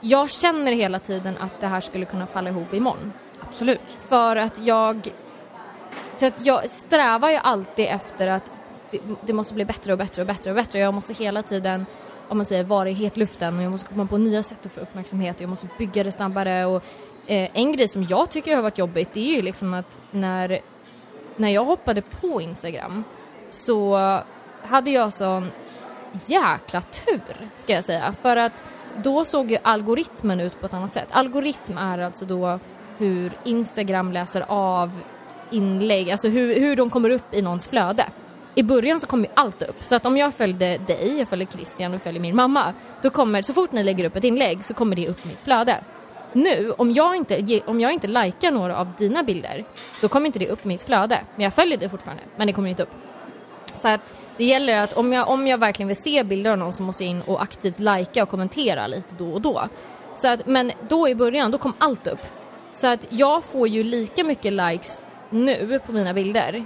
jag 0.00 0.30
känner 0.30 0.72
hela 0.72 0.98
tiden 0.98 1.34
att 1.40 1.60
det 1.60 1.66
här 1.66 1.80
skulle 1.80 2.04
kunna 2.04 2.26
falla 2.26 2.50
ihop 2.50 2.74
imorgon. 2.74 3.12
Absolut. 3.40 3.80
För 3.98 4.36
att 4.36 4.58
jag, 4.58 5.12
så 6.16 6.26
att 6.26 6.46
jag 6.46 6.70
strävar 6.70 7.30
ju 7.30 7.36
alltid 7.36 7.86
efter 7.86 8.26
att 8.26 8.52
det, 8.90 9.00
det 9.26 9.32
måste 9.32 9.54
bli 9.54 9.64
bättre 9.64 9.92
och 9.92 9.98
bättre 9.98 10.22
och 10.22 10.26
bättre 10.26 10.50
och 10.50 10.56
bättre. 10.56 10.78
Jag 10.78 10.94
måste 10.94 11.12
hela 11.12 11.42
tiden, 11.42 11.86
om 12.28 12.36
man 12.36 12.46
säger, 12.46 12.64
vara 12.64 12.90
i 12.90 12.92
hetluften 12.92 13.56
och 13.58 13.62
jag 13.62 13.70
måste 13.70 13.88
komma 13.88 14.06
på 14.06 14.18
nya 14.18 14.42
sätt 14.42 14.66
att 14.66 14.72
få 14.72 14.80
uppmärksamhet 14.80 15.36
och 15.36 15.42
jag 15.42 15.50
måste 15.50 15.68
bygga 15.78 16.04
det 16.04 16.12
snabbare 16.12 16.66
och 16.66 16.84
Eh, 17.26 17.48
en 17.52 17.72
grej 17.72 17.88
som 17.88 18.02
jag 18.02 18.30
tycker 18.30 18.54
har 18.54 18.62
varit 18.62 18.78
jobbigt 18.78 19.08
det 19.12 19.20
är 19.20 19.36
ju 19.36 19.42
liksom 19.42 19.74
att 19.74 20.00
när, 20.10 20.60
när 21.36 21.48
jag 21.48 21.64
hoppade 21.64 22.02
på 22.02 22.40
Instagram 22.40 23.04
så 23.50 23.96
hade 24.62 24.90
jag 24.90 25.12
sån 25.12 25.50
jäkla 26.26 26.82
tur 26.82 27.20
ska 27.56 27.72
jag 27.72 27.84
säga 27.84 28.12
för 28.12 28.36
att 28.36 28.64
då 28.96 29.24
såg 29.24 29.50
ju 29.50 29.58
algoritmen 29.62 30.40
ut 30.40 30.60
på 30.60 30.66
ett 30.66 30.74
annat 30.74 30.94
sätt. 30.94 31.08
Algoritm 31.10 31.78
är 31.78 31.98
alltså 31.98 32.24
då 32.24 32.58
hur 32.98 33.32
Instagram 33.44 34.12
läser 34.12 34.44
av 34.48 35.00
inlägg, 35.50 36.10
alltså 36.10 36.28
hur, 36.28 36.60
hur 36.60 36.76
de 36.76 36.90
kommer 36.90 37.10
upp 37.10 37.34
i 37.34 37.42
någons 37.42 37.68
flöde. 37.68 38.04
I 38.54 38.62
början 38.62 39.00
så 39.00 39.06
kommer 39.06 39.24
ju 39.24 39.32
allt 39.34 39.62
upp, 39.62 39.84
så 39.84 39.94
att 39.94 40.06
om 40.06 40.16
jag 40.16 40.34
följde 40.34 40.78
dig, 40.78 41.18
jag 41.18 41.28
följer 41.28 41.48
Christian 41.48 41.94
och 41.94 42.02
följer 42.02 42.20
min 42.22 42.36
mamma, 42.36 42.72
då 43.02 43.10
kommer, 43.10 43.42
så 43.42 43.52
fort 43.52 43.72
ni 43.72 43.82
lägger 43.82 44.04
upp 44.04 44.16
ett 44.16 44.24
inlägg 44.24 44.64
så 44.64 44.74
kommer 44.74 44.96
det 44.96 45.08
upp 45.08 45.24
i 45.24 45.28
mitt 45.28 45.42
flöde. 45.42 45.80
Nu, 46.36 46.72
om 46.78 46.92
jag 46.92 47.16
inte, 47.16 47.60
om 47.66 47.80
jag 47.80 47.92
inte 47.92 48.06
likar 48.06 48.50
några 48.50 48.76
av 48.76 48.88
dina 48.98 49.22
bilder, 49.22 49.64
då 50.00 50.08
kommer 50.08 50.26
inte 50.26 50.38
det 50.38 50.48
upp 50.48 50.64
i 50.64 50.68
mitt 50.68 50.82
flöde. 50.82 51.20
Men 51.34 51.44
jag 51.44 51.54
följer 51.54 51.78
dig 51.78 51.88
fortfarande, 51.88 52.22
men 52.36 52.46
det 52.46 52.52
kommer 52.52 52.68
inte 52.68 52.82
upp. 52.82 52.94
Så 53.74 53.88
att 53.88 54.14
det 54.36 54.44
gäller 54.44 54.82
att 54.82 54.92
om 54.92 55.12
jag, 55.12 55.28
om 55.28 55.46
jag 55.46 55.58
verkligen 55.58 55.88
vill 55.88 55.96
se 55.96 56.24
bilder 56.24 56.50
av 56.50 56.58
någon 56.58 56.72
så 56.72 56.82
måste 56.82 57.04
jag 57.04 57.10
in 57.10 57.22
och 57.26 57.42
aktivt 57.42 57.80
lajka 57.80 58.22
och 58.22 58.28
kommentera 58.28 58.86
lite 58.86 59.14
då 59.18 59.32
och 59.32 59.40
då. 59.40 59.68
Så 60.14 60.28
att, 60.28 60.46
men 60.46 60.72
då 60.88 61.08
i 61.08 61.14
början, 61.14 61.50
då 61.50 61.58
kom 61.58 61.72
allt 61.78 62.06
upp. 62.06 62.22
Så 62.72 62.86
att 62.86 63.06
jag 63.08 63.44
får 63.44 63.68
ju 63.68 63.82
lika 63.82 64.24
mycket 64.24 64.52
likes 64.52 65.04
nu 65.30 65.80
på 65.86 65.92
mina 65.92 66.14
bilder. 66.14 66.64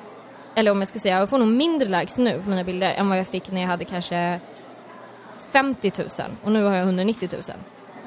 Eller 0.55 0.71
om 0.71 0.79
jag 0.79 0.89
ska 0.89 0.99
säga, 0.99 1.19
jag 1.19 1.31
får 1.31 1.39
nog 1.39 1.49
mindre 1.49 1.89
likes 2.01 2.19
nu 2.19 2.41
på 2.45 2.51
mina 2.51 2.65
bilder 2.65 2.91
än 2.91 3.09
vad 3.09 3.19
jag 3.19 3.27
fick 3.27 3.51
när 3.51 3.61
jag 3.61 3.69
hade 3.69 3.85
kanske 3.85 4.41
50 5.51 5.93
000 5.99 6.09
och 6.45 6.53
nu 6.53 6.65
har 6.65 6.75
jag 6.75 6.85
190 6.85 7.29
000. 7.33 7.43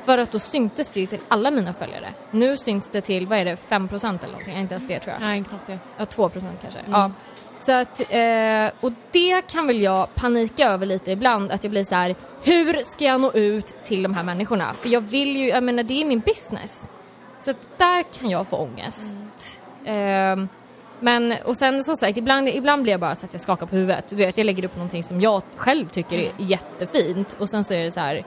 För 0.06 0.18
att 0.18 0.32
då 0.32 0.40
syntes 0.40 0.92
det 0.92 1.00
ju 1.00 1.06
till 1.06 1.20
alla 1.28 1.52
mina 1.52 1.74
följare. 1.74 2.14
Nu 2.32 2.58
syns 2.58 2.90
det 2.90 3.02
till, 3.02 3.28
vad 3.28 3.38
är 3.38 3.46
det, 3.46 3.56
5% 3.56 4.06
eller 4.06 4.28
någonting? 4.28 4.58
Inte 4.58 4.74
ens 4.74 4.88
det 4.88 5.00
tror 5.00 5.14
jag. 5.14 5.22
Nej, 5.22 5.44
knappt 5.50 5.68
det. 5.68 5.80
Ja, 5.98 6.06
2% 6.06 6.30
kanske. 6.62 6.80
Ja. 6.92 7.12
Så 7.60 7.72
att, 7.72 8.00
eh, 8.00 8.72
och 8.86 8.94
det 9.12 9.42
kan 9.42 9.68
väl 9.68 9.82
jag 9.82 10.16
panika 10.16 10.70
över 10.70 10.86
lite 10.86 11.12
ibland, 11.12 11.52
att 11.52 11.64
jag 11.64 11.72
blir 11.72 11.84
så 11.84 11.96
här: 11.96 12.16
hur 12.44 12.84
ska 12.84 13.06
jag 13.06 13.22
nå 13.22 13.32
ut 13.32 13.84
till 13.84 14.04
de 14.04 14.14
här 14.14 14.24
människorna? 14.24 14.74
För 14.74 14.90
jag 14.90 15.02
vill 15.02 15.36
ju, 15.36 15.48
jag 15.48 15.64
menar 15.64 15.84
det 15.84 16.02
är 16.02 16.06
min 16.06 16.20
business. 16.20 16.92
Så 17.40 17.52
att 17.52 17.68
där 17.78 18.04
kan 18.20 18.30
jag 18.30 18.48
få 18.48 18.58
ångest. 18.58 19.16
Eh, 19.86 20.36
men, 21.00 21.34
och 21.46 21.58
sen 21.58 21.84
som 21.84 21.96
sagt, 21.96 22.18
ibland, 22.18 22.48
ibland 22.50 22.84
blir 22.84 22.94
jag 22.94 23.00
bara 23.00 23.16
så 23.16 23.26
att 23.26 23.34
jag 23.34 23.42
skakar 23.42 23.66
på 23.66 23.76
huvudet. 23.76 24.08
Du 24.08 24.16
vet, 24.16 24.38
jag 24.38 24.46
lägger 24.46 24.66
upp 24.66 24.76
någonting 24.76 25.04
som 25.04 25.22
jag 25.22 25.42
själv 25.56 25.90
tycker 25.90 26.18
är 26.20 26.32
jättefint 26.38 27.36
och 27.40 27.50
sen 27.50 27.64
så 27.64 27.74
är 27.74 27.84
det 27.84 27.92
så 27.92 28.00
här 28.00 28.24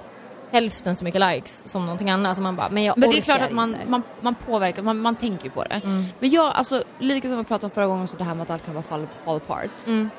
hälften 0.56 0.96
så 0.96 1.04
mycket 1.04 1.20
likes 1.20 1.68
som 1.68 1.82
någonting 1.82 2.10
annat. 2.10 2.36
Så 2.36 2.42
man 2.42 2.56
bara, 2.56 2.68
men 2.68 2.84
jag 2.84 2.98
Men 2.98 3.10
det 3.10 3.18
är 3.18 3.22
klart 3.22 3.42
att 3.42 3.52
man, 3.52 3.76
man, 3.86 4.02
man 4.20 4.34
påverkar, 4.34 4.82
man, 4.82 4.98
man 4.98 5.16
tänker 5.16 5.44
ju 5.44 5.50
på 5.50 5.64
det. 5.64 5.80
Men 6.20 6.30
jag, 6.30 6.52
alltså 6.54 6.82
lika 6.98 7.28
som 7.28 7.38
vi 7.38 7.44
pratade 7.44 7.66
om 7.66 7.70
förra 7.70 7.86
gången, 7.86 8.08
så 8.08 8.16
det 8.16 8.24
här 8.24 8.34
med 8.34 8.42
att 8.42 8.50
allt 8.50 8.64
kan 8.64 8.74
vara 8.74 8.84
fall, 8.84 9.06
fall 9.24 9.36
apart. 9.36 9.70
Mm. 9.86 10.10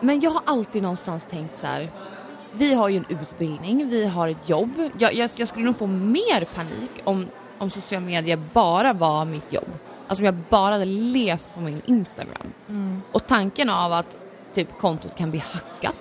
Men 0.00 0.20
jag 0.20 0.30
har 0.30 0.42
alltid 0.44 0.82
någonstans 0.82 1.26
tänkt 1.26 1.58
så 1.58 1.66
här. 1.66 1.90
Vi 2.52 2.74
har 2.74 2.88
ju 2.88 2.96
en 2.96 3.06
utbildning, 3.08 3.88
vi 3.88 4.06
har 4.06 4.28
ett 4.28 4.48
jobb. 4.48 4.72
Jag, 4.98 5.14
jag, 5.14 5.30
jag 5.36 5.48
skulle 5.48 5.64
nog 5.64 5.76
få 5.76 5.86
mer 5.86 6.44
panik 6.44 6.90
om, 7.04 7.26
om 7.58 7.70
sociala 7.70 8.06
medier 8.06 8.38
bara 8.52 8.92
var 8.92 9.24
mitt 9.24 9.52
jobb. 9.52 9.68
Alltså 10.08 10.22
om 10.22 10.24
jag 10.24 10.34
bara 10.34 10.72
hade 10.72 10.84
levt 10.84 11.54
på 11.54 11.60
min 11.60 11.82
Instagram. 11.86 12.52
Mm. 12.68 13.02
Och 13.12 13.26
tanken 13.26 13.70
av 13.70 13.92
att 13.92 14.18
typ 14.54 14.78
kontot 14.78 15.16
kan 15.16 15.30
bli 15.30 15.40
hackat, 15.52 15.94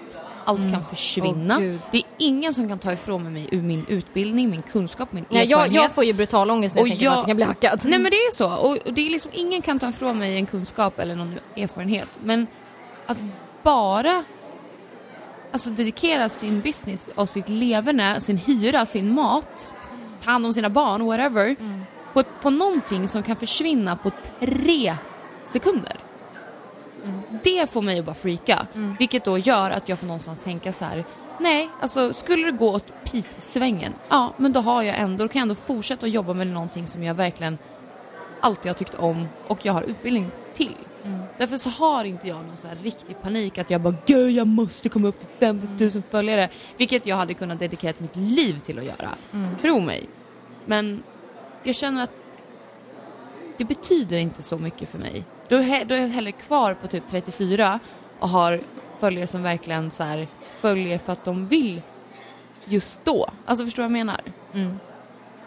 allt 0.47 0.61
kan 0.73 0.85
försvinna. 0.85 1.55
Mm. 1.55 1.69
Gud. 1.69 1.79
det 1.91 1.97
är 1.97 2.03
ingen 2.17 2.53
som 2.53 2.67
kan 2.69 2.79
ta 2.79 2.91
ifrån 2.93 3.33
mig 3.33 3.47
ur 3.51 3.61
min 3.61 3.85
utbildning, 3.87 4.49
min 4.49 4.61
kunskap, 4.61 5.11
min 5.11 5.25
Nej, 5.29 5.45
jag, 5.45 5.51
erfarenhet. 5.59 5.81
jag 5.81 5.91
får 5.91 6.03
ju 6.03 6.13
brutal 6.13 6.51
ångest 6.51 6.75
när 6.75 6.81
jag 6.81 6.89
tänker 6.89 7.05
på 7.09 7.13
jag- 7.15 7.19
att 7.21 7.27
jag 7.27 7.35
bli 7.37 7.45
hackad. 7.45 7.81
Nej 7.83 7.99
men 7.99 8.11
det 8.11 8.17
är 8.17 8.35
så. 8.35 8.55
Och 8.55 8.77
och 8.87 8.93
det 8.93 9.05
är 9.05 9.09
liksom, 9.09 9.31
ingen 9.33 9.61
kan 9.61 9.79
ta 9.79 9.89
ifrån 9.89 10.19
mig 10.19 10.35
en 10.37 10.45
kunskap 10.45 10.99
eller 10.99 11.15
någon 11.15 11.35
erfarenhet. 11.55 12.09
Men 12.23 12.47
att 13.05 13.17
bara 13.63 14.23
alltså, 15.51 15.69
dedikera 15.69 16.29
sin 16.29 16.61
business 16.61 17.09
och 17.15 17.29
sitt 17.29 17.49
leverne, 17.49 18.21
sin 18.21 18.37
hyra, 18.37 18.85
sin 18.85 19.13
mat, 19.15 19.77
ta 20.23 20.31
hand 20.31 20.45
om 20.45 20.53
sina 20.53 20.69
barn, 20.69 21.05
whatever. 21.05 21.55
På, 22.13 22.23
på 22.41 22.49
någonting 22.49 23.07
som 23.07 23.23
kan 23.23 23.35
försvinna 23.35 23.95
på 23.95 24.11
tre 24.39 24.95
sekunder. 25.43 25.97
Det 27.43 27.69
får 27.71 27.81
mig 27.81 27.99
att 27.99 28.05
bara 28.05 28.15
freaka. 28.15 28.67
Vilket 28.99 29.25
då 29.25 29.37
gör 29.37 29.71
att 29.71 29.89
jag 29.89 29.99
får 29.99 30.07
någonstans 30.07 30.41
tänka 30.41 30.73
så 30.73 30.85
här. 30.85 31.05
Nej, 31.39 31.69
alltså 31.81 32.13
skulle 32.13 32.45
det 32.45 32.57
gå 32.57 32.73
åt 32.73 33.03
pipsvängen, 33.11 33.93
ja 34.09 34.33
men 34.37 34.53
då 34.53 34.59
har 34.59 34.81
jag 34.81 34.97
ändå, 34.99 35.23
då 35.23 35.27
kan 35.27 35.39
jag 35.39 35.43
ändå 35.43 35.55
fortsätta 35.55 36.05
att 36.05 36.11
jobba 36.11 36.33
med 36.33 36.47
någonting 36.47 36.87
som 36.87 37.03
jag 37.03 37.13
verkligen 37.13 37.57
alltid 38.41 38.69
har 38.69 38.73
tyckt 38.73 38.95
om 38.95 39.27
och 39.47 39.59
jag 39.65 39.73
har 39.73 39.83
utbildning 39.83 40.31
till. 40.53 40.75
Därför 41.37 41.57
så 41.57 41.69
har 41.69 42.05
inte 42.05 42.27
jag 42.27 42.37
någon 42.37 42.57
så 42.61 42.67
här 42.67 42.77
riktig 42.83 43.21
panik 43.21 43.57
att 43.57 43.69
jag 43.69 43.81
bara 43.81 43.95
gud 44.05 44.29
jag 44.29 44.47
måste 44.47 44.89
komma 44.89 45.07
upp 45.07 45.19
till 45.19 45.29
50 45.39 45.67
000 45.83 46.03
följare. 46.09 46.49
Vilket 46.77 47.05
jag 47.05 47.15
hade 47.15 47.33
kunnat 47.33 47.59
dedikera 47.59 47.93
mitt 47.97 48.15
liv 48.15 48.59
till 48.59 48.79
att 48.79 48.85
göra. 48.85 49.09
Tro 49.61 49.79
mig. 49.79 50.03
Men 50.65 51.03
jag 51.63 51.75
känner 51.75 52.03
att 52.03 52.11
det 53.57 53.65
betyder 53.65 54.17
inte 54.17 54.43
så 54.43 54.57
mycket 54.57 54.89
för 54.89 54.97
mig. 54.97 55.23
Då 55.49 55.55
är, 55.55 55.85
då 55.85 55.95
är 55.95 55.99
jag 55.99 56.07
hellre 56.07 56.31
kvar 56.31 56.73
på 56.73 56.87
typ 56.87 57.03
34 57.09 57.79
och 58.19 58.29
har 58.29 58.61
följare 58.99 59.27
som 59.27 59.43
verkligen 59.43 59.91
så 59.91 60.03
här 60.03 60.27
följer 60.51 60.97
för 60.97 61.13
att 61.13 61.25
de 61.25 61.47
vill 61.47 61.81
just 62.65 62.99
då. 63.03 63.29
Alltså 63.45 63.65
förstår 63.65 63.83
du 63.83 63.89
vad 63.89 63.97
jag 63.97 64.05
menar? 64.05 64.21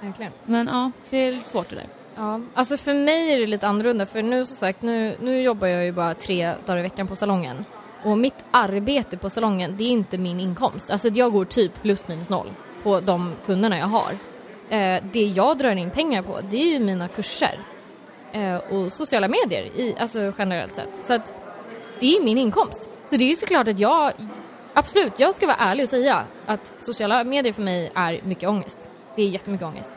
Verkligen. 0.01 0.33
Men 0.45 0.67
ja, 0.73 0.91
det 1.11 1.17
är 1.17 1.33
lite 1.33 1.49
svårt 1.49 1.69
det 1.69 1.77
där. 1.77 1.87
Ja, 2.17 2.41
alltså 2.55 2.77
för 2.77 2.95
mig 2.95 3.33
är 3.33 3.41
det 3.41 3.47
lite 3.47 3.67
annorlunda 3.67 4.07
för 4.07 4.23
nu 4.23 4.47
som 4.47 4.57
sagt, 4.57 4.83
nu, 4.83 5.17
nu 5.21 5.43
jobbar 5.43 5.67
jag 5.67 5.85
ju 5.85 5.93
bara 5.93 6.15
tre 6.15 6.55
dagar 6.67 6.79
i 6.79 6.83
veckan 6.83 7.07
på 7.07 7.17
salongen. 7.17 7.65
Och 8.05 8.19
mitt 8.19 8.45
arbete 8.51 9.17
på 9.17 9.31
salongen, 9.31 9.75
det 9.79 9.85
är 9.85 9.89
inte 9.89 10.19
min 10.19 10.41
inkomst. 10.41 10.91
Alltså 10.91 11.09
jag 11.09 11.33
går 11.33 11.45
typ 11.45 11.83
plus 11.83 12.09
minus 12.09 12.29
noll 12.29 12.51
på 12.83 13.01
de 13.01 13.35
kunderna 13.47 13.79
jag 13.79 13.87
har. 13.87 14.13
Eh, 14.71 15.03
det 15.13 15.25
jag 15.25 15.59
drar 15.59 15.77
in 15.77 15.91
pengar 15.91 16.23
på, 16.23 16.41
det 16.51 16.57
är 16.57 16.67
ju 16.67 16.79
mina 16.79 17.09
kurser. 17.09 17.59
Eh, 18.33 18.57
och 18.57 18.93
sociala 18.93 19.29
medier, 19.29 19.63
i, 19.63 19.95
alltså 19.99 20.33
generellt 20.39 20.75
sett. 20.75 21.07
Så 21.07 21.13
att 21.13 21.35
det 22.01 22.17
är 22.17 22.23
min 22.23 22.39
inkomst. 22.39 22.89
Så 23.11 23.17
det 23.17 23.25
är 23.25 23.29
ju 23.29 23.37
såklart 23.37 23.69
att 23.69 23.79
jag, 23.79 24.13
absolut, 24.75 25.13
jag 25.17 25.35
ska 25.35 25.47
vara 25.47 25.57
ärlig 25.57 25.83
och 25.83 25.89
säga 25.89 26.25
att 26.47 26.73
sociala 26.79 27.25
medier 27.25 27.53
för 27.53 27.63
mig 27.63 27.91
är 27.95 28.21
mycket 28.25 28.49
ångest. 28.49 28.91
Det 29.17 29.23
är 29.23 29.29
jättemycket 29.29 29.67
ångest. 29.67 29.93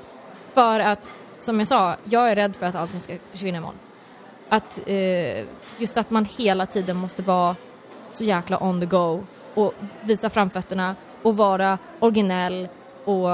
För 0.46 0.80
att, 0.80 1.12
som 1.40 1.60
jag 1.60 1.68
sa, 1.68 1.96
jag 2.04 2.32
är 2.32 2.36
rädd 2.36 2.56
för 2.56 2.66
att 2.66 2.76
allting 2.76 3.00
ska 3.00 3.14
försvinna 3.32 3.58
imorgon. 3.58 3.80
Att, 4.50 4.82
eh, 4.86 5.46
just 5.78 5.98
att 5.98 6.10
man 6.10 6.28
hela 6.38 6.66
tiden 6.66 6.98
måste 6.98 7.22
vara 7.22 7.56
så 8.12 8.24
jäkla 8.24 8.64
on 8.64 8.80
the 8.80 8.86
go 8.86 9.24
och 9.54 9.74
visa 10.02 10.30
framfötterna 10.30 10.96
och 11.22 11.38
vara 11.38 11.78
originell 12.00 12.68
och 13.06 13.30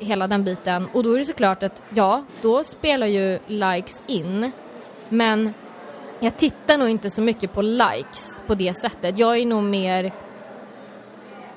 hela 0.00 0.26
den 0.26 0.44
biten. 0.44 0.88
Och 0.92 1.02
då 1.02 1.12
är 1.14 1.18
det 1.18 1.24
såklart 1.24 1.62
att, 1.62 1.82
ja, 1.94 2.24
då 2.42 2.64
spelar 2.64 3.06
ju 3.06 3.38
likes 3.46 4.02
in, 4.06 4.52
men 5.08 5.54
jag 6.20 6.36
tittar 6.36 6.78
nog 6.78 6.88
inte 6.88 7.10
så 7.10 7.22
mycket 7.22 7.52
på 7.52 7.62
likes 7.62 8.42
på 8.46 8.54
det 8.54 8.74
sättet. 8.74 9.18
Jag 9.18 9.38
är 9.38 9.46
nog 9.46 9.62
mer... 9.62 10.12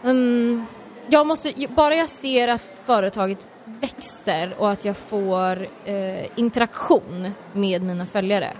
Mm, 0.03 0.65
jag 1.07 1.27
måste, 1.27 1.53
bara 1.69 1.95
jag 1.95 2.09
ser 2.09 2.47
att 2.47 2.69
företaget 2.85 3.47
växer 3.65 4.55
och 4.57 4.71
att 4.71 4.85
jag 4.85 4.97
får 4.97 5.67
eh, 5.85 6.39
interaktion 6.39 7.31
med 7.53 7.81
mina 7.81 8.05
följare. 8.05 8.51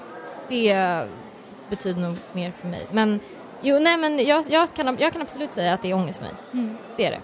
Det 0.48 1.08
betyder 1.70 2.02
nog 2.02 2.16
mer 2.34 2.52
för 2.52 2.68
mig. 2.68 2.88
Men 2.92 3.20
jo, 3.62 3.80
nej 3.80 3.98
men 3.98 4.26
jag, 4.26 4.46
jag, 4.50 4.74
kan, 4.74 4.98
jag 5.00 5.14
kan 5.14 5.22
absolut 5.22 5.54
säga 5.54 5.74
att 5.74 5.82
det 5.82 5.92
är 5.92 5.96
ångest 5.96 6.20
för 6.20 6.26
mig. 6.26 6.36
Det 6.98 7.06
är 7.06 7.12
det. 7.12 7.20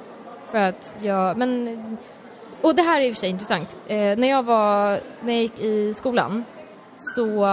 För 0.51 0.57
att 0.57 0.95
jag, 1.01 1.37
men... 1.37 1.97
Och 2.61 2.75
det 2.75 2.81
här 2.81 3.01
är 3.01 3.05
i 3.05 3.11
och 3.11 3.15
för 3.15 3.19
sig 3.19 3.29
intressant. 3.29 3.77
Eh, 3.87 4.17
när 4.17 4.29
jag 4.29 4.43
var, 4.43 4.99
när 5.21 5.33
jag 5.33 5.41
gick 5.41 5.59
i 5.59 5.93
skolan 5.93 6.43
så 6.97 7.47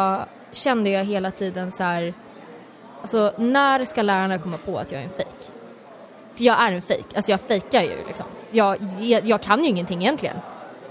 kände 0.53 0.91
jag 0.91 1.05
hela 1.05 1.31
tiden 1.31 1.73
så 1.73 1.83
här, 1.83 2.15
alltså 3.01 3.33
när 3.39 3.85
ska 3.85 4.03
lärarna 4.03 4.39
komma 4.39 4.59
på 4.59 4.79
att 4.79 4.93
jag 4.93 5.01
är 5.01 5.05
en 5.05 5.11
fejk? 5.11 5.51
För 6.35 6.45
jag 6.45 6.61
är 6.61 6.73
en 6.73 6.83
fejk, 6.83 7.07
alltså 7.17 7.31
jag 7.31 7.41
fejkar 7.41 7.83
ju 7.83 7.97
liksom. 8.07 8.27
Jag, 8.51 8.77
jag, 9.01 9.25
jag 9.25 9.43
kan 9.43 9.65
ju 9.65 9.71
ingenting 9.71 10.03
egentligen. 10.03 10.37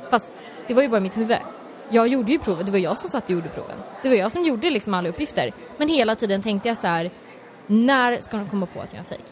Fast 0.09 0.34
det 0.68 0.74
var 0.74 0.82
ju 0.82 0.89
bara 0.89 1.01
mitt 1.01 1.18
huvud. 1.18 1.38
Jag 1.89 2.07
gjorde 2.07 2.32
ju 2.32 2.39
provet, 2.39 2.66
det 2.66 2.72
var 2.72 2.80
jag 2.80 2.97
som 2.97 3.09
satt 3.09 3.24
och 3.24 3.30
gjorde 3.30 3.49
proven. 3.49 3.78
Det 4.01 4.09
var 4.09 4.16
jag 4.16 4.32
som 4.32 4.45
gjorde 4.45 4.70
liksom 4.70 4.93
alla 4.93 5.09
uppgifter. 5.09 5.53
Men 5.78 5.88
hela 5.88 6.16
tiden 6.16 6.41
tänkte 6.41 6.68
jag 6.68 6.78
så 6.78 6.88
här, 6.88 7.11
när 7.68 8.20
ska 8.20 8.38
de 8.38 8.49
komma 8.49 8.66
på 8.66 8.80
att 8.80 8.88
jag 8.89 8.95
är 8.95 8.99
en 8.99 9.05
fejk? 9.05 9.26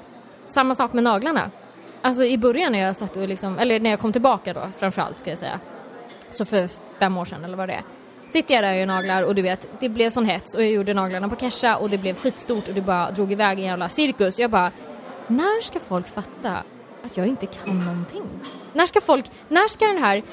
Samma 0.46 0.76
sak 0.76 0.94
med 0.94 1.04
naglarna. 1.04 1.52
Alltså 2.06 2.24
i 2.24 2.38
början 2.38 2.72
när 2.72 2.80
jag 2.80 2.96
satt 2.96 3.18
och 3.18 3.28
liksom, 3.28 3.60
eller 3.60 3.80
när 3.80 3.90
jag 3.90 4.00
kom 4.00 4.12
tillbaka 4.12 4.54
då 4.54 4.62
framförallt 4.78 5.20
ska 5.20 5.30
jag 5.30 5.40
säga. 5.40 5.60
Så 6.30 6.46
för 6.46 6.70
fem 7.00 7.18
år 7.18 7.26
sedan 7.26 7.44
eller 7.44 7.58
vad 7.58 7.70
det 7.70 7.74
är. 7.74 7.84
sitter 8.26 8.54
jag 8.54 8.64
där 8.64 8.72
och 8.72 8.80
gör 8.80 8.86
naglar 8.86 9.24
och 9.24 9.36
du 9.36 9.42
vet, 9.42 9.70
det 9.80 9.90
blev 9.90 10.10
sån 10.10 10.26
hets 10.26 10.56
och 10.56 10.62
jag 10.64 10.72
gjorde 10.72 10.94
naglarna 10.94 11.30
på 11.30 11.36
Kesha 11.36 11.78
och 11.78 11.90
det 11.90 11.98
blev 11.98 12.16
skitstort 12.16 12.68
och 12.68 12.74
det 12.74 12.82
bara 12.82 13.12
drog 13.12 13.32
iväg 13.32 13.60
en 13.60 13.66
jävla 13.66 13.90
cirkus. 13.90 14.40
Jag 14.40 14.52
bara, 14.52 14.72
när 15.28 15.62
ska 15.62 15.80
folk 15.80 16.08
fatta 16.08 16.64
att 17.04 17.18
jag 17.18 17.28
inte 17.28 17.46
kan 17.46 17.86
någonting? 17.86 18.24
När 18.74 18.86
ska 18.86 19.02
folk, 19.02 19.26
när 19.48 19.68
ska 19.68 19.86
den 19.86 19.98
här 19.98 20.24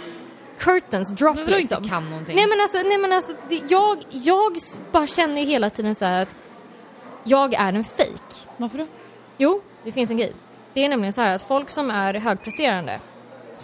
curtains 0.58 1.10
drop 1.10 1.36
Men 1.36 1.44
vadå 1.44 1.58
inte 1.58 1.74
liksom? 1.74 1.88
kan 1.88 2.10
någonting? 2.10 2.36
Nej 2.36 2.46
men 2.46 2.60
alltså, 2.60 2.78
nej 2.78 2.98
men 2.98 3.12
alltså 3.12 3.32
det, 3.48 3.62
jag, 3.68 4.04
jag 4.10 4.56
bara 4.92 5.06
känner 5.06 5.40
ju 5.40 5.46
hela 5.46 5.70
tiden 5.70 5.94
så 5.94 6.04
här 6.04 6.22
att 6.22 6.34
jag 7.24 7.54
är 7.54 7.72
en 7.72 7.84
fake. 7.84 8.34
Varför 8.56 8.78
då? 8.78 8.86
Jo, 9.38 9.60
det 9.84 9.92
finns 9.92 10.10
en 10.10 10.16
grej. 10.16 10.32
Det 10.74 10.84
är 10.84 10.88
nämligen 10.88 11.12
så 11.12 11.20
här 11.20 11.34
att 11.34 11.42
folk 11.42 11.70
som 11.70 11.90
är 11.90 12.14
högpresterande 12.14 13.00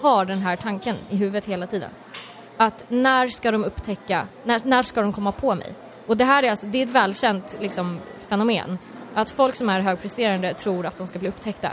har 0.00 0.24
den 0.24 0.38
här 0.38 0.56
tanken 0.56 0.96
i 1.08 1.16
huvudet 1.16 1.46
hela 1.46 1.66
tiden. 1.66 1.90
Att 2.56 2.84
när 2.88 3.28
ska 3.28 3.50
de 3.50 3.64
upptäcka, 3.64 4.26
när, 4.44 4.60
när 4.64 4.82
ska 4.82 5.00
de 5.00 5.12
komma 5.12 5.32
på 5.32 5.54
mig? 5.54 5.72
Och 6.06 6.16
det 6.16 6.24
här 6.24 6.42
är 6.42 6.50
alltså, 6.50 6.66
det 6.66 6.78
är 6.78 6.86
ett 6.86 6.92
välkänt 6.92 7.56
liksom, 7.60 8.00
fenomen. 8.28 8.78
Att 9.14 9.30
folk 9.30 9.56
som 9.56 9.68
är 9.68 9.80
högpresterande 9.80 10.54
tror 10.54 10.86
att 10.86 10.98
de 10.98 11.06
ska 11.06 11.18
bli 11.18 11.28
upptäckta. 11.28 11.70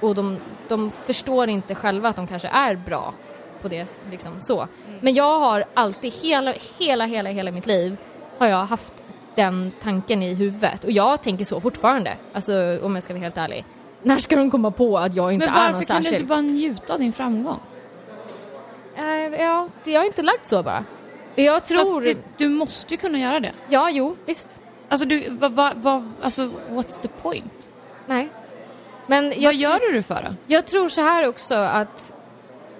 Och 0.00 0.14
de, 0.14 0.38
de 0.68 0.90
förstår 0.90 1.48
inte 1.48 1.74
själva 1.74 2.08
att 2.08 2.16
de 2.16 2.26
kanske 2.26 2.48
är 2.48 2.76
bra 2.76 3.14
på 3.62 3.68
det 3.68 3.98
liksom 4.10 4.40
så. 4.40 4.68
Men 5.00 5.14
jag 5.14 5.40
har 5.40 5.64
alltid, 5.74 6.12
hela, 6.12 6.54
hela, 6.78 7.04
hela, 7.04 7.30
hela 7.30 7.50
mitt 7.50 7.66
liv 7.66 7.96
har 8.38 8.46
jag 8.46 8.64
haft 8.64 8.92
den 9.34 9.72
tanken 9.80 10.22
i 10.22 10.34
huvudet. 10.34 10.84
Och 10.84 10.90
jag 10.90 11.22
tänker 11.22 11.44
så 11.44 11.60
fortfarande, 11.60 12.16
alltså 12.32 12.78
om 12.82 12.94
jag 12.94 13.04
ska 13.04 13.12
vara 13.12 13.22
helt 13.22 13.38
ärlig. 13.38 13.64
När 14.02 14.18
ska 14.18 14.36
de 14.36 14.50
komma 14.50 14.70
på 14.70 14.98
att 14.98 15.14
jag 15.14 15.32
inte 15.32 15.46
Men 15.46 15.54
är 15.54 15.58
varför 15.58 15.72
någon 15.72 15.84
kan 15.84 15.96
du 15.96 16.02
särskild? 16.02 16.22
inte 16.22 16.28
bara 16.28 16.40
njuta 16.40 16.92
av 16.92 16.98
din 16.98 17.12
framgång? 17.12 17.60
Eh, 18.96 19.40
ja, 19.40 19.68
det 19.84 19.90
jag 19.90 20.00
har 20.00 20.06
inte 20.06 20.22
lagt 20.22 20.46
så 20.46 20.62
bara. 20.62 20.84
Jag 21.34 21.64
tror... 21.64 22.00
Fast 22.00 22.18
det, 22.36 22.44
du 22.44 22.48
måste 22.48 22.94
ju 22.94 22.98
kunna 22.98 23.18
göra 23.18 23.40
det. 23.40 23.52
Ja, 23.68 23.90
jo, 23.90 24.16
visst. 24.26 24.60
Alltså 24.88 25.06
du, 25.08 25.28
vad, 25.30 25.52
vad, 25.52 25.76
vad, 25.76 26.12
alltså 26.22 26.50
what's 26.70 27.00
the 27.02 27.08
point? 27.08 27.70
Nej. 28.06 28.28
Men 29.06 29.28
vad 29.28 29.54
gör 29.54 29.90
du 29.90 29.96
det 29.96 30.02
för 30.02 30.22
då? 30.22 30.34
jag 30.46 30.66
tror 30.66 30.88
så 30.88 31.00
här 31.00 31.28
också 31.28 31.54
att... 31.54 32.14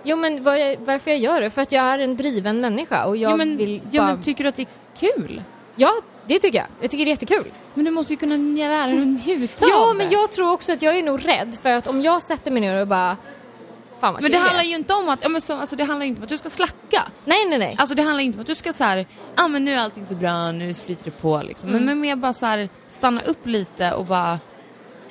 Jo 0.02 0.16
men 0.16 0.42
vad 0.42 0.60
jag, 0.60 0.76
varför 0.80 1.10
jag 1.10 1.20
gör 1.20 1.40
det? 1.40 1.50
För 1.50 1.62
att 1.62 1.72
jag 1.72 1.84
är 1.84 1.98
en 1.98 2.16
driven 2.16 2.60
människa 2.60 3.04
och 3.04 3.16
jag 3.16 3.32
ja, 3.32 3.36
men, 3.36 3.56
vill 3.56 3.82
bara... 3.92 4.06
men 4.06 4.22
tycker 4.22 4.44
du 4.44 4.48
att 4.48 4.56
det 4.56 4.62
är 4.62 4.68
kul? 4.98 5.42
ja, 5.76 5.92
det 6.29 6.39
tycker 6.39 6.59
jag. 6.59 6.66
Jag 6.81 6.91
tycker 6.91 7.05
det 7.05 7.09
är 7.09 7.12
jättekul. 7.12 7.45
Men 7.74 7.85
du 7.85 7.91
måste 7.91 8.12
ju 8.12 8.16
kunna 8.16 8.37
lära 8.37 8.87
dig 8.87 9.01
att 9.01 9.07
njuta 9.07 9.66
Ja, 9.70 9.95
men 9.97 10.11
jag 10.11 10.31
tror 10.31 10.53
också 10.53 10.72
att 10.72 10.83
jag 10.83 10.99
är 10.99 11.03
nog 11.03 11.29
rädd 11.29 11.55
för 11.62 11.72
att 11.72 11.87
om 11.87 12.03
jag 12.03 12.22
sätter 12.22 12.51
mig 12.51 12.61
ner 12.61 12.81
och 12.81 12.87
bara... 12.87 13.16
Fan 14.01 14.12
vad 14.12 14.22
Men 14.22 14.33
det 14.33 14.39
handlar 14.39 14.62
ju 14.62 14.74
inte 14.74 14.95
om 14.95 15.09
att, 15.09 15.22
ja, 15.22 15.29
men 15.29 15.41
så, 15.41 15.57
alltså, 15.57 15.76
det 15.76 15.85
handlar 15.85 16.07
inte 16.07 16.18
om 16.18 16.22
att 16.22 16.29
du 16.29 16.39
ska 16.39 16.51
slacka. 16.51 17.03
Nej, 17.24 17.49
nej, 17.49 17.59
nej. 17.59 17.74
Alltså 17.79 17.95
det 17.95 18.03
handlar 18.03 18.24
inte 18.24 18.37
om 18.37 18.41
att 18.41 18.47
du 18.47 18.55
ska 18.55 18.72
så 18.72 18.85
här, 18.85 18.97
ja 18.97 19.05
ah, 19.45 19.49
men 19.49 19.64
nu 19.64 19.72
är 19.72 19.79
allting 19.79 20.07
så 20.07 20.14
bra, 20.14 20.53
nu 20.53 20.74
flyter 20.74 21.05
det 21.05 21.11
på 21.11 21.43
liksom. 21.43 21.68
Mm. 21.68 21.85
Men, 21.85 21.87
men 21.87 22.01
mer 22.01 22.16
bara 22.16 22.35
så 22.35 22.47
här, 22.47 22.68
stanna 22.91 23.20
upp 23.20 23.47
lite 23.47 23.93
och 23.93 24.05
bara, 24.05 24.39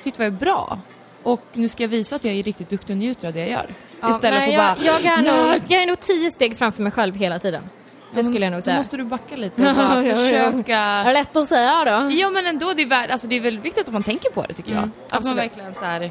shit 0.04 0.18
vad 0.18 0.26
jag 0.26 0.34
är 0.34 0.38
bra. 0.38 0.80
Och 1.22 1.42
nu 1.52 1.68
ska 1.68 1.82
jag 1.82 1.88
visa 1.88 2.16
att 2.16 2.24
jag 2.24 2.34
är 2.34 2.42
riktigt 2.42 2.68
duktig 2.68 2.94
och 2.94 2.98
njuter 2.98 3.28
av 3.28 3.34
det 3.34 3.40
jag 3.40 3.50
gör. 3.50 3.74
Ja, 4.00 4.10
Istället 4.10 4.38
nej, 4.38 4.46
för 4.46 4.62
jag, 4.62 4.76
bara, 4.76 5.02
jag, 5.02 5.18
är 5.18 5.22
nog, 5.22 5.62
jag 5.68 5.82
är 5.82 5.86
nog 5.86 6.00
tio 6.00 6.30
steg 6.30 6.58
framför 6.58 6.82
mig 6.82 6.92
själv 6.92 7.14
hela 7.14 7.38
tiden. 7.38 7.62
Det 8.10 8.24
skulle 8.24 8.46
jag 8.46 8.50
nog 8.52 8.58
Då 8.58 8.62
säga. 8.62 8.76
måste 8.78 8.96
du 8.96 9.04
backa 9.04 9.36
lite 9.36 9.68
och 9.68 9.74
bara 9.76 9.86
Ja, 9.86 10.02
ja, 10.02 10.08
ja. 10.10 10.16
försöka. 10.16 10.78
Är 10.78 11.04
det 11.04 11.12
lätt 11.12 11.36
att 11.36 11.48
säga 11.48 11.84
då? 11.84 12.14
Ja 12.16 12.30
men 12.30 12.46
ändå, 12.46 12.72
det 12.76 12.82
är, 12.82 12.86
värd, 12.86 13.10
alltså, 13.10 13.26
det 13.26 13.36
är 13.36 13.40
väl 13.40 13.58
viktigt 13.58 13.86
att 13.88 13.92
man 13.92 14.02
tänker 14.02 14.30
på 14.30 14.42
det 14.48 14.54
tycker 14.54 14.70
jag. 14.70 14.78
Mm, 14.78 14.92
att 15.10 15.24
man 15.24 15.36
verkligen 15.36 15.74
så 15.74 15.84
här, 15.84 16.10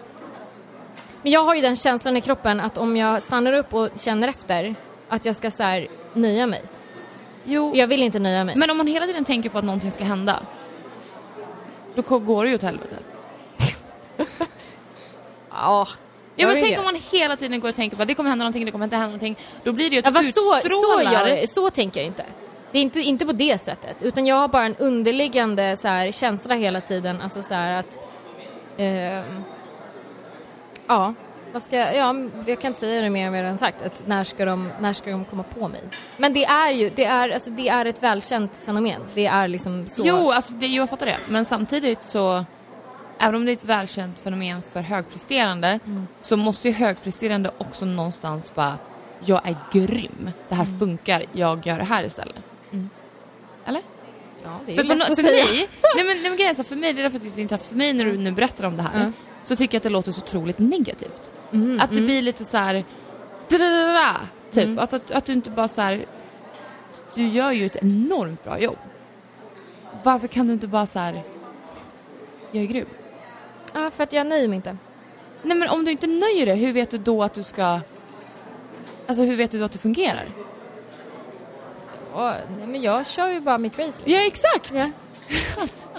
Men 1.21 1.31
jag 1.31 1.43
har 1.43 1.55
ju 1.55 1.61
den 1.61 1.75
känslan 1.75 2.17
i 2.17 2.21
kroppen 2.21 2.59
att 2.59 2.77
om 2.77 2.97
jag 2.97 3.21
stannar 3.21 3.53
upp 3.53 3.73
och 3.73 3.89
känner 3.95 4.27
efter 4.27 4.75
att 5.09 5.25
jag 5.25 5.35
ska 5.35 5.51
så 5.51 5.63
här, 5.63 5.87
nöja 6.13 6.47
mig. 6.47 6.61
jo, 7.43 7.71
För 7.71 7.77
jag 7.77 7.87
vill 7.87 8.03
inte 8.03 8.19
nöja 8.19 8.43
mig. 8.43 8.55
men 8.55 8.69
om 8.71 8.77
man 8.77 8.87
hela 8.87 9.05
tiden 9.05 9.25
tänker 9.25 9.49
på 9.49 9.57
att 9.57 9.63
någonting 9.65 9.91
ska 9.91 10.03
hända, 10.03 10.39
då 11.95 12.01
går 12.19 12.43
det 12.43 12.49
ju 12.49 12.55
åt 12.55 12.61
helvete. 12.63 12.95
ja, 15.51 15.87
Ja 16.38 16.47
men 16.47 16.61
tänk 16.61 16.77
om 16.77 16.83
man 16.83 16.97
hela 17.11 17.35
tiden 17.35 17.59
går 17.59 17.69
och 17.69 17.75
tänker 17.75 17.97
på 17.97 18.01
att 18.01 18.07
det 18.07 18.15
kommer 18.15 18.29
hända 18.29 18.43
någonting, 18.43 18.65
det 18.65 18.71
kommer 18.71 18.85
inte 18.85 18.95
hända 18.95 19.07
någonting. 19.07 19.38
Då 19.63 19.73
blir 19.73 19.89
det 19.89 19.95
ju 19.95 19.99
att 19.99 20.05
Ja, 20.05 20.11
du 20.11 20.17
fast 20.17 20.33
så, 20.33 20.41
så, 20.41 20.57
utstrålar... 20.57 21.27
gör, 21.27 21.47
så 21.47 21.69
tänker 21.69 21.99
jag 21.99 22.07
inte. 22.07 22.25
Det 22.71 22.77
är 22.77 22.81
inte, 22.81 22.99
inte 22.99 23.25
på 23.25 23.31
det 23.31 23.57
sättet. 23.57 24.03
Utan 24.03 24.25
jag 24.25 24.35
har 24.35 24.47
bara 24.47 24.65
en 24.65 24.75
underliggande 24.75 25.77
så 25.77 25.88
här, 25.88 26.11
känsla 26.11 26.55
hela 26.55 26.81
tiden. 26.81 27.21
Alltså 27.21 27.43
så 27.43 27.53
här 27.53 27.71
att... 27.79 27.97
ehm, 28.77 29.43
ja, 30.88 31.13
vad 31.53 31.63
ska 31.63 31.77
jag... 31.77 31.95
Ja, 31.95 32.15
jag 32.45 32.61
kan 32.61 32.67
inte 32.67 32.79
säga 32.79 33.01
det 33.01 33.09
mer 33.09 33.25
än 33.25 33.31
vad 33.31 33.39
jag 33.39 33.43
redan 33.43 33.57
sagt. 33.57 33.81
Att 33.81 34.07
när, 34.07 34.23
ska 34.23 34.45
de, 34.45 34.71
när 34.79 34.93
ska 34.93 35.09
de 35.09 35.25
komma 35.25 35.43
på 35.43 35.67
mig? 35.67 35.81
Men 36.17 36.33
det 36.33 36.45
är 36.45 36.71
ju 36.71 36.89
det 36.95 37.05
är, 37.05 37.29
alltså, 37.29 37.49
det 37.49 37.69
är 37.69 37.85
ett 37.85 38.03
välkänt 38.03 38.61
fenomen. 38.65 39.01
Det 39.13 39.25
är 39.25 39.47
liksom 39.47 39.88
så... 39.88 40.01
Jo, 40.05 40.31
alltså 40.31 40.53
det, 40.53 40.67
jo, 40.67 40.81
jag 40.81 40.89
fattar 40.89 41.05
det. 41.05 41.17
Men 41.27 41.45
samtidigt 41.45 42.01
så, 42.01 42.45
även 43.20 43.36
om 43.36 43.45
det 43.45 43.51
är 43.51 43.55
ett 43.55 43.65
välkänt 43.65 44.20
fenomen 44.20 44.61
för 44.72 44.82
högpresterande, 44.82 45.80
Mm. 45.86 46.07
så 46.22 46.38
måste 46.38 46.68
ju 46.68 46.74
högpresterande 46.74 47.51
också 47.57 47.86
någonstans 47.86 48.55
bara, 48.55 48.78
jag 49.26 49.47
är 49.47 49.55
grym, 49.72 50.32
det 50.49 50.55
här 50.55 50.63
Mm. 50.65 50.80
funkar, 50.80 51.24
jag 51.32 51.68
gör 51.68 51.78
det 51.78 51.84
här 51.86 52.03
istället. 52.03 52.36
Eller? 53.65 53.82
Ja, 54.43 54.49
det 54.65 54.72
är 54.72 54.76
För, 54.76 54.84
ju 54.84 54.88
lätt 54.89 54.97
nå- 54.97 55.03
att 55.03 55.15
för 55.15 55.24
säga. 55.24 55.45
mig, 55.45 55.68
nej 55.95 56.05
men, 56.05 56.18
nej 56.22 56.30
men 56.30 56.38
grejen 56.38 56.55
är 56.59 56.63
för 56.63 56.76
mig, 56.76 56.93
det 56.93 57.01
är 57.01 57.03
därför 57.03 57.18
att 57.18 57.24
det 57.24 57.39
är 57.39 57.41
intressant, 57.41 57.70
för 57.70 57.76
mig 57.76 57.93
när 57.93 58.05
du 58.05 58.18
nu 58.18 58.32
berättar 58.32 58.63
om 58.63 58.78
det 58.78 58.84
här, 58.84 58.99
Mm. 58.99 59.13
så 59.45 59.55
tycker 59.55 59.76
jag 59.76 59.80
att 59.80 59.84
det 59.84 59.89
låter 59.89 60.11
så 60.11 60.22
otroligt 60.22 60.59
negativt. 60.59 61.32
Mm, 61.51 61.80
Att 61.82 61.93
det 61.93 62.01
blir 62.01 62.22
lite 62.22 62.45
så 62.45 62.57
här, 62.57 62.84
typ. 63.49 64.65
Mm. 64.65 64.80
Att, 64.80 64.93
att, 64.93 65.11
att 65.11 65.26
du 65.26 65.34
inte 65.34 65.49
bara 65.49 65.68
så 65.68 65.82
här, 65.82 66.05
du 67.15 67.28
gör 67.28 67.51
ju 67.51 67.65
ett 67.65 67.76
enormt 67.76 68.43
bra 68.43 68.59
jobb. 68.59 68.78
Varför 70.03 70.28
kan 70.28 70.47
du 70.47 70.53
inte 70.53 70.68
bara 70.68 70.86
så 70.86 70.99
här, 70.99 71.24
jag 72.51 72.63
är 72.63 72.68
grym? 72.68 72.86
Ja, 73.78 73.91
för 73.91 74.03
att 74.03 74.13
jag 74.13 74.28
nöjer 74.28 74.47
mig 74.47 74.55
inte. 74.55 74.78
Nej 75.41 75.57
men 75.57 75.69
om 75.69 75.86
du 75.86 75.91
inte 75.91 76.07
nöjer 76.07 76.45
dig, 76.45 76.55
hur 76.55 76.73
vet 76.73 76.91
du 76.91 76.97
då 76.97 77.23
att 77.23 77.34
du 77.34 77.43
ska, 77.43 77.80
alltså 79.07 79.23
hur 79.23 79.36
vet 79.36 79.51
du 79.51 79.59
då 79.59 79.65
att 79.65 79.71
det 79.71 79.78
fungerar? 79.78 80.25
Ja, 82.13 82.34
nej, 82.57 82.67
men 82.67 82.82
jag 82.82 83.07
kör 83.07 83.28
ju 83.28 83.39
bara 83.39 83.57
mitt 83.57 83.80
race. 83.80 83.86
liksom. 83.86 84.11
Ja 84.13 84.19
exakt! 84.28 84.73
Ja. 84.73 84.89
Alltså. 85.61 85.89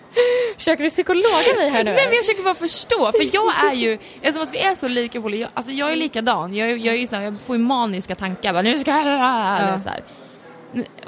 Försöker 0.56 0.84
du 0.84 0.90
psykologa 0.90 1.54
mig 1.56 1.68
här 1.68 1.84
nu? 1.84 1.90
Nej 1.90 2.06
men 2.06 2.14
jag 2.14 2.24
försöker 2.24 2.42
bara 2.42 2.54
förstå, 2.54 3.12
för 3.12 3.34
jag 3.34 3.70
är 3.70 3.74
ju, 3.74 3.98
eftersom 4.22 4.42
att 4.42 4.54
vi 4.54 4.58
är 4.58 4.74
så 4.74 4.88
lika 4.88 5.20
på 5.20 5.30
jag, 5.30 5.50
alltså 5.54 5.72
jag 5.72 5.92
är 5.92 5.96
likadan, 5.96 6.54
jag, 6.54 6.70
jag, 6.70 6.94
är 6.94 6.98
ju 6.98 7.06
så 7.06 7.16
här, 7.16 7.22
jag 7.22 7.40
får 7.40 7.56
ju 7.56 7.62
maniska 7.62 8.14
tankar, 8.14 8.52
bara, 8.52 8.62
nu 8.62 8.78
ska 8.78 8.90
jag, 8.90 9.00
eller 9.00 9.78
så 9.78 9.88
här. 9.88 10.04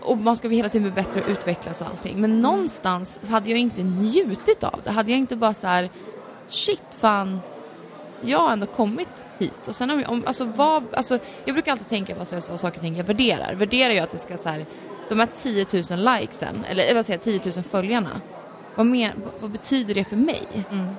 Och 0.02 0.18
man 0.18 0.36
ska 0.36 0.48
hela 0.48 0.68
tiden 0.68 0.92
bli 0.92 1.02
bättre 1.02 1.20
och 1.20 1.30
utvecklas 1.30 1.80
och 1.80 1.86
allting. 1.86 2.20
Men 2.20 2.42
någonstans 2.42 3.20
hade 3.28 3.50
jag 3.50 3.58
inte 3.58 3.82
njutit 3.82 4.64
av 4.64 4.80
det, 4.84 4.90
hade 4.90 5.10
jag 5.10 5.18
inte 5.18 5.36
bara 5.36 5.54
så 5.54 5.66
här, 5.66 5.90
shit 6.48 6.82
fan, 6.98 7.40
jag 8.20 8.38
har 8.38 8.52
ändå 8.52 8.66
kommit 8.66 9.24
hit. 9.38 9.68
Och 9.68 9.76
sen 9.76 9.90
om, 9.90 10.04
om 10.06 10.22
alltså 10.26 10.44
vad, 10.44 10.84
alltså 10.94 11.18
jag 11.44 11.54
brukar 11.54 11.72
alltid 11.72 11.88
tänka 11.88 12.14
på 12.14 12.24
så- 12.24 12.40
vad 12.50 12.60
saker 12.60 12.76
och 12.76 12.82
ting 12.82 12.96
jag 12.96 13.04
värderar. 13.04 13.54
Värderar 13.54 13.94
jag 13.94 14.04
att 14.04 14.10
det 14.10 14.18
ska 14.18 14.36
så 14.38 14.48
här, 14.48 14.66
de 15.08 15.18
här 15.18 15.28
10 15.36 15.66
000 15.96 16.14
likesen, 16.20 16.64
eller 16.68 16.94
vad 16.94 17.06
säger 17.06 17.20
jag, 17.24 17.42
10 17.42 17.52
000 17.54 17.64
följarna. 17.64 18.20
Vad, 18.74 18.86
mer, 18.86 19.14
vad, 19.40 19.50
betyder 19.50 19.94
det 19.94 20.04
för 20.04 20.16
mig? 20.16 20.42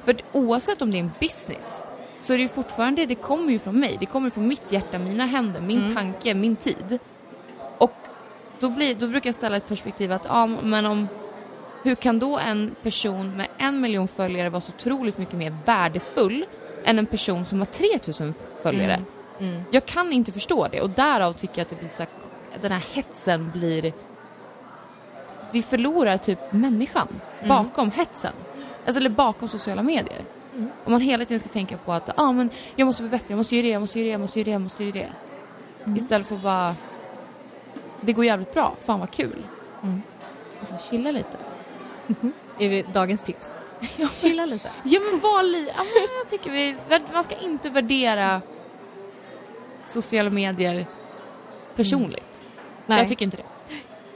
För 0.04 0.12
att 0.12 0.22
oavsett 0.34 0.82
om 0.82 0.92
det 0.92 0.98
är 0.98 1.00
en 1.00 1.12
business 1.20 1.82
så 2.20 2.34
är 2.34 2.38
det 2.38 2.44
ju 2.44 2.50
fortfarande, 2.50 3.06
det 3.06 3.16
kommer 3.16 3.52
ju 3.52 3.60
från 3.60 3.80
mig. 3.80 3.98
Det 4.00 4.06
kommer 4.06 4.30
från 4.30 4.48
mitt 4.48 4.72
hjärta, 4.72 5.00
mina 5.00 5.26
händer, 5.26 5.62
min 5.62 5.96
tanke, 5.96 6.34
min 6.34 6.56
tid. 6.56 7.00
Och 7.78 7.94
då, 8.60 8.70
blir, 8.70 8.96
då 8.96 9.08
brukar 9.08 9.28
jag 9.28 9.36
ställa 9.36 9.58
ett 9.58 9.68
perspektiv 9.68 10.12
att, 10.12 10.26
ja 10.26 10.48
men 10.48 10.86
om, 10.86 11.08
hur 11.88 11.96
kan 11.96 12.20
då 12.20 12.38
en 12.38 12.76
person 12.84 13.38
med 13.38 13.48
en 13.58 13.82
miljon 13.82 14.08
följare 14.08 14.50
vara 14.50 14.62
så 14.62 14.72
otroligt 14.78 15.18
mycket 15.18 15.34
mer 15.36 15.58
värdefull 15.66 16.46
än 16.86 17.00
en 17.00 17.06
person 17.06 17.46
som 17.46 17.60
har 17.60 17.66
3000 17.66 18.34
följare? 18.62 19.02
Mm. 19.40 19.62
Jag 19.72 19.86
kan 19.86 20.14
inte 20.14 20.32
förstå 20.32 20.68
det 20.72 20.82
och 20.82 20.90
därav 20.90 21.34
tycker 21.34 21.58
jag 21.58 21.62
att 21.62 21.70
det 21.70 21.76
blir 21.76 21.90
så 21.90 21.98
här, 21.98 22.10
den 22.62 22.72
här 22.72 22.84
hetsen 22.94 23.52
blir 23.52 23.94
vi 25.52 25.62
förlorar 25.62 26.18
typ 26.18 26.40
människan 26.52 27.08
bakom 27.48 27.92
hetsen. 27.92 28.34
Alltså 28.86 29.00
eller 29.00 29.10
bakom 29.10 29.48
sociala 29.48 29.84
medier. 29.84 30.22
Om 30.86 30.92
man 30.92 31.02
hela 31.02 31.26
tiden 31.26 31.40
ska 31.40 31.50
tänka 31.50 31.78
på 31.78 31.94
att 31.94 32.20
ah, 32.20 32.32
men 32.32 32.50
jag 32.76 32.86
måste 32.86 33.02
bli 33.02 33.10
bättre, 33.10 33.26
jag 33.28 33.38
måste 33.38 33.56
göra 33.56 33.64
det, 33.64 33.72
jag 33.72 33.82
måste 33.82 34.00
göra 34.00 34.06
det, 34.06 34.12
jag 34.12 34.22
måste 34.22 34.40
göra 34.40 34.46
det, 34.46 34.52
jag 34.52 34.62
måste 34.62 34.84
göra 34.84 34.94
det. 35.86 35.98
Istället 35.98 36.28
för 36.28 36.36
att 36.36 36.42
bara 36.42 36.76
det 38.02 38.14
går 38.14 38.26
jävligt 38.26 38.54
bra, 38.54 38.76
fan 38.86 39.00
vad 39.00 39.12
kul. 39.12 39.46
Mm. 39.84 40.02
Alltså, 40.60 40.90
chilla 40.90 41.12
lite. 41.12 41.38
Är 42.60 42.70
det 42.70 42.84
dagens 42.94 43.24
tips? 43.24 43.56
Chilla 44.12 44.46
lite. 44.46 44.70
Ja 44.84 45.00
men 45.12 45.20
var 45.20 45.44
li- 45.44 45.72
ja, 45.78 45.84
men 45.84 46.08
jag 46.24 46.30
tycker 46.30 46.52
vi, 46.52 46.76
man 47.14 47.24
ska 47.24 47.36
inte 47.36 47.70
värdera 47.70 48.42
sociala 49.80 50.30
medier 50.30 50.86
personligt. 51.76 52.42
Nej, 52.86 53.00
Jag 53.00 53.08
tycker 53.08 53.26
inte 53.26 53.38
det. 53.38 53.44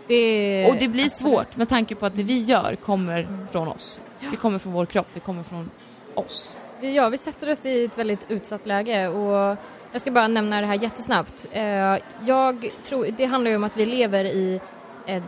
det 0.08 0.70
Och 0.70 0.76
det 0.80 0.88
blir 0.88 1.06
absolut. 1.06 1.34
svårt 1.34 1.58
med 1.58 1.70
tanke 1.70 1.96
på 1.96 2.06
att 2.06 2.16
det 2.16 2.24
vi 2.24 2.42
gör 2.42 2.76
kommer 2.76 3.48
från 3.52 3.68
oss. 3.68 4.00
Det 4.32 4.38
kommer 4.38 4.60
från 4.60 4.74
vår 4.74 4.86
kropp, 4.86 5.08
det 5.14 5.20
kommer 5.20 5.44
från 5.44 5.70
oss. 6.16 6.58
Ja, 6.82 7.10
vi 7.10 7.18
sätter 7.18 7.50
oss 7.50 7.66
i 7.66 7.86
ett 7.86 7.98
väldigt 7.98 8.26
utsatt 8.32 8.66
läge 8.66 9.08
och 9.08 9.58
jag 9.92 10.02
ska 10.02 10.12
bara 10.12 10.28
nämna 10.28 10.62
det 10.62 10.68
här 10.68 10.76
jättesnabbt. 10.84 11.48
Eh, 11.52 11.98
jag 12.26 12.70
tror, 12.84 13.08
det 13.18 13.26
handlar 13.26 13.52
ju 13.52 13.58
om 13.58 13.64
att 13.64 13.78
vi 13.78 13.86
lever 13.86 14.26
i 14.26 14.62
ett 15.06 15.24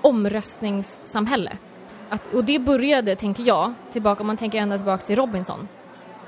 omröstningssamhälle. 0.00 1.52
Att, 2.08 2.34
och 2.34 2.44
det 2.44 2.58
började, 2.58 3.14
tänker 3.16 3.42
jag, 3.42 3.72
tillbaka, 3.92 4.20
om 4.20 4.26
man 4.26 4.36
tänker 4.36 4.58
ända 4.58 4.76
tillbaka 4.76 5.04
till 5.06 5.16
Robinson. 5.16 5.68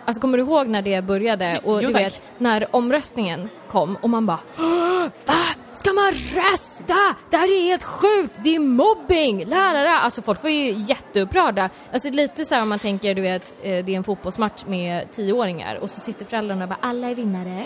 Alltså 0.04 0.20
kommer 0.20 0.38
du 0.38 0.44
ihåg 0.44 0.66
när 0.68 0.82
det 0.82 1.02
började 1.04 1.60
och 1.64 1.82
Jo, 1.82 1.88
du 1.88 1.92
tack. 1.92 2.02
vet 2.02 2.22
när 2.38 2.66
omröstningen 2.76 3.48
kom 3.70 3.96
och 4.00 4.10
man 4.10 4.26
bara 4.26 4.38
"Åh, 4.58 5.06
Va? 5.26 5.34
Ska 5.72 5.92
man 5.92 6.12
rösta? 6.12 6.94
Det 7.30 7.36
här 7.36 7.46
är 7.58 7.62
helt 7.62 7.82
sjukt! 7.82 8.34
Det 8.42 8.54
är 8.54 8.58
mobbing! 8.58 9.44
Lärare! 9.44 9.90
Alltså 9.90 10.22
folk 10.22 10.42
var 10.42 10.50
ju 10.50 10.72
jätteupprörda. 10.72 11.70
Alltså 11.92 12.10
lite 12.10 12.44
så 12.44 12.54
här 12.54 12.62
om 12.62 12.68
man 12.68 12.78
tänker 12.78 13.14
du 13.14 13.22
vet 13.22 13.54
eh, 13.62 13.84
det 13.84 13.92
är 13.92 13.96
en 13.96 14.04
fotbollsmatch 14.04 14.64
med 14.66 15.12
tioåringar 15.12 15.74
och 15.76 15.90
så 15.90 16.00
sitter 16.00 16.24
föräldrarna 16.24 16.64
och 16.64 16.68
bara 16.68 16.78
alla 16.82 17.10
är 17.10 17.14
vinnare. 17.14 17.64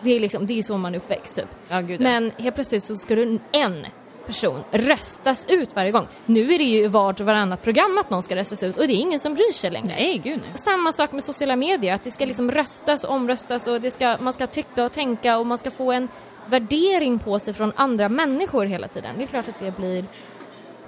Det 0.00 0.10
är 0.10 0.20
liksom, 0.20 0.46
det 0.46 0.58
är 0.58 0.62
så 0.62 0.76
man 0.78 0.94
är 0.94 0.98
uppväxt 0.98 1.36
typ. 1.36 1.48
Ja, 1.68 1.80
gud, 1.80 2.00
ja. 2.00 2.04
Men 2.04 2.30
helt 2.38 2.54
plötsligt 2.54 2.84
så 2.84 2.96
ska 2.96 3.14
du 3.14 3.38
en 3.52 3.86
person 4.26 4.64
röstas 4.70 5.46
ut 5.48 5.76
varje 5.76 5.90
gång. 5.90 6.06
Nu 6.26 6.54
är 6.54 6.58
det 6.58 6.64
ju 6.64 6.88
vart 6.88 7.20
och 7.20 7.26
varannat 7.26 7.62
program 7.62 7.98
att 7.98 8.10
någon 8.10 8.22
ska 8.22 8.36
röstas 8.36 8.62
ut 8.62 8.76
och 8.76 8.86
det 8.86 8.92
är 8.92 9.00
ingen 9.00 9.20
som 9.20 9.34
bryr 9.34 9.52
sig 9.52 9.70
längre. 9.70 9.94
Nej, 9.98 10.20
gud 10.24 10.40
nej. 10.42 10.58
Samma 10.58 10.92
sak 10.92 11.12
med 11.12 11.24
sociala 11.24 11.56
medier, 11.56 11.94
att 11.94 12.04
det 12.04 12.10
ska 12.10 12.24
liksom 12.24 12.50
röstas 12.50 13.04
och 13.04 13.14
omröstas 13.14 13.66
och 13.66 13.80
det 13.80 13.90
ska, 13.90 14.16
man 14.20 14.32
ska 14.32 14.46
tycka 14.46 14.84
och 14.84 14.92
tänka 14.92 15.38
och 15.38 15.46
man 15.46 15.58
ska 15.58 15.70
få 15.70 15.92
en 15.92 16.08
värdering 16.46 17.18
på 17.18 17.38
sig 17.38 17.54
från 17.54 17.72
andra 17.76 18.08
människor 18.08 18.66
hela 18.66 18.88
tiden. 18.88 19.14
Det 19.16 19.22
är 19.22 19.26
klart 19.26 19.48
att 19.48 19.58
det 19.58 19.76
blir 19.76 20.04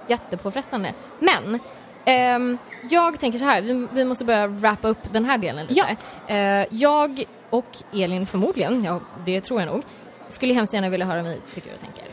jättepåfrestande. 0.07 0.93
Men 1.19 1.59
ehm, 2.05 2.59
jag 2.91 3.21
tänker 3.21 3.39
så 3.39 3.45
här, 3.45 3.63
vi, 3.63 3.87
vi 3.93 4.05
måste 4.05 4.25
börja 4.25 4.47
wrappa 4.47 4.89
upp 4.89 5.13
den 5.13 5.25
här 5.25 5.39
delen 5.39 5.67
lite. 5.67 5.97
Eh, 6.27 6.67
jag 6.71 7.25
och 7.51 7.77
Elin 7.93 8.27
förmodligen, 8.27 8.85
ja 8.85 9.01
det 9.25 9.41
tror 9.41 9.61
jag 9.61 9.67
nog, 9.67 9.83
skulle 10.29 10.55
hemskt 10.55 10.75
gärna 10.75 10.89
vilja 10.89 11.07
höra 11.07 11.23
vad 11.23 11.31
ni 11.31 11.41
tycker 11.55 11.75
och 11.75 11.81
tänker. 11.81 12.06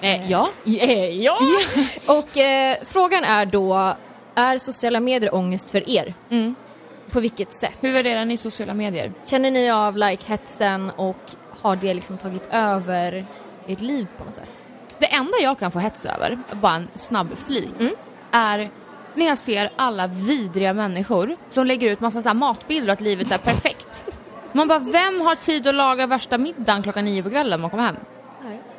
Eh, 0.00 0.30
ja. 0.30 0.48
Eh, 0.64 1.22
ja! 1.22 1.38
och 2.08 2.36
eh, 2.38 2.76
frågan 2.84 3.24
är 3.24 3.46
då, 3.46 3.96
är 4.34 4.58
sociala 4.58 5.00
medier 5.00 5.34
ångest 5.34 5.70
för 5.70 5.88
er? 5.90 6.14
Mm. 6.30 6.54
På 7.10 7.20
vilket 7.20 7.54
sätt? 7.54 7.78
Hur 7.80 7.92
värderar 7.92 8.24
ni 8.24 8.36
sociala 8.36 8.74
medier? 8.74 9.12
Känner 9.24 9.50
ni 9.50 9.70
av 9.70 9.96
like 9.96 10.22
hetsen 10.26 10.90
och 10.96 11.16
har 11.62 11.76
det 11.76 11.94
liksom 11.94 12.18
tagit 12.18 12.48
över 12.50 13.24
ert 13.66 13.80
liv 13.80 14.06
på 14.18 14.24
något 14.24 14.34
sätt? 14.34 14.64
Det 14.98 15.06
enda 15.14 15.32
jag 15.42 15.58
kan 15.58 15.70
få 15.72 15.78
hets 15.78 16.06
över, 16.06 16.38
bara 16.52 16.74
en 16.74 16.88
snabb 16.94 17.38
flik, 17.38 17.72
Mm. 17.80 17.94
är 18.30 18.70
när 19.14 19.26
jag 19.26 19.38
ser 19.38 19.70
alla 19.76 20.06
vidriga 20.06 20.72
människor 20.72 21.36
som 21.50 21.66
lägger 21.66 21.90
ut 21.90 22.00
massa 22.00 22.22
så 22.22 22.34
matbilder 22.34 22.88
och 22.88 22.92
att 22.92 23.00
livet 23.00 23.32
är 23.32 23.38
perfekt. 23.38 24.04
Man 24.52 24.68
bara, 24.68 24.78
vem 24.78 25.20
har 25.20 25.34
tid 25.34 25.66
att 25.66 25.74
laga 25.74 26.06
värsta 26.06 26.38
middagen 26.38 26.82
klockan 26.82 27.04
nio 27.04 27.22
på 27.22 27.30
kvällen 27.30 27.50
när 27.50 27.58
man 27.58 27.70
kommer 27.70 27.84
hem? 27.84 27.96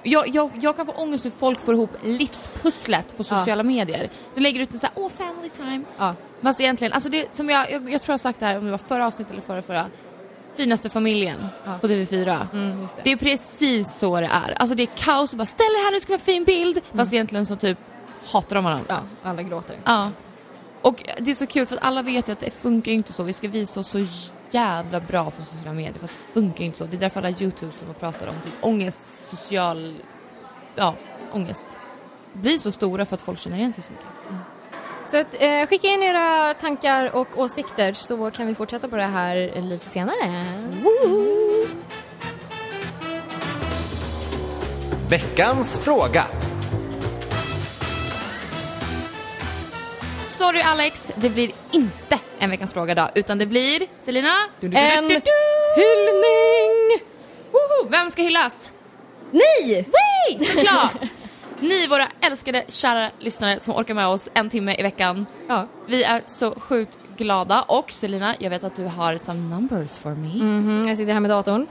Jag, 0.04 0.28
jag, 0.36 0.52
jag 0.62 0.76
kan 0.76 0.86
få 0.86 0.92
ångest 0.92 1.26
hur 1.26 1.30
folk 1.32 1.60
får 1.62 1.74
ihop 1.74 1.92
livspusslet 2.04 3.18
på 3.18 3.24
Ja. 3.30 3.38
sociala 3.38 3.64
medier. 3.64 4.10
De 4.36 4.42
lägger 4.42 4.60
ut 4.62 4.74
en 4.74 4.80
sån 4.80 4.90
här, 4.96 5.04
åh 5.04 5.10
family 5.18 5.50
time. 5.50 5.82
Ja. 5.98 6.16
Fast 6.42 6.60
egentligen, 6.62 6.94
alltså 6.94 7.10
det 7.10 7.36
som 7.36 7.50
jag, 7.50 7.72
jag, 7.72 7.82
jag 7.92 8.02
tror 8.02 8.14
jag 8.14 8.14
har 8.14 8.18
sagt 8.18 8.40
det 8.40 8.46
här 8.46 8.58
om 8.58 8.66
det 8.66 8.72
var 8.72 8.78
förra 8.78 9.08
avsnittet 9.08 9.32
eller 9.34 9.42
förra, 9.42 9.62
förra. 9.62 9.86
Finaste 10.56 10.90
familjen 10.90 11.48
Ja. 11.66 11.78
på 11.82 11.88
TV4. 11.88 12.48
Mm, 12.54 12.80
det. 12.82 12.88
Det 13.04 13.12
är 13.12 13.16
precis 13.18 13.96
så 14.00 14.20
det 14.20 14.26
är. 14.26 14.54
Alltså 14.62 14.76
det 14.76 14.84
är 14.84 14.90
kaos 14.98 15.32
och 15.32 15.38
bara 15.38 15.46
ställ 15.46 15.74
dig 15.74 15.84
här 15.84 15.92
nu 15.92 16.00
ska 16.00 16.08
vi 16.14 16.18
ha 16.18 16.24
fin 16.24 16.44
bild. 16.44 16.80
Fast 16.96 17.14
egentligen 17.14 17.46
så 17.46 17.56
typ 17.56 17.78
hatar 18.34 18.56
de 18.56 18.64
varandra. 18.64 18.86
Ja, 19.24 19.30
alla 19.30 19.42
gråter. 19.42 19.76
Ja. 19.84 20.10
Och 20.88 21.04
det 21.18 21.32
är 21.32 21.36
så 21.36 21.48
kul 21.48 21.68
för 21.68 21.76
att 21.76 21.84
alla 21.84 22.02
vet 22.02 22.28
ju 22.28 22.32
att 22.32 22.40
det 22.40 22.52
funkar 22.52 22.92
ju 22.92 22.96
inte 22.98 23.14
så. 23.14 23.24
Vi 23.24 23.34
ska 23.34 23.48
visa 23.48 23.80
oss 23.80 23.88
så 23.88 24.06
jävla 24.52 25.00
bra 25.00 25.32
på 25.32 25.44
sociala 25.44 25.74
medier 25.74 26.00
fast 26.00 26.14
det 26.14 26.34
funkar 26.34 26.60
ju 26.60 26.66
inte 26.66 26.78
så. 26.78 26.86
Det 26.86 26.98
är 26.98 27.00
därför 27.00 27.20
alla 27.20 27.30
youtube 27.30 27.74
som 27.74 27.94
pratar 28.00 28.28
om 28.28 28.34
typ 28.44 28.54
ångest, 28.62 29.30
social, 29.30 29.96
ja, 30.76 30.96
ångest 31.32 31.66
blir 32.34 32.58
så 32.58 32.72
stora 32.72 33.06
för 33.06 33.16
att 33.16 33.22
folk 33.22 33.40
känner 33.40 33.58
igen 33.58 33.74
sig 33.74 33.84
så 33.84 33.92
mycket. 33.92 34.08
Så 35.06 35.18
att, 35.18 35.42
eh, 35.42 35.68
skicka 35.68 35.88
in 35.88 36.04
era 36.04 36.54
tankar 36.54 37.16
och 37.16 37.40
åsikter 37.40 37.94
så 37.94 38.32
kan 38.32 38.48
vi 38.48 38.56
fortsätta 38.56 38.88
på 38.88 38.96
det 38.96 39.04
här 39.04 39.62
lite 39.62 39.90
senare. 39.90 40.46
Veckans 45.10 45.80
fråga. 45.80 46.26
Sorry 50.38 50.62
Alex, 50.62 51.12
det 51.16 51.30
blir 51.30 51.52
inte 51.72 52.20
en 52.40 52.50
veckans 52.50 52.74
fråga 52.74 52.92
idag 52.92 53.10
utan 53.16 53.38
det 53.38 53.46
blir 53.46 53.84
Selina. 54.00 54.30
En 54.62 54.70
hyllning! 55.76 57.00
Woho! 57.52 57.90
Vem 57.90 58.12
ska 58.12 58.22
hyllas? 58.22 58.72
Ni! 59.32 59.74
Wee! 59.74 60.46
Såklart! 60.46 61.02
Ni 61.60 61.88
våra 61.88 62.08
älskade 62.22 62.64
kära 62.68 63.10
lyssnare 63.20 63.60
som 63.60 63.76
orkar 63.76 63.94
med 63.94 64.08
oss 64.08 64.30
en 64.34 64.50
timme 64.50 64.76
i 64.80 64.82
veckan. 64.82 65.26
Ja. 65.48 65.68
Vi 65.88 66.04
är 66.04 66.22
så 66.28 66.52
sjukt 66.60 66.98
glada 67.18 67.62
och 67.62 67.92
Selina, 67.92 68.36
jag 68.40 68.50
vet 68.50 68.64
att 68.64 68.76
du 68.76 68.86
har 68.86 69.18
some 69.18 69.56
numbers 69.56 69.98
for 69.98 70.10
me. 70.16 70.44
Mhm, 70.44 70.88
jag 70.88 70.98
sitter 70.98 71.14
här 71.14 71.20
med 71.20 71.32
datorn. 71.32 71.68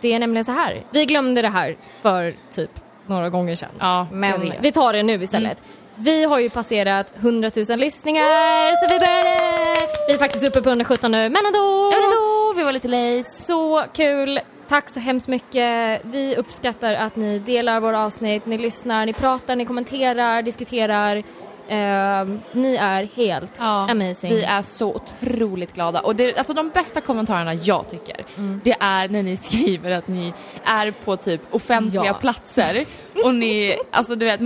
Det 0.00 0.12
är 0.12 0.18
nämligen 0.18 0.44
så 0.44 0.52
här. 0.52 0.82
Vi 0.90 1.04
glömde 1.04 1.42
det 1.42 1.48
här 1.48 1.76
för 2.02 2.34
typ 2.50 2.70
några 3.06 3.30
gånger 3.30 3.56
sedan. 3.56 3.70
Ja, 3.78 4.06
Men. 4.12 4.34
Mm. 4.42 4.56
vi 4.60 4.72
tar 4.72 4.92
det 4.92 5.02
nu 5.02 5.22
istället. 5.22 5.62
Vi 5.98 6.24
har 6.24 6.38
ju 6.38 6.50
passerat 6.50 7.12
100 7.16 7.50
000 7.68 7.78
lyssningar 7.78 8.74
så 8.86 8.94
vi 8.94 8.98
började! 8.98 9.76
Vi 10.08 10.14
är 10.14 10.18
faktiskt 10.18 10.48
uppe 10.48 10.62
på 10.62 10.68
117 10.68 11.10
nu, 11.12 11.28
men 11.30 11.46
ändå! 11.46 11.90
Men 11.90 12.10
då, 12.10 12.52
vi 12.56 12.62
var 12.64 12.72
lite 12.72 12.88
late. 12.88 13.30
Så 13.30 13.84
kul! 13.92 14.40
Tack 14.68 14.88
så 14.88 15.00
hemskt 15.00 15.28
mycket. 15.28 16.00
Vi 16.04 16.36
uppskattar 16.36 16.94
att 16.94 17.16
ni 17.16 17.38
delar 17.38 17.80
våra 17.80 18.04
avsnitt, 18.04 18.46
ni 18.46 18.58
lyssnar, 18.58 19.06
ni 19.06 19.12
pratar, 19.12 19.56
ni 19.56 19.64
kommenterar, 19.64 20.42
diskuterar. 20.42 21.22
Ehm, 21.68 22.40
ni 22.52 22.76
är 22.76 23.08
helt 23.16 23.52
Ja, 23.58 23.90
amazing. 23.90 24.30
Vi 24.30 24.42
är 24.44 24.62
så 24.62 24.94
otroligt 24.94 25.72
glada. 25.74 26.00
Och 26.00 26.16
det, 26.16 26.38
alltså 26.38 26.52
de 26.52 26.68
bästa 26.68 27.00
kommentarerna 27.00 27.54
jag 27.54 27.90
tycker, 27.90 28.24
Mm. 28.36 28.60
det 28.64 28.76
är 28.80 29.08
när 29.08 29.22
ni 29.22 29.36
skriver 29.36 29.90
att 29.90 30.08
ni 30.08 30.32
är 30.64 30.90
på 30.90 31.16
typ 31.16 31.40
offentliga 31.50 32.04
Ja. 32.04 32.14
platser 32.14 32.84
och 33.24 33.34
ni, 33.34 33.76
alltså 33.90 34.14
du 34.14 34.24
vet, 34.24 34.40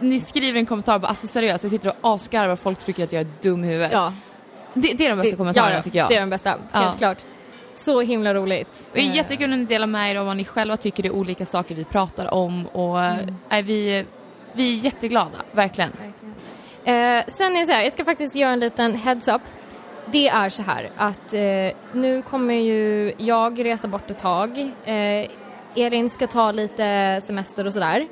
ni 0.00 0.20
skriver 0.20 0.58
en 0.58 0.66
kommentar 0.66 0.98
bara 0.98 1.08
alltså 1.08 1.26
seriöst, 1.26 1.64
jag 1.64 1.70
sitter 1.70 1.88
och 1.88 2.14
asgarvar 2.14 2.56
folk 2.56 2.78
tycker 2.78 3.04
att 3.04 3.12
jag 3.12 3.20
är 3.20 3.26
dum 3.42 3.64
i 3.64 3.66
huvudet. 3.66 3.92
Ja, 3.92 4.12
Det, 4.74 4.92
det 4.92 5.06
är 5.06 5.10
de 5.10 5.22
bästa 5.22 5.36
kommentarerna 5.36 5.76
ja, 5.76 5.82
tycker 5.82 5.98
jag. 5.98 6.08
Det 6.08 6.16
är 6.16 6.20
de 6.20 6.30
bästa, 6.30 6.54
Ja. 6.72 6.78
helt 6.78 6.98
klart. 6.98 7.18
Så 7.74 8.00
himla 8.00 8.34
roligt. 8.34 8.84
Det 8.92 9.00
är 9.00 9.04
Eh, 9.08 9.16
jättekul 9.16 9.50
när 9.50 9.56
ni 9.56 9.64
delar 9.64 9.86
med 9.86 10.10
er 10.10 10.20
om 10.20 10.26
vad 10.26 10.36
ni 10.36 10.44
själva 10.44 10.76
tycker 10.76 11.06
är 11.06 11.10
olika 11.10 11.46
saker 11.46 11.74
vi 11.74 11.84
pratar 11.84 12.34
om 12.34 12.66
och 12.66 13.00
Mm. 13.04 13.34
är 13.48 13.62
vi, 13.62 14.04
vi 14.52 14.78
är 14.78 14.84
jätteglada, 14.84 15.38
verkligen. 15.52 15.90
Eh, 16.84 17.24
sen 17.26 17.56
är 17.56 17.60
det 17.60 17.66
så 17.66 17.72
här, 17.72 17.82
jag 17.82 17.92
ska 17.92 18.04
faktiskt 18.04 18.36
göra 18.36 18.50
en 18.52 18.60
liten 18.60 18.94
heads-up. 18.94 19.42
Det 20.06 20.28
är 20.28 20.48
så 20.48 20.62
här 20.62 20.90
att 20.96 21.32
eh, 21.32 21.40
nu 21.92 22.22
kommer 22.22 22.54
ju 22.54 23.12
jag 23.18 23.64
resa 23.64 23.88
bort 23.88 24.10
ett 24.10 24.18
tag. 24.18 24.58
Eh, 24.84 25.26
Elin 25.74 26.10
ska 26.10 26.26
ta 26.26 26.52
lite 26.52 27.18
semester 27.22 27.66
och 27.66 27.72
sådär. 27.72 28.06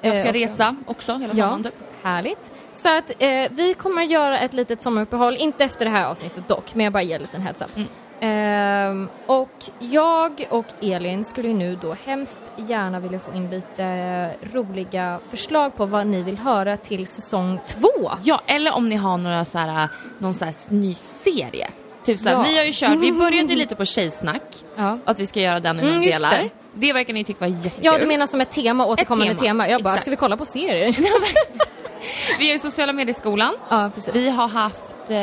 Jag 0.00 0.16
ska 0.16 0.24
Eh, 0.24 0.30
också. 0.30 0.38
resa 0.38 0.76
också 0.86 1.12
hela 1.16 1.34
Ja, 1.34 1.44
sommaren 1.44 1.62
typ. 1.62 1.74
härligt. 2.02 2.50
Så 2.72 2.98
att 2.98 3.10
eh, 3.18 3.28
vi 3.50 3.74
kommer 3.78 4.02
göra 4.02 4.38
ett 4.38 4.52
litet 4.52 4.82
sommaruppehåll, 4.82 5.36
inte 5.36 5.64
efter 5.64 5.84
det 5.84 5.90
här 5.90 6.06
avsnittet 6.06 6.48
dock, 6.48 6.74
men 6.74 6.84
jag 6.84 6.92
bara 6.92 7.02
ger 7.02 7.16
en 7.16 7.22
liten 7.22 7.40
heads 7.42 7.62
up. 7.62 7.76
Mm. 7.76 7.88
Ehm, 8.20 9.08
och 9.26 9.64
jag 9.78 10.46
och 10.50 10.64
Elin 10.82 11.24
skulle 11.24 11.52
nu 11.52 11.78
då 11.82 11.94
hemskt 12.04 12.40
gärna 12.56 12.98
vilja 13.00 13.18
få 13.20 13.34
in 13.34 13.50
lite 13.50 14.30
roliga 14.52 15.20
förslag 15.30 15.76
på 15.76 15.86
vad 15.86 16.06
ni 16.06 16.22
vill 16.22 16.38
höra 16.38 16.76
till 16.76 17.06
säsong 17.06 17.60
två. 17.66 18.10
Ja, 18.22 18.40
eller 18.46 18.74
om 18.74 18.88
ni 18.88 18.96
har 18.96 19.18
några 19.18 19.44
så 19.44 19.58
här, 19.58 19.88
någon 20.18 20.34
så 20.34 20.44
här 20.44 20.54
ny 20.68 20.94
serie. 20.94 21.68
Typ 22.06 22.20
så 22.20 22.28
här, 22.28 22.36
Ja. 22.36 22.42
vi 22.48 22.58
har 22.58 22.64
ju 22.64 22.72
kört, 22.74 22.98
vi 22.98 23.12
började 23.12 23.54
lite 23.54 23.74
på 23.76 23.84
Tjejsnack, 23.84 24.42
Ja. 24.76 24.98
att 25.04 25.20
vi 25.20 25.26
ska 25.26 25.40
göra 25.40 25.60
den 25.60 25.80
i 25.80 25.82
Mm, 25.82 26.00
delar. 26.00 26.30
det. 26.30 26.50
Det. 26.74 26.92
verkar 26.92 27.12
ni 27.12 27.24
tycka 27.24 27.40
var 27.40 27.46
jättekul. 27.46 27.80
Ja, 27.84 27.98
du 27.98 28.06
menar 28.06 28.26
som 28.26 28.40
ett 28.40 28.50
tema, 28.50 28.86
återkommande 28.86 29.34
tema, 29.34 29.44
tema. 29.46 29.68
Jag 29.68 29.82
bara, 29.82 29.90
exakt. 29.90 30.02
ska 30.02 30.10
vi 30.10 30.16
kolla 30.16 30.36
på 30.36 30.46
serier? 30.46 30.96
Vi 32.38 32.50
är 32.50 32.54
i 32.54 32.58
sociala 32.58 32.92
medieskolan. 32.92 33.54
ja, 33.70 33.90
precis. 33.94 34.14
Vi 34.14 34.28
har 34.30 34.48
haft 34.48 34.96
eh, 35.10 35.16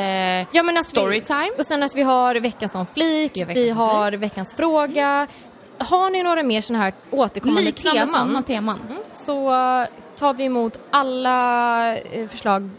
Ja, 0.56 0.64
men 0.64 0.84
Storytime. 0.84 1.50
Vi, 1.58 1.62
och 1.62 1.66
sen 1.66 1.84
att 1.84 1.96
vi 1.96 2.02
har 2.02 2.36
veckan 2.36 2.70
som 2.70 2.86
flik, 2.86 3.32
Vi 3.36 3.40
har 3.42 3.46
veckans 3.48 3.58
vi 3.66 3.70
har 3.70 4.12
veckans 4.12 4.54
fråga. 4.56 5.28
Har 5.78 6.10
ni 6.10 6.24
några 6.24 6.44
mer 6.44 6.62
sådana 6.62 6.84
här 6.84 6.94
återkommande 7.12 7.62
liknande 7.62 8.00
teman 8.00 8.14
sådana 8.14 8.42
teman. 8.44 8.80
så 9.14 9.50
eh, 9.82 9.88
tar 10.20 10.34
vi 10.34 10.44
emot 10.44 10.80
alla 10.92 11.98
eh, 11.98 12.28
förslag 12.28 12.70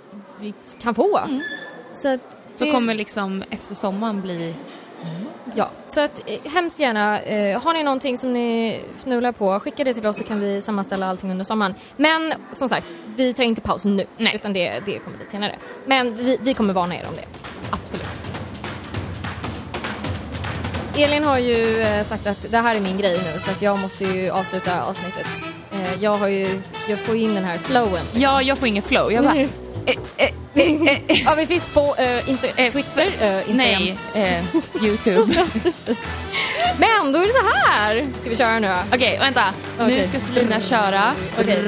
vi 0.40 0.54
kan 0.82 0.94
få. 0.94 1.20
Så, 1.92 2.08
att 2.08 2.20
Mm. 2.20 2.43
Så 2.54 2.64
det- 2.64 2.70
kommer 2.70 2.94
liksom 2.94 3.44
efter 3.50 3.74
sommaren 3.74 4.20
bli... 4.20 4.54
Ja, 5.54 5.70
så 5.86 6.00
att 6.00 6.22
eh, 6.30 6.52
hemskt 6.52 6.80
gärna, 6.80 7.20
eh, 7.20 7.62
har 7.62 7.72
ni 7.74 7.82
någonting 7.82 8.18
som 8.18 8.32
ni 8.32 8.80
fnular 8.98 9.32
på, 9.32 9.60
skicka 9.60 9.84
det 9.84 9.94
till 9.94 10.06
oss 10.06 10.16
så 10.16 10.24
kan 10.24 10.40
vi 10.40 10.62
sammanställa 10.62 11.06
allting 11.06 11.30
under 11.30 11.44
sommaren. 11.44 11.74
Men 11.96 12.32
som 12.52 12.68
sagt, 12.68 12.86
vi 13.16 13.32
tar 13.32 13.44
inte 13.44 13.60
paus 13.60 13.84
nu, 13.84 14.06
Nej. 14.16 14.32
utan 14.34 14.52
det, 14.52 14.82
det 14.86 14.98
kommer 14.98 15.18
lite 15.18 15.30
senare. 15.30 15.54
Men 15.86 16.16
vi, 16.16 16.38
vi 16.40 16.54
kommer 16.54 16.74
varna 16.74 16.96
er 16.96 17.04
om 17.08 17.14
det. 17.14 17.24
Absolut. 17.70 18.06
Elin 20.96 21.24
har 21.24 21.38
ju 21.38 21.80
eh, 21.80 22.04
sagt 22.04 22.26
att 22.26 22.46
det 22.50 22.58
här 22.58 22.74
är 22.76 22.80
min 22.80 22.98
grej 22.98 23.20
nu 23.34 23.40
så 23.40 23.50
att 23.50 23.62
jag 23.62 23.78
måste 23.78 24.04
ju 24.04 24.30
avsluta 24.30 24.82
avsnittet. 24.82 25.26
Eh, 25.72 26.02
jag 26.02 26.16
har 26.16 26.28
ju, 26.28 26.60
jag 26.88 26.98
får 26.98 27.16
in 27.16 27.34
den 27.34 27.44
här 27.44 27.58
flowen. 27.58 28.04
Ja, 28.14 28.42
jag 28.42 28.58
får 28.58 28.68
ingen 28.68 28.82
flow. 28.82 29.12
Jag 29.12 29.24
bara... 29.24 29.34
Mm. 29.34 29.48
Eh, 29.86 29.94
eh, 30.16 30.30
eh, 30.54 31.00
Ja, 31.24 31.34
vi 31.34 31.46
finns 31.46 31.68
på 31.68 31.94
Insta- 32.26 32.70
Twitter, 32.70 33.04
Instagram. 33.48 33.96
Nej, 34.14 34.42
YouTube. 34.82 35.34
Men 36.78 37.12
då 37.12 37.18
är 37.18 37.26
det 37.26 37.32
så 37.32 37.46
här. 37.58 38.06
Ska 38.20 38.30
vi 38.30 38.36
köra 38.36 38.58
nu? 38.58 38.74
Okej, 38.94 39.18
vänta. 39.18 39.44
Nu 39.78 40.04
ska 40.04 40.20
Selina 40.20 40.60
köra. 40.60 41.14
Okej, 41.40 41.58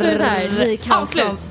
då 0.00 0.06
är 0.06 0.10
det 0.10 0.16
så 0.18 0.22
här. 0.24 0.48
Ni 0.58 0.76
kan, 0.76 1.06
som, 1.06 1.20
Avslut. 1.26 1.50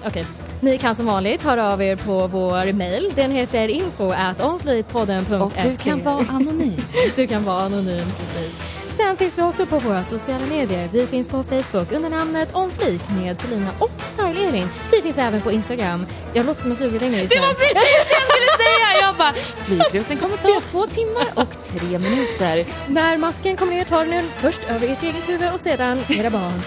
Ni 0.62 0.78
kan 0.78 0.96
som 0.96 1.06
vanligt 1.06 1.44
höra 1.44 1.74
av 1.74 1.82
er 1.82 1.96
på 1.96 2.28
vår 2.28 2.74
mail. 2.74 3.12
Den 3.16 3.32
heter 3.32 3.68
info 3.68 4.12
at. 4.12 4.42
Och 4.42 4.62
du 5.64 5.78
kan 5.78 6.04
vara 6.04 6.26
anonym. 6.30 6.82
Du 7.16 7.28
kan 7.28 7.44
vara 7.44 7.62
anonym, 7.64 8.06
precis. 8.20 8.60
Sen 9.00 9.18
finns 9.18 9.38
vi 9.38 9.42
också 9.42 9.66
på 9.66 9.80
våra 9.80 10.04
sociala 10.04 10.46
medier. 10.46 10.90
Vi 10.94 11.08
finns 11.08 11.28
på 11.28 11.44
Facebook 11.44 11.92
under 11.92 12.10
namnet 12.10 12.56
Onflik 12.56 13.02
med 13.10 13.40
Selina 13.40 13.72
och 13.80 13.92
Style 14.02 14.48
Elin. 14.48 14.68
Vi 14.92 15.02
finns 15.02 15.18
även 15.18 15.42
på 15.42 15.52
Instagram. 15.52 16.06
Jag 16.34 16.46
låter 16.46 16.62
som 16.62 16.72
en 16.72 16.78
flygellängre 16.78 17.22
just 17.22 17.34
Det 17.34 17.40
var 17.40 17.54
precis 17.54 17.74
det 17.74 18.14
jag 18.14 18.24
skulle 18.24 18.52
säga! 18.66 19.02
Jag 19.02 19.16
bara, 19.16 19.34
flygrutten 19.66 20.18
kommer 20.18 20.38
ta 20.38 20.62
två 20.68 20.86
timmar 20.86 21.28
och 21.36 21.64
tre 21.68 22.00
minuter. 22.00 22.66
När 22.88 23.18
masken 23.18 23.58
kommer 23.58 23.74
ner 23.74 23.86
tar 23.86 24.06
den 24.06 24.26
först 24.38 24.62
över 24.70 24.88
ert 24.88 25.04
eget 25.04 25.30
huvud 25.30 25.54
och 25.54 25.60
sedan 25.60 26.04
era 26.10 26.30
barn. 26.30 26.62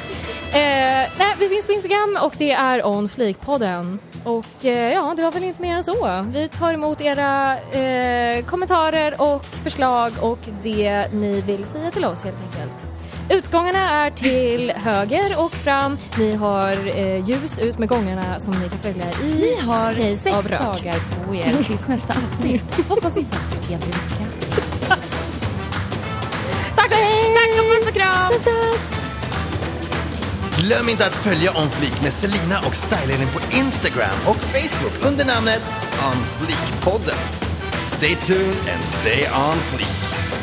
Eh, 0.53 1.11
nej, 1.19 1.37
vi 1.39 1.49
finns 1.49 1.67
på 1.67 1.73
Instagram 1.73 2.19
och 2.23 2.35
det 2.39 2.53
är 2.53 2.87
onflikpodden. 2.87 3.99
Och 4.25 4.65
eh, 4.65 4.93
ja, 4.93 5.15
det 5.17 5.23
var 5.23 5.33
väl 5.33 5.45
inte 5.45 5.63
mer 5.63 5.77
än 5.77 5.85
så. 5.85 6.27
Vi 6.33 6.49
tar 6.49 6.75
emot 6.75 7.01
era 7.01 7.59
eh, 7.59 8.45
kommentarer 8.45 9.15
och 9.21 9.45
förslag 9.45 10.13
och 10.21 10.39
det 10.63 11.09
ni 11.13 11.41
vill 11.41 11.67
säga 11.67 11.91
till 11.91 12.05
oss 12.05 12.25
helt 12.25 12.37
enkelt. 12.43 12.87
Utgångarna 13.31 13.91
är 13.91 14.11
till 14.11 14.71
höger 14.77 15.45
och 15.45 15.51
fram. 15.53 15.99
Ni 16.19 16.35
har 16.37 16.73
eh, 16.99 17.17
ljus 17.31 17.59
ut 17.59 17.79
med 17.79 17.89
gångarna 17.89 18.41
som 18.41 18.55
ni 18.55 18.69
kan 18.69 18.79
följa 18.79 19.05
i 19.25 19.35
Ni 19.41 19.61
har 19.67 19.95
case 19.95 20.17
sex 20.19 20.37
av 20.37 20.49
rök. 20.49 20.61
dagar 20.61 21.27
på 21.27 21.35
er 21.35 21.65
tills 21.67 21.89
nästa 21.89 22.15
avsnitt. 22.27 22.75
Hoppas 22.89 23.17
ni 23.17 23.25
får 23.25 23.73
en 23.75 23.81
vecka. 23.81 24.27
Tack 26.77 26.87
och 26.91 26.97
hej! 26.97 27.35
Tack 27.35 27.61
och 27.65 27.71
puss 27.71 27.89
och 27.89 27.95
kram! 27.95 29.02
Glöm 30.65 30.89
inte 30.89 31.07
att 31.07 31.15
följa 31.15 31.51
On 31.57 31.71
Fleek 31.71 32.03
med 32.03 32.13
Selina 32.13 32.59
och 32.67 32.77
Stylelin 32.77 33.29
på 33.29 33.41
Instagram 33.57 34.19
och 34.27 34.37
Facebook 34.37 35.07
under 35.13 35.25
namnet 35.25 35.63
On 36.09 36.17
Fleek-podden. 36.39 37.19
Stay 37.87 38.15
tuned 38.15 38.57
and 38.75 38.85
stay 38.85 39.23
on 39.23 39.57
fleek. 39.59 40.42